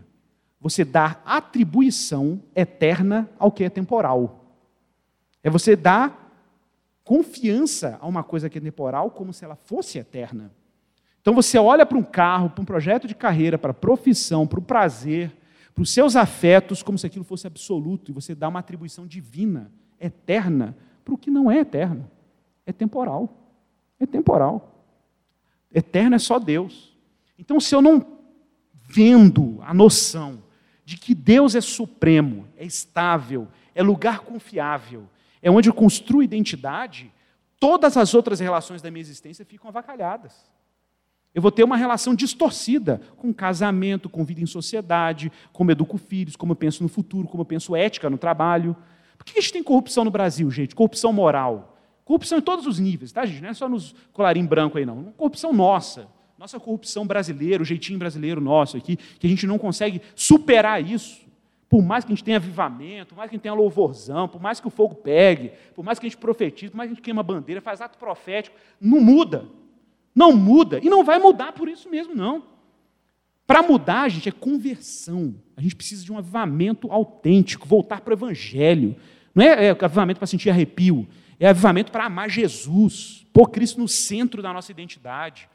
Você 0.60 0.84
dar 0.84 1.22
atribuição 1.24 2.42
eterna 2.54 3.28
ao 3.38 3.50
que 3.50 3.64
é 3.64 3.70
temporal. 3.70 4.44
É 5.42 5.50
você 5.50 5.74
dar 5.74 6.22
confiança 7.04 7.98
a 8.00 8.06
uma 8.06 8.22
coisa 8.22 8.48
que 8.48 8.58
é 8.58 8.60
temporal 8.60 9.10
como 9.10 9.32
se 9.32 9.44
ela 9.44 9.56
fosse 9.56 9.98
eterna. 9.98 10.52
Então 11.20 11.34
você 11.34 11.58
olha 11.58 11.86
para 11.86 11.98
um 11.98 12.02
carro, 12.02 12.50
para 12.50 12.62
um 12.62 12.64
projeto 12.64 13.06
de 13.06 13.14
carreira, 13.14 13.56
para 13.56 13.70
a 13.70 13.74
profissão, 13.74 14.46
para 14.46 14.58
o 14.58 14.62
prazer, 14.62 15.32
para 15.74 15.82
os 15.82 15.92
seus 15.92 16.16
afetos, 16.16 16.82
como 16.82 16.98
se 16.98 17.06
aquilo 17.06 17.24
fosse 17.24 17.46
absoluto, 17.46 18.10
e 18.10 18.14
você 18.14 18.34
dá 18.34 18.48
uma 18.48 18.58
atribuição 18.58 19.06
divina, 19.06 19.70
eterna, 20.00 20.76
para 21.04 21.14
o 21.14 21.18
que 21.18 21.30
não 21.30 21.50
é 21.50 21.58
eterno. 21.58 22.10
É 22.66 22.72
temporal. 22.72 23.28
É 23.98 24.06
temporal. 24.06 24.72
Eterno 25.72 26.16
é 26.16 26.18
só 26.18 26.38
Deus. 26.38 26.96
Então, 27.38 27.58
se 27.58 27.74
eu 27.74 27.80
não 27.80 28.06
vendo 28.74 29.58
a 29.62 29.72
noção 29.72 30.42
de 30.84 30.96
que 30.96 31.14
Deus 31.14 31.54
é 31.54 31.60
supremo, 31.60 32.46
é 32.56 32.64
estável, 32.64 33.48
é 33.74 33.82
lugar 33.82 34.20
confiável, 34.20 35.08
é 35.40 35.50
onde 35.50 35.68
eu 35.68 35.74
construo 35.74 36.22
identidade, 36.22 37.12
todas 37.58 37.96
as 37.96 38.14
outras 38.14 38.40
relações 38.40 38.82
da 38.82 38.90
minha 38.90 39.00
existência 39.00 39.44
ficam 39.44 39.68
avacalhadas. 39.68 40.50
Eu 41.34 41.40
vou 41.40 41.50
ter 41.50 41.64
uma 41.64 41.76
relação 41.76 42.14
distorcida 42.14 43.00
com 43.16 43.32
casamento, 43.32 44.08
com 44.08 44.24
vida 44.24 44.42
em 44.42 44.46
sociedade, 44.46 45.32
como 45.52 45.70
educo 45.70 45.96
filhos, 45.96 46.36
como 46.36 46.52
eu 46.52 46.56
penso 46.56 46.82
no 46.82 46.88
futuro, 46.88 47.26
como 47.26 47.40
eu 47.40 47.46
penso 47.46 47.74
ética 47.74 48.10
no 48.10 48.18
trabalho. 48.18 48.76
Por 49.16 49.24
que 49.24 49.38
a 49.38 49.40
gente 49.40 49.52
tem 49.52 49.62
corrupção 49.62 50.04
no 50.04 50.10
Brasil, 50.10 50.50
gente? 50.50 50.74
Corrupção 50.74 51.12
moral. 51.12 51.71
Corrupção 52.12 52.36
em 52.36 52.42
todos 52.42 52.66
os 52.66 52.78
níveis, 52.78 53.10
tá, 53.10 53.24
gente? 53.24 53.40
Não 53.40 53.48
é 53.48 53.54
só 53.54 53.66
nos 53.66 53.94
colarinhos 54.12 54.46
branco 54.46 54.76
aí, 54.76 54.84
não. 54.84 55.04
Corrupção 55.16 55.50
nossa. 55.50 56.06
Nossa 56.38 56.60
corrupção 56.60 57.06
brasileira, 57.06 57.62
o 57.62 57.64
jeitinho 57.64 57.98
brasileiro 57.98 58.38
nosso 58.38 58.76
aqui, 58.76 58.98
que 59.18 59.26
a 59.26 59.30
gente 59.30 59.46
não 59.46 59.56
consegue 59.56 60.02
superar 60.14 60.86
isso. 60.86 61.22
por 61.70 61.80
mais 61.80 62.04
que 62.04 62.12
a 62.12 62.14
gente 62.14 62.22
tenha 62.22 62.36
avivamento, 62.36 63.14
por 63.14 63.16
mais 63.16 63.30
que 63.30 63.34
a 63.34 63.38
gente 63.38 63.44
tenha 63.44 63.54
louvorzão, 63.54 64.28
por 64.28 64.42
mais 64.42 64.60
que 64.60 64.66
o 64.66 64.70
fogo 64.70 64.94
pegue, 64.96 65.52
por 65.74 65.82
mais 65.82 65.98
que 65.98 66.04
a 66.04 66.08
gente 66.10 66.18
profetize, 66.18 66.70
por 66.70 66.76
mais 66.76 66.88
que 66.88 66.92
a 66.92 66.94
gente 66.96 67.02
queima 67.02 67.22
bandeira, 67.22 67.62
faz 67.62 67.80
ato 67.80 67.96
profético, 67.96 68.54
não 68.78 69.00
muda. 69.00 69.46
Não 70.14 70.36
muda. 70.36 70.80
E 70.82 70.90
não 70.90 71.02
vai 71.02 71.18
mudar 71.18 71.52
por 71.52 71.66
isso 71.66 71.88
mesmo, 71.88 72.14
não. 72.14 72.42
Para 73.46 73.62
mudar, 73.62 74.10
gente, 74.10 74.28
é 74.28 74.32
conversão. 74.32 75.34
A 75.56 75.62
gente 75.62 75.74
precisa 75.74 76.04
de 76.04 76.12
um 76.12 76.18
avivamento 76.18 76.92
autêntico, 76.92 77.66
voltar 77.66 78.02
para 78.02 78.10
o 78.10 78.14
Evangelho. 78.14 78.96
Não 79.34 79.42
é, 79.42 79.68
é 79.68 79.70
avivamento 79.70 80.18
para 80.18 80.26
sentir 80.26 80.50
arrepio, 80.50 81.08
é 81.44 81.48
avivamento 81.48 81.90
para 81.90 82.04
amar 82.04 82.30
Jesus, 82.30 83.26
pôr 83.32 83.48
Cristo 83.48 83.80
no 83.80 83.88
centro 83.88 84.40
da 84.40 84.52
nossa 84.52 84.70
identidade, 84.70 85.48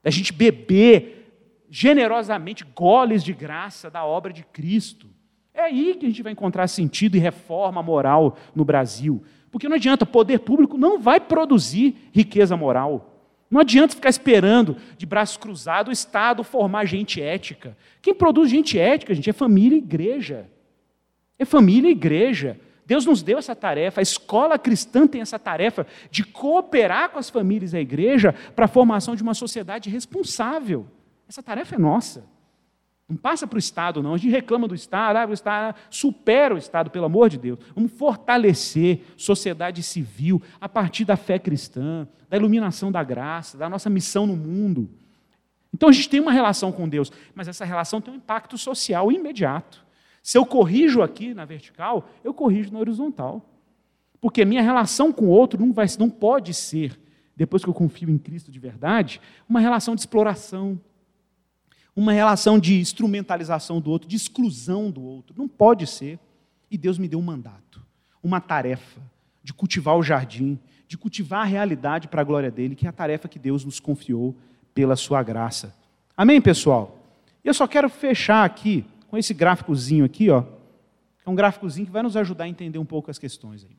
da 0.00 0.08
gente 0.08 0.32
beber 0.32 1.64
generosamente 1.68 2.64
goles 2.64 3.24
de 3.24 3.32
graça 3.32 3.90
da 3.90 4.04
obra 4.04 4.32
de 4.32 4.44
Cristo. 4.44 5.08
É 5.52 5.62
aí 5.62 5.96
que 5.98 6.06
a 6.06 6.08
gente 6.08 6.22
vai 6.22 6.30
encontrar 6.30 6.68
sentido 6.68 7.16
e 7.16 7.18
reforma 7.18 7.82
moral 7.82 8.36
no 8.54 8.64
Brasil. 8.64 9.24
Porque 9.50 9.68
não 9.68 9.74
adianta, 9.74 10.06
poder 10.06 10.38
público 10.38 10.78
não 10.78 11.00
vai 11.00 11.18
produzir 11.18 11.96
riqueza 12.12 12.56
moral. 12.56 13.20
Não 13.50 13.60
adianta 13.60 13.96
ficar 13.96 14.10
esperando 14.10 14.76
de 14.96 15.04
braços 15.04 15.36
cruzados 15.36 15.90
o 15.90 15.92
Estado 15.92 16.44
formar 16.44 16.84
gente 16.84 17.20
ética. 17.20 17.76
Quem 18.00 18.14
produz 18.14 18.48
gente 18.48 18.78
ética, 18.78 19.12
gente, 19.12 19.30
é 19.30 19.32
família 19.32 19.74
e 19.74 19.78
igreja. 19.78 20.48
É 21.36 21.44
família 21.44 21.88
e 21.88 21.92
igreja. 21.92 22.56
Deus 22.86 23.06
nos 23.06 23.22
deu 23.22 23.38
essa 23.38 23.54
tarefa, 23.54 24.00
a 24.00 24.02
escola 24.02 24.58
cristã 24.58 25.06
tem 25.06 25.20
essa 25.20 25.38
tarefa 25.38 25.86
de 26.10 26.24
cooperar 26.24 27.10
com 27.10 27.18
as 27.18 27.30
famílias 27.30 27.72
e 27.72 27.76
a 27.76 27.80
igreja 27.80 28.34
para 28.54 28.66
a 28.66 28.68
formação 28.68 29.16
de 29.16 29.22
uma 29.22 29.34
sociedade 29.34 29.88
responsável. 29.88 30.86
Essa 31.28 31.42
tarefa 31.42 31.76
é 31.76 31.78
nossa. 31.78 32.24
Não 33.08 33.16
passa 33.16 33.46
para 33.46 33.56
o 33.56 33.58
Estado, 33.58 34.02
não. 34.02 34.14
A 34.14 34.16
gente 34.16 34.30
reclama 34.30 34.66
do 34.66 34.74
Estado, 34.74 35.16
ah, 35.16 35.26
o 35.26 35.32
Estado 35.32 35.76
supera 35.90 36.54
o 36.54 36.58
Estado, 36.58 36.90
pelo 36.90 37.04
amor 37.04 37.28
de 37.28 37.38
Deus. 37.38 37.58
Vamos 37.74 37.92
fortalecer 37.92 39.02
sociedade 39.16 39.82
civil 39.82 40.42
a 40.60 40.68
partir 40.68 41.04
da 41.04 41.16
fé 41.16 41.38
cristã, 41.38 42.08
da 42.30 42.36
iluminação 42.36 42.90
da 42.90 43.02
graça, 43.02 43.58
da 43.58 43.68
nossa 43.68 43.90
missão 43.90 44.26
no 44.26 44.36
mundo. 44.36 44.88
Então 45.72 45.88
a 45.88 45.92
gente 45.92 46.08
tem 46.08 46.20
uma 46.20 46.32
relação 46.32 46.72
com 46.72 46.88
Deus, 46.88 47.12
mas 47.34 47.46
essa 47.46 47.64
relação 47.64 48.00
tem 48.00 48.14
um 48.14 48.16
impacto 48.16 48.56
social 48.56 49.12
imediato. 49.12 49.83
Se 50.24 50.38
eu 50.38 50.46
corrijo 50.46 51.02
aqui 51.02 51.34
na 51.34 51.44
vertical, 51.44 52.08
eu 52.24 52.32
corrijo 52.32 52.72
na 52.72 52.78
horizontal. 52.78 53.46
Porque 54.22 54.42
minha 54.42 54.62
relação 54.62 55.12
com 55.12 55.26
o 55.26 55.28
outro 55.28 55.60
não, 55.60 55.70
vai, 55.70 55.84
não 55.98 56.08
pode 56.08 56.54
ser, 56.54 56.98
depois 57.36 57.62
que 57.62 57.68
eu 57.68 57.74
confio 57.74 58.08
em 58.08 58.16
Cristo 58.16 58.50
de 58.50 58.58
verdade, 58.58 59.20
uma 59.46 59.60
relação 59.60 59.94
de 59.94 60.00
exploração, 60.00 60.80
uma 61.94 62.10
relação 62.10 62.58
de 62.58 62.80
instrumentalização 62.80 63.82
do 63.82 63.90
outro, 63.90 64.08
de 64.08 64.16
exclusão 64.16 64.90
do 64.90 65.02
outro. 65.02 65.34
Não 65.36 65.46
pode 65.46 65.86
ser. 65.86 66.18
E 66.70 66.78
Deus 66.78 66.96
me 66.96 67.06
deu 67.06 67.18
um 67.18 67.22
mandato, 67.22 67.84
uma 68.22 68.40
tarefa 68.40 69.02
de 69.42 69.52
cultivar 69.52 69.94
o 69.94 70.02
jardim, 70.02 70.58
de 70.88 70.96
cultivar 70.96 71.42
a 71.42 71.44
realidade 71.44 72.08
para 72.08 72.22
a 72.22 72.24
glória 72.24 72.50
dele, 72.50 72.74
que 72.74 72.86
é 72.86 72.88
a 72.88 72.92
tarefa 72.92 73.28
que 73.28 73.38
Deus 73.38 73.62
nos 73.62 73.78
confiou 73.78 74.34
pela 74.74 74.96
sua 74.96 75.22
graça. 75.22 75.76
Amém, 76.16 76.40
pessoal? 76.40 76.98
Eu 77.44 77.52
só 77.52 77.66
quero 77.66 77.90
fechar 77.90 78.42
aqui 78.42 78.86
com 79.14 79.18
esse 79.18 79.32
gráficozinho 79.32 80.04
aqui, 80.04 80.28
ó. 80.28 80.42
É 81.24 81.30
um 81.30 81.36
gráficozinho 81.36 81.86
que 81.86 81.92
vai 81.92 82.02
nos 82.02 82.16
ajudar 82.16 82.44
a 82.44 82.48
entender 82.48 82.80
um 82.80 82.84
pouco 82.84 83.12
as 83.12 83.16
questões 83.16 83.64
aí. 83.64 83.76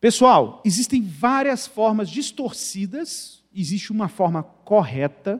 Pessoal, 0.00 0.62
existem 0.64 1.02
várias 1.02 1.66
formas 1.66 2.08
distorcidas, 2.08 3.44
existe 3.54 3.92
uma 3.92 4.08
forma 4.08 4.42
correta 4.42 5.38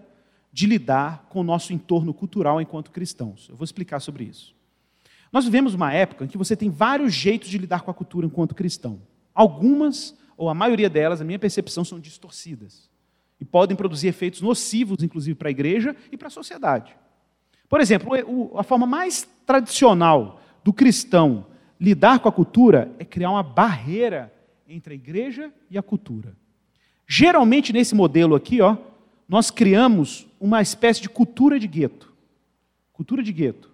de 0.52 0.66
lidar 0.66 1.26
com 1.30 1.40
o 1.40 1.42
nosso 1.42 1.72
entorno 1.72 2.12
cultural 2.12 2.60
enquanto 2.60 2.90
cristãos. 2.90 3.48
Eu 3.48 3.56
vou 3.56 3.64
explicar 3.64 3.98
sobre 3.98 4.24
isso. 4.24 4.54
Nós 5.32 5.46
vivemos 5.46 5.72
uma 5.72 5.90
época 5.90 6.26
em 6.26 6.28
que 6.28 6.36
você 6.36 6.54
tem 6.54 6.68
vários 6.68 7.14
jeitos 7.14 7.48
de 7.48 7.56
lidar 7.56 7.80
com 7.80 7.90
a 7.90 7.94
cultura 7.94 8.26
enquanto 8.26 8.54
cristão. 8.54 9.00
Algumas, 9.34 10.14
ou 10.36 10.50
a 10.50 10.54
maioria 10.54 10.90
delas, 10.90 11.22
a 11.22 11.24
minha 11.24 11.38
percepção, 11.38 11.82
são 11.82 11.98
distorcidas. 11.98 12.90
E 13.40 13.44
podem 13.46 13.74
produzir 13.74 14.08
efeitos 14.08 14.42
nocivos, 14.42 15.02
inclusive, 15.02 15.34
para 15.34 15.48
a 15.48 15.50
igreja 15.50 15.96
e 16.12 16.16
para 16.18 16.28
a 16.28 16.30
sociedade. 16.30 16.94
Por 17.68 17.80
exemplo, 17.80 18.12
a 18.56 18.62
forma 18.62 18.86
mais 18.86 19.28
tradicional 19.44 20.40
do 20.64 20.72
cristão 20.72 21.46
lidar 21.78 22.18
com 22.18 22.28
a 22.28 22.32
cultura 22.32 22.90
é 22.98 23.04
criar 23.04 23.30
uma 23.30 23.42
barreira 23.42 24.32
entre 24.68 24.94
a 24.94 24.96
igreja 24.96 25.52
e 25.70 25.78
a 25.78 25.82
cultura. 25.82 26.36
Geralmente, 27.06 27.72
nesse 27.72 27.94
modelo 27.94 28.34
aqui, 28.34 28.60
ó, 28.60 28.76
nós 29.28 29.50
criamos 29.50 30.26
uma 30.40 30.60
espécie 30.62 31.00
de 31.02 31.08
cultura 31.08 31.58
de 31.58 31.66
gueto. 31.66 32.12
Cultura 32.92 33.22
de 33.22 33.32
gueto. 33.32 33.70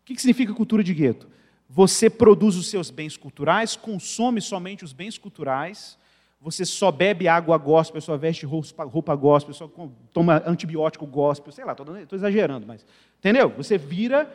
O 0.00 0.04
que 0.04 0.16
significa 0.16 0.54
cultura 0.54 0.82
de 0.82 0.94
gueto? 0.94 1.28
Você 1.68 2.10
produz 2.10 2.56
os 2.56 2.68
seus 2.68 2.90
bens 2.90 3.16
culturais, 3.16 3.76
consome 3.76 4.40
somente 4.40 4.84
os 4.84 4.92
bens 4.92 5.16
culturais, 5.16 5.98
você 6.42 6.64
só 6.64 6.90
bebe 6.90 7.28
água 7.28 7.56
gospel, 7.56 8.00
só 8.00 8.16
veste 8.16 8.44
roupa 8.44 9.14
gospel, 9.14 9.54
só 9.54 9.70
toma 10.12 10.42
antibiótico 10.44 11.06
gospel, 11.06 11.52
sei 11.52 11.64
lá, 11.64 11.72
estou 11.72 12.16
exagerando, 12.16 12.66
mas. 12.66 12.84
Entendeu? 13.18 13.48
Você 13.56 13.78
vira 13.78 14.28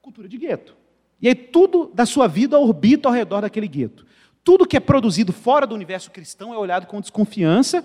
cultura 0.00 0.26
de 0.26 0.38
gueto. 0.38 0.74
E 1.20 1.28
aí 1.28 1.34
tudo 1.34 1.90
da 1.92 2.06
sua 2.06 2.26
vida 2.26 2.58
orbita 2.58 3.08
ao 3.08 3.14
redor 3.14 3.42
daquele 3.42 3.68
gueto. 3.68 4.06
Tudo 4.42 4.66
que 4.66 4.76
é 4.76 4.80
produzido 4.80 5.32
fora 5.32 5.66
do 5.66 5.74
universo 5.74 6.10
cristão 6.10 6.52
é 6.52 6.58
olhado 6.58 6.86
com 6.86 7.00
desconfiança 7.00 7.84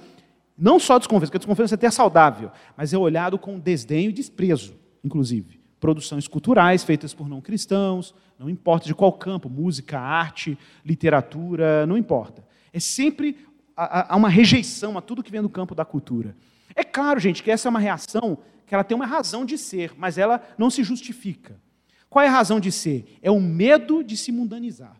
não 0.60 0.78
só 0.78 1.00
desconfiança, 1.00 1.32
porque 1.32 1.38
desconfiança 1.38 1.76
é 1.76 1.78
até 1.78 1.90
saudável, 1.90 2.52
mas 2.76 2.94
é 2.94 2.98
olhado 2.98 3.40
com 3.40 3.58
desdenho 3.58 4.10
e 4.10 4.14
desprezo, 4.14 4.76
inclusive. 5.02 5.62
Produções 5.80 6.28
culturais 6.28 6.84
feitas 6.84 7.14
por 7.14 7.30
não 7.30 7.40
cristãos, 7.40 8.14
não 8.38 8.50
importa 8.50 8.86
de 8.86 8.94
qual 8.94 9.14
campo, 9.14 9.50
música, 9.50 9.98
arte, 9.98 10.58
literatura, 10.84 11.86
não 11.86 11.98
importa. 11.98 12.46
É 12.74 12.80
sempre 12.80 13.38
há 14.10 14.16
uma 14.16 14.30
rejeição 14.30 14.98
a 14.98 15.02
tudo 15.02 15.24
que 15.24 15.32
vem 15.32 15.42
do 15.42 15.50
campo 15.50 15.74
da 15.74 15.86
cultura. 15.86 16.36
É 16.76 16.84
claro, 16.84 17.20
gente, 17.20 17.44
que 17.44 17.52
essa 17.52 17.68
é 17.68 17.70
uma 17.70 17.80
reação 17.80 18.38
que 18.66 18.74
ela 18.74 18.84
tem 18.84 18.96
uma 18.96 19.06
razão 19.06 19.46
de 19.46 19.58
ser, 19.58 19.94
mas 19.98 20.18
ela 20.18 20.42
não 20.58 20.70
se 20.70 20.84
justifica. 20.84 21.60
Qual 22.10 22.24
é 22.24 22.28
a 22.28 22.32
razão 22.32 22.60
de 22.60 22.72
ser? 22.72 23.18
É 23.22 23.32
o 23.32 23.40
medo 23.40 24.04
de 24.04 24.18
se 24.18 24.32
mundanizar. 24.32 24.96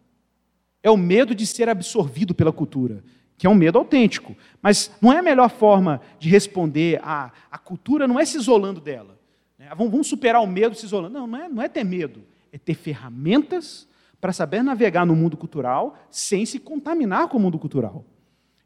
É 0.82 0.90
o 0.90 0.98
medo 0.98 1.36
de 1.36 1.46
ser 1.46 1.70
absorvido 1.70 2.34
pela 2.34 2.52
cultura 2.52 3.04
que 3.40 3.48
é 3.48 3.50
um 3.50 3.56
medo 3.56 3.80
autêntico. 3.80 4.36
Mas 4.62 4.92
não 5.02 5.14
é 5.14 5.20
a 5.20 5.24
melhor 5.24 5.50
forma 5.50 6.02
de 6.20 6.30
responder 6.30 7.00
à, 7.02 7.32
à 7.50 7.58
cultura, 7.58 8.06
não 8.06 8.20
é 8.20 8.26
se 8.26 8.38
isolando 8.38 8.82
dela. 8.82 9.18
Né? 9.58 9.70
Vamos 9.76 10.08
superar 10.08 10.44
o 10.44 10.46
medo 10.46 10.76
se 10.76 10.86
isolando. 10.86 11.18
Não, 11.18 11.26
não 11.26 11.40
é, 11.40 11.48
não 11.48 11.64
é 11.64 11.70
ter 11.70 11.86
medo, 11.86 12.22
é 12.52 12.58
ter 12.58 12.74
ferramentas 12.74 13.88
para 14.20 14.34
saber 14.34 14.62
navegar 14.62 15.06
no 15.06 15.16
mundo 15.16 15.38
cultural 15.38 15.98
sem 16.12 16.46
se 16.46 16.60
contaminar 16.60 17.30
com 17.30 17.38
o 17.38 17.40
mundo 17.40 17.58
cultural. 17.58 18.04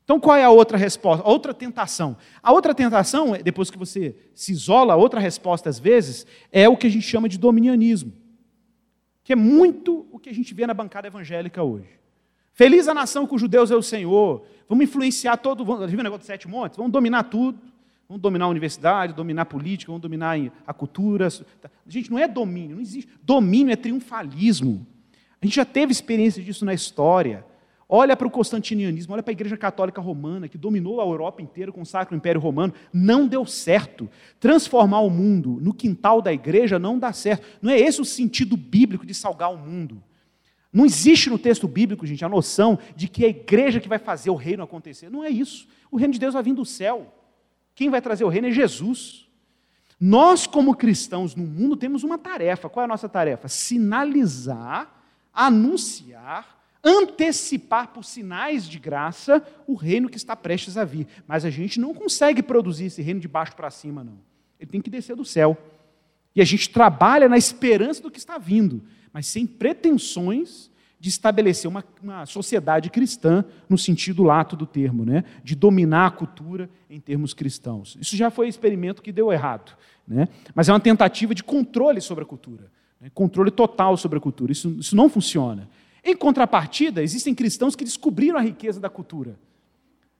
Então, 0.03 0.19
qual 0.19 0.35
é 0.35 0.43
a 0.43 0.49
outra 0.49 0.77
resposta? 0.77 1.25
A 1.25 1.29
outra 1.29 1.53
tentação. 1.53 2.17
A 2.41 2.51
outra 2.51 2.75
tentação, 2.75 3.33
depois 3.43 3.71
que 3.71 3.77
você 3.77 4.15
se 4.35 4.51
isola, 4.51 4.93
a 4.93 4.97
outra 4.97 5.19
resposta, 5.19 5.69
às 5.69 5.79
vezes, 5.79 6.25
é 6.51 6.67
o 6.67 6.75
que 6.75 6.87
a 6.87 6.89
gente 6.89 7.07
chama 7.07 7.29
de 7.29 7.37
dominianismo, 7.37 8.11
que 9.23 9.31
é 9.31 9.35
muito 9.35 10.05
o 10.11 10.19
que 10.19 10.29
a 10.29 10.33
gente 10.33 10.53
vê 10.53 10.67
na 10.67 10.73
bancada 10.73 11.07
evangélica 11.07 11.63
hoje. 11.63 11.87
Feliz 12.51 12.87
a 12.87 12.93
nação 12.93 13.25
cujo 13.25 13.47
Deus 13.47 13.71
é 13.71 13.75
o 13.75 13.81
Senhor. 13.81 14.43
Vamos 14.69 14.83
influenciar 14.83 15.37
todo. 15.37 15.65
Vamos, 15.65 15.89
viu 15.89 15.99
o 15.99 16.03
negócio 16.03 16.21
de 16.21 16.27
sete 16.27 16.47
montes? 16.47 16.77
Vamos 16.77 16.91
dominar 16.91 17.23
tudo. 17.23 17.57
Vamos 18.07 18.21
dominar 18.21 18.45
a 18.45 18.49
universidade, 18.49 19.13
dominar 19.13 19.43
a 19.43 19.45
política, 19.45 19.89
vamos 19.89 20.01
dominar 20.01 20.37
a 20.67 20.73
cultura. 20.73 21.29
Gente, 21.87 22.11
não 22.11 22.19
é 22.19 22.27
domínio, 22.27 22.75
não 22.75 22.81
existe. 22.81 23.09
Domínio 23.23 23.71
é 23.71 23.75
triunfalismo. 23.75 24.85
A 25.41 25.45
gente 25.45 25.55
já 25.55 25.65
teve 25.65 25.91
experiência 25.91 26.43
disso 26.43 26.63
na 26.63 26.73
história. 26.73 27.45
Olha 27.95 28.17
para 28.17 28.25
o 28.25 28.31
constantinianismo, 28.31 29.13
olha 29.13 29.21
para 29.21 29.29
a 29.29 29.33
Igreja 29.37 29.55
Católica 29.55 30.01
Romana, 30.01 30.47
que 30.47 30.57
dominou 30.57 30.99
a 30.99 31.05
Europa 31.05 31.43
inteira 31.43 31.71
com 31.71 31.83
o 31.83 31.85
Sacro 31.85 32.17
Império 32.17 32.41
Romano. 32.41 32.73
Não 32.91 33.27
deu 33.27 33.45
certo. 33.45 34.09
Transformar 34.39 35.01
o 35.01 35.11
mundo 35.11 35.59
no 35.61 35.71
quintal 35.71 36.19
da 36.19 36.33
igreja 36.33 36.79
não 36.79 36.97
dá 36.97 37.13
certo. 37.13 37.45
Não 37.61 37.69
é 37.69 37.79
esse 37.79 38.01
o 38.01 38.05
sentido 38.05 38.57
bíblico 38.57 39.05
de 39.05 39.13
salgar 39.13 39.53
o 39.53 39.57
mundo. 39.59 40.01
Não 40.73 40.87
existe 40.87 41.29
no 41.29 41.37
texto 41.37 41.67
bíblico, 41.67 42.03
gente, 42.07 42.25
a 42.25 42.29
noção 42.29 42.79
de 42.95 43.07
que 43.07 43.25
é 43.25 43.27
a 43.27 43.29
igreja 43.29 43.79
que 43.79 43.87
vai 43.87 43.99
fazer 43.99 44.31
o 44.31 44.35
reino 44.35 44.63
acontecer. 44.63 45.11
Não 45.11 45.23
é 45.23 45.29
isso. 45.29 45.67
O 45.91 45.97
reino 45.97 46.13
de 46.13 46.19
Deus 46.19 46.33
vai 46.33 46.41
vir 46.41 46.55
do 46.55 46.65
céu. 46.65 47.13
Quem 47.75 47.91
vai 47.91 48.01
trazer 48.01 48.23
o 48.23 48.27
reino 48.27 48.47
é 48.47 48.51
Jesus. 48.51 49.29
Nós, 49.99 50.47
como 50.47 50.75
cristãos 50.75 51.35
no 51.35 51.45
mundo, 51.45 51.77
temos 51.77 52.03
uma 52.03 52.17
tarefa. 52.17 52.67
Qual 52.69 52.81
é 52.81 52.85
a 52.85 52.87
nossa 52.87 53.07
tarefa? 53.07 53.47
Sinalizar, 53.47 54.91
anunciar, 55.31 56.62
antecipar 56.83 57.89
por 57.89 58.03
sinais 58.03 58.67
de 58.67 58.77
graça 58.77 59.45
o 59.65 59.73
reino 59.73 60.09
que 60.09 60.17
está 60.17 60.35
prestes 60.35 60.77
a 60.77 60.83
vir. 60.83 61.07
Mas 61.27 61.45
a 61.45 61.49
gente 61.49 61.79
não 61.79 61.93
consegue 61.93 62.43
produzir 62.43 62.85
esse 62.85 63.01
reino 63.01 63.19
de 63.19 63.27
baixo 63.27 63.55
para 63.55 63.69
cima, 63.69 64.03
não. 64.03 64.19
Ele 64.59 64.69
tem 64.69 64.81
que 64.81 64.89
descer 64.89 65.15
do 65.15 65.23
céu. 65.23 65.57
E 66.35 66.41
a 66.41 66.45
gente 66.45 66.69
trabalha 66.69 67.29
na 67.29 67.37
esperança 67.37 68.01
do 68.01 68.11
que 68.11 68.17
está 68.17 68.37
vindo 68.37 68.83
mas 69.13 69.27
sem 69.27 69.45
pretensões 69.45 70.71
de 70.99 71.09
estabelecer 71.09 71.69
uma, 71.69 71.83
uma, 72.01 72.25
sociedade 72.25 72.89
cristã 72.89 73.45
no 73.69 73.77
sentido 73.77 74.23
lato 74.23 74.55
do 74.55 74.65
termo, 74.65 75.05
né? 75.05 75.23
de 75.43 75.53
dominar 75.53 76.07
a 76.07 76.11
cultura 76.11 76.69
em 76.89 76.99
termos 76.99 77.33
cristãos. 77.33 77.97
Isso 78.01 78.15
já 78.15 78.31
foi 78.31 78.47
um 78.47 78.49
experimento 78.49 79.01
que 79.01 79.11
deu 79.11 79.31
errado, 79.31 79.77
né? 80.07 80.27
mas 80.55 80.67
é 80.67 80.73
uma 80.73 80.79
tentativa 80.79 81.35
de 81.35 81.43
controle 81.43 82.01
sobre 82.01 82.23
a 82.23 82.27
cultura. 82.27 82.71
né? 82.99 83.11
controle 83.13 83.51
total 83.51 83.95
sobre 83.97 84.17
a 84.17 84.21
cultura. 84.21 84.51
Isso, 84.51 84.75
isso 84.79 84.95
não 84.95 85.07
funciona. 85.07 85.69
Em 86.03 86.15
contrapartida, 86.15 87.01
existem 87.01 87.33
cristãos 87.33 87.75
que 87.75 87.85
descobriram 87.85 88.37
a 88.37 88.41
riqueza 88.41 88.79
da 88.79 88.89
cultura. 88.89 89.37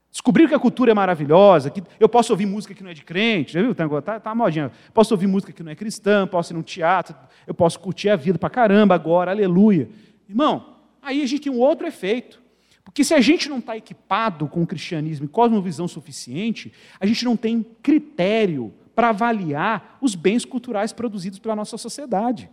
Descobriram 0.10 0.47
que 0.47 0.55
a 0.55 0.60
cultura 0.60 0.91
é 0.91 0.93
maravilhosa, 0.93 1.72
que 1.72 1.84
eu 1.99 2.07
posso 2.07 2.31
ouvir 2.31 2.45
música 2.45 2.73
que 2.73 2.84
não 2.84 2.91
é 2.91 2.93
de 2.93 3.03
crente, 3.03 3.53
já 3.53 3.61
viu? 3.61 3.73
Tá, 3.73 4.01
tá, 4.01 4.19
tá 4.19 4.35
modinha. 4.35 4.72
Posso 4.93 5.14
ouvir 5.14 5.26
música 5.26 5.51
que 5.51 5.64
não 5.64 5.72
é 5.72 5.76
cristã, 5.76 6.27
posso 6.27 6.53
ir 6.53 6.55
num 6.55 6.61
teatro, 6.61 7.15
eu 7.47 7.53
posso 7.53 7.80
curtir 7.80 8.10
a 8.10 8.15
vida 8.15 8.38
para 8.38 8.49
caramba 8.49 8.93
agora, 8.93 9.31
aleluia. 9.31 9.89
Irmão, 10.30 10.77
aí 11.01 11.22
a 11.22 11.26
gente 11.26 11.41
tem 11.41 11.51
um 11.51 11.60
outro 11.60 11.88
efeito. 11.88 12.41
Porque 12.85 13.03
se 13.03 13.14
a 13.14 13.22
gente 13.22 13.49
não 13.49 13.57
está 13.57 13.76
equipado 13.76 14.47
com 14.47 14.61
o 14.61 14.68
cristianismo 14.68 15.26
e 15.26 15.30
cosmovisão 15.30 15.88
suficiente, 15.88 16.72
a 16.99 17.05
gente 17.05 17.26
não 17.26 17.35
tem 17.35 17.65
critério 17.81 18.73
para 18.93 19.10
avaliar 19.10 19.97
os 19.99 20.15
bens 20.15 20.45
culturais 20.45 20.93
produzidos 20.93 21.39
pela 21.39 21.55
nossa 21.55 21.77
sociedade. 21.77 22.49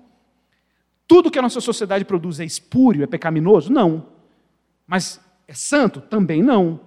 Tudo 1.11 1.28
que 1.28 1.41
a 1.41 1.43
nossa 1.43 1.61
sociedade 1.61 2.05
produz 2.05 2.39
é 2.39 2.45
espúrio, 2.45 3.03
é 3.03 3.07
pecaminoso? 3.09 3.73
Não. 3.73 4.07
Mas 4.87 5.20
é 5.49 5.53
santo? 5.53 6.01
Também 6.01 6.41
não 6.41 6.78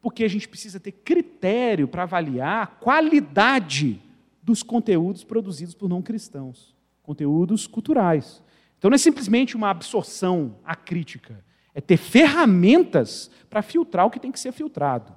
porque 0.00 0.24
a 0.24 0.28
gente 0.28 0.48
precisa 0.48 0.80
ter 0.80 0.92
critério 0.92 1.86
para 1.86 2.04
avaliar 2.04 2.62
a 2.62 2.66
qualidade 2.66 4.00
dos 4.42 4.62
conteúdos 4.62 5.22
produzidos 5.22 5.74
por 5.74 5.86
não 5.86 6.00
cristãos, 6.00 6.74
conteúdos 7.02 7.66
culturais. 7.66 8.42
Então 8.78 8.88
não 8.88 8.94
é 8.94 8.98
simplesmente 8.98 9.54
uma 9.54 9.68
absorção 9.68 10.54
acrítica, 10.64 11.44
é 11.74 11.80
ter 11.82 11.98
ferramentas 11.98 13.30
para 13.50 13.60
filtrar 13.60 14.06
o 14.06 14.10
que 14.10 14.18
tem 14.20 14.32
que 14.32 14.40
ser 14.40 14.52
filtrado. 14.52 15.14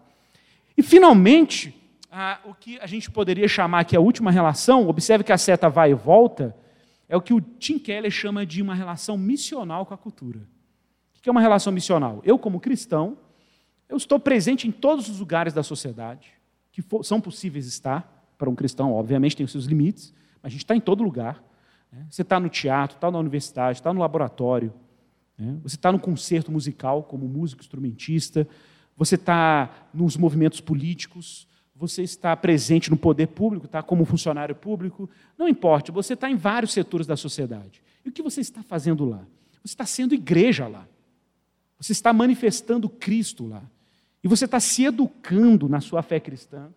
E 0.76 0.84
finalmente, 0.84 1.74
o 2.44 2.54
que 2.54 2.78
a 2.80 2.88
gente 2.88 3.10
poderia 3.10 3.48
chamar 3.48 3.80
aqui 3.80 3.96
a 3.96 4.02
última 4.02 4.30
relação, 4.30 4.90
observe 4.90 5.24
que 5.24 5.32
a 5.32 5.38
seta 5.38 5.70
vai 5.70 5.92
e 5.92 5.96
volta, 5.96 6.54
é 7.12 7.18
o 7.18 7.22
que 7.22 7.34
o 7.34 7.42
Tim 7.42 7.78
Keller 7.78 8.10
chama 8.10 8.46
de 8.46 8.62
uma 8.62 8.74
relação 8.74 9.18
missional 9.18 9.86
com 9.86 9.94
a 9.94 9.98
cultura. 9.98 10.48
O 11.14 11.22
que 11.22 11.28
é 11.28 11.32
uma 11.32 11.42
relação 11.42 11.74
missional? 11.74 12.22
Eu, 12.24 12.40
como 12.40 12.58
cristão, 12.58 13.18
eu 13.90 13.98
estou 13.98 14.18
presente 14.18 14.66
em 14.66 14.72
todos 14.72 15.10
os 15.10 15.20
lugares 15.20 15.54
da 15.54 15.62
sociedade 15.62 16.32
que 16.72 16.82
for, 16.82 17.04
são 17.04 17.20
possíveis 17.20 17.68
estar 17.68 18.34
para 18.38 18.50
um 18.50 18.56
cristão, 18.56 18.94
obviamente 18.94 19.36
tem 19.36 19.44
os 19.44 19.52
seus 19.52 19.66
limites, 19.66 20.14
mas 20.42 20.52
a 20.52 20.54
gente 20.54 20.64
está 20.64 20.74
em 20.74 20.80
todo 20.80 21.04
lugar. 21.04 21.44
Né? 21.92 22.08
Você 22.10 22.22
está 22.22 22.40
no 22.40 22.48
teatro, 22.48 22.96
está 22.96 23.12
na 23.12 23.20
universidade, 23.20 23.80
está 23.80 23.92
no 23.92 24.00
laboratório, 24.00 24.74
né? 25.38 25.60
você 25.64 25.76
está 25.76 25.92
no 25.92 26.00
concerto 26.00 26.50
musical 26.50 27.04
como 27.04 27.28
músico 27.28 27.62
instrumentista, 27.62 28.48
você 28.96 29.16
está 29.16 29.90
nos 29.94 30.16
movimentos 30.16 30.62
políticos, 30.62 31.46
você 31.82 32.04
está 32.04 32.38
presente 32.38 32.92
no 32.92 32.96
poder 32.96 33.28
público, 33.28 33.66
está 33.66 33.82
como 33.82 34.06
funcionário 34.06 34.54
público, 34.54 35.10
não 35.36 35.48
importa, 35.48 35.92
você 35.92 36.14
está 36.14 36.30
em 36.30 36.36
vários 36.36 36.72
setores 36.72 37.08
da 37.08 37.18
sociedade. 37.18 37.82
E 38.06 38.10
o 38.10 38.12
que 38.12 38.22
você 38.22 38.40
está 38.40 38.62
fazendo 38.62 39.04
lá? 39.04 39.26
Você 39.64 39.74
está 39.74 39.86
sendo 39.86 40.14
igreja 40.14 40.68
lá. 40.68 40.88
Você 41.80 41.92
está 41.92 42.14
manifestando 42.14 42.88
Cristo 42.88 43.48
lá. 43.48 43.64
E 44.24 44.28
você 44.28 44.46
está 44.46 44.60
se 44.60 44.86
educando 44.86 45.68
na 45.68 45.82
sua 45.82 46.04
fé 46.04 46.20
cristã 46.20 46.70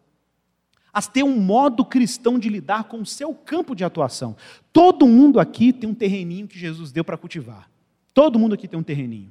a 0.91 1.03
ter 1.03 1.23
um 1.23 1.39
modo 1.39 1.85
cristão 1.85 2.39
de 2.39 2.49
lidar 2.49 2.85
com 2.85 3.01
o 3.01 3.07
seu 3.07 3.35
campo 3.35 3.75
de 3.75 3.85
atuação. 3.85 4.35
Todo 4.73 5.07
mundo 5.07 5.39
aqui 5.39 5.73
tem 5.73 5.91
um 5.91 5.95
terreninho 5.95 6.49
que 6.49 6.59
Jesus 6.59 6.91
deu 6.93 7.05
para 7.05 7.19
cultivar. 7.19 7.69
Todo 8.15 8.39
mundo 8.39 8.55
aqui 8.55 8.67
tem 8.67 8.79
um 8.79 8.83
terreninho. 8.83 9.31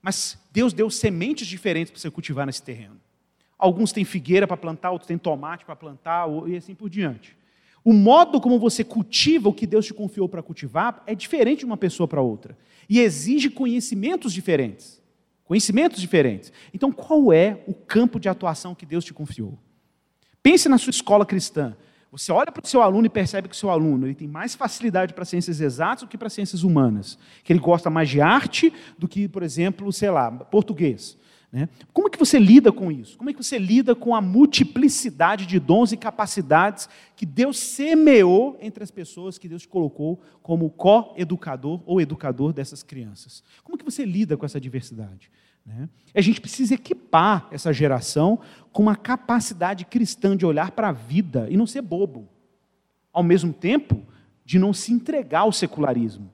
Mas 0.00 0.36
Deus 0.50 0.72
deu 0.72 0.90
sementes 0.90 1.46
diferentes 1.46 1.92
para 1.92 2.00
você 2.00 2.10
cultivar 2.10 2.46
nesse 2.46 2.62
terreno. 2.62 2.98
Alguns 3.62 3.92
têm 3.92 4.04
figueira 4.04 4.46
para 4.46 4.56
plantar, 4.56 4.90
outros 4.90 5.06
têm 5.06 5.16
tomate 5.16 5.64
para 5.64 5.76
plantar, 5.76 6.26
e 6.46 6.56
assim 6.56 6.74
por 6.74 6.90
diante. 6.90 7.36
O 7.84 7.92
modo 7.92 8.40
como 8.40 8.58
você 8.58 8.82
cultiva 8.82 9.48
o 9.48 9.52
que 9.52 9.66
Deus 9.66 9.86
te 9.86 9.94
confiou 9.94 10.28
para 10.28 10.42
cultivar 10.42 11.02
é 11.06 11.14
diferente 11.14 11.60
de 11.60 11.64
uma 11.64 11.76
pessoa 11.76 12.08
para 12.08 12.20
outra. 12.20 12.58
E 12.88 13.00
exige 13.00 13.48
conhecimentos 13.48 14.32
diferentes 14.32 15.02
conhecimentos 15.44 16.00
diferentes. 16.00 16.50
Então, 16.72 16.90
qual 16.90 17.30
é 17.30 17.62
o 17.66 17.74
campo 17.74 18.18
de 18.18 18.26
atuação 18.26 18.74
que 18.74 18.86
Deus 18.86 19.04
te 19.04 19.12
confiou? 19.12 19.58
Pense 20.42 20.66
na 20.66 20.78
sua 20.78 20.90
escola 20.90 21.26
cristã. 21.26 21.76
Você 22.10 22.32
olha 22.32 22.50
para 22.50 22.64
o 22.64 22.66
seu 22.66 22.80
aluno 22.80 23.04
e 23.04 23.10
percebe 23.10 23.48
que 23.48 23.54
o 23.54 23.58
seu 23.58 23.68
aluno 23.68 24.06
ele 24.06 24.14
tem 24.14 24.26
mais 24.26 24.54
facilidade 24.54 25.12
para 25.12 25.26
ciências 25.26 25.60
exatas 25.60 26.04
do 26.04 26.08
que 26.08 26.16
para 26.16 26.30
ciências 26.30 26.62
humanas. 26.62 27.18
Que 27.44 27.52
ele 27.52 27.60
gosta 27.60 27.90
mais 27.90 28.08
de 28.08 28.18
arte 28.18 28.72
do 28.96 29.06
que, 29.06 29.28
por 29.28 29.42
exemplo, 29.42 29.92
sei 29.92 30.10
lá, 30.10 30.30
português. 30.30 31.18
Né? 31.52 31.68
Como 31.92 32.08
é 32.08 32.10
que 32.10 32.18
você 32.18 32.38
lida 32.38 32.72
com 32.72 32.90
isso? 32.90 33.18
Como 33.18 33.28
é 33.28 33.32
que 33.34 33.42
você 33.42 33.58
lida 33.58 33.94
com 33.94 34.14
a 34.14 34.22
multiplicidade 34.22 35.44
de 35.44 35.60
dons 35.60 35.92
e 35.92 35.98
capacidades 35.98 36.88
que 37.14 37.26
Deus 37.26 37.58
semeou 37.58 38.56
entre 38.58 38.82
as 38.82 38.90
pessoas 38.90 39.36
que 39.36 39.46
Deus 39.46 39.66
colocou 39.66 40.22
como 40.42 40.70
co-educador 40.70 41.82
ou 41.84 42.00
educador 42.00 42.54
dessas 42.54 42.82
crianças? 42.82 43.44
Como 43.62 43.76
é 43.76 43.78
que 43.78 43.84
você 43.84 44.02
lida 44.06 44.34
com 44.34 44.46
essa 44.46 44.58
diversidade? 44.58 45.30
Né? 45.64 45.90
A 46.14 46.20
gente 46.22 46.40
precisa 46.40 46.74
equipar 46.74 47.46
essa 47.50 47.70
geração 47.70 48.40
com 48.72 48.82
uma 48.82 48.96
capacidade 48.96 49.84
cristã 49.84 50.34
de 50.34 50.46
olhar 50.46 50.70
para 50.70 50.88
a 50.88 50.92
vida 50.92 51.48
e 51.50 51.56
não 51.56 51.66
ser 51.66 51.82
bobo. 51.82 52.28
Ao 53.12 53.22
mesmo 53.22 53.52
tempo, 53.52 54.02
de 54.42 54.58
não 54.58 54.72
se 54.72 54.90
entregar 54.90 55.40
ao 55.40 55.52
secularismo. 55.52 56.30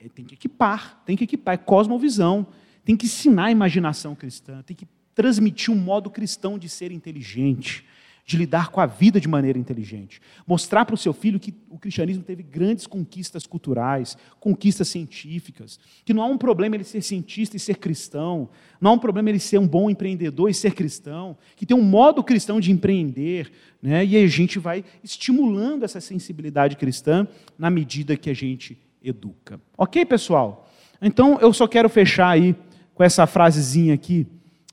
É, 0.00 0.08
tem 0.08 0.24
que 0.24 0.34
equipar, 0.34 1.02
tem 1.04 1.16
que 1.16 1.24
equipar, 1.24 1.54
é 1.54 1.58
cosmovisão. 1.58 2.46
Tem 2.84 2.96
que 2.96 3.06
ensinar 3.06 3.46
a 3.46 3.50
imaginação 3.50 4.14
cristã, 4.14 4.62
tem 4.62 4.76
que 4.76 4.86
transmitir 5.14 5.72
um 5.72 5.76
modo 5.76 6.10
cristão 6.10 6.58
de 6.58 6.68
ser 6.68 6.90
inteligente, 6.90 7.84
de 8.24 8.36
lidar 8.36 8.70
com 8.70 8.80
a 8.80 8.86
vida 8.86 9.20
de 9.20 9.28
maneira 9.28 9.58
inteligente. 9.58 10.20
Mostrar 10.46 10.84
para 10.84 10.94
o 10.94 10.98
seu 10.98 11.12
filho 11.12 11.40
que 11.40 11.52
o 11.68 11.78
cristianismo 11.78 12.22
teve 12.22 12.42
grandes 12.42 12.86
conquistas 12.86 13.46
culturais, 13.46 14.16
conquistas 14.38 14.88
científicas, 14.88 15.78
que 16.04 16.14
não 16.14 16.22
há 16.22 16.26
um 16.26 16.38
problema 16.38 16.76
ele 16.76 16.84
ser 16.84 17.02
cientista 17.02 17.56
e 17.56 17.60
ser 17.60 17.76
cristão, 17.78 18.48
não 18.80 18.92
há 18.92 18.94
um 18.94 18.98
problema 18.98 19.28
ele 19.28 19.40
ser 19.40 19.58
um 19.58 19.66
bom 19.66 19.90
empreendedor 19.90 20.48
e 20.48 20.54
ser 20.54 20.72
cristão, 20.72 21.36
que 21.56 21.66
tem 21.66 21.76
um 21.76 21.82
modo 21.82 22.22
cristão 22.22 22.60
de 22.60 22.70
empreender, 22.70 23.50
né? 23.82 24.04
e 24.04 24.16
a 24.16 24.26
gente 24.26 24.58
vai 24.58 24.84
estimulando 25.02 25.84
essa 25.84 26.00
sensibilidade 26.00 26.76
cristã 26.76 27.26
na 27.58 27.70
medida 27.70 28.16
que 28.16 28.30
a 28.30 28.34
gente 28.34 28.78
educa. 29.02 29.60
Ok, 29.76 30.04
pessoal? 30.06 30.70
Então 31.00 31.38
eu 31.40 31.52
só 31.52 31.66
quero 31.66 31.88
fechar 31.88 32.28
aí 32.28 32.54
com 32.94 33.02
essa 33.02 33.26
frasezinha 33.26 33.94
aqui 33.94 34.26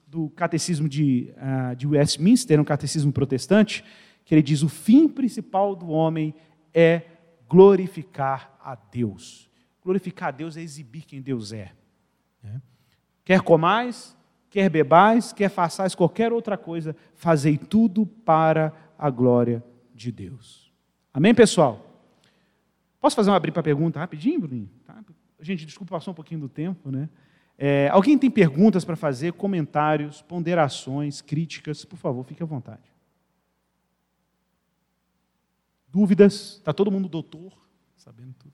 do 0.08 0.30
catecismo 0.30 0.90
de, 0.90 1.32
uh, 1.38 1.76
de 1.76 1.88
Westminster, 1.88 2.60
um 2.60 2.64
catecismo 2.64 3.12
protestante, 3.12 3.84
que 4.26 4.34
ele 4.34 4.42
diz: 4.42 4.64
o 4.64 4.70
fim 4.70 5.08
principal 5.08 5.76
do 5.76 5.90
homem 5.90 6.34
é 6.74 7.04
glorificar 7.48 8.58
a 8.64 8.76
Deus. 8.76 9.50
Glorificar 9.82 10.30
a 10.30 10.32
Deus 10.32 10.58
é 10.58 10.62
exibir 10.62 11.06
quem 11.06 11.22
Deus 11.22 11.52
é. 11.54 11.72
Né? 12.44 12.62
Quer 13.24 13.42
comais, 13.42 14.16
quer 14.50 14.70
bebais, 14.70 15.32
quer 15.32 15.50
façais 15.50 15.96
qualquer 15.96 16.34
outra 16.34 16.58
coisa, 16.58 16.96
fazei 17.16 17.58
tudo 17.58 18.06
para 18.06 18.74
a 18.98 19.10
glória 19.10 19.64
de 19.94 20.12
Deus. 20.12 20.72
Amém, 21.14 21.34
pessoal? 21.34 21.86
Posso 23.00 23.16
fazer 23.16 23.30
uma 23.30 23.38
abrir 23.38 23.52
para 23.52 23.64
pergunta 23.64 24.00
rapidinho, 24.00 24.42
Bruninho? 24.42 24.70
Tá? 24.86 25.04
Gente, 25.40 25.66
desculpa, 25.66 25.96
passou 25.96 26.12
um 26.12 26.16
pouquinho 26.16 26.42
do 26.42 26.50
tempo, 26.50 26.92
né? 26.92 27.10
É, 27.62 27.90
alguém 27.90 28.18
tem 28.18 28.32
perguntas 28.32 28.86
para 28.86 28.96
fazer, 28.96 29.34
comentários, 29.34 30.22
ponderações, 30.22 31.20
críticas? 31.20 31.84
Por 31.84 31.98
favor, 31.98 32.24
fique 32.24 32.42
à 32.42 32.46
vontade. 32.46 32.90
Dúvidas? 35.90 36.56
Está 36.56 36.72
todo 36.72 36.90
mundo 36.90 37.10
doutor, 37.10 37.52
sabendo 37.98 38.34
tudo. 38.40 38.54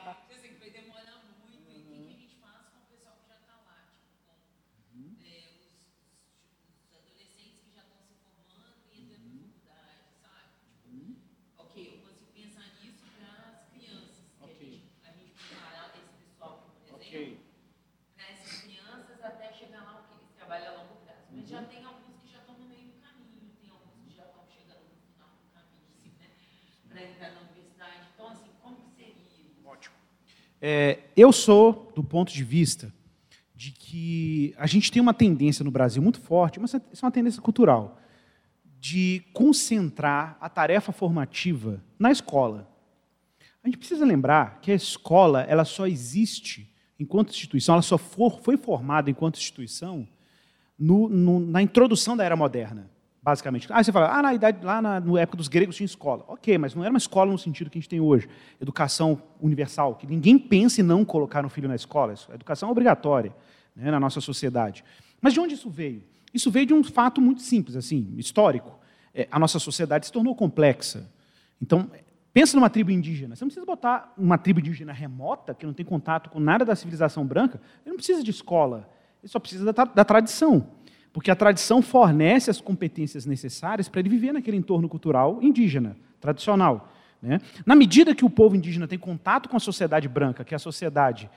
É, 30.61 30.99
eu 31.17 31.31
sou 31.31 31.91
do 31.95 32.03
ponto 32.03 32.31
de 32.31 32.43
vista 32.43 32.93
de 33.55 33.71
que 33.71 34.53
a 34.57 34.67
gente 34.67 34.91
tem 34.91 35.01
uma 35.01 35.13
tendência 35.13 35.63
no 35.65 35.71
Brasil 35.71 36.01
muito 36.01 36.19
forte, 36.19 36.59
mas 36.59 36.73
isso 36.91 37.03
é 37.03 37.05
uma 37.05 37.11
tendência 37.11 37.41
cultural, 37.41 37.99
de 38.79 39.23
concentrar 39.33 40.37
a 40.39 40.47
tarefa 40.49 40.91
formativa 40.91 41.83
na 41.97 42.11
escola. 42.11 42.69
A 43.63 43.67
gente 43.67 43.77
precisa 43.77 44.05
lembrar 44.05 44.59
que 44.61 44.71
a 44.71 44.75
escola 44.75 45.41
ela 45.43 45.65
só 45.65 45.87
existe 45.87 46.71
enquanto 46.99 47.29
instituição, 47.29 47.73
ela 47.73 47.81
só 47.81 47.97
for, 47.97 48.39
foi 48.41 48.57
formada 48.57 49.09
enquanto 49.09 49.37
instituição 49.37 50.07
no, 50.77 51.09
no, 51.09 51.39
na 51.39 51.61
introdução 51.61 52.15
da 52.15 52.23
era 52.23 52.35
moderna, 52.35 52.89
basicamente. 53.21 53.67
Ah, 53.69 53.83
você 53.83 53.91
fala, 53.91 54.17
ah, 54.17 54.21
na 54.21 54.33
idade, 54.33 54.65
lá 54.65 54.81
na, 54.81 54.99
na 54.99 55.19
época 55.19 55.37
dos 55.37 55.47
gregos 55.47 55.75
tinha 55.75 55.85
escola. 55.85 56.23
Ok, 56.27 56.57
mas 56.57 56.73
não 56.73 56.83
era 56.83 56.91
uma 56.91 56.97
escola 56.97 57.31
no 57.31 57.37
sentido 57.37 57.69
que 57.69 57.77
a 57.77 57.81
gente 57.81 57.89
tem 57.89 57.99
hoje. 57.99 58.27
Educação 58.59 59.21
universal, 59.39 59.95
que 59.95 60.07
ninguém 60.07 60.39
pense 60.39 60.81
em 60.81 60.83
não 60.83 61.05
colocar 61.05 61.45
um 61.45 61.49
filho 61.49 61.67
na 61.67 61.75
escola. 61.75 62.15
A 62.29 62.35
educação 62.35 62.69
é 62.69 62.71
obrigatória 62.71 63.33
né, 63.75 63.91
na 63.91 63.99
nossa 63.99 64.19
sociedade. 64.19 64.83
Mas 65.21 65.33
de 65.33 65.39
onde 65.39 65.53
isso 65.53 65.69
veio? 65.69 66.03
Isso 66.33 66.49
veio 66.49 66.65
de 66.65 66.73
um 66.73 66.83
fato 66.83 67.21
muito 67.21 67.41
simples, 67.41 67.75
assim, 67.75 68.13
histórico. 68.17 68.79
É, 69.13 69.27
a 69.31 69.37
nossa 69.37 69.59
sociedade 69.59 70.05
se 70.05 70.11
tornou 70.11 70.33
complexa. 70.33 71.09
Então, 71.61 71.91
pensa 72.33 72.55
numa 72.55 72.69
tribo 72.69 72.89
indígena. 72.89 73.35
Você 73.35 73.43
não 73.43 73.49
precisa 73.49 73.65
botar 73.65 74.13
uma 74.17 74.37
tribo 74.37 74.59
indígena 74.59 74.93
remota, 74.93 75.53
que 75.53 75.65
não 75.65 75.73
tem 75.73 75.85
contato 75.85 76.29
com 76.29 76.39
nada 76.39 76.63
da 76.65 76.75
civilização 76.75 77.25
branca. 77.25 77.61
Ele 77.85 77.91
não 77.91 77.97
precisa 77.97 78.23
de 78.23 78.31
escola. 78.31 78.89
Ele 79.21 79.29
só 79.29 79.39
precisa 79.39 79.71
da, 79.71 79.83
da 79.83 80.05
tradição. 80.05 80.65
Porque 81.13 81.29
a 81.29 81.35
tradição 81.35 81.81
fornece 81.81 82.49
as 82.49 82.61
competências 82.61 83.25
necessárias 83.25 83.89
para 83.89 83.99
ele 83.99 84.09
viver 84.09 84.31
naquele 84.31 84.57
entorno 84.57 84.87
cultural 84.87 85.39
indígena, 85.41 85.97
tradicional. 86.19 86.91
Né? 87.21 87.39
Na 87.65 87.75
medida 87.75 88.15
que 88.15 88.25
o 88.25 88.29
povo 88.29 88.55
indígena 88.55 88.87
tem 88.87 88.97
contato 88.97 89.49
com 89.49 89.57
a 89.57 89.59
sociedade 89.59 90.07
branca, 90.07 90.43
que 90.43 90.53
é 90.53 90.57
a 90.57 90.59
sociedade 90.59 91.29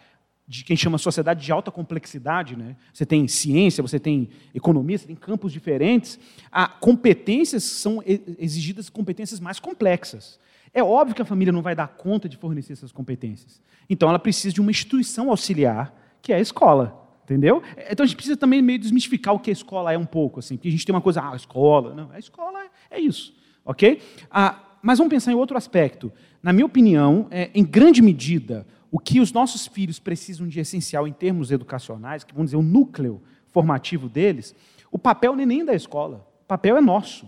de 0.47 0.63
quem 0.63 0.77
chama 0.77 0.99
sociedade 0.99 1.45
de 1.45 1.51
alta 1.51 1.71
complexidade, 1.71 2.55
né? 2.55 2.77
você 2.93 3.07
tem 3.07 3.27
ciência, 3.27 3.83
você 3.83 3.99
tem 3.99 4.29
economia, 4.55 4.99
você 4.99 5.07
tem 5.07 5.17
campos 5.17 5.53
diferentes, 5.53 6.19
a 6.53 6.69
competências 6.69 7.65
são 7.65 8.03
exigidas 8.39 8.91
competências 8.91 9.41
mais 9.41 9.59
complexas. 9.59 10.39
É 10.73 10.83
óbvio 10.83 11.15
que 11.15 11.23
a 11.23 11.25
família 11.25 11.53
não 11.53 11.63
vai 11.63 11.75
dar 11.75 11.89
conta 11.89 12.29
de 12.29 12.37
fornecer 12.37 12.75
essas 12.75 12.93
competências. 12.93 13.61
Então 13.89 14.09
ela 14.09 14.19
precisa 14.19 14.53
de 14.53 14.61
uma 14.61 14.71
instituição 14.71 15.31
auxiliar, 15.31 15.95
que 16.21 16.33
é 16.33 16.37
a 16.37 16.41
escola. 16.41 17.04
Entendeu? 17.25 17.63
Então 17.91 18.05
a 18.05 18.07
gente 18.07 18.17
precisa 18.17 18.37
também 18.37 18.61
meio 18.61 18.79
desmistificar 18.79 19.35
o 19.35 19.39
que 19.39 19.49
a 19.49 19.53
escola 19.53 19.93
é 19.93 19.97
um 19.97 20.05
pouco, 20.05 20.41
assim, 20.41 20.57
porque 20.57 20.69
a 20.69 20.71
gente 20.71 20.85
tem 20.85 20.95
uma 20.95 21.01
coisa, 21.01 21.23
ah, 21.23 21.33
a 21.33 21.37
escola. 21.37 21.95
Não, 21.95 22.11
a 22.13 22.19
escola 22.19 22.67
é, 22.91 23.01
isso, 23.01 23.35
ok? 23.65 24.01
Ah, 24.31 24.61
mas 24.83 24.99
vamos 24.99 25.11
pensar 25.11 25.33
em 25.33 25.35
outro 25.35 25.57
aspecto. 25.57 26.13
Na 26.43 26.53
minha 26.53 26.67
opinião, 26.67 27.27
é, 27.31 27.51
em 27.55 27.65
grande 27.65 28.03
medida, 28.03 28.67
o 28.91 28.99
que 28.99 29.21
os 29.21 29.33
nossos 29.33 29.67
filhos 29.67 29.99
precisam 29.99 30.47
de 30.47 30.61
essencial 30.61 31.09
em 31.09 31.13
termos 31.13 31.51
educacionais, 31.51 32.23
que 32.23 32.35
vamos 32.35 32.49
dizer, 32.49 32.59
o 32.59 32.63
núcleo 32.63 33.23
formativo 33.49 34.09
deles, 34.09 34.55
o 34.93 34.99
papel 34.99 35.35
nem 35.35 35.45
é 35.45 35.47
nem 35.47 35.65
da 35.65 35.75
escola, 35.75 36.29
o 36.43 36.47
papel 36.47 36.77
é 36.77 36.81
nosso, 36.83 37.27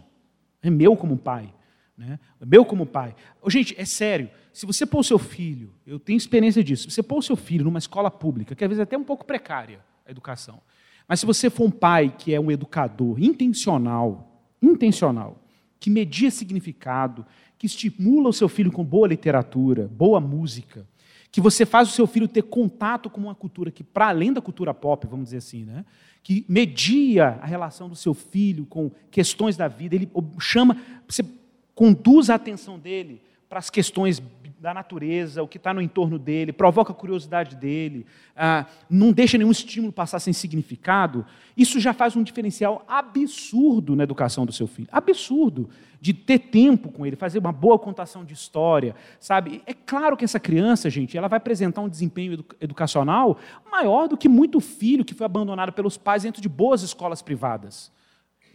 é 0.63 0.69
meu 0.69 0.95
como 0.95 1.17
pai. 1.17 1.53
Né? 1.97 2.19
Meu 2.45 2.65
como 2.65 2.85
pai. 2.85 3.15
Gente, 3.49 3.75
é 3.79 3.85
sério. 3.85 4.31
Se 4.53 4.67
você 4.67 4.85
pôr 4.85 5.01
o 5.01 5.05
seu 5.05 5.19
filho, 5.19 5.73
eu 5.87 5.99
tenho 5.99 6.17
experiência 6.17 6.63
disso, 6.63 6.85
se 6.85 6.95
você 6.95 7.03
pôr 7.03 7.19
o 7.19 7.23
seu 7.23 7.37
filho 7.37 7.65
numa 7.65 7.79
escola 7.79 8.11
pública, 8.11 8.55
que 8.55 8.65
às 8.65 8.69
vezes 8.69 8.81
é 8.81 8.83
até 8.83 8.97
um 8.97 9.05
pouco 9.05 9.25
precária 9.25 9.81
a 10.07 10.11
educação, 10.11 10.61
mas 11.09 11.21
se 11.21 11.27
você 11.27 11.49
for 11.49 11.65
um 11.65 11.71
pai 11.71 12.15
que 12.17 12.35
é 12.35 12.41
um 12.41 12.51
educador 12.51 13.23
intencional, 13.23 14.43
intencional, 14.61 15.43
que 15.79 15.91
media 15.91 16.31
significado, 16.31 17.25
que 17.59 17.67
estimula 17.67 18.29
o 18.29 18.33
seu 18.33 18.49
filho 18.49 18.73
com 18.73 18.85
boa 18.85 19.07
literatura, 19.07 19.89
boa 19.89 20.21
música, 20.21 20.87
que 21.31 21.41
você 21.41 21.67
faz 21.67 21.89
o 21.89 21.93
seu 21.93 22.07
filho 22.07 22.27
ter 22.27 22.43
contato 22.43 23.11
com 23.11 23.21
uma 23.21 23.35
cultura 23.35 23.71
que, 23.71 23.85
para 23.85 24.09
além 24.09 24.33
da 24.33 24.41
cultura 24.41 24.73
pop, 24.73 25.07
vamos 25.07 25.27
dizer 25.27 25.39
assim, 25.39 25.65
né? 25.65 25.85
que 26.23 26.45
media 26.49 27.39
a 27.41 27.47
relação 27.47 27.89
do 27.89 27.95
seu 27.95 28.15
filho 28.15 28.67
com 28.67 28.91
questões 29.11 29.57
da 29.57 29.69
vida, 29.69 29.95
ele 29.95 30.11
chama, 30.41 30.77
você 31.07 31.23
conduz 31.77 32.31
a 32.31 32.35
atenção 32.35 32.79
dele 32.79 33.21
para 33.49 33.61
as 33.61 33.71
questões 33.71 34.21
da 34.59 34.73
natureza, 34.73 35.43
o 35.43 35.47
que 35.47 35.59
está 35.59 35.73
no 35.75 35.83
entorno 35.83 36.19
dele, 36.19 36.53
provoca 36.53 36.91
a 36.91 36.95
curiosidade 36.95 37.55
dele, 37.55 38.07
ah, 38.35 38.67
não 38.89 39.13
deixa 39.13 39.37
nenhum 39.37 39.51
estímulo 39.51 39.93
passar 39.93 40.19
sem 40.19 40.33
significado, 40.33 41.25
isso 41.55 41.79
já 41.79 41.93
faz 41.93 42.17
um 42.17 42.23
diferencial 42.23 42.83
absurdo 42.89 43.95
na 43.95 44.03
educação 44.03 44.47
do 44.47 44.53
seu 44.53 44.67
filho. 44.67 44.89
Absurdo. 44.91 45.69
De 46.01 46.13
ter 46.13 46.39
tempo 46.39 46.91
com 46.91 47.05
ele, 47.05 47.17
fazer 47.17 47.39
uma 47.39 47.53
boa 47.53 47.79
contação 47.79 48.25
de 48.25 48.33
história, 48.33 48.95
sabe? 49.21 49.63
É 49.67 49.75
claro 49.75 50.17
que 50.17 50.25
essa 50.25 50.41
criança, 50.41 50.89
gente, 50.89 51.17
ela 51.17 51.29
vai 51.29 51.37
apresentar 51.39 51.83
um 51.83 51.89
desempenho 51.89 52.45
educacional 52.61 53.39
maior 53.71 54.09
do 54.09 54.17
que 54.17 54.29
muito 54.29 54.61
filho 54.61 55.05
que 55.05 55.15
foi 55.15 55.27
abandonado 55.27 55.73
pelos 55.73 55.97
pais 55.97 56.23
dentro 56.23 56.41
de 56.41 56.49
boas 56.49 56.83
escolas 56.83 57.23
privadas. 57.23 57.91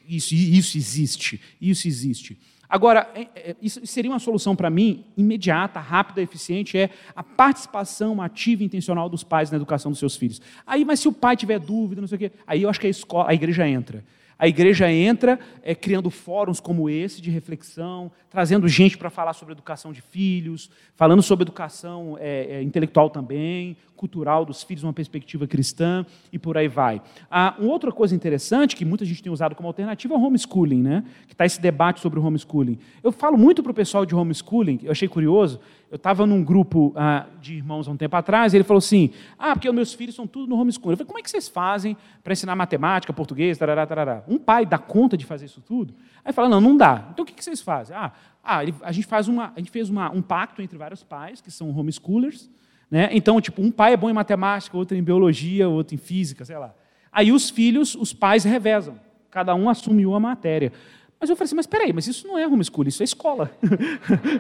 Isso, 0.08 0.34
isso 0.34 0.78
existe, 0.78 1.42
isso 1.60 1.88
existe. 1.88 2.38
Agora, 2.72 3.10
é, 3.14 3.28
é, 3.36 3.56
isso 3.62 3.86
seria 3.86 4.10
uma 4.10 4.18
solução 4.18 4.56
para 4.56 4.70
mim, 4.70 5.04
imediata, 5.18 5.78
rápida, 5.78 6.22
eficiente, 6.22 6.78
é 6.78 6.90
a 7.14 7.22
participação 7.22 8.22
ativa 8.22 8.64
e 8.64 8.66
intencional 8.66 9.10
dos 9.10 9.26
pais 9.26 9.52
na 9.52 9.58
educação 9.58 9.92
dos 9.92 10.00
seus 10.00 10.16
filhos. 10.16 10.42
Aí, 10.66 10.86
mas 10.86 11.02
se 11.02 11.10
o 11.10 11.12
pai 11.12 11.36
tiver 11.36 11.60
dúvida, 11.60 12.00
não 12.00 12.08
sei 12.08 12.16
o 12.16 12.20
quê, 12.20 12.32
aí 12.48 12.62
eu 12.62 12.70
acho 12.70 12.80
que 12.80 12.88
a, 12.88 12.90
escola, 12.90 13.30
a 13.30 13.34
igreja 13.34 13.68
entra. 13.68 14.06
A 14.42 14.48
igreja 14.48 14.92
entra 14.92 15.40
é, 15.62 15.76
criando 15.76 16.10
fóruns 16.10 16.60
como 16.60 16.90
esse 16.90 17.22
de 17.22 17.30
reflexão, 17.30 18.12
trazendo 18.28 18.68
gente 18.68 18.98
para 18.98 19.12
falar 19.12 19.34
sobre 19.34 19.52
educação 19.52 19.94
de 19.94 20.02
filhos, 20.02 20.68
falando 20.96 21.22
sobre 21.22 21.44
educação 21.44 22.18
é, 22.20 22.56
é, 22.56 22.64
intelectual 22.64 23.12
também, 23.12 23.78
cultural 23.96 24.44
dos 24.44 24.64
filhos, 24.64 24.84
uma 24.84 24.94
perspectiva 24.94 25.46
cristã 25.46 26.04
e 26.34 26.40
por 26.40 26.58
aí 26.58 26.68
vai. 26.68 27.04
Ah, 27.30 27.54
uma 27.60 27.72
outra 27.72 27.92
coisa 27.92 28.16
interessante 28.16 28.76
que 28.76 28.84
muita 28.84 29.06
gente 29.06 29.22
tem 29.22 29.32
usado 29.32 29.54
como 29.54 29.68
alternativa 29.68 30.16
é 30.16 30.18
o 30.18 30.20
homeschooling, 30.20 30.82
né? 30.82 31.04
que 31.28 31.36
está 31.36 31.46
esse 31.46 31.62
debate 31.62 32.00
sobre 32.00 32.18
o 32.20 32.26
homeschooling. 32.26 32.80
Eu 33.04 33.12
falo 33.12 33.38
muito 33.38 33.62
para 33.62 33.72
o 33.72 33.76
pessoal 33.76 34.08
de 34.08 34.16
homeschooling, 34.16 34.80
eu 34.82 34.92
achei 34.92 35.08
curioso, 35.08 35.60
eu 35.92 35.98
estava 35.98 36.26
num 36.26 36.42
grupo 36.42 36.94
ah, 36.96 37.26
de 37.42 37.56
irmãos 37.56 37.86
há 37.86 37.92
um 37.92 37.98
tempo 37.98 38.16
atrás, 38.16 38.54
e 38.54 38.58
ele 38.58 38.64
falou 38.64 38.78
assim, 38.78 39.12
ah, 39.38 39.54
porque 39.54 39.70
meus 39.74 39.94
filhos 39.94 40.16
são 40.16 40.26
tudo 40.26 40.48
no 40.48 40.56
homeschooling. 40.56 40.94
Eu 40.94 40.98
falei, 40.98 41.08
como 41.08 41.20
é 41.20 41.22
que 41.22 41.30
vocês 41.30 41.50
fazem 41.50 41.98
para 42.24 42.32
ensinar 42.32 42.56
matemática, 42.56 43.12
português, 43.12 43.58
tarará, 43.58 43.86
tarará? 43.86 44.24
Um 44.26 44.40
pai 44.40 44.66
dá 44.66 44.78
conta 44.78 45.18
de 45.18 45.26
fazer 45.26 45.48
isso 45.48 45.60
tudo? 45.60 45.94
Aí 46.24 46.32
fala, 46.32 46.48
não, 46.48 46.62
não 46.62 46.78
dá. 46.78 47.10
Então 47.12 47.24
o 47.24 47.26
que, 47.26 47.34
que 47.34 47.44
vocês 47.44 47.60
fazem? 47.60 47.94
Ah, 47.94 48.14
ah 48.42 48.60
a 48.84 48.92
gente 48.94 49.06
faz 49.06 49.28
uma, 49.28 49.52
a 49.54 49.60
gente 49.60 49.70
fez 49.70 49.90
uma, 49.90 50.10
um 50.12 50.22
pacto 50.22 50.62
entre 50.62 50.78
vários 50.78 51.04
pais, 51.04 51.42
que 51.42 51.52
são 51.52 51.70
homeschoolers, 51.78 52.50
né? 52.90 53.10
Então, 53.12 53.42
tipo, 53.42 53.62
um 53.62 53.70
pai 53.70 53.92
é 53.92 53.98
bom 53.98 54.10
em 54.10 54.14
matemática, 54.14 54.78
outro 54.78 54.96
em 54.96 55.04
biologia, 55.04 55.68
outro 55.68 55.94
em 55.94 55.98
física, 55.98 56.46
sei 56.46 56.58
lá. 56.58 56.74
Aí 57.12 57.34
os 57.34 57.50
filhos, 57.50 57.96
os 57.96 58.14
pais 58.14 58.46
revezam. 58.46 58.98
Cada 59.30 59.54
um 59.56 59.70
assume 59.70 60.06
uma 60.06 60.20
matéria. 60.22 60.72
Mas 61.22 61.30
eu 61.30 61.36
falei 61.36 61.46
assim, 61.46 61.56
mas 61.56 61.68
peraí, 61.68 61.94
mas 61.94 62.08
isso 62.08 62.28
não 62.28 62.36
é 62.36 62.48
homeschooling, 62.48 62.90
isso 62.90 63.04
é 63.04 63.06
escola. 63.06 63.52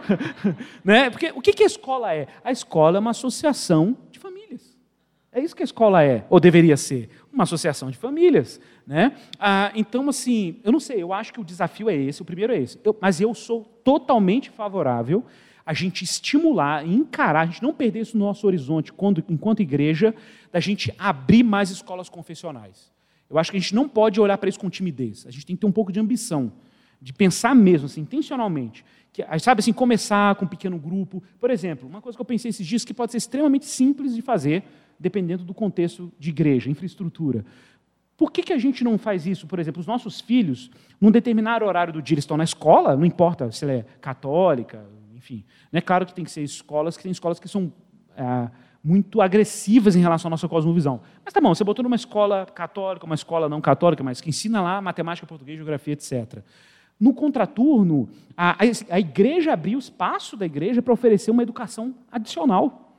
né? 0.83 1.11
Porque 1.11 1.31
o 1.35 1.39
que 1.39 1.61
a 1.61 1.67
escola 1.67 2.11
é? 2.11 2.27
A 2.43 2.51
escola 2.51 2.97
é 2.97 2.99
uma 2.99 3.11
associação 3.11 3.95
de 4.11 4.17
famílias. 4.17 4.75
É 5.31 5.39
isso 5.39 5.55
que 5.55 5.61
a 5.61 5.63
escola 5.63 6.03
é, 6.03 6.25
ou 6.27 6.39
deveria 6.39 6.75
ser, 6.75 7.09
uma 7.31 7.43
associação 7.43 7.91
de 7.91 7.97
famílias. 7.99 8.59
Né? 8.85 9.15
Ah, 9.39 9.71
então, 9.75 10.09
assim, 10.09 10.59
eu 10.63 10.71
não 10.71 10.79
sei, 10.79 11.03
eu 11.03 11.13
acho 11.13 11.31
que 11.31 11.39
o 11.39 11.43
desafio 11.43 11.87
é 11.87 11.95
esse, 11.95 12.23
o 12.23 12.25
primeiro 12.25 12.51
é 12.51 12.59
esse. 12.59 12.79
Eu, 12.83 12.97
mas 12.99 13.21
eu 13.21 13.31
sou 13.35 13.63
totalmente 13.83 14.49
favorável 14.49 15.23
a 15.63 15.73
gente 15.73 16.03
estimular 16.03 16.85
encarar, 16.85 17.41
a 17.41 17.45
gente 17.45 17.61
não 17.61 17.73
perder 17.73 18.01
isso 18.01 18.17
no 18.17 18.25
nosso 18.25 18.45
horizonte 18.47 18.91
quando, 18.91 19.23
enquanto 19.29 19.61
igreja, 19.61 20.13
da 20.51 20.59
gente 20.59 20.93
abrir 20.97 21.43
mais 21.43 21.69
escolas 21.69 22.09
confessionais. 22.09 22.91
Eu 23.29 23.37
acho 23.37 23.51
que 23.51 23.57
a 23.57 23.59
gente 23.59 23.73
não 23.73 23.87
pode 23.87 24.19
olhar 24.19 24.37
para 24.37 24.49
isso 24.49 24.59
com 24.59 24.69
timidez. 24.69 25.25
A 25.25 25.31
gente 25.31 25.45
tem 25.45 25.55
que 25.55 25.61
ter 25.61 25.67
um 25.67 25.71
pouco 25.71 25.91
de 25.91 25.99
ambição, 25.99 26.51
de 27.01 27.11
pensar 27.11 27.55
mesmo, 27.55 27.87
assim, 27.87 28.01
intencionalmente. 28.01 28.85
Que, 29.11 29.25
sabe 29.39 29.59
assim, 29.59 29.73
começar 29.73 30.35
com 30.35 30.45
um 30.45 30.47
pequeno 30.47 30.77
grupo. 30.77 31.21
Por 31.39 31.49
exemplo, 31.49 31.89
uma 31.89 32.01
coisa 32.01 32.17
que 32.17 32.21
eu 32.21 32.25
pensei 32.25 32.49
esses 32.49 32.65
dias 32.65 32.85
que 32.85 32.93
pode 32.93 33.11
ser 33.11 33.17
extremamente 33.17 33.65
simples 33.65 34.15
de 34.15 34.21
fazer, 34.21 34.63
dependendo 34.99 35.43
do 35.43 35.53
contexto 35.53 36.11
de 36.19 36.29
igreja, 36.29 36.69
infraestrutura. 36.69 37.43
Por 38.15 38.31
que, 38.31 38.43
que 38.43 38.53
a 38.53 38.57
gente 38.57 38.83
não 38.83 38.99
faz 38.99 39.25
isso? 39.25 39.47
Por 39.47 39.57
exemplo, 39.57 39.79
os 39.79 39.87
nossos 39.87 40.21
filhos, 40.21 40.69
num 40.99 41.09
determinado 41.09 41.65
horário 41.65 41.91
do 41.91 42.01
dia, 42.01 42.13
eles 42.13 42.23
estão 42.23 42.37
na 42.37 42.43
escola, 42.43 42.95
não 42.95 43.03
importa 43.03 43.51
se 43.51 43.63
ela 43.63 43.73
é 43.73 43.85
católica, 43.99 44.85
enfim. 45.15 45.43
É 45.73 45.81
claro 45.81 46.05
que 46.05 46.13
tem 46.13 46.23
que 46.23 46.29
ser 46.29 46.43
escolas 46.43 46.95
que 46.95 47.03
tem 47.03 47.11
escolas 47.11 47.39
que 47.39 47.47
são 47.47 47.73
é, 48.15 48.49
muito 48.83 49.21
agressivas 49.21 49.95
em 49.95 50.01
relação 50.01 50.29
à 50.29 50.31
nossa 50.31 50.47
cosmovisão. 50.47 51.01
Mas 51.25 51.33
tá 51.33 51.41
bom, 51.41 51.53
você 51.53 51.63
botou 51.63 51.81
numa 51.83 51.95
escola 51.95 52.45
católica, 52.45 53.05
uma 53.05 53.15
escola 53.15 53.49
não 53.49 53.59
católica, 53.59 54.03
mas 54.03 54.21
que 54.21 54.29
ensina 54.29 54.61
lá 54.61 54.81
matemática, 54.81 55.25
português, 55.25 55.57
geografia, 55.57 55.93
etc. 55.93 56.43
No 57.01 57.15
contraturno, 57.15 58.07
a, 58.37 58.57
a 58.91 58.99
igreja 58.99 59.53
abriu 59.53 59.79
espaço 59.79 60.37
da 60.37 60.45
igreja 60.45 60.83
para 60.83 60.93
oferecer 60.93 61.31
uma 61.31 61.41
educação 61.41 61.95
adicional. 62.11 62.95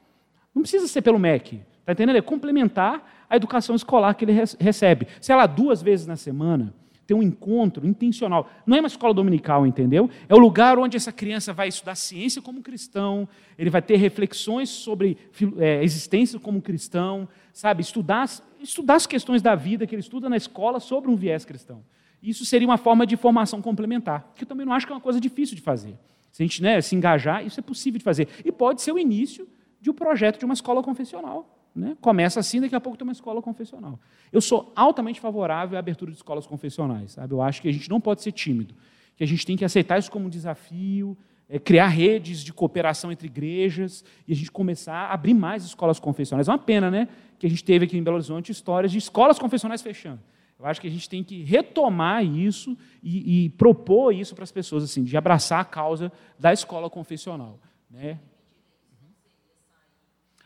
Não 0.52 0.62
precisa 0.62 0.88
ser 0.88 1.02
pelo 1.02 1.20
MEC, 1.20 1.62
está 1.78 1.92
entendendo? 1.92 2.16
É 2.16 2.20
complementar 2.20 3.24
a 3.30 3.36
educação 3.36 3.76
escolar 3.76 4.14
que 4.14 4.24
ele 4.24 4.32
recebe. 4.58 5.06
Sei 5.20 5.36
lá, 5.36 5.46
duas 5.46 5.80
vezes 5.80 6.04
na 6.04 6.16
semana, 6.16 6.74
ter 7.06 7.14
um 7.14 7.22
encontro 7.22 7.86
intencional. 7.86 8.50
Não 8.66 8.76
é 8.76 8.80
uma 8.80 8.88
escola 8.88 9.14
dominical, 9.14 9.64
entendeu? 9.64 10.10
É 10.28 10.34
o 10.34 10.38
lugar 10.38 10.80
onde 10.80 10.96
essa 10.96 11.12
criança 11.12 11.52
vai 11.52 11.68
estudar 11.68 11.94
ciência 11.94 12.42
como 12.42 12.60
cristão, 12.60 13.28
ele 13.56 13.70
vai 13.70 13.82
ter 13.82 13.96
reflexões 13.96 14.68
sobre 14.68 15.16
é, 15.58 15.84
existência 15.84 16.40
como 16.40 16.60
cristão, 16.60 17.28
sabe? 17.52 17.82
Estudar, 17.82 18.28
estudar 18.60 18.96
as 18.96 19.06
questões 19.06 19.40
da 19.40 19.54
vida 19.54 19.86
que 19.86 19.94
ele 19.94 20.02
estuda 20.02 20.28
na 20.28 20.36
escola 20.36 20.80
sobre 20.80 21.08
um 21.08 21.14
viés 21.14 21.44
cristão. 21.44 21.84
Isso 22.22 22.44
seria 22.46 22.68
uma 22.68 22.78
forma 22.78 23.06
de 23.06 23.16
formação 23.16 23.60
complementar, 23.60 24.32
que 24.36 24.44
eu 24.44 24.48
também 24.48 24.64
não 24.64 24.72
acho 24.72 24.86
que 24.86 24.92
é 24.92 24.94
uma 24.94 25.00
coisa 25.00 25.20
difícil 25.20 25.56
de 25.56 25.62
fazer. 25.62 25.98
Se 26.30 26.42
a 26.42 26.46
gente 26.46 26.62
né, 26.62 26.80
se 26.80 26.94
engajar, 26.94 27.44
isso 27.44 27.58
é 27.60 27.62
possível 27.62 27.98
de 27.98 28.04
fazer. 28.04 28.28
E 28.44 28.52
pode 28.52 28.80
ser 28.80 28.92
o 28.92 28.98
início 28.98 29.46
de 29.80 29.90
um 29.90 29.92
projeto 29.94 30.38
de 30.38 30.44
uma 30.44 30.54
escola 30.54 30.82
confessional. 30.82 31.58
Né? 31.74 31.96
Começa 32.00 32.38
assim, 32.38 32.60
daqui 32.60 32.74
a 32.74 32.80
pouco 32.80 32.96
tem 32.96 33.06
uma 33.06 33.12
escola 33.12 33.42
confessional. 33.42 33.98
Eu 34.30 34.40
sou 34.40 34.72
altamente 34.76 35.20
favorável 35.20 35.76
à 35.76 35.80
abertura 35.80 36.10
de 36.10 36.16
escolas 36.16 36.46
confessionais. 36.46 37.12
Sabe? 37.12 37.34
Eu 37.34 37.42
acho 37.42 37.60
que 37.60 37.68
a 37.68 37.72
gente 37.72 37.90
não 37.90 38.00
pode 38.00 38.22
ser 38.22 38.32
tímido, 38.32 38.74
que 39.16 39.24
a 39.24 39.26
gente 39.26 39.44
tem 39.44 39.56
que 39.56 39.64
aceitar 39.64 39.98
isso 39.98 40.10
como 40.10 40.26
um 40.26 40.30
desafio, 40.30 41.16
é, 41.48 41.58
criar 41.58 41.88
redes 41.88 42.42
de 42.42 42.52
cooperação 42.52 43.10
entre 43.10 43.26
igrejas 43.26 44.04
e 44.26 44.32
a 44.32 44.36
gente 44.36 44.50
começar 44.50 44.94
a 44.94 45.12
abrir 45.12 45.34
mais 45.34 45.64
escolas 45.64 45.98
confessionais. 45.98 46.48
É 46.48 46.50
uma 46.50 46.58
pena, 46.58 46.90
né? 46.90 47.08
Que 47.38 47.46
a 47.46 47.50
gente 47.50 47.64
teve 47.64 47.84
aqui 47.84 47.98
em 47.98 48.02
Belo 48.02 48.16
Horizonte 48.16 48.52
histórias 48.52 48.92
de 48.92 48.98
escolas 48.98 49.38
confessionais 49.38 49.82
fechando. 49.82 50.20
Eu 50.62 50.68
acho 50.68 50.80
que 50.80 50.86
a 50.86 50.90
gente 50.90 51.08
tem 51.08 51.24
que 51.24 51.42
retomar 51.42 52.24
isso 52.24 52.78
e, 53.02 53.46
e 53.46 53.48
propor 53.50 54.12
isso 54.12 54.32
para 54.32 54.44
as 54.44 54.52
pessoas, 54.52 54.84
assim, 54.84 55.02
de 55.02 55.16
abraçar 55.16 55.58
a 55.58 55.64
causa 55.64 56.12
da 56.38 56.52
escola 56.52 56.88
confessional. 56.88 57.58
Né? 57.90 58.20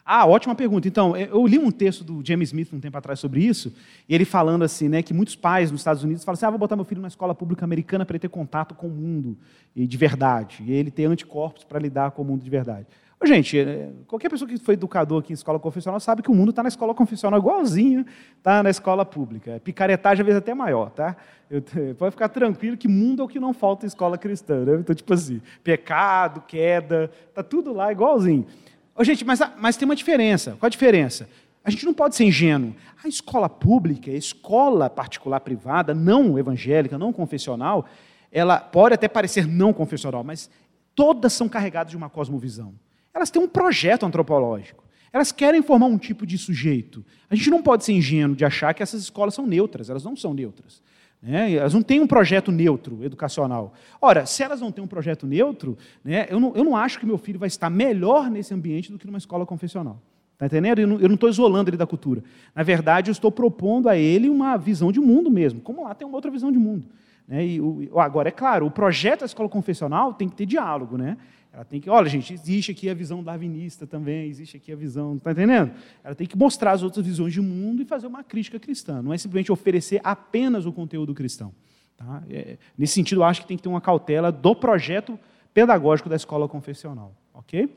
Ah, 0.03 0.25
ótima 0.25 0.55
pergunta. 0.55 0.89
Então, 0.89 1.15
eu 1.15 1.47
li 1.47 1.59
um 1.59 1.71
texto 1.71 2.03
do 2.03 2.25
James 2.25 2.49
Smith 2.49 2.73
um 2.73 2.81
tempo 2.81 2.97
atrás 2.97 3.21
sobre 3.21 3.45
isso, 3.45 3.75
e 4.09 4.15
ele 4.15 4.25
falando 4.25 4.63
assim, 4.63 4.89
né, 4.89 5.03
que 5.03 5.13
muitos 5.13 5.37
pais 5.37 5.71
nos 5.71 5.83
Estados 5.83 6.03
Unidos 6.03 6.25
falam 6.25 6.35
assim: 6.35 6.47
ah, 6.47 6.51
vou 6.51 6.59
botar 6.59 6.77
meu 6.77 6.85
filho 6.87 7.03
numa 7.03 7.09
escola 7.09 7.35
pública 7.35 7.67
americana 7.67 8.07
para 8.07 8.15
ele 8.15 8.21
ter 8.21 8.31
contato 8.31 8.75
com 8.75 8.87
o 8.87 8.91
mundo 8.91 9.37
e 9.75 9.87
de 9.87 9.97
verdade, 9.99 10.63
e 10.65 10.73
ele 10.73 10.91
ter 10.91 11.05
anticorpos 11.05 11.63
para 11.65 11.79
lidar 11.79 12.13
com 12.13 12.23
o 12.23 12.25
mundo 12.25 12.43
de 12.43 12.49
verdade. 12.49 12.87
Gente, 13.25 13.59
é, 13.59 13.91
qualquer 14.07 14.29
pessoa 14.29 14.49
que 14.49 14.59
foi 14.59 14.75
educador 14.75 15.21
aqui 15.21 15.33
em 15.33 15.35
escola 15.35 15.59
confessional 15.59 15.99
sabe 15.99 16.23
que 16.23 16.31
o 16.31 16.35
mundo 16.35 16.51
está 16.51 16.63
na 16.63 16.69
escola 16.69 16.95
confessional 16.95 17.41
igualzinho 17.41 18.05
está 18.37 18.63
na 18.63 18.69
escola 18.69 19.07
pública. 19.07 19.61
Picaretagem 19.65 20.21
às 20.21 20.27
vezes 20.27 20.39
até 20.39 20.55
maior, 20.55 20.91
tá? 20.91 21.17
Eu, 21.51 21.63
pode 21.97 22.13
ficar 22.13 22.29
tranquilo 22.29 22.77
que 22.77 22.87
mundo 22.87 23.23
é 23.23 23.25
o 23.25 23.29
que 23.29 23.41
não 23.41 23.55
falta 23.55 23.87
em 23.87 23.89
escola 23.89 24.19
cristã. 24.19 24.65
Né? 24.65 24.75
Então, 24.81 24.95
tipo 24.95 25.13
assim, 25.15 25.41
pecado, 25.65 26.43
queda, 26.47 27.11
está 27.29 27.43
tudo 27.43 27.73
lá 27.73 27.91
igualzinho. 27.91 28.47
Ô, 28.95 29.03
gente, 29.03 29.25
mas, 29.25 29.41
mas 29.59 29.77
tem 29.77 29.87
uma 29.87 29.97
diferença. 29.97 30.53
Qual 30.61 30.67
a 30.67 30.71
diferença? 30.71 31.29
A 31.65 31.71
gente 31.71 31.87
não 31.87 31.95
pode 31.95 32.15
ser 32.15 32.25
ingênuo. 32.25 32.77
A 33.03 33.09
escola 33.09 33.49
pública, 33.49 34.11
a 34.11 34.15
escola 34.15 34.91
particular 34.91 35.41
privada, 35.41 35.95
não 35.95 36.39
evangélica, 36.39 36.99
não 36.99 37.13
confessional, 37.13 37.87
ela 38.31 38.61
pode 38.61 38.95
até 38.95 39.09
parecer 39.09 39.49
não 39.49 39.73
confessional, 39.73 40.23
mas 40.23 40.51
todas 40.95 41.33
são 41.33 41.49
carregadas 41.49 41.91
de 41.91 41.97
uma 41.97 42.11
cosmovisão 42.11 42.75
elas 43.17 43.31
têm 43.31 43.41
um 43.41 43.49
projeto 43.49 44.05
antropológico. 44.05 44.85
Elas 45.11 45.33
querem 45.33 45.63
formar 45.63 45.87
um 45.87 45.97
tipo 45.97 46.27
de 46.27 46.37
sujeito. 46.37 47.03
A 47.31 47.35
gente 47.35 47.49
não 47.49 47.63
pode 47.63 47.83
ser 47.83 47.93
ingênuo 47.93 48.37
de 48.37 48.45
achar 48.45 48.75
que 48.75 48.83
essas 48.83 49.01
escolas 49.01 49.33
são 49.33 49.47
neutras, 49.47 49.89
elas 49.89 50.05
não 50.05 50.15
são 50.15 50.35
neutras. 50.35 50.83
Né? 51.23 51.55
Elas 51.55 51.73
não 51.73 51.81
têm 51.81 51.99
um 51.99 52.07
projeto 52.07 52.53
neutro 52.53 53.03
educacional. 53.03 53.73
Ora, 54.03 54.27
se 54.27 54.43
elas 54.43 54.61
não 54.61 54.71
têm 54.71 54.85
um 54.85 54.87
projeto 54.87 55.27
neutro, 55.27 55.79
né, 56.05 56.27
eu, 56.29 56.39
não, 56.39 56.55
eu 56.55 56.63
não 56.63 56.77
acho 56.77 57.01
que 57.01 57.07
meu 57.07 57.17
filho 57.17 57.39
vai 57.39 57.47
estar 57.47 57.71
melhor 57.71 58.31
nesse 58.31 58.53
ambiente 58.53 58.93
do 58.93 58.99
que 58.99 59.07
numa 59.07 59.17
escola 59.17 59.47
confessional. 59.47 59.99
Está 60.35 60.45
entendendo? 60.45 60.81
Eu 60.81 61.09
não 61.09 61.15
estou 61.15 61.31
isolando 61.31 61.71
ele 61.71 61.79
da 61.79 61.87
cultura. 61.87 62.23
Na 62.55 62.63
verdade, 62.63 63.09
eu 63.09 63.13
estou 63.13 63.33
propondo 63.33 63.89
a 63.89 63.97
ele 63.97 64.29
uma 64.29 64.59
visão 64.59 64.93
de 64.93 65.01
mundo 65.01 65.31
mesmo. 65.31 65.63
Como 65.63 65.85
lá 65.85 65.95
tem 65.95 66.07
uma 66.07 66.19
outra 66.19 66.31
visão 66.31 66.53
de 66.53 66.59
mundo. 66.59 66.87
Né? 67.27 67.47
E, 67.47 67.61
agora, 67.97 68.29
é 68.29 68.33
claro, 68.33 68.67
o 68.67 68.71
projeto 68.71 69.21
da 69.21 69.27
escola 69.27 69.49
confessional 69.49 70.13
tem 70.13 70.29
que 70.29 70.37
ter 70.37 70.45
diálogo. 70.45 70.99
Né? 70.99 71.17
Ela 71.57 71.65
tem 71.65 71.81
que, 71.81 71.89
olha, 71.89 72.07
gente, 72.07 72.35
existe 72.35 72.71
aqui 72.71 72.91
a 72.91 72.93
visão 72.93 73.25
darwinista 73.25 73.87
também, 73.87 74.29
existe 74.29 74.59
aqui 74.59 74.71
a 74.71 74.77
visão, 74.77 75.17
está 75.17 75.33
entendendo? 75.33 75.73
Ela 76.05 76.15
tem 76.15 76.27
que 76.27 76.37
mostrar 76.37 76.73
as 76.73 76.83
outras 76.83 77.07
visões 77.07 77.33
de 77.33 77.41
mundo 77.41 77.81
e 77.81 77.87
fazer 77.87 78.07
uma 78.07 78.23
crítica 78.23 78.61
cristã. 78.61 79.01
Não 79.01 79.11
é 79.11 79.17
simplesmente 79.17 79.51
oferecer 79.51 79.99
apenas 80.05 80.67
o 80.67 80.73
conteúdo 80.73 81.15
cristão. 81.15 81.55
Tá? 81.97 82.23
É, 82.29 82.59
nesse 82.77 82.93
sentido, 82.93 83.23
eu 83.23 83.25
acho 83.25 83.41
que 83.41 83.49
tem 83.49 83.57
que 83.57 83.63
ter 83.63 83.71
uma 83.71 83.81
cautela 83.81 84.31
do 84.31 84.55
projeto 84.55 85.19
pedagógico 85.55 86.11
da 86.11 86.17
escola 86.17 86.47
confessional. 86.47 87.17
Ok? 87.33 87.75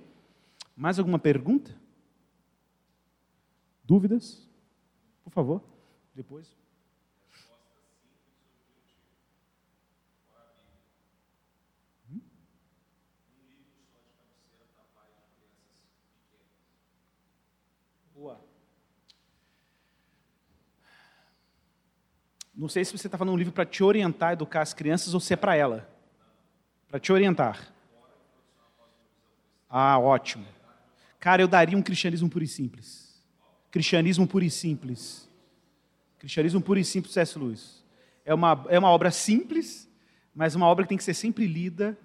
Mais 0.76 1.00
alguma 1.00 1.18
pergunta? 1.18 1.74
Dúvidas? 3.86 4.46
Por 5.24 5.32
favor, 5.32 5.64
depois. 6.14 6.54
Não 22.60 22.68
sei 22.68 22.84
se 22.84 22.91
você 22.91 23.07
está 23.07 23.18
falando 23.18 23.36
um 23.36 23.38
livro 23.38 23.53
para 23.53 23.65
te 23.65 23.81
orientar 23.81 24.34
educar 24.34 24.60
as 24.61 24.73
crianças 24.73 25.14
ou 25.14 25.19
se 25.22 25.31
é 25.31 25.38
para 25.38 25.56
ela. 25.56 25.90
Para 26.90 26.99
te 26.99 27.10
orientar. 27.14 27.73
Ah, 29.69 29.98
ótimo. 29.98 30.45
Cara, 31.22 31.41
eu 31.41 31.48
daria 31.48 31.77
um 31.77 31.81
cristianismo 31.81 32.30
puro 32.30 32.44
e 32.44 32.48
simples. 32.49 33.23
Cristianismo 33.72 34.27
puro 34.27 34.44
e 34.44 34.52
simples. 34.52 35.30
Cristianismo 36.18 36.60
puro 36.60 36.77
e 36.77 36.84
simples, 36.84 37.14
C.S. 37.14 37.40
Lewis. 37.40 37.81
É 38.26 38.34
uma, 38.34 38.65
é 38.68 38.77
uma 38.77 38.90
obra 38.90 39.10
simples, 39.10 39.90
mas 40.36 40.53
uma 40.53 40.68
obra 40.68 40.84
que 40.84 40.90
tem 40.90 40.98
que 40.98 41.03
ser 41.06 41.14
sempre 41.14 41.48
lida 41.48 41.98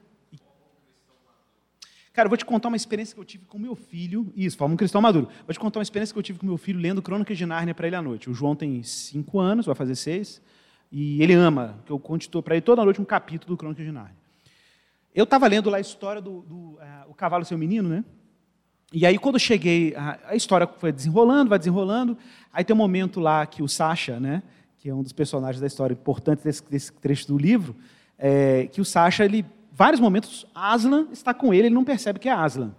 Cara, 2.14 2.26
eu 2.26 2.30
vou 2.30 2.38
te 2.38 2.44
contar 2.44 2.68
uma 2.68 2.76
experiência 2.76 3.12
que 3.12 3.20
eu 3.20 3.24
tive 3.24 3.44
com 3.44 3.58
meu 3.58 3.74
filho. 3.74 4.32
Isso, 4.36 4.56
forma 4.56 4.74
um 4.74 4.76
cristão 4.76 5.00
maduro. 5.00 5.28
Vou 5.44 5.52
te 5.52 5.58
contar 5.58 5.80
uma 5.80 5.82
experiência 5.82 6.12
que 6.12 6.18
eu 6.18 6.22
tive 6.22 6.38
com 6.38 6.46
meu 6.46 6.56
filho 6.56 6.78
lendo 6.78 7.02
Crônicas 7.02 7.36
de 7.36 7.44
Nárnia 7.44 7.74
para 7.74 7.88
ele 7.88 7.96
à 7.96 8.00
noite. 8.00 8.30
O 8.30 8.34
João 8.34 8.54
tem 8.54 8.84
cinco 8.84 9.40
anos, 9.40 9.66
vai 9.66 9.74
fazer 9.74 9.96
seis. 9.96 10.40
E 10.92 11.20
ele 11.20 11.32
ama, 11.32 11.76
que 11.84 11.90
eu 11.90 11.98
conto 11.98 12.40
para 12.40 12.54
ele 12.54 12.62
toda 12.62 12.84
noite 12.84 13.00
um 13.00 13.04
capítulo 13.04 13.54
do 13.54 13.56
Crônicas 13.56 13.84
de 13.84 13.90
Nárnia. 13.90 14.14
Eu 15.12 15.24
estava 15.24 15.48
lendo 15.48 15.68
lá 15.68 15.78
a 15.78 15.80
história 15.80 16.22
do, 16.22 16.42
do 16.42 16.54
uh, 16.54 16.78
O 17.08 17.14
Cavalo 17.14 17.44
Seu 17.44 17.58
Menino, 17.58 17.88
né? 17.88 18.04
E 18.92 19.04
aí, 19.04 19.18
quando 19.18 19.34
eu 19.34 19.40
cheguei, 19.40 19.92
a, 19.96 20.20
a, 20.28 20.36
história 20.36 20.68
foi 20.68 20.92
desenrolando, 20.92 21.50
vai 21.50 21.58
desenrolando. 21.58 22.16
Aí 22.52 22.62
tem 22.62 22.74
um 22.74 22.78
momento 22.78 23.18
lá 23.18 23.44
que 23.44 23.60
o 23.60 23.66
Sasha, 23.66 24.20
né? 24.20 24.40
Que 24.78 24.88
é 24.88 24.94
um 24.94 25.02
dos 25.02 25.12
personagens 25.12 25.60
da 25.60 25.66
história 25.66 25.94
importantes 25.94 26.44
desse, 26.44 26.62
desse 26.70 26.92
trecho 26.92 27.26
do 27.26 27.36
livro, 27.36 27.74
é, 28.16 28.68
que 28.68 28.80
o 28.80 28.84
Sasha, 28.84 29.24
ele 29.24 29.44
vários 29.74 30.00
momentos, 30.00 30.46
Aslan 30.54 31.08
está 31.10 31.34
com 31.34 31.52
ele, 31.52 31.66
ele 31.66 31.74
não 31.74 31.84
percebe 31.84 32.18
que 32.18 32.28
é 32.28 32.32
Aslan. 32.32 32.74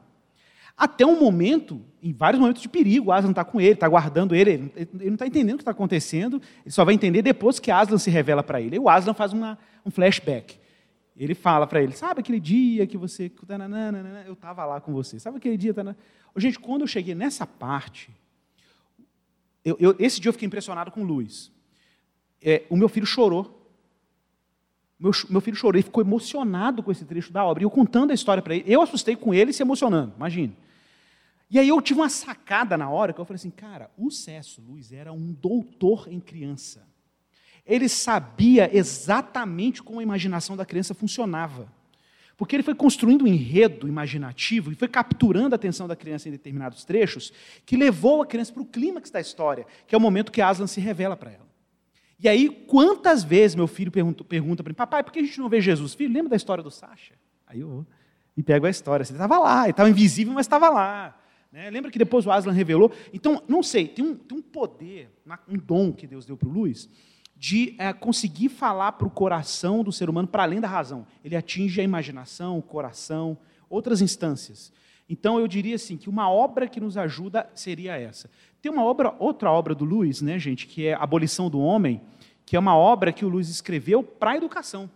Até 0.78 1.06
um 1.06 1.20
momento, 1.20 1.82
em 2.02 2.14
vários 2.14 2.40
momentos 2.40 2.62
de 2.62 2.70
perigo, 2.70 3.12
Aslan 3.12 3.32
está 3.32 3.44
com 3.44 3.60
ele, 3.60 3.74
está 3.74 3.88
guardando 3.88 4.34
ele, 4.34 4.72
ele 4.76 4.90
não 5.04 5.14
está 5.14 5.28
entendendo 5.28 5.56
o 5.56 5.58
que 5.58 5.62
está 5.62 5.72
acontecendo, 5.72 6.42
ele 6.64 6.72
só 6.72 6.84
vai 6.86 6.94
entender 6.94 7.22
depois 7.22 7.60
que 7.60 7.70
Aslan 7.70 7.98
se 7.98 8.10
revela 8.10 8.42
para 8.42 8.62
ele. 8.62 8.78
E 8.78 8.80
o 8.80 8.90
Aslan 8.90 9.14
faz 9.14 9.34
uma, 9.34 9.58
um 9.86 9.92
flashback. 9.92 10.58
Ele 11.18 11.34
fala 11.34 11.66
para 11.66 11.82
ele, 11.82 11.94
sabe 11.94 12.20
aquele 12.20 12.40
dia 12.40 12.86
que 12.88 12.98
você... 12.98 13.32
Eu 14.26 14.34
estava 14.34 14.66
lá 14.66 14.82
com 14.82 14.92
você. 14.92 15.20
Sabe 15.20 15.38
aquele 15.38 15.58
dia... 15.58 15.74
Gente, 16.38 16.60
quando 16.60 16.82
eu 16.82 16.88
cheguei 16.88 17.16
nessa 17.16 17.48
parte, 17.48 18.10
eu, 19.64 19.78
eu, 19.80 19.96
esse 19.98 20.20
dia 20.20 20.28
eu 20.28 20.34
fiquei 20.34 20.46
impressionado 20.46 20.92
com 20.92 21.04
Luiz. 21.04 21.52
É, 22.42 22.64
o 22.70 22.76
meu 22.76 22.90
filho 22.90 23.06
chorou 23.06 23.65
meu, 25.00 25.12
meu 25.30 25.42
filho 25.42 25.58
chorou, 25.58 25.78
ele 25.78 25.84
ficou 25.84 26.04
emocionado 26.04 26.82
com 26.82 26.92
esse 26.92 27.06
trecho 27.06 27.32
da 27.32 27.44
obra. 27.44 27.64
E 27.64 27.66
eu 27.66 27.70
contando 27.70 28.12
a 28.12 28.14
história 28.14 28.42
para 28.42 28.56
ele, 28.56 28.64
eu 28.68 28.82
assustei 28.82 29.16
com 29.16 29.34
ele 29.34 29.52
se 29.52 29.62
emocionando, 29.62 30.14
imagine. 30.16 30.56
E 31.50 31.60
aí 31.60 31.70
eu 31.70 31.82
tive 31.82 32.00
uma 32.00 32.10
sacada 32.10 32.78
na 32.78 32.90
hora 32.90 33.14
que 33.14 33.20
eu 33.20 33.26
falei 33.26 33.36
assim, 33.36 33.52
cara, 33.52 33.92
o 33.98 34.10
Cécio 34.10 34.64
Luiz 34.64 34.92
era 34.92 35.14
um 35.14 35.32
doutor 35.34 36.08
em 36.10 36.20
criança. 36.20 36.88
Ele 37.66 37.90
sabia 37.90 38.70
exatamente 38.76 39.82
como 39.82 40.00
a 40.00 40.04
imaginação 40.04 40.56
da 40.56 40.66
criança 40.66 40.94
funcionava. 40.94 41.72
Porque 42.38 42.56
ele 42.56 42.64
foi 42.64 42.76
construindo 42.76 43.24
um 43.24 43.28
enredo 43.28 43.88
imaginativo 43.88 44.72
e 44.72 44.76
foi 44.76 44.88
capturando 44.88 45.56
a 45.56 45.58
atenção 45.58 45.88
da 45.88 45.96
criança 45.96 46.28
em 46.28 46.32
determinados 46.32 46.84
trechos, 46.84 47.32
que 47.66 47.78
levou 47.78 48.22
a 48.22 48.26
criança 48.26 48.52
para 48.52 48.62
o 48.62 48.66
clímax 48.66 49.10
da 49.10 49.22
história, 49.22 49.66
que 49.88 49.96
é 49.96 49.98
o 49.98 50.02
momento 50.02 50.32
que 50.32 50.42
Aslan 50.42 50.68
se 50.68 50.82
revela 50.82 51.16
para 51.16 51.32
ela. 51.32 51.45
E 52.26 52.28
aí, 52.28 52.50
quantas 52.50 53.24
vezes 53.24 53.54
meu 53.54 53.68
filho 53.68 53.92
pergunta, 53.92 54.64
para 54.64 54.72
mim, 54.72 54.74
papai, 54.74 55.04
por 55.04 55.14
que 55.14 55.20
a 55.20 55.22
gente 55.22 55.40
não 55.40 55.48
vê 55.48 55.62
Jesus? 55.62 55.94
Filho, 55.94 56.12
lembra 56.12 56.32
da 56.32 56.36
história 56.36 56.64
do 56.64 56.72
Sacha? 56.72 57.14
Aí 57.46 57.60
eu 57.60 57.86
e 58.36 58.42
pego 58.42 58.66
a 58.66 58.70
história. 58.72 59.04
Ele 59.04 59.12
estava 59.12 59.38
lá, 59.38 59.66
ele 59.66 59.70
estava 59.70 59.92
invisível, 59.92 60.34
mas 60.34 60.48
estava 60.48 60.68
lá. 60.72 61.16
Né? 61.52 61.70
Lembra 61.70 61.92
que 61.92 62.00
depois 62.00 62.26
o 62.26 62.32
Aslan 62.32 62.52
revelou? 62.52 62.92
Então, 63.14 63.44
não 63.48 63.62
sei, 63.62 63.88
tem 63.88 64.04
um, 64.04 64.16
tem 64.16 64.40
um 64.40 64.42
poder, 64.42 65.08
um 65.48 65.56
dom 65.56 65.94
que 65.94 66.08
Deus 66.08 66.26
deu 66.26 66.36
para 66.36 66.50
o 66.50 66.52
Luiz, 66.52 66.90
de 67.38 67.76
é, 67.78 67.94
conseguir 67.94 68.50
falar 68.50 68.94
para 68.94 69.06
o 69.06 69.12
coração 69.12 69.84
do 69.84 69.92
ser 69.92 70.10
humano 70.10 70.28
para 70.28 70.42
além 70.42 70.60
da 70.60 70.68
razão. 70.68 71.06
Ele 71.24 71.36
atinge 71.36 71.80
a 71.80 71.84
imaginação, 71.84 72.58
o 72.58 72.64
coração, 72.64 73.38
outras 73.70 74.02
instâncias. 74.02 74.74
Então 75.08 75.40
eu 75.40 75.48
diria 75.48 75.76
assim 75.76 75.96
que 75.96 76.10
uma 76.10 76.28
obra 76.32 76.68
que 76.68 76.80
nos 76.80 76.98
ajuda 76.98 77.48
seria 77.54 77.96
essa. 77.96 78.30
Tem 78.62 78.72
uma 78.72 78.84
obra, 78.84 79.16
outra 79.20 79.52
obra 79.52 79.76
do 79.76 79.86
Luiz, 79.86 80.22
né, 80.22 80.40
gente, 80.40 80.66
que 80.66 80.88
é 80.88 80.96
Abolição 80.96 81.50
do 81.52 81.60
Homem, 81.60 82.02
que 82.46 82.56
é 82.56 82.60
uma 82.60 82.76
obra 82.76 83.12
que 83.12 83.26
o 83.26 83.30
Luiz 83.30 83.50
escreveu 83.50 84.04
para 84.04 84.32
a 84.32 84.38
educação. 84.38 84.90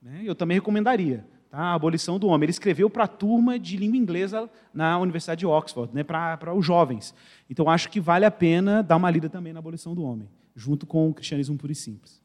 Né? 0.00 0.22
Eu 0.24 0.34
também 0.34 0.56
recomendaria. 0.56 1.24
Tá? 1.50 1.58
A 1.58 1.74
Abolição 1.74 2.18
do 2.18 2.26
Homem. 2.26 2.46
Ele 2.46 2.50
escreveu 2.50 2.90
para 2.90 3.04
a 3.04 3.08
turma 3.08 3.58
de 3.58 3.76
língua 3.76 3.96
inglesa 3.96 4.50
na 4.74 4.98
Universidade 4.98 5.40
de 5.40 5.46
Oxford, 5.46 5.94
né? 5.94 6.02
para 6.02 6.54
os 6.54 6.64
jovens. 6.64 7.14
Então, 7.48 7.70
acho 7.70 7.88
que 7.88 8.00
vale 8.00 8.24
a 8.24 8.30
pena 8.30 8.82
dar 8.82 8.96
uma 8.96 9.10
lida 9.10 9.28
também 9.28 9.52
na 9.52 9.60
Abolição 9.60 9.94
do 9.94 10.02
Homem, 10.02 10.28
junto 10.56 10.86
com 10.86 11.08
o 11.08 11.14
Cristianismo 11.14 11.56
Puro 11.56 11.72
e 11.72 11.76
Simples. 11.76 12.20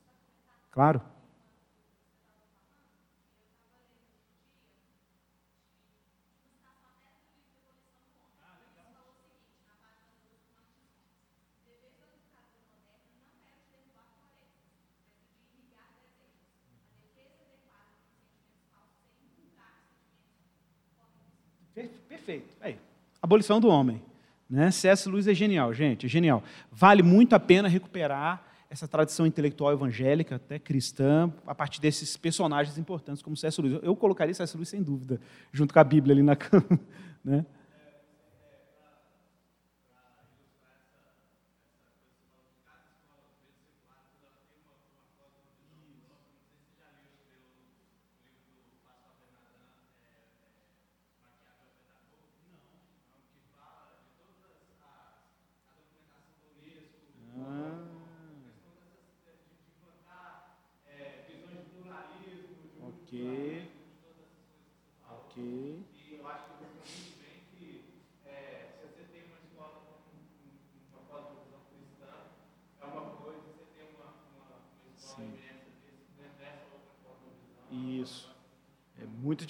Claro? 0.72 1.02
Perfeito. 22.28 22.58
Aí, 22.60 22.78
abolição 23.22 23.62
do 23.62 23.70
homem. 23.70 24.02
Né? 24.50 24.70
C.S. 24.70 25.08
Lewis 25.08 25.28
é 25.28 25.34
genial, 25.34 25.74
gente, 25.74 26.08
é 26.08 26.10
genial. 26.10 26.44
Vale 26.70 27.02
muito 27.02 27.34
a 27.34 27.40
pena 27.40 27.70
recuperar 27.70 28.44
essa 28.70 28.86
tradição 28.86 29.26
intelectual 29.26 29.72
evangélica, 29.72 30.36
até 30.36 30.60
cristã, 30.60 31.32
a 31.46 31.56
partir 31.56 31.80
desses 31.80 32.18
personagens 32.18 32.78
importantes 32.78 33.24
como 33.24 33.38
C.S. 33.38 33.62
Lewis. 33.62 33.80
Eu 33.82 33.96
colocaria 33.96 34.34
C.S. 34.34 34.58
Lewis 34.58 34.68
sem 34.68 34.84
dúvida, 34.84 35.22
junto 35.54 35.74
com 35.74 35.80
a 35.80 35.84
Bíblia 35.86 36.14
ali 36.14 36.22
na 36.22 36.36
cama. 36.38 36.78
Né? 37.24 37.46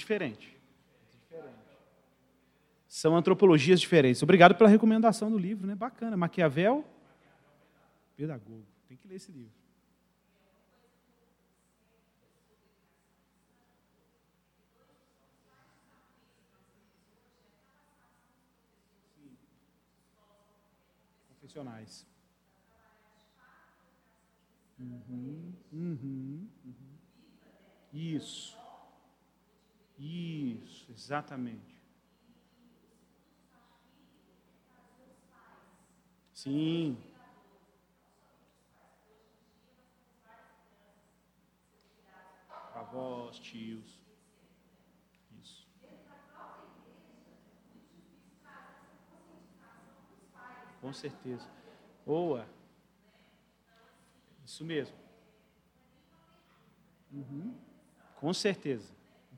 Diferente. 0.08 0.58
São 2.88 3.16
antropologias 3.16 3.82
diferentes. 3.82 4.24
Obrigado 4.24 4.56
pela 4.56 4.70
recomendação 4.70 5.30
do 5.30 5.38
livro, 5.38 5.68
né? 5.68 5.76
Bacana. 5.76 6.16
Maquiavel, 6.16 6.86
pedagogo. 8.16 8.66
Tem 8.88 8.96
que 8.96 9.06
ler 9.06 9.16
esse 9.16 9.32
livro. 9.32 9.52
Confessionais. 21.28 22.08
Uhum, 24.80 25.54
uhum, 25.74 26.48
uhum. 26.66 26.98
Isso. 27.94 28.57
Isso, 29.98 30.92
exatamente. 30.92 31.76
Sim. 36.34 36.98
Avós, 42.76 43.40
tios. 43.40 44.00
Isso. 45.42 45.68
Com 50.80 50.94
certeza. 50.94 51.50
Boa. 52.06 52.48
Isso 54.46 54.64
mesmo. 54.64 54.96
Uhum. 57.12 57.54
Com 58.16 58.34
certeza. 58.34 58.97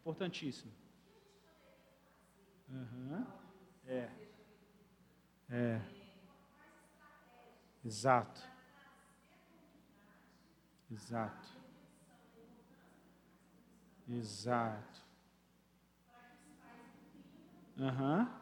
Importantíssimo. 0.09 0.71
Uhum. 2.67 3.27
É. 3.85 4.09
É. 5.51 5.81
Exato. 7.85 8.41
Exato. 10.89 11.47
Exato. 14.07 15.01
Aham. 17.79 18.41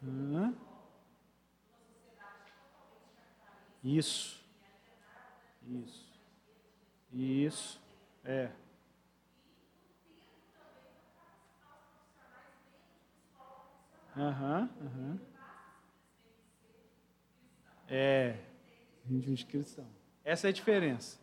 Uhum. 0.00 0.44
Uhum. 0.44 0.56
Isso. 3.82 4.44
Isso. 5.66 6.08
Isso. 7.12 7.80
É. 8.24 8.52
Aham, 14.16 14.68
aham. 14.84 15.18
É, 17.88 18.36
íntimos 19.08 19.42
cristão. 19.42 19.86
Essa 20.24 20.48
é 20.48 20.50
a 20.50 20.52
diferença. 20.52 21.18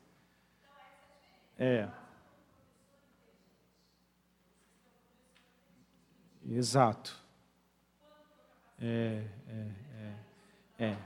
É. 1.58 1.88
Exato. 6.50 7.18
É, 8.80 9.24
é, 9.50 9.68
é, 10.80 10.86
é. 10.92 10.98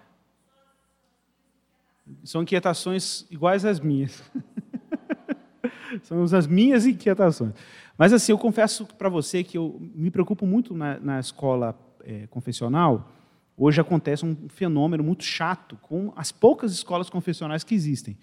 São 2.23 2.41
inquietações 2.43 3.25
iguais 3.29 3.65
às 3.65 3.79
minhas. 3.79 4.21
São 6.03 6.23
as 6.23 6.47
minhas 6.47 6.85
inquietações. 6.85 7.53
Mas 8.01 8.13
assim, 8.13 8.31
eu 8.31 8.37
confesso 8.39 8.87
para 8.97 9.09
você 9.09 9.43
que 9.43 9.55
eu 9.55 9.79
me 9.93 10.09
preocupo 10.09 10.43
muito 10.47 10.73
na, 10.73 10.99
na 10.99 11.19
escola 11.19 11.79
é, 12.03 12.25
confessional. 12.25 13.11
Hoje 13.55 13.79
acontece 13.79 14.25
um 14.25 14.49
fenômeno 14.49 15.03
muito 15.03 15.23
chato 15.23 15.77
com 15.83 16.11
as 16.15 16.31
poucas 16.31 16.71
escolas 16.71 17.11
confessionais 17.11 17.63
que 17.63 17.75
existem, 17.75 18.17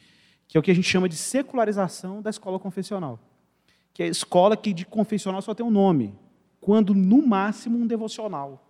que 0.49 0.57
é 0.57 0.59
o 0.59 0.65
que 0.65 0.73
a 0.73 0.75
gente 0.75 0.89
chama 0.89 1.09
de 1.09 1.15
secularização 1.15 2.21
da 2.21 2.29
escola 2.29 2.59
confessional. 2.59 3.21
Que 3.95 4.03
é 4.03 4.07
a 4.07 4.09
escola 4.09 4.57
que 4.57 4.73
de 4.73 4.85
confessional 4.85 5.41
só 5.43 5.55
tem 5.55 5.65
um 5.65 5.71
nome, 5.71 6.13
quando 6.61 6.93
no 6.93 7.25
máximo 7.25 7.79
um 7.79 7.87
devocional. 7.87 8.61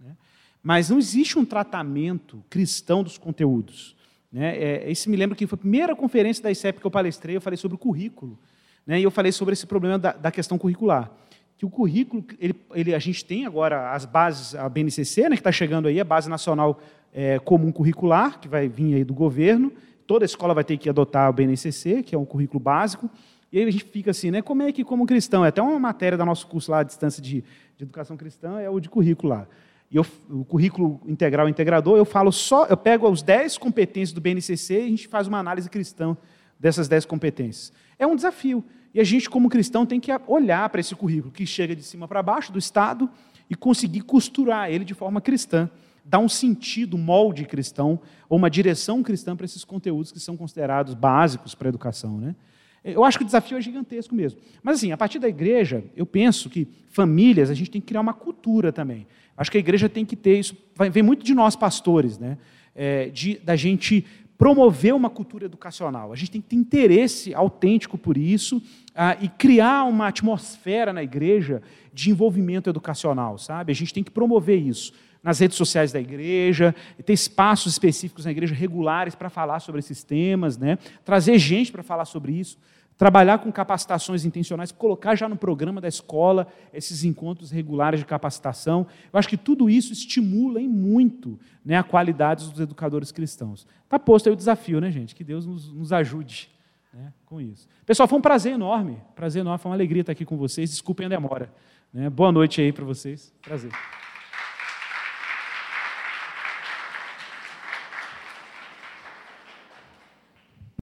Né? 0.00 0.16
Mas 0.62 0.88
não 0.88 0.98
existe 0.98 1.38
um 1.38 1.44
tratamento 1.44 2.42
cristão 2.48 3.02
dos 3.02 3.18
conteúdos. 3.18 3.94
Né? 4.32 4.56
É, 4.56 4.90
esse 4.90 5.10
me 5.10 5.16
lembra 5.18 5.36
que 5.36 5.46
foi 5.46 5.56
a 5.56 5.60
primeira 5.60 5.94
conferência 5.94 6.42
da 6.42 6.50
ICEP 6.50 6.80
que 6.80 6.86
eu 6.86 6.90
palestrei, 6.90 7.36
eu 7.36 7.40
falei 7.42 7.58
sobre 7.58 7.74
o 7.74 7.78
currículo. 7.78 8.38
Né? 8.86 9.00
E 9.00 9.02
eu 9.02 9.10
falei 9.10 9.32
sobre 9.32 9.52
esse 9.52 9.66
problema 9.66 9.98
da, 9.98 10.12
da 10.12 10.30
questão 10.30 10.58
curricular. 10.58 11.10
Que 11.56 11.64
o 11.64 11.70
currículo, 11.70 12.24
ele, 12.38 12.54
ele, 12.74 12.94
a 12.94 12.98
gente 12.98 13.24
tem 13.24 13.46
agora 13.46 13.92
as 13.92 14.04
bases, 14.04 14.54
a 14.54 14.68
BNCC, 14.68 15.22
né, 15.22 15.30
que 15.30 15.34
está 15.36 15.52
chegando 15.52 15.88
aí, 15.88 16.00
a 16.00 16.04
Base 16.04 16.28
Nacional 16.28 16.80
é, 17.12 17.38
Comum 17.38 17.70
Curricular, 17.70 18.40
que 18.40 18.48
vai 18.48 18.68
vir 18.68 18.94
aí 18.94 19.04
do 19.04 19.14
governo. 19.14 19.72
Toda 20.06 20.24
escola 20.24 20.52
vai 20.52 20.64
ter 20.64 20.76
que 20.76 20.88
adotar 20.88 21.30
o 21.30 21.32
BNCC, 21.32 22.02
que 22.02 22.14
é 22.14 22.18
um 22.18 22.24
currículo 22.24 22.60
básico. 22.60 23.08
E 23.52 23.58
aí 23.58 23.64
a 23.64 23.70
gente 23.70 23.84
fica 23.84 24.10
assim, 24.10 24.32
né? 24.32 24.42
Como 24.42 24.62
é 24.62 24.72
que, 24.72 24.82
como 24.82 25.06
cristão, 25.06 25.44
é 25.44 25.48
até 25.48 25.62
uma 25.62 25.78
matéria 25.78 26.18
do 26.18 26.24
nosso 26.24 26.46
curso 26.48 26.72
lá, 26.72 26.80
à 26.80 26.82
distância 26.82 27.22
de, 27.22 27.44
de 27.76 27.84
educação 27.84 28.16
cristã, 28.16 28.60
é 28.60 28.68
o 28.68 28.80
de 28.80 28.88
currículo 28.88 29.32
lá. 29.32 29.46
E 29.90 29.96
eu, 29.96 30.04
o 30.28 30.44
currículo 30.44 31.00
integral 31.06 31.48
integrador, 31.48 31.96
eu 31.96 32.04
falo 32.04 32.32
só, 32.32 32.66
eu 32.66 32.76
pego 32.76 33.06
as 33.06 33.22
10 33.22 33.58
competências 33.58 34.12
do 34.12 34.20
BNCC 34.20 34.74
e 34.74 34.86
a 34.86 34.88
gente 34.88 35.06
faz 35.06 35.28
uma 35.28 35.38
análise 35.38 35.70
cristã 35.70 36.16
dessas 36.58 36.88
10 36.88 37.04
competências. 37.04 37.72
É 37.98 38.06
um 38.06 38.16
desafio. 38.16 38.64
E 38.94 39.00
a 39.00 39.04
gente, 39.04 39.28
como 39.28 39.48
cristão, 39.48 39.84
tem 39.84 39.98
que 39.98 40.10
olhar 40.26 40.68
para 40.68 40.80
esse 40.80 40.94
currículo 40.94 41.32
que 41.32 41.44
chega 41.44 41.74
de 41.74 41.82
cima 41.82 42.06
para 42.06 42.22
baixo 42.22 42.52
do 42.52 42.58
Estado 42.58 43.10
e 43.50 43.54
conseguir 43.54 44.02
costurar 44.02 44.70
ele 44.70 44.84
de 44.84 44.94
forma 44.94 45.20
cristã, 45.20 45.68
dar 46.04 46.20
um 46.20 46.28
sentido, 46.28 46.96
um 46.96 47.00
molde 47.00 47.44
cristão, 47.44 48.00
ou 48.28 48.38
uma 48.38 48.48
direção 48.48 49.02
cristã 49.02 49.34
para 49.34 49.44
esses 49.44 49.64
conteúdos 49.64 50.12
que 50.12 50.20
são 50.20 50.36
considerados 50.36 50.94
básicos 50.94 51.54
para 51.54 51.68
a 51.68 51.70
educação. 51.70 52.18
Né? 52.18 52.36
Eu 52.84 53.02
acho 53.02 53.18
que 53.18 53.24
o 53.24 53.26
desafio 53.26 53.56
é 53.56 53.60
gigantesco 53.60 54.14
mesmo. 54.14 54.38
Mas, 54.62 54.76
assim, 54.76 54.92
a 54.92 54.96
partir 54.96 55.18
da 55.18 55.28
igreja, 55.28 55.82
eu 55.96 56.06
penso 56.06 56.48
que 56.50 56.68
famílias, 56.90 57.50
a 57.50 57.54
gente 57.54 57.70
tem 57.70 57.80
que 57.80 57.86
criar 57.88 58.00
uma 58.00 58.14
cultura 58.14 58.70
também. 58.70 59.06
Acho 59.36 59.50
que 59.50 59.56
a 59.56 59.60
igreja 59.60 59.88
tem 59.88 60.04
que 60.04 60.14
ter 60.14 60.38
isso, 60.38 60.56
vem 60.92 61.02
muito 61.02 61.24
de 61.24 61.34
nós 61.34 61.56
pastores, 61.56 62.18
né? 62.18 62.38
É, 62.76 63.08
de, 63.08 63.38
da 63.38 63.54
gente 63.54 64.04
promover 64.36 64.94
uma 64.94 65.08
cultura 65.08 65.44
educacional. 65.44 66.12
A 66.12 66.16
gente 66.16 66.32
tem 66.32 66.40
que 66.40 66.48
ter 66.48 66.56
interesse 66.56 67.34
autêntico 67.34 67.96
por 67.96 68.16
isso 68.16 68.62
ah, 68.94 69.16
e 69.20 69.28
criar 69.28 69.84
uma 69.84 70.08
atmosfera 70.08 70.92
na 70.92 71.02
igreja 71.02 71.62
de 71.92 72.10
envolvimento 72.10 72.68
educacional, 72.68 73.38
sabe? 73.38 73.72
A 73.72 73.74
gente 73.74 73.94
tem 73.94 74.02
que 74.02 74.10
promover 74.10 74.58
isso 74.58 74.92
nas 75.22 75.38
redes 75.38 75.56
sociais 75.56 75.90
da 75.90 75.98
igreja, 75.98 76.74
ter 77.04 77.14
espaços 77.14 77.72
específicos 77.72 78.26
na 78.26 78.30
igreja 78.30 78.54
regulares 78.54 79.14
para 79.14 79.30
falar 79.30 79.58
sobre 79.60 79.78
esses 79.78 80.04
temas, 80.04 80.58
né? 80.58 80.76
trazer 81.02 81.38
gente 81.38 81.72
para 81.72 81.82
falar 81.82 82.04
sobre 82.04 82.32
isso, 82.32 82.58
trabalhar 82.96 83.38
com 83.38 83.50
capacitações 83.50 84.24
intencionais, 84.24 84.70
colocar 84.70 85.14
já 85.14 85.28
no 85.28 85.36
programa 85.36 85.80
da 85.80 85.88
escola 85.88 86.46
esses 86.72 87.04
encontros 87.04 87.50
regulares 87.50 88.00
de 88.00 88.06
capacitação. 88.06 88.86
Eu 89.12 89.18
acho 89.18 89.28
que 89.28 89.36
tudo 89.36 89.68
isso 89.68 89.92
estimula 89.92 90.60
em 90.60 90.68
muito 90.68 91.38
né, 91.64 91.76
a 91.76 91.82
qualidade 91.82 92.48
dos 92.50 92.60
educadores 92.60 93.10
cristãos. 93.10 93.66
Está 93.84 93.98
posto 93.98 94.28
aí 94.28 94.32
o 94.32 94.36
desafio, 94.36 94.80
né, 94.80 94.90
gente? 94.90 95.14
Que 95.14 95.24
Deus 95.24 95.46
nos, 95.46 95.72
nos 95.72 95.92
ajude 95.92 96.50
né, 96.92 97.12
com 97.26 97.40
isso. 97.40 97.68
Pessoal, 97.84 98.08
foi 98.08 98.18
um 98.18 98.22
prazer 98.22 98.52
enorme, 98.52 98.98
prazer 99.14 99.40
enorme, 99.40 99.58
foi 99.58 99.70
uma 99.70 99.76
alegria 99.76 100.00
estar 100.00 100.12
aqui 100.12 100.24
com 100.24 100.36
vocês. 100.36 100.70
Desculpem 100.70 101.06
a 101.06 101.08
demora. 101.08 101.52
Né? 101.92 102.08
Boa 102.08 102.30
noite 102.30 102.60
aí 102.60 102.72
para 102.72 102.84
vocês. 102.84 103.32
Prazer. 103.42 103.70